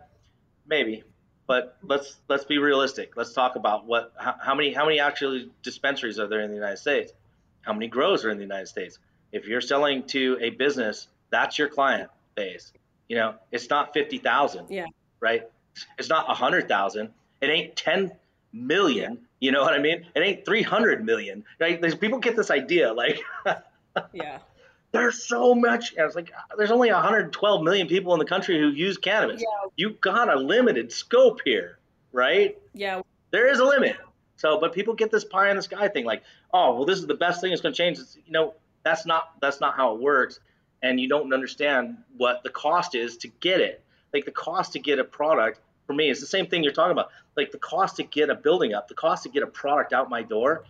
maybe, 0.66 1.04
but 1.46 1.76
let's 1.82 2.16
let's 2.28 2.44
be 2.44 2.56
realistic. 2.56 3.12
Let's 3.14 3.34
talk 3.34 3.56
about 3.56 3.84
what 3.84 4.14
how, 4.16 4.36
how 4.42 4.54
many 4.54 4.72
how 4.72 4.86
many 4.86 5.00
actually 5.00 5.50
dispensaries 5.62 6.18
are 6.18 6.26
there 6.26 6.40
in 6.40 6.48
the 6.48 6.56
United 6.56 6.78
States? 6.78 7.12
How 7.60 7.74
many 7.74 7.88
grows 7.88 8.24
are 8.24 8.30
in 8.30 8.38
the 8.38 8.42
United 8.42 8.68
States? 8.68 8.98
If 9.32 9.46
you're 9.46 9.60
selling 9.60 10.04
to 10.04 10.38
a 10.40 10.48
business, 10.48 11.08
that's 11.28 11.58
your 11.58 11.68
client 11.68 12.10
base 12.34 12.72
You 13.06 13.16
know, 13.16 13.34
it's 13.52 13.68
not 13.68 13.92
fifty 13.92 14.16
thousand. 14.16 14.70
Yeah. 14.70 14.86
Right. 15.20 15.42
It's 15.98 16.08
not 16.08 16.30
a 16.30 16.34
hundred 16.34 16.68
thousand. 16.68 17.10
It 17.42 17.50
ain't 17.50 17.76
ten 17.76 18.12
million. 18.50 19.26
You 19.40 19.52
know 19.52 19.60
what 19.60 19.74
I 19.74 19.78
mean? 19.78 20.06
It 20.14 20.20
ain't 20.20 20.46
three 20.46 20.62
hundred 20.62 21.04
million. 21.04 21.44
Right? 21.60 21.78
There's 21.78 21.94
people 21.94 22.18
get 22.18 22.34
this 22.34 22.50
idea 22.50 22.94
like. 22.94 23.20
yeah. 24.14 24.38
There's 24.92 25.22
so 25.22 25.54
much. 25.54 25.94
And 25.96 26.06
it's 26.06 26.16
like 26.16 26.32
uh, 26.36 26.56
there's 26.56 26.70
only 26.70 26.90
112 26.90 27.62
million 27.62 27.86
people 27.86 28.12
in 28.12 28.18
the 28.18 28.24
country 28.24 28.58
who 28.58 28.68
use 28.68 28.98
cannabis. 28.98 29.40
Yeah. 29.40 29.68
You 29.76 29.90
got 30.00 30.28
a 30.28 30.36
limited 30.36 30.92
scope 30.92 31.40
here, 31.44 31.78
right? 32.12 32.58
Yeah. 32.74 33.02
There 33.30 33.48
is 33.48 33.60
a 33.60 33.64
limit. 33.64 33.96
So, 34.36 34.58
but 34.58 34.72
people 34.72 34.94
get 34.94 35.10
this 35.10 35.24
pie 35.24 35.50
in 35.50 35.56
the 35.56 35.62
sky 35.62 35.88
thing, 35.88 36.06
like, 36.06 36.22
oh, 36.52 36.74
well, 36.74 36.86
this 36.86 36.98
is 36.98 37.06
the 37.06 37.14
best 37.14 37.42
thing 37.42 37.50
that's 37.50 37.60
going 37.60 37.74
to 37.74 37.76
change. 37.76 37.98
It's, 37.98 38.16
you 38.24 38.32
know, 38.32 38.54
that's 38.82 39.04
not 39.04 39.32
that's 39.40 39.60
not 39.60 39.76
how 39.76 39.94
it 39.94 40.00
works, 40.00 40.40
and 40.82 40.98
you 40.98 41.08
don't 41.08 41.32
understand 41.32 41.98
what 42.16 42.42
the 42.42 42.48
cost 42.48 42.94
is 42.94 43.18
to 43.18 43.28
get 43.28 43.60
it. 43.60 43.84
Like 44.14 44.24
the 44.24 44.30
cost 44.30 44.72
to 44.72 44.78
get 44.78 44.98
a 44.98 45.04
product 45.04 45.60
for 45.86 45.92
me 45.92 46.08
is 46.08 46.20
the 46.20 46.26
same 46.26 46.46
thing 46.46 46.64
you're 46.64 46.72
talking 46.72 46.92
about. 46.92 47.10
Like 47.36 47.52
the 47.52 47.58
cost 47.58 47.96
to 47.96 48.02
get 48.02 48.30
a 48.30 48.34
building 48.34 48.72
up, 48.72 48.88
the 48.88 48.94
cost 48.94 49.24
to 49.24 49.28
get 49.28 49.42
a 49.42 49.46
product 49.46 49.92
out 49.92 50.08
my 50.08 50.22
door, 50.22 50.64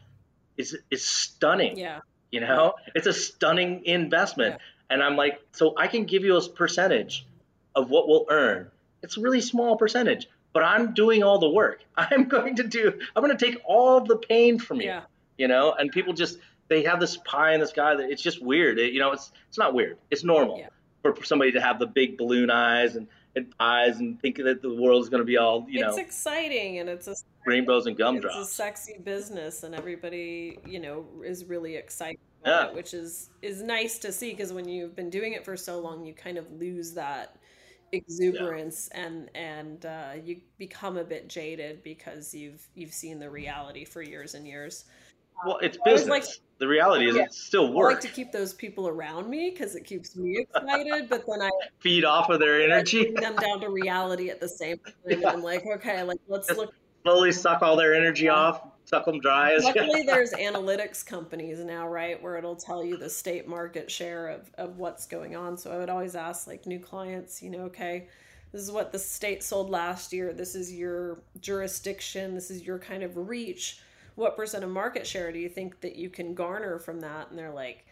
is 0.56 0.76
is 0.90 1.04
stunning. 1.04 1.78
Yeah. 1.78 2.00
You 2.32 2.40
know, 2.40 2.74
it's 2.94 3.06
a 3.08 3.12
stunning 3.12 3.84
investment, 3.84 4.54
Yeah. 4.54 4.94
and 4.94 5.02
I'm 5.02 5.16
like, 5.16 5.40
so 5.52 5.74
I 5.76 5.88
can 5.88 6.04
give 6.04 6.22
you 6.24 6.36
a 6.36 6.48
percentage 6.48 7.26
of 7.74 7.90
what 7.90 8.06
we'll 8.08 8.26
earn. 8.30 8.70
It's 9.02 9.16
a 9.16 9.20
really 9.20 9.40
small 9.40 9.76
percentage, 9.76 10.28
but 10.52 10.62
I'm 10.62 10.94
doing 10.94 11.22
all 11.24 11.38
the 11.38 11.48
work. 11.48 11.82
I'm 11.96 12.24
going 12.28 12.56
to 12.56 12.62
do. 12.64 12.92
I'm 13.16 13.24
going 13.24 13.36
to 13.36 13.44
take 13.46 13.60
all 13.64 14.00
the 14.00 14.16
pain 14.16 14.58
from 14.60 14.78
you 14.80 14.86
Yeah. 14.86 15.02
you 15.38 15.48
know 15.48 15.72
and 15.72 15.90
people 15.90 16.12
just 16.12 16.38
they 16.68 16.84
have 16.84 17.00
this 17.00 17.16
pie 17.16 17.52
in 17.54 17.60
the 17.60 17.66
sky 17.66 17.96
that 17.96 18.10
it's 18.10 18.22
just 18.22 18.40
weird 18.40 18.78
it, 18.78 18.92
you 18.92 19.00
know 19.00 19.10
it's 19.10 19.32
it's 19.48 19.58
not 19.58 19.74
weird 19.74 19.96
it's 20.10 20.22
normal 20.22 20.58
Yeah. 20.58 20.68
for 21.02 21.16
somebody 21.24 21.52
to 21.52 21.60
have 21.60 21.78
the 21.80 21.86
big 21.86 22.16
balloon 22.16 22.48
eyes 22.50 22.94
and, 22.96 23.08
and 23.36 23.54
eyes 23.60 23.98
and 24.00 24.20
think 24.20 24.36
that 24.36 24.60
the 24.62 24.74
world 24.74 25.02
is 25.02 25.08
going 25.08 25.20
to 25.20 25.26
be 25.26 25.36
all 25.36 25.66
you 25.68 25.80
know. 25.80 25.88
it's 25.88 25.98
exciting 25.98 26.78
and 26.78 26.88
it's 26.88 27.06
a 27.06 27.14
rainbows 27.46 27.86
and 27.86 27.96
gumdrops. 27.96 28.36
it's 28.36 28.50
a 28.50 28.52
sexy 28.52 28.96
business 29.04 29.62
and 29.62 29.74
everybody 29.74 30.58
you 30.66 30.80
know 30.80 31.04
is 31.24 31.44
really 31.44 31.76
excited 31.76 32.18
Yeah. 32.44 32.58
about 32.58 32.70
it 32.70 32.74
which 32.76 32.94
is 32.94 33.30
is 33.42 33.62
nice 33.62 33.98
to 34.00 34.12
see 34.12 34.30
because 34.30 34.52
when 34.52 34.68
you've 34.68 34.96
been 34.96 35.10
doing 35.10 35.32
it 35.32 35.44
for 35.44 35.56
so 35.56 35.78
long 35.80 36.04
you 36.04 36.12
kind 36.14 36.38
of 36.38 36.50
lose 36.52 36.92
that 36.94 37.36
exuberance 37.92 38.88
and 38.88 39.28
and 39.34 39.84
uh, 39.86 40.12
you 40.24 40.40
become 40.58 40.96
a 40.96 41.04
bit 41.04 41.28
jaded 41.28 41.82
because 41.82 42.32
you've 42.34 42.66
you've 42.74 42.92
seen 42.92 43.18
the 43.18 43.28
reality 43.28 43.84
for 43.84 44.02
years 44.02 44.34
and 44.34 44.46
years 44.46 44.84
well 45.46 45.58
it's 45.58 45.78
business 45.84 46.08
like- 46.08 46.24
the 46.58 46.68
reality 46.68 47.08
is 47.08 47.16
Yeah. 47.16 47.22
it's 47.22 47.40
still 47.40 47.66
I 47.68 47.84
like 47.92 48.00
to 48.00 48.08
keep 48.08 48.32
those 48.32 48.52
people 48.52 48.86
around 48.86 49.30
me 49.30 49.50
because 49.50 49.74
it 49.74 49.84
keeps 49.84 50.14
me 50.14 50.38
excited 50.40 51.08
but 51.08 51.24
then 51.26 51.40
I 51.42 51.50
feed 51.78 52.04
off 52.04 52.28
of 52.28 52.38
their 52.38 52.60
energy 52.62 53.02
bring 53.04 53.14
them 53.14 53.36
down 53.36 53.60
to 53.60 53.70
reality 53.70 54.28
at 54.28 54.40
the 54.40 54.48
same 54.48 54.78
time 54.84 54.94
and 55.06 55.24
I'm 55.24 55.42
like 55.42 55.64
okay 55.66 56.02
like 56.02 56.20
let's 56.28 56.50
look 56.50 56.74
slowly 57.02 57.32
suck 57.32 57.62
all 57.62 57.76
their 57.76 57.94
energy 57.94 58.28
off 58.28 58.62
suck 58.84 59.04
them 59.04 59.20
dry 59.20 59.56
Luckily, 59.62 60.02
there's 60.02 60.32
analytics 60.32 61.06
companies 61.06 61.60
now, 61.60 61.86
right, 61.86 62.20
where 62.20 62.36
it'll 62.36 62.56
tell 62.56 62.84
you 62.84 62.96
the 62.96 63.08
state 63.08 63.46
market 63.46 63.88
share 63.88 64.26
of, 64.28 64.50
of 64.58 64.78
what's 64.78 65.06
going 65.06 65.36
on. 65.36 65.56
So 65.56 65.70
I 65.70 65.78
would 65.78 65.88
always 65.88 66.16
ask 66.16 66.48
like 66.48 66.66
new 66.66 66.80
clients, 66.80 67.40
you 67.40 67.50
know, 67.50 67.60
okay, 67.66 68.08
this 68.50 68.60
is 68.60 68.72
what 68.72 68.90
the 68.90 68.98
state 68.98 69.44
sold 69.44 69.70
last 69.70 70.12
year. 70.12 70.32
This 70.32 70.56
is 70.56 70.72
your 70.72 71.22
jurisdiction. 71.40 72.34
This 72.34 72.50
is 72.50 72.62
your 72.66 72.80
kind 72.80 73.04
of 73.04 73.28
reach. 73.28 73.78
What 74.14 74.36
percent 74.36 74.64
of 74.64 74.70
market 74.70 75.06
share 75.06 75.32
do 75.32 75.38
you 75.38 75.48
think 75.48 75.80
that 75.80 75.96
you 75.96 76.10
can 76.10 76.34
garner 76.34 76.78
from 76.78 77.00
that? 77.00 77.30
And 77.30 77.38
they're 77.38 77.52
like, 77.52 77.86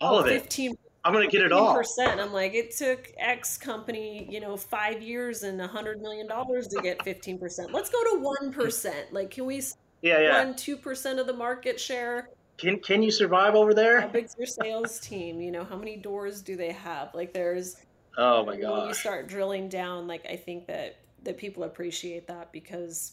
all 0.00 0.18
of 0.18 0.26
oh, 0.26 0.28
it 0.28 0.42
15 0.42 0.76
i'm 1.04 1.12
going 1.14 1.28
to 1.28 1.32
get 1.34 1.44
it 1.44 1.52
all 1.52 1.74
percent. 1.74 2.20
I'm 2.20 2.32
like, 2.32 2.52
it 2.54 2.76
took 2.76 3.10
X 3.18 3.56
company, 3.56 4.26
you 4.30 4.40
know, 4.40 4.56
five 4.56 5.02
years 5.02 5.42
and 5.44 5.60
a 5.60 5.66
hundred 5.66 6.02
million 6.02 6.28
dollars 6.28 6.68
to 6.68 6.82
get 6.82 7.02
fifteen 7.02 7.38
percent. 7.38 7.72
Let's 7.72 7.88
go 7.88 8.02
to 8.12 8.20
one 8.20 8.52
percent. 8.52 9.12
Like, 9.12 9.30
can 9.30 9.46
we 9.46 9.62
yeah 10.02 10.20
yeah 10.20 10.44
one 10.44 10.54
two 10.54 10.76
percent 10.76 11.18
of 11.18 11.26
the 11.26 11.32
market 11.32 11.78
share 11.78 12.30
can 12.58 12.78
can 12.80 13.02
you 13.02 13.10
survive 13.10 13.54
over 13.54 13.74
there? 13.74 14.00
how 14.00 14.08
big's 14.08 14.34
your 14.38 14.46
sales 14.46 15.00
team 15.00 15.40
you 15.40 15.50
know 15.50 15.64
how 15.64 15.76
many 15.76 15.96
doors 15.96 16.42
do 16.42 16.56
they 16.56 16.72
have 16.72 17.14
like 17.14 17.32
there's 17.32 17.76
oh 18.18 18.44
my 18.44 18.56
god. 18.56 18.78
when 18.78 18.88
you 18.88 18.94
start 18.94 19.28
drilling 19.28 19.68
down 19.68 20.06
like 20.06 20.24
i 20.26 20.36
think 20.36 20.66
that 20.66 20.96
that 21.22 21.36
people 21.36 21.64
appreciate 21.64 22.26
that 22.26 22.50
because 22.52 23.12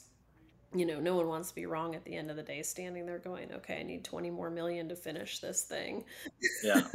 you 0.73 0.85
know 0.85 0.99
no 0.99 1.15
one 1.15 1.27
wants 1.27 1.49
to 1.49 1.55
be 1.55 1.65
wrong 1.65 1.95
at 1.95 2.03
the 2.03 2.15
end 2.15 2.29
of 2.29 2.35
the 2.35 2.43
day 2.43 2.61
standing 2.61 3.05
there 3.05 3.19
going 3.19 3.51
okay 3.53 3.79
i 3.79 3.83
need 3.83 4.03
20 4.03 4.29
more 4.29 4.49
million 4.49 4.89
to 4.89 4.95
finish 4.95 5.39
this 5.39 5.63
thing 5.63 6.03
yeah 6.63 6.81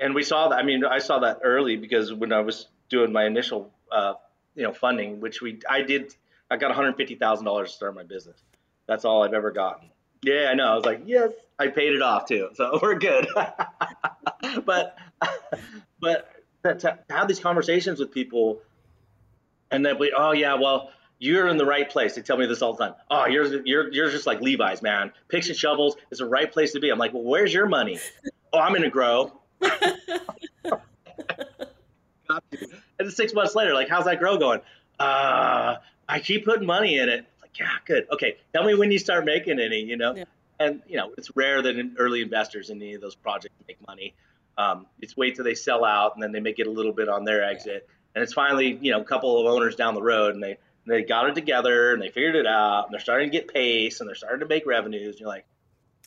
and 0.00 0.14
we 0.14 0.22
saw 0.22 0.48
that. 0.48 0.58
I 0.58 0.62
mean, 0.62 0.84
I 0.84 0.98
saw 0.98 1.20
that 1.20 1.40
early 1.42 1.76
because 1.76 2.12
when 2.12 2.32
I 2.32 2.40
was 2.40 2.66
doing 2.88 3.12
my 3.12 3.24
initial, 3.24 3.72
uh, 3.90 4.14
you 4.54 4.62
know, 4.62 4.72
funding, 4.72 5.20
which 5.20 5.40
we 5.42 5.60
I 5.68 5.82
did, 5.82 6.14
I 6.50 6.56
got 6.56 6.68
one 6.68 6.76
hundred 6.76 6.96
fifty 6.96 7.16
thousand 7.16 7.44
dollars 7.44 7.70
to 7.70 7.76
start 7.76 7.94
my 7.94 8.04
business. 8.04 8.40
That's 8.86 9.04
all 9.04 9.22
I've 9.22 9.34
ever 9.34 9.50
gotten. 9.50 9.90
Yeah, 10.22 10.48
I 10.50 10.54
know. 10.54 10.66
I 10.66 10.74
was 10.74 10.84
like, 10.84 11.02
yes, 11.06 11.32
I 11.58 11.68
paid 11.68 11.92
it 11.92 12.02
off 12.02 12.26
too, 12.26 12.50
so 12.54 12.78
we're 12.82 12.98
good. 12.98 13.28
but 14.64 14.96
but 16.00 16.28
to, 16.64 16.74
to 16.74 16.98
have 17.10 17.28
these 17.28 17.40
conversations 17.40 17.98
with 17.98 18.12
people, 18.12 18.60
and 19.70 19.84
then 19.84 19.98
we, 19.98 20.12
oh 20.16 20.32
yeah, 20.32 20.54
well. 20.54 20.90
You're 21.18 21.48
in 21.48 21.56
the 21.56 21.66
right 21.66 21.88
place. 21.88 22.14
They 22.14 22.22
tell 22.22 22.36
me 22.36 22.46
this 22.46 22.62
all 22.62 22.74
the 22.74 22.86
time. 22.86 22.94
Oh, 23.10 23.26
you're 23.26 23.66
you're 23.66 23.92
you're 23.92 24.10
just 24.10 24.26
like 24.26 24.40
Levi's, 24.40 24.82
man. 24.82 25.12
Picks 25.28 25.48
and 25.48 25.56
shovels 25.56 25.96
is 26.10 26.18
the 26.18 26.26
right 26.26 26.50
place 26.50 26.72
to 26.72 26.80
be. 26.80 26.90
I'm 26.90 26.98
like, 26.98 27.12
well, 27.12 27.24
where's 27.24 27.52
your 27.52 27.66
money? 27.66 27.98
Oh, 28.52 28.58
I'm 28.60 28.72
gonna 28.72 28.88
grow. 28.90 29.32
and 32.98 33.12
six 33.12 33.34
months 33.34 33.54
later, 33.54 33.74
like, 33.74 33.88
how's 33.88 34.04
that 34.04 34.18
grow 34.18 34.38
going? 34.38 34.60
Uh, 34.98 35.76
I 36.08 36.20
keep 36.20 36.44
putting 36.44 36.66
money 36.66 36.98
in 36.98 37.08
it. 37.08 37.26
Like, 37.40 37.58
yeah, 37.58 37.68
good. 37.84 38.06
Okay, 38.12 38.36
tell 38.52 38.64
me 38.64 38.74
when 38.74 38.90
you 38.90 38.98
start 38.98 39.24
making 39.24 39.60
any, 39.60 39.80
you 39.80 39.96
know? 39.96 40.14
Yeah. 40.14 40.24
And, 40.60 40.82
you 40.88 40.96
know, 40.96 41.12
it's 41.16 41.36
rare 41.36 41.62
that 41.62 41.92
early 41.98 42.20
investors 42.20 42.70
in 42.70 42.82
any 42.82 42.94
of 42.94 43.00
those 43.00 43.14
projects 43.14 43.54
make 43.68 43.78
money. 43.86 44.14
Um, 44.56 44.86
it's 45.00 45.16
wait 45.16 45.36
till 45.36 45.44
they 45.44 45.54
sell 45.54 45.84
out 45.84 46.14
and 46.14 46.22
then 46.22 46.32
they 46.32 46.40
make 46.40 46.58
it 46.58 46.66
a 46.66 46.70
little 46.70 46.92
bit 46.92 47.08
on 47.08 47.24
their 47.24 47.44
exit. 47.44 47.88
And 48.14 48.24
it's 48.24 48.32
finally, 48.32 48.76
you 48.80 48.90
know, 48.90 49.00
a 49.00 49.04
couple 49.04 49.38
of 49.38 49.46
owners 49.46 49.76
down 49.76 49.94
the 49.94 50.02
road 50.02 50.34
and 50.34 50.42
they, 50.42 50.58
they 50.90 51.02
got 51.02 51.28
it 51.28 51.34
together 51.34 51.92
and 51.92 52.02
they 52.02 52.08
figured 52.08 52.36
it 52.36 52.46
out 52.46 52.84
and 52.84 52.92
they're 52.92 53.00
starting 53.00 53.30
to 53.30 53.36
get 53.36 53.48
pace 53.48 54.00
and 54.00 54.08
they're 54.08 54.14
starting 54.16 54.40
to 54.40 54.46
make 54.46 54.66
revenues. 54.66 55.08
And 55.08 55.20
you're 55.20 55.28
like, 55.28 55.46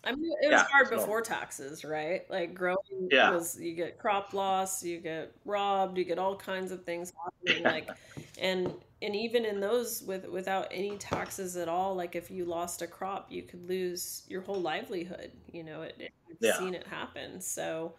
I 0.03 0.13
mean, 0.13 0.31
it 0.41 0.47
was 0.47 0.51
Yeah, 0.61 0.63
hard 0.63 0.87
so- 0.87 0.95
before 0.97 1.21
taxes, 1.21 1.83
right? 1.85 2.29
Like 2.29 2.53
growing 2.55 3.09
Yeah. 3.11 3.31
was 3.31 3.59
you 3.59 3.73
get 3.75 3.99
crop 3.99 4.33
loss, 4.33 4.83
you 4.83 4.99
get 4.99 5.31
robbed, 5.45 5.97
you 5.97 6.03
get 6.03 6.17
all 6.17 6.35
kinds 6.35 6.71
of 6.71 6.83
things 6.83 7.13
happening. 7.23 7.63
Like, 7.63 7.89
and 8.39 8.73
and 9.03 9.15
even 9.15 9.45
in 9.45 9.59
those 9.59 10.03
with 10.03 10.27
without 10.27 10.67
any 10.71 10.97
taxes 10.97 11.57
at 11.57 11.67
all, 11.67 11.95
like 11.95 12.15
if 12.15 12.29
you 12.31 12.45
lost 12.45 12.81
a 12.81 12.87
crop, 12.87 13.31
you 13.31 13.43
could 13.43 13.67
lose 13.67 14.23
your 14.27 14.41
whole 14.41 14.59
livelihood. 14.61 15.31
You 15.51 15.63
know, 15.63 15.81
it, 15.83 15.95
it 15.99 16.11
I've 16.29 16.37
Yeah. 16.39 16.57
seen 16.57 16.73
it 16.73 16.85
happen. 16.87 17.39
So 17.41 17.93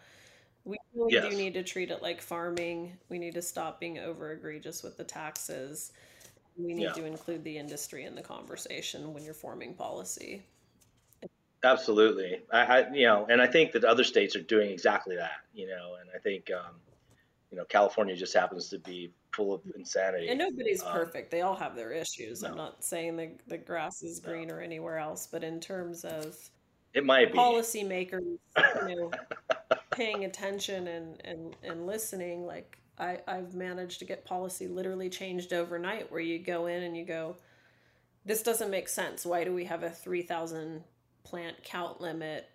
we 0.65 0.77
really 0.95 1.13
Yes. 1.15 1.31
do 1.31 1.37
need 1.37 1.55
to 1.55 1.63
treat 1.65 1.91
it 1.91 2.03
like 2.03 2.21
farming. 2.21 2.97
We 3.09 3.19
need 3.19 3.35
to 3.35 3.43
stop 3.43 3.79
being 3.81 3.99
over 3.99 4.33
egregious 4.33 4.83
with 4.83 4.97
the 4.97 5.05
taxes. 5.05 5.93
We 6.57 6.75
need 6.75 6.83
Yeah. 6.83 6.93
to 6.93 7.05
include 7.05 7.45
the 7.45 7.57
industry 7.59 8.05
in 8.05 8.15
the 8.15 8.23
conversation 8.23 9.13
when 9.15 9.25
you're 9.25 9.35
forming 9.35 9.75
policy. 9.75 10.43
Absolutely. 11.65 12.43
I, 12.53 12.61
I, 12.61 12.93
you 12.93 13.07
know, 13.07 13.27
and 13.31 13.41
I 13.41 13.47
think 13.47 13.73
that 13.73 13.85
other 13.85 14.03
states 14.05 14.35
are 14.35 14.43
doing 14.43 14.71
exactly 14.71 15.17
that, 15.17 15.43
you 15.55 15.69
know, 15.69 15.95
and 16.01 16.11
I 16.15 16.19
think, 16.19 16.51
um, 16.51 16.75
you 17.51 17.57
know, 17.57 17.65
California 17.65 18.17
just 18.17 18.35
happens 18.35 18.69
to 18.71 18.79
be 18.81 19.13
full 19.33 19.55
of 19.55 19.61
insanity. 19.77 20.29
And 20.29 20.39
nobody's 20.41 20.83
Um, 20.83 20.93
perfect. 20.93 21.31
They 21.31 21.43
all 21.43 21.55
have 21.55 21.77
their 21.77 21.93
issues. 21.93 22.43
I'm 22.43 22.57
not 22.57 22.83
saying 22.85 23.17
the, 23.17 23.31
the 23.47 23.59
grass 23.59 24.03
is 24.03 24.21
No. 24.23 24.31
greener 24.31 24.61
anywhere 24.61 24.99
else, 24.99 25.29
but 25.29 25.45
in 25.45 25.61
terms 25.61 26.05
of 26.05 26.37
It 26.95 27.05
might 27.05 27.31
be. 27.33 27.39
policymakers, 27.39 28.39
you 28.89 28.97
know, 28.97 29.11
paying 29.93 30.25
attention 30.25 30.89
and, 30.89 31.21
and, 31.25 31.57
and 31.63 31.87
listening, 31.87 32.45
like 32.45 32.79
I, 33.03 33.21
I've 33.29 33.55
managed 33.55 33.99
to 34.01 34.07
get 34.07 34.25
policy 34.25 34.69
literally 34.69 35.11
changed 35.11 35.53
overnight 35.53 36.11
where 36.13 36.21
you 36.21 36.39
go 36.39 36.67
in 36.67 36.83
and 36.85 36.97
you 36.97 37.05
go, 37.05 37.37
this 38.25 38.43
doesn't 38.43 38.71
make 38.71 38.89
sense. 38.89 39.27
Why 39.27 39.45
do 39.45 39.53
we 39.55 39.65
have 39.65 39.83
a 39.83 39.91
3,000 39.91 40.85
plant 41.25 41.63
count 41.65 42.01
limit 42.01 42.49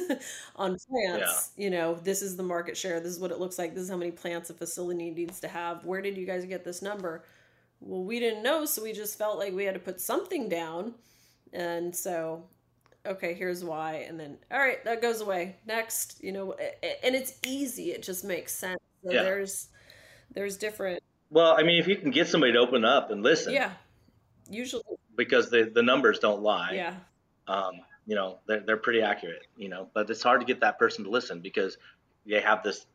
on 0.56 0.78
plants? 0.90 1.52
You 1.56 1.70
know, 1.70 1.94
this 1.96 2.22
is 2.22 2.36
the 2.36 2.42
market 2.42 2.76
share. 2.76 3.00
This 3.00 3.12
is 3.12 3.20
what 3.20 3.32
it 3.32 3.40
looks 3.40 3.58
like. 3.58 3.74
This 3.74 3.84
is 3.84 3.90
how 3.90 3.96
many 3.96 4.12
plants 4.12 4.50
a 4.50 4.54
facility 4.54 5.10
needs 5.10 5.40
to 5.40 5.48
have. 5.48 5.84
Where 5.84 6.02
did 6.02 6.16
you 6.16 6.26
guys 6.26 6.44
get 6.44 6.64
this 6.64 6.82
number? 6.82 7.24
Well, 7.80 8.04
we 8.04 8.20
didn't 8.20 8.42
know, 8.42 8.64
so 8.66 8.82
we 8.82 8.92
just 8.92 9.18
felt 9.18 9.38
like 9.38 9.54
we 9.54 9.64
had 9.64 9.74
to 9.74 9.80
put 9.80 10.00
something 10.00 10.48
down. 10.48 10.94
And 11.52 11.94
so, 11.94 12.44
okay, 13.06 13.34
here's 13.34 13.64
why. 13.64 14.06
And 14.08 14.18
then, 14.18 14.38
all 14.50 14.58
right, 14.58 14.84
that 14.84 15.02
goes 15.02 15.20
away. 15.20 15.56
Next, 15.66 16.22
you 16.22 16.32
know, 16.32 16.52
and 16.54 17.14
it's 17.14 17.34
easy. 17.46 17.92
It 17.92 18.02
just 18.02 18.24
makes 18.24 18.54
sense. 18.54 18.80
So 19.04 19.12
Yeah. 19.12 19.22
there's, 19.22 19.68
there's 20.32 20.56
different, 20.56 21.02
Well, 21.30 21.54
I 21.58 21.62
mean, 21.62 21.78
if 21.78 21.88
you 21.88 21.96
can 21.96 22.10
get 22.10 22.28
somebody 22.28 22.52
to 22.52 22.58
open 22.58 22.84
up 22.84 23.10
and 23.10 23.22
listen, 23.22 23.52
yeah, 23.52 23.72
usually, 24.50 24.82
because 25.16 25.50
the, 25.50 25.70
the 25.72 25.82
numbers 25.82 26.18
don't 26.18 26.42
lie, 26.42 26.72
yeah. 26.72 26.94
um, 27.46 27.72
you 28.06 28.14
know, 28.14 28.38
they're, 28.46 28.60
they're 28.60 28.76
pretty 28.76 29.02
accurate, 29.02 29.42
you 29.56 29.68
know, 29.68 29.88
but 29.94 30.08
it's 30.10 30.22
hard 30.22 30.40
to 30.40 30.46
get 30.46 30.60
that 30.60 30.78
person 30.78 31.04
to 31.04 31.10
listen 31.10 31.40
because 31.40 31.76
they 32.26 32.40
have 32.40 32.62
this, 32.62 32.86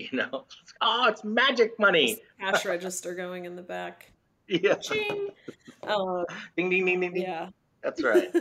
You 0.00 0.08
know, 0.16 0.46
oh, 0.80 1.08
it's 1.08 1.24
magic 1.24 1.78
money. 1.78 2.18
Cash 2.40 2.64
register 2.64 3.14
going 3.14 3.44
in 3.44 3.56
the 3.56 3.62
back. 3.62 4.12
Yeah. 4.52 4.74
Ching. 4.74 5.28
Ding 6.56 6.70
ding 6.70 6.84
ding 6.84 7.00
ding 7.00 7.12
ding. 7.12 7.22
yeah. 7.22 7.50
That's 7.84 8.02
right. 8.02 8.34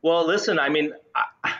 well, 0.00 0.26
listen, 0.26 0.58
I 0.58 0.70
mean, 0.70 0.94
I, 1.44 1.54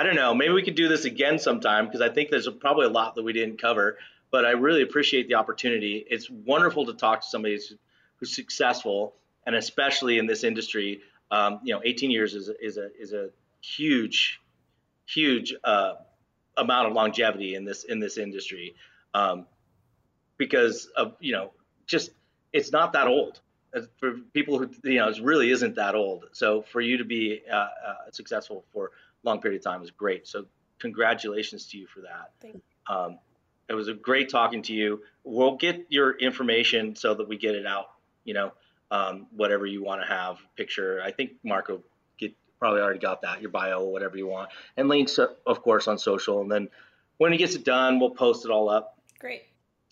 I 0.00 0.02
don't 0.02 0.14
know. 0.14 0.32
Maybe 0.32 0.54
we 0.54 0.62
could 0.62 0.76
do 0.76 0.88
this 0.88 1.04
again 1.04 1.38
sometime 1.38 1.84
because 1.84 2.00
I 2.00 2.08
think 2.08 2.30
there's 2.30 2.48
probably 2.48 2.86
a 2.86 2.90
lot 2.90 3.16
that 3.16 3.22
we 3.22 3.34
didn't 3.34 3.60
cover. 3.60 3.98
But 4.30 4.46
I 4.46 4.52
really 4.52 4.80
appreciate 4.80 5.28
the 5.28 5.34
opportunity. 5.34 6.06
It's 6.08 6.30
wonderful 6.30 6.86
to 6.86 6.94
talk 6.94 7.20
to 7.20 7.26
somebody 7.26 7.56
who's, 7.56 7.74
who's 8.16 8.34
successful, 8.34 9.14
and 9.44 9.54
especially 9.54 10.16
in 10.16 10.26
this 10.26 10.42
industry. 10.42 11.02
Um, 11.30 11.60
you 11.64 11.74
know, 11.74 11.82
18 11.84 12.10
years 12.10 12.32
is 12.32 12.50
is 12.62 12.78
a 12.78 12.88
is 12.98 13.12
a 13.12 13.28
huge, 13.60 14.40
huge 15.04 15.54
uh, 15.64 15.96
amount 16.56 16.88
of 16.88 16.94
longevity 16.94 17.54
in 17.54 17.66
this 17.66 17.84
in 17.84 18.00
this 18.00 18.16
industry, 18.16 18.76
um, 19.12 19.44
because 20.38 20.86
of 20.96 21.14
you 21.20 21.32
know 21.32 21.50
just 21.86 22.10
it's 22.54 22.72
not 22.72 22.94
that 22.94 23.06
old 23.06 23.38
for 23.98 24.14
people 24.32 24.58
who 24.58 24.70
you 24.84 24.98
know 24.98 25.08
it 25.08 25.20
really 25.22 25.50
isn't 25.50 25.76
that 25.76 25.94
old. 25.94 26.24
So 26.32 26.62
for 26.62 26.80
you 26.80 26.96
to 26.96 27.04
be 27.04 27.42
uh, 27.52 27.54
uh, 27.54 27.68
successful 28.12 28.64
for 28.72 28.92
long 29.22 29.40
period 29.40 29.58
of 29.58 29.64
time 29.64 29.82
is 29.82 29.90
great. 29.90 30.26
So 30.26 30.46
congratulations 30.78 31.66
to 31.66 31.78
you 31.78 31.86
for 31.86 32.00
that. 32.00 32.32
Thank 32.40 32.54
you. 32.54 32.94
Um, 32.94 33.18
it 33.68 33.74
was 33.74 33.88
a 33.88 33.94
great 33.94 34.28
talking 34.28 34.62
to 34.62 34.72
you. 34.72 35.02
We'll 35.22 35.56
get 35.56 35.86
your 35.90 36.18
information 36.18 36.96
so 36.96 37.14
that 37.14 37.28
we 37.28 37.36
get 37.38 37.54
it 37.54 37.66
out. 37.66 37.86
You 38.24 38.34
know, 38.34 38.52
um, 38.90 39.26
whatever 39.30 39.66
you 39.66 39.82
want 39.82 40.02
to 40.02 40.08
have 40.08 40.38
picture. 40.56 41.00
I 41.04 41.12
think 41.12 41.32
Marco 41.44 41.82
get 42.18 42.34
probably 42.58 42.80
already 42.80 42.98
got 42.98 43.22
that 43.22 43.40
your 43.40 43.50
bio, 43.50 43.84
whatever 43.84 44.16
you 44.16 44.26
want, 44.26 44.50
and 44.76 44.88
links 44.88 45.18
of 45.18 45.62
course 45.62 45.86
on 45.88 45.98
social. 45.98 46.40
And 46.40 46.50
then 46.50 46.68
when 47.18 47.32
he 47.32 47.38
gets 47.38 47.54
it 47.54 47.64
done, 47.64 48.00
we'll 48.00 48.10
post 48.10 48.44
it 48.44 48.50
all 48.50 48.68
up 48.68 48.98
Great. 49.18 49.42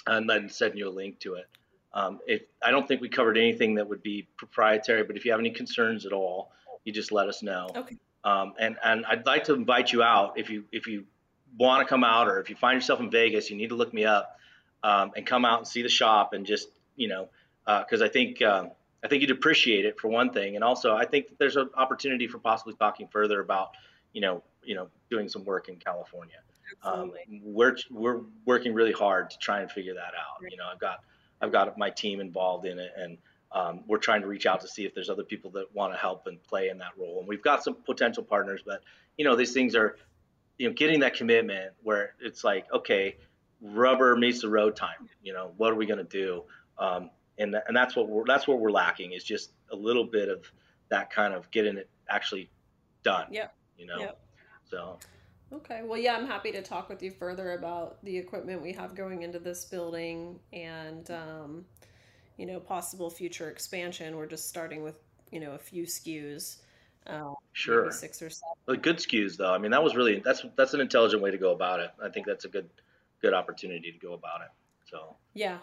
and 0.06 0.28
then 0.28 0.48
send 0.48 0.76
you 0.76 0.88
a 0.88 0.90
link 0.90 1.20
to 1.20 1.34
it. 1.34 1.46
Um, 1.92 2.18
if 2.26 2.42
I 2.62 2.70
don't 2.70 2.86
think 2.86 3.00
we 3.00 3.08
covered 3.08 3.38
anything 3.38 3.76
that 3.76 3.88
would 3.88 4.02
be 4.02 4.28
proprietary, 4.36 5.04
but 5.04 5.16
if 5.16 5.24
you 5.24 5.30
have 5.30 5.40
any 5.40 5.50
concerns 5.50 6.04
at 6.04 6.12
all, 6.12 6.52
you 6.84 6.92
just 6.92 7.12
let 7.12 7.28
us 7.28 7.42
know. 7.42 7.68
Okay. 7.74 7.96
Um, 8.28 8.54
and 8.58 8.76
and 8.84 9.06
I'd 9.06 9.24
like 9.26 9.44
to 9.44 9.54
invite 9.54 9.92
you 9.92 10.02
out 10.02 10.38
if 10.38 10.50
you 10.50 10.64
if 10.70 10.86
you 10.86 11.04
want 11.58 11.86
to 11.86 11.88
come 11.88 12.04
out 12.04 12.28
or 12.28 12.40
if 12.40 12.50
you 12.50 12.56
find 12.56 12.76
yourself 12.76 13.00
in 13.00 13.10
Vegas, 13.10 13.50
you 13.50 13.56
need 13.56 13.70
to 13.70 13.74
look 13.74 13.94
me 13.94 14.04
up 14.04 14.38
um, 14.82 15.12
and 15.16 15.26
come 15.26 15.44
out 15.44 15.58
and 15.58 15.66
see 15.66 15.82
the 15.82 15.88
shop 15.88 16.32
and 16.34 16.44
just 16.44 16.68
you 16.96 17.08
know 17.08 17.28
because 17.66 18.02
I 18.02 18.08
think 18.08 18.42
um, 18.42 18.70
I 19.02 19.08
think 19.08 19.22
you'd 19.22 19.30
appreciate 19.30 19.84
it 19.84 19.98
for 19.98 20.08
one 20.08 20.30
thing, 20.30 20.56
and 20.56 20.64
also 20.64 20.94
I 20.94 21.06
think 21.06 21.28
that 21.28 21.38
there's 21.38 21.56
an 21.56 21.70
opportunity 21.74 22.26
for 22.26 22.38
possibly 22.38 22.74
talking 22.74 23.08
further 23.08 23.40
about 23.40 23.70
you 24.12 24.20
know 24.20 24.42
you 24.62 24.74
know 24.74 24.88
doing 25.10 25.28
some 25.28 25.44
work 25.44 25.68
in 25.68 25.76
California. 25.76 26.36
Um, 26.82 27.12
we're 27.42 27.76
we're 27.90 28.20
working 28.44 28.74
really 28.74 28.92
hard 28.92 29.30
to 29.30 29.38
try 29.38 29.60
and 29.60 29.70
figure 29.70 29.94
that 29.94 30.12
out. 30.14 30.42
Right. 30.42 30.52
You 30.52 30.58
know, 30.58 30.66
I've 30.70 30.78
got 30.78 31.00
I've 31.40 31.52
got 31.52 31.78
my 31.78 31.90
team 31.90 32.20
involved 32.20 32.66
in 32.66 32.78
it, 32.78 32.92
and 32.96 33.16
um, 33.52 33.84
we're 33.86 33.98
trying 33.98 34.20
to 34.20 34.26
reach 34.26 34.46
out 34.46 34.60
to 34.60 34.68
see 34.68 34.84
if 34.84 34.94
there's 34.94 35.08
other 35.08 35.22
people 35.22 35.50
that 35.52 35.74
want 35.74 35.92
to 35.92 35.98
help 35.98 36.26
and 36.26 36.42
play 36.42 36.68
in 36.68 36.78
that 36.78 36.92
role. 36.98 37.20
And 37.20 37.28
we've 37.28 37.42
got 37.42 37.64
some 37.64 37.74
potential 37.74 38.22
partners, 38.22 38.62
but 38.64 38.82
you 39.16 39.24
know, 39.24 39.36
these 39.36 39.52
things 39.52 39.74
are, 39.74 39.96
you 40.58 40.68
know, 40.68 40.74
getting 40.74 41.00
that 41.00 41.14
commitment 41.14 41.72
where 41.82 42.14
it's 42.20 42.44
like, 42.44 42.66
okay, 42.72 43.16
rubber 43.60 44.16
meets 44.16 44.42
the 44.42 44.48
road 44.48 44.76
time. 44.76 45.08
You 45.22 45.32
know, 45.32 45.52
what 45.56 45.72
are 45.72 45.76
we 45.76 45.86
going 45.86 45.98
to 45.98 46.04
do? 46.04 46.44
Um, 46.78 47.10
and 47.38 47.56
and 47.66 47.76
that's 47.76 47.96
what 47.96 48.08
we're 48.08 48.24
that's 48.26 48.46
what 48.46 48.60
we're 48.60 48.70
lacking 48.70 49.12
is 49.12 49.24
just 49.24 49.52
a 49.72 49.76
little 49.76 50.04
bit 50.04 50.28
of 50.28 50.50
that 50.90 51.10
kind 51.10 51.34
of 51.34 51.50
getting 51.50 51.76
it 51.76 51.88
actually 52.08 52.50
done. 53.02 53.26
Yeah. 53.30 53.48
You 53.76 53.86
know, 53.86 53.98
Yep. 53.98 54.20
so 54.70 54.98
Okay. 55.52 55.80
Well, 55.82 55.98
yeah, 55.98 56.14
I'm 56.14 56.26
happy 56.26 56.52
to 56.52 56.62
talk 56.62 56.88
with 56.88 57.02
you 57.02 57.10
further 57.10 57.52
about 57.52 58.04
the 58.04 58.16
equipment 58.16 58.62
we 58.62 58.72
have 58.72 58.94
going 58.94 59.22
into 59.22 59.38
this 59.38 59.64
building 59.64 60.38
and, 60.52 61.10
um, 61.10 61.64
you 62.38 62.46
know, 62.46 62.58
possible 62.58 63.10
future 63.10 63.50
expansion. 63.50 64.16
We're 64.16 64.26
just 64.26 64.48
starting 64.48 64.82
with, 64.82 64.94
you 65.30 65.40
know, 65.40 65.52
a 65.52 65.58
few 65.58 65.84
SKUs. 65.84 66.58
Uh, 67.06 67.34
sure. 67.52 67.82
Maybe 67.82 67.92
six 67.92 68.22
or 68.22 68.30
seven. 68.30 68.54
But 68.64 68.82
good 68.82 68.96
SKUs 68.96 69.36
though. 69.36 69.52
I 69.52 69.58
mean, 69.58 69.70
that 69.72 69.82
was 69.82 69.94
really 69.94 70.20
that's 70.24 70.44
that's 70.56 70.72
an 70.74 70.80
intelligent 70.80 71.22
way 71.22 71.30
to 71.30 71.38
go 71.38 71.52
about 71.52 71.80
it. 71.80 71.90
I 72.02 72.08
think 72.08 72.26
that's 72.26 72.44
a 72.44 72.48
good 72.48 72.68
good 73.20 73.34
opportunity 73.34 73.92
to 73.92 73.98
go 73.98 74.14
about 74.14 74.40
it. 74.42 74.48
So 74.90 75.16
Yeah. 75.34 75.58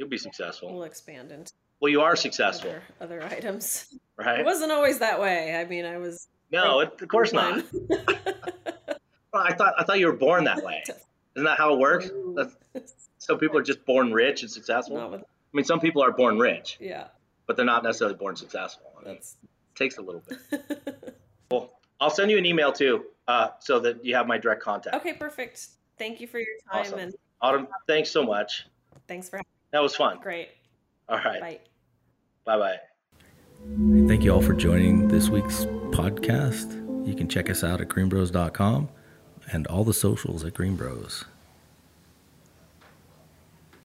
You'll 0.00 0.08
be 0.08 0.18
successful. 0.18 0.72
we'll 0.72 0.84
expand 0.84 1.30
into 1.30 1.52
Well, 1.80 1.90
you 1.90 2.00
are 2.00 2.16
successful, 2.16 2.70
other, 2.70 2.82
other 3.20 3.22
items. 3.22 3.94
Right? 4.16 4.40
It 4.40 4.44
wasn't 4.44 4.72
always 4.72 5.00
that 5.00 5.20
way. 5.20 5.56
I 5.56 5.64
mean, 5.64 5.84
I 5.84 5.98
was. 5.98 6.28
No, 6.52 6.80
it, 6.80 6.92
of 7.00 7.08
course 7.08 7.32
not. 7.32 7.64
Well, 9.32 9.42
I 9.42 9.52
thought 9.52 9.74
I 9.76 9.82
thought 9.82 9.98
you 9.98 10.06
were 10.06 10.12
born 10.12 10.44
that 10.44 10.62
way. 10.62 10.84
Isn't 11.34 11.44
that 11.44 11.58
how 11.58 11.74
it 11.74 11.80
works? 11.80 12.08
That's, 12.36 12.54
some 13.18 13.36
people 13.38 13.58
are 13.58 13.64
just 13.64 13.84
born 13.84 14.12
rich 14.12 14.42
and 14.42 14.50
successful. 14.50 15.20
Not 15.54 15.56
with, 15.56 15.56
I 15.56 15.58
mean, 15.58 15.64
some 15.64 15.80
people 15.80 16.02
are 16.02 16.10
born 16.12 16.38
rich, 16.38 16.78
yeah, 16.80 17.08
but 17.46 17.56
they're 17.56 17.64
not 17.64 17.82
necessarily 17.84 18.16
born 18.16 18.36
successful. 18.36 18.86
I 19.00 19.04
mean, 19.04 19.14
that's. 19.14 19.36
it 19.42 19.76
takes 19.76 19.98
a 19.98 20.02
little 20.02 20.22
bit. 20.28 21.14
Well, 21.50 21.78
I'll 22.00 22.10
send 22.10 22.30
you 22.30 22.38
an 22.38 22.46
email 22.46 22.72
too, 22.72 23.04
uh, 23.28 23.48
so 23.60 23.78
that 23.80 24.04
you 24.04 24.14
have 24.16 24.26
my 24.26 24.38
direct 24.38 24.62
contact. 24.62 24.96
okay, 24.96 25.12
perfect. 25.12 25.66
Thank 25.98 26.20
you 26.20 26.26
for 26.26 26.38
your 26.38 26.48
time 26.72 26.80
Awesome. 26.80 26.98
and 26.98 27.14
Autumn, 27.42 27.68
thanks 27.86 28.10
so 28.10 28.24
much. 28.24 28.66
thanks 29.06 29.28
for 29.28 29.36
having 29.36 29.46
me. 29.46 29.68
That 29.72 29.82
was 29.82 29.94
fun. 29.94 30.18
great. 30.20 30.48
All 31.08 31.18
right. 31.18 31.40
Bye. 31.40 31.58
Bye 32.46 32.58
bye. 32.58 32.76
Thank 34.08 34.24
you 34.24 34.32
all 34.32 34.42
for 34.42 34.54
joining 34.54 35.06
this 35.08 35.28
week's 35.28 35.66
podcast. 35.90 36.80
You 37.06 37.14
can 37.14 37.28
check 37.28 37.48
us 37.50 37.62
out 37.62 37.80
at 37.80 37.88
greenbros.com 37.88 38.88
and 39.52 39.66
all 39.68 39.84
the 39.84 39.94
socials 39.94 40.44
at 40.44 40.54
Greenbros. 40.54 41.24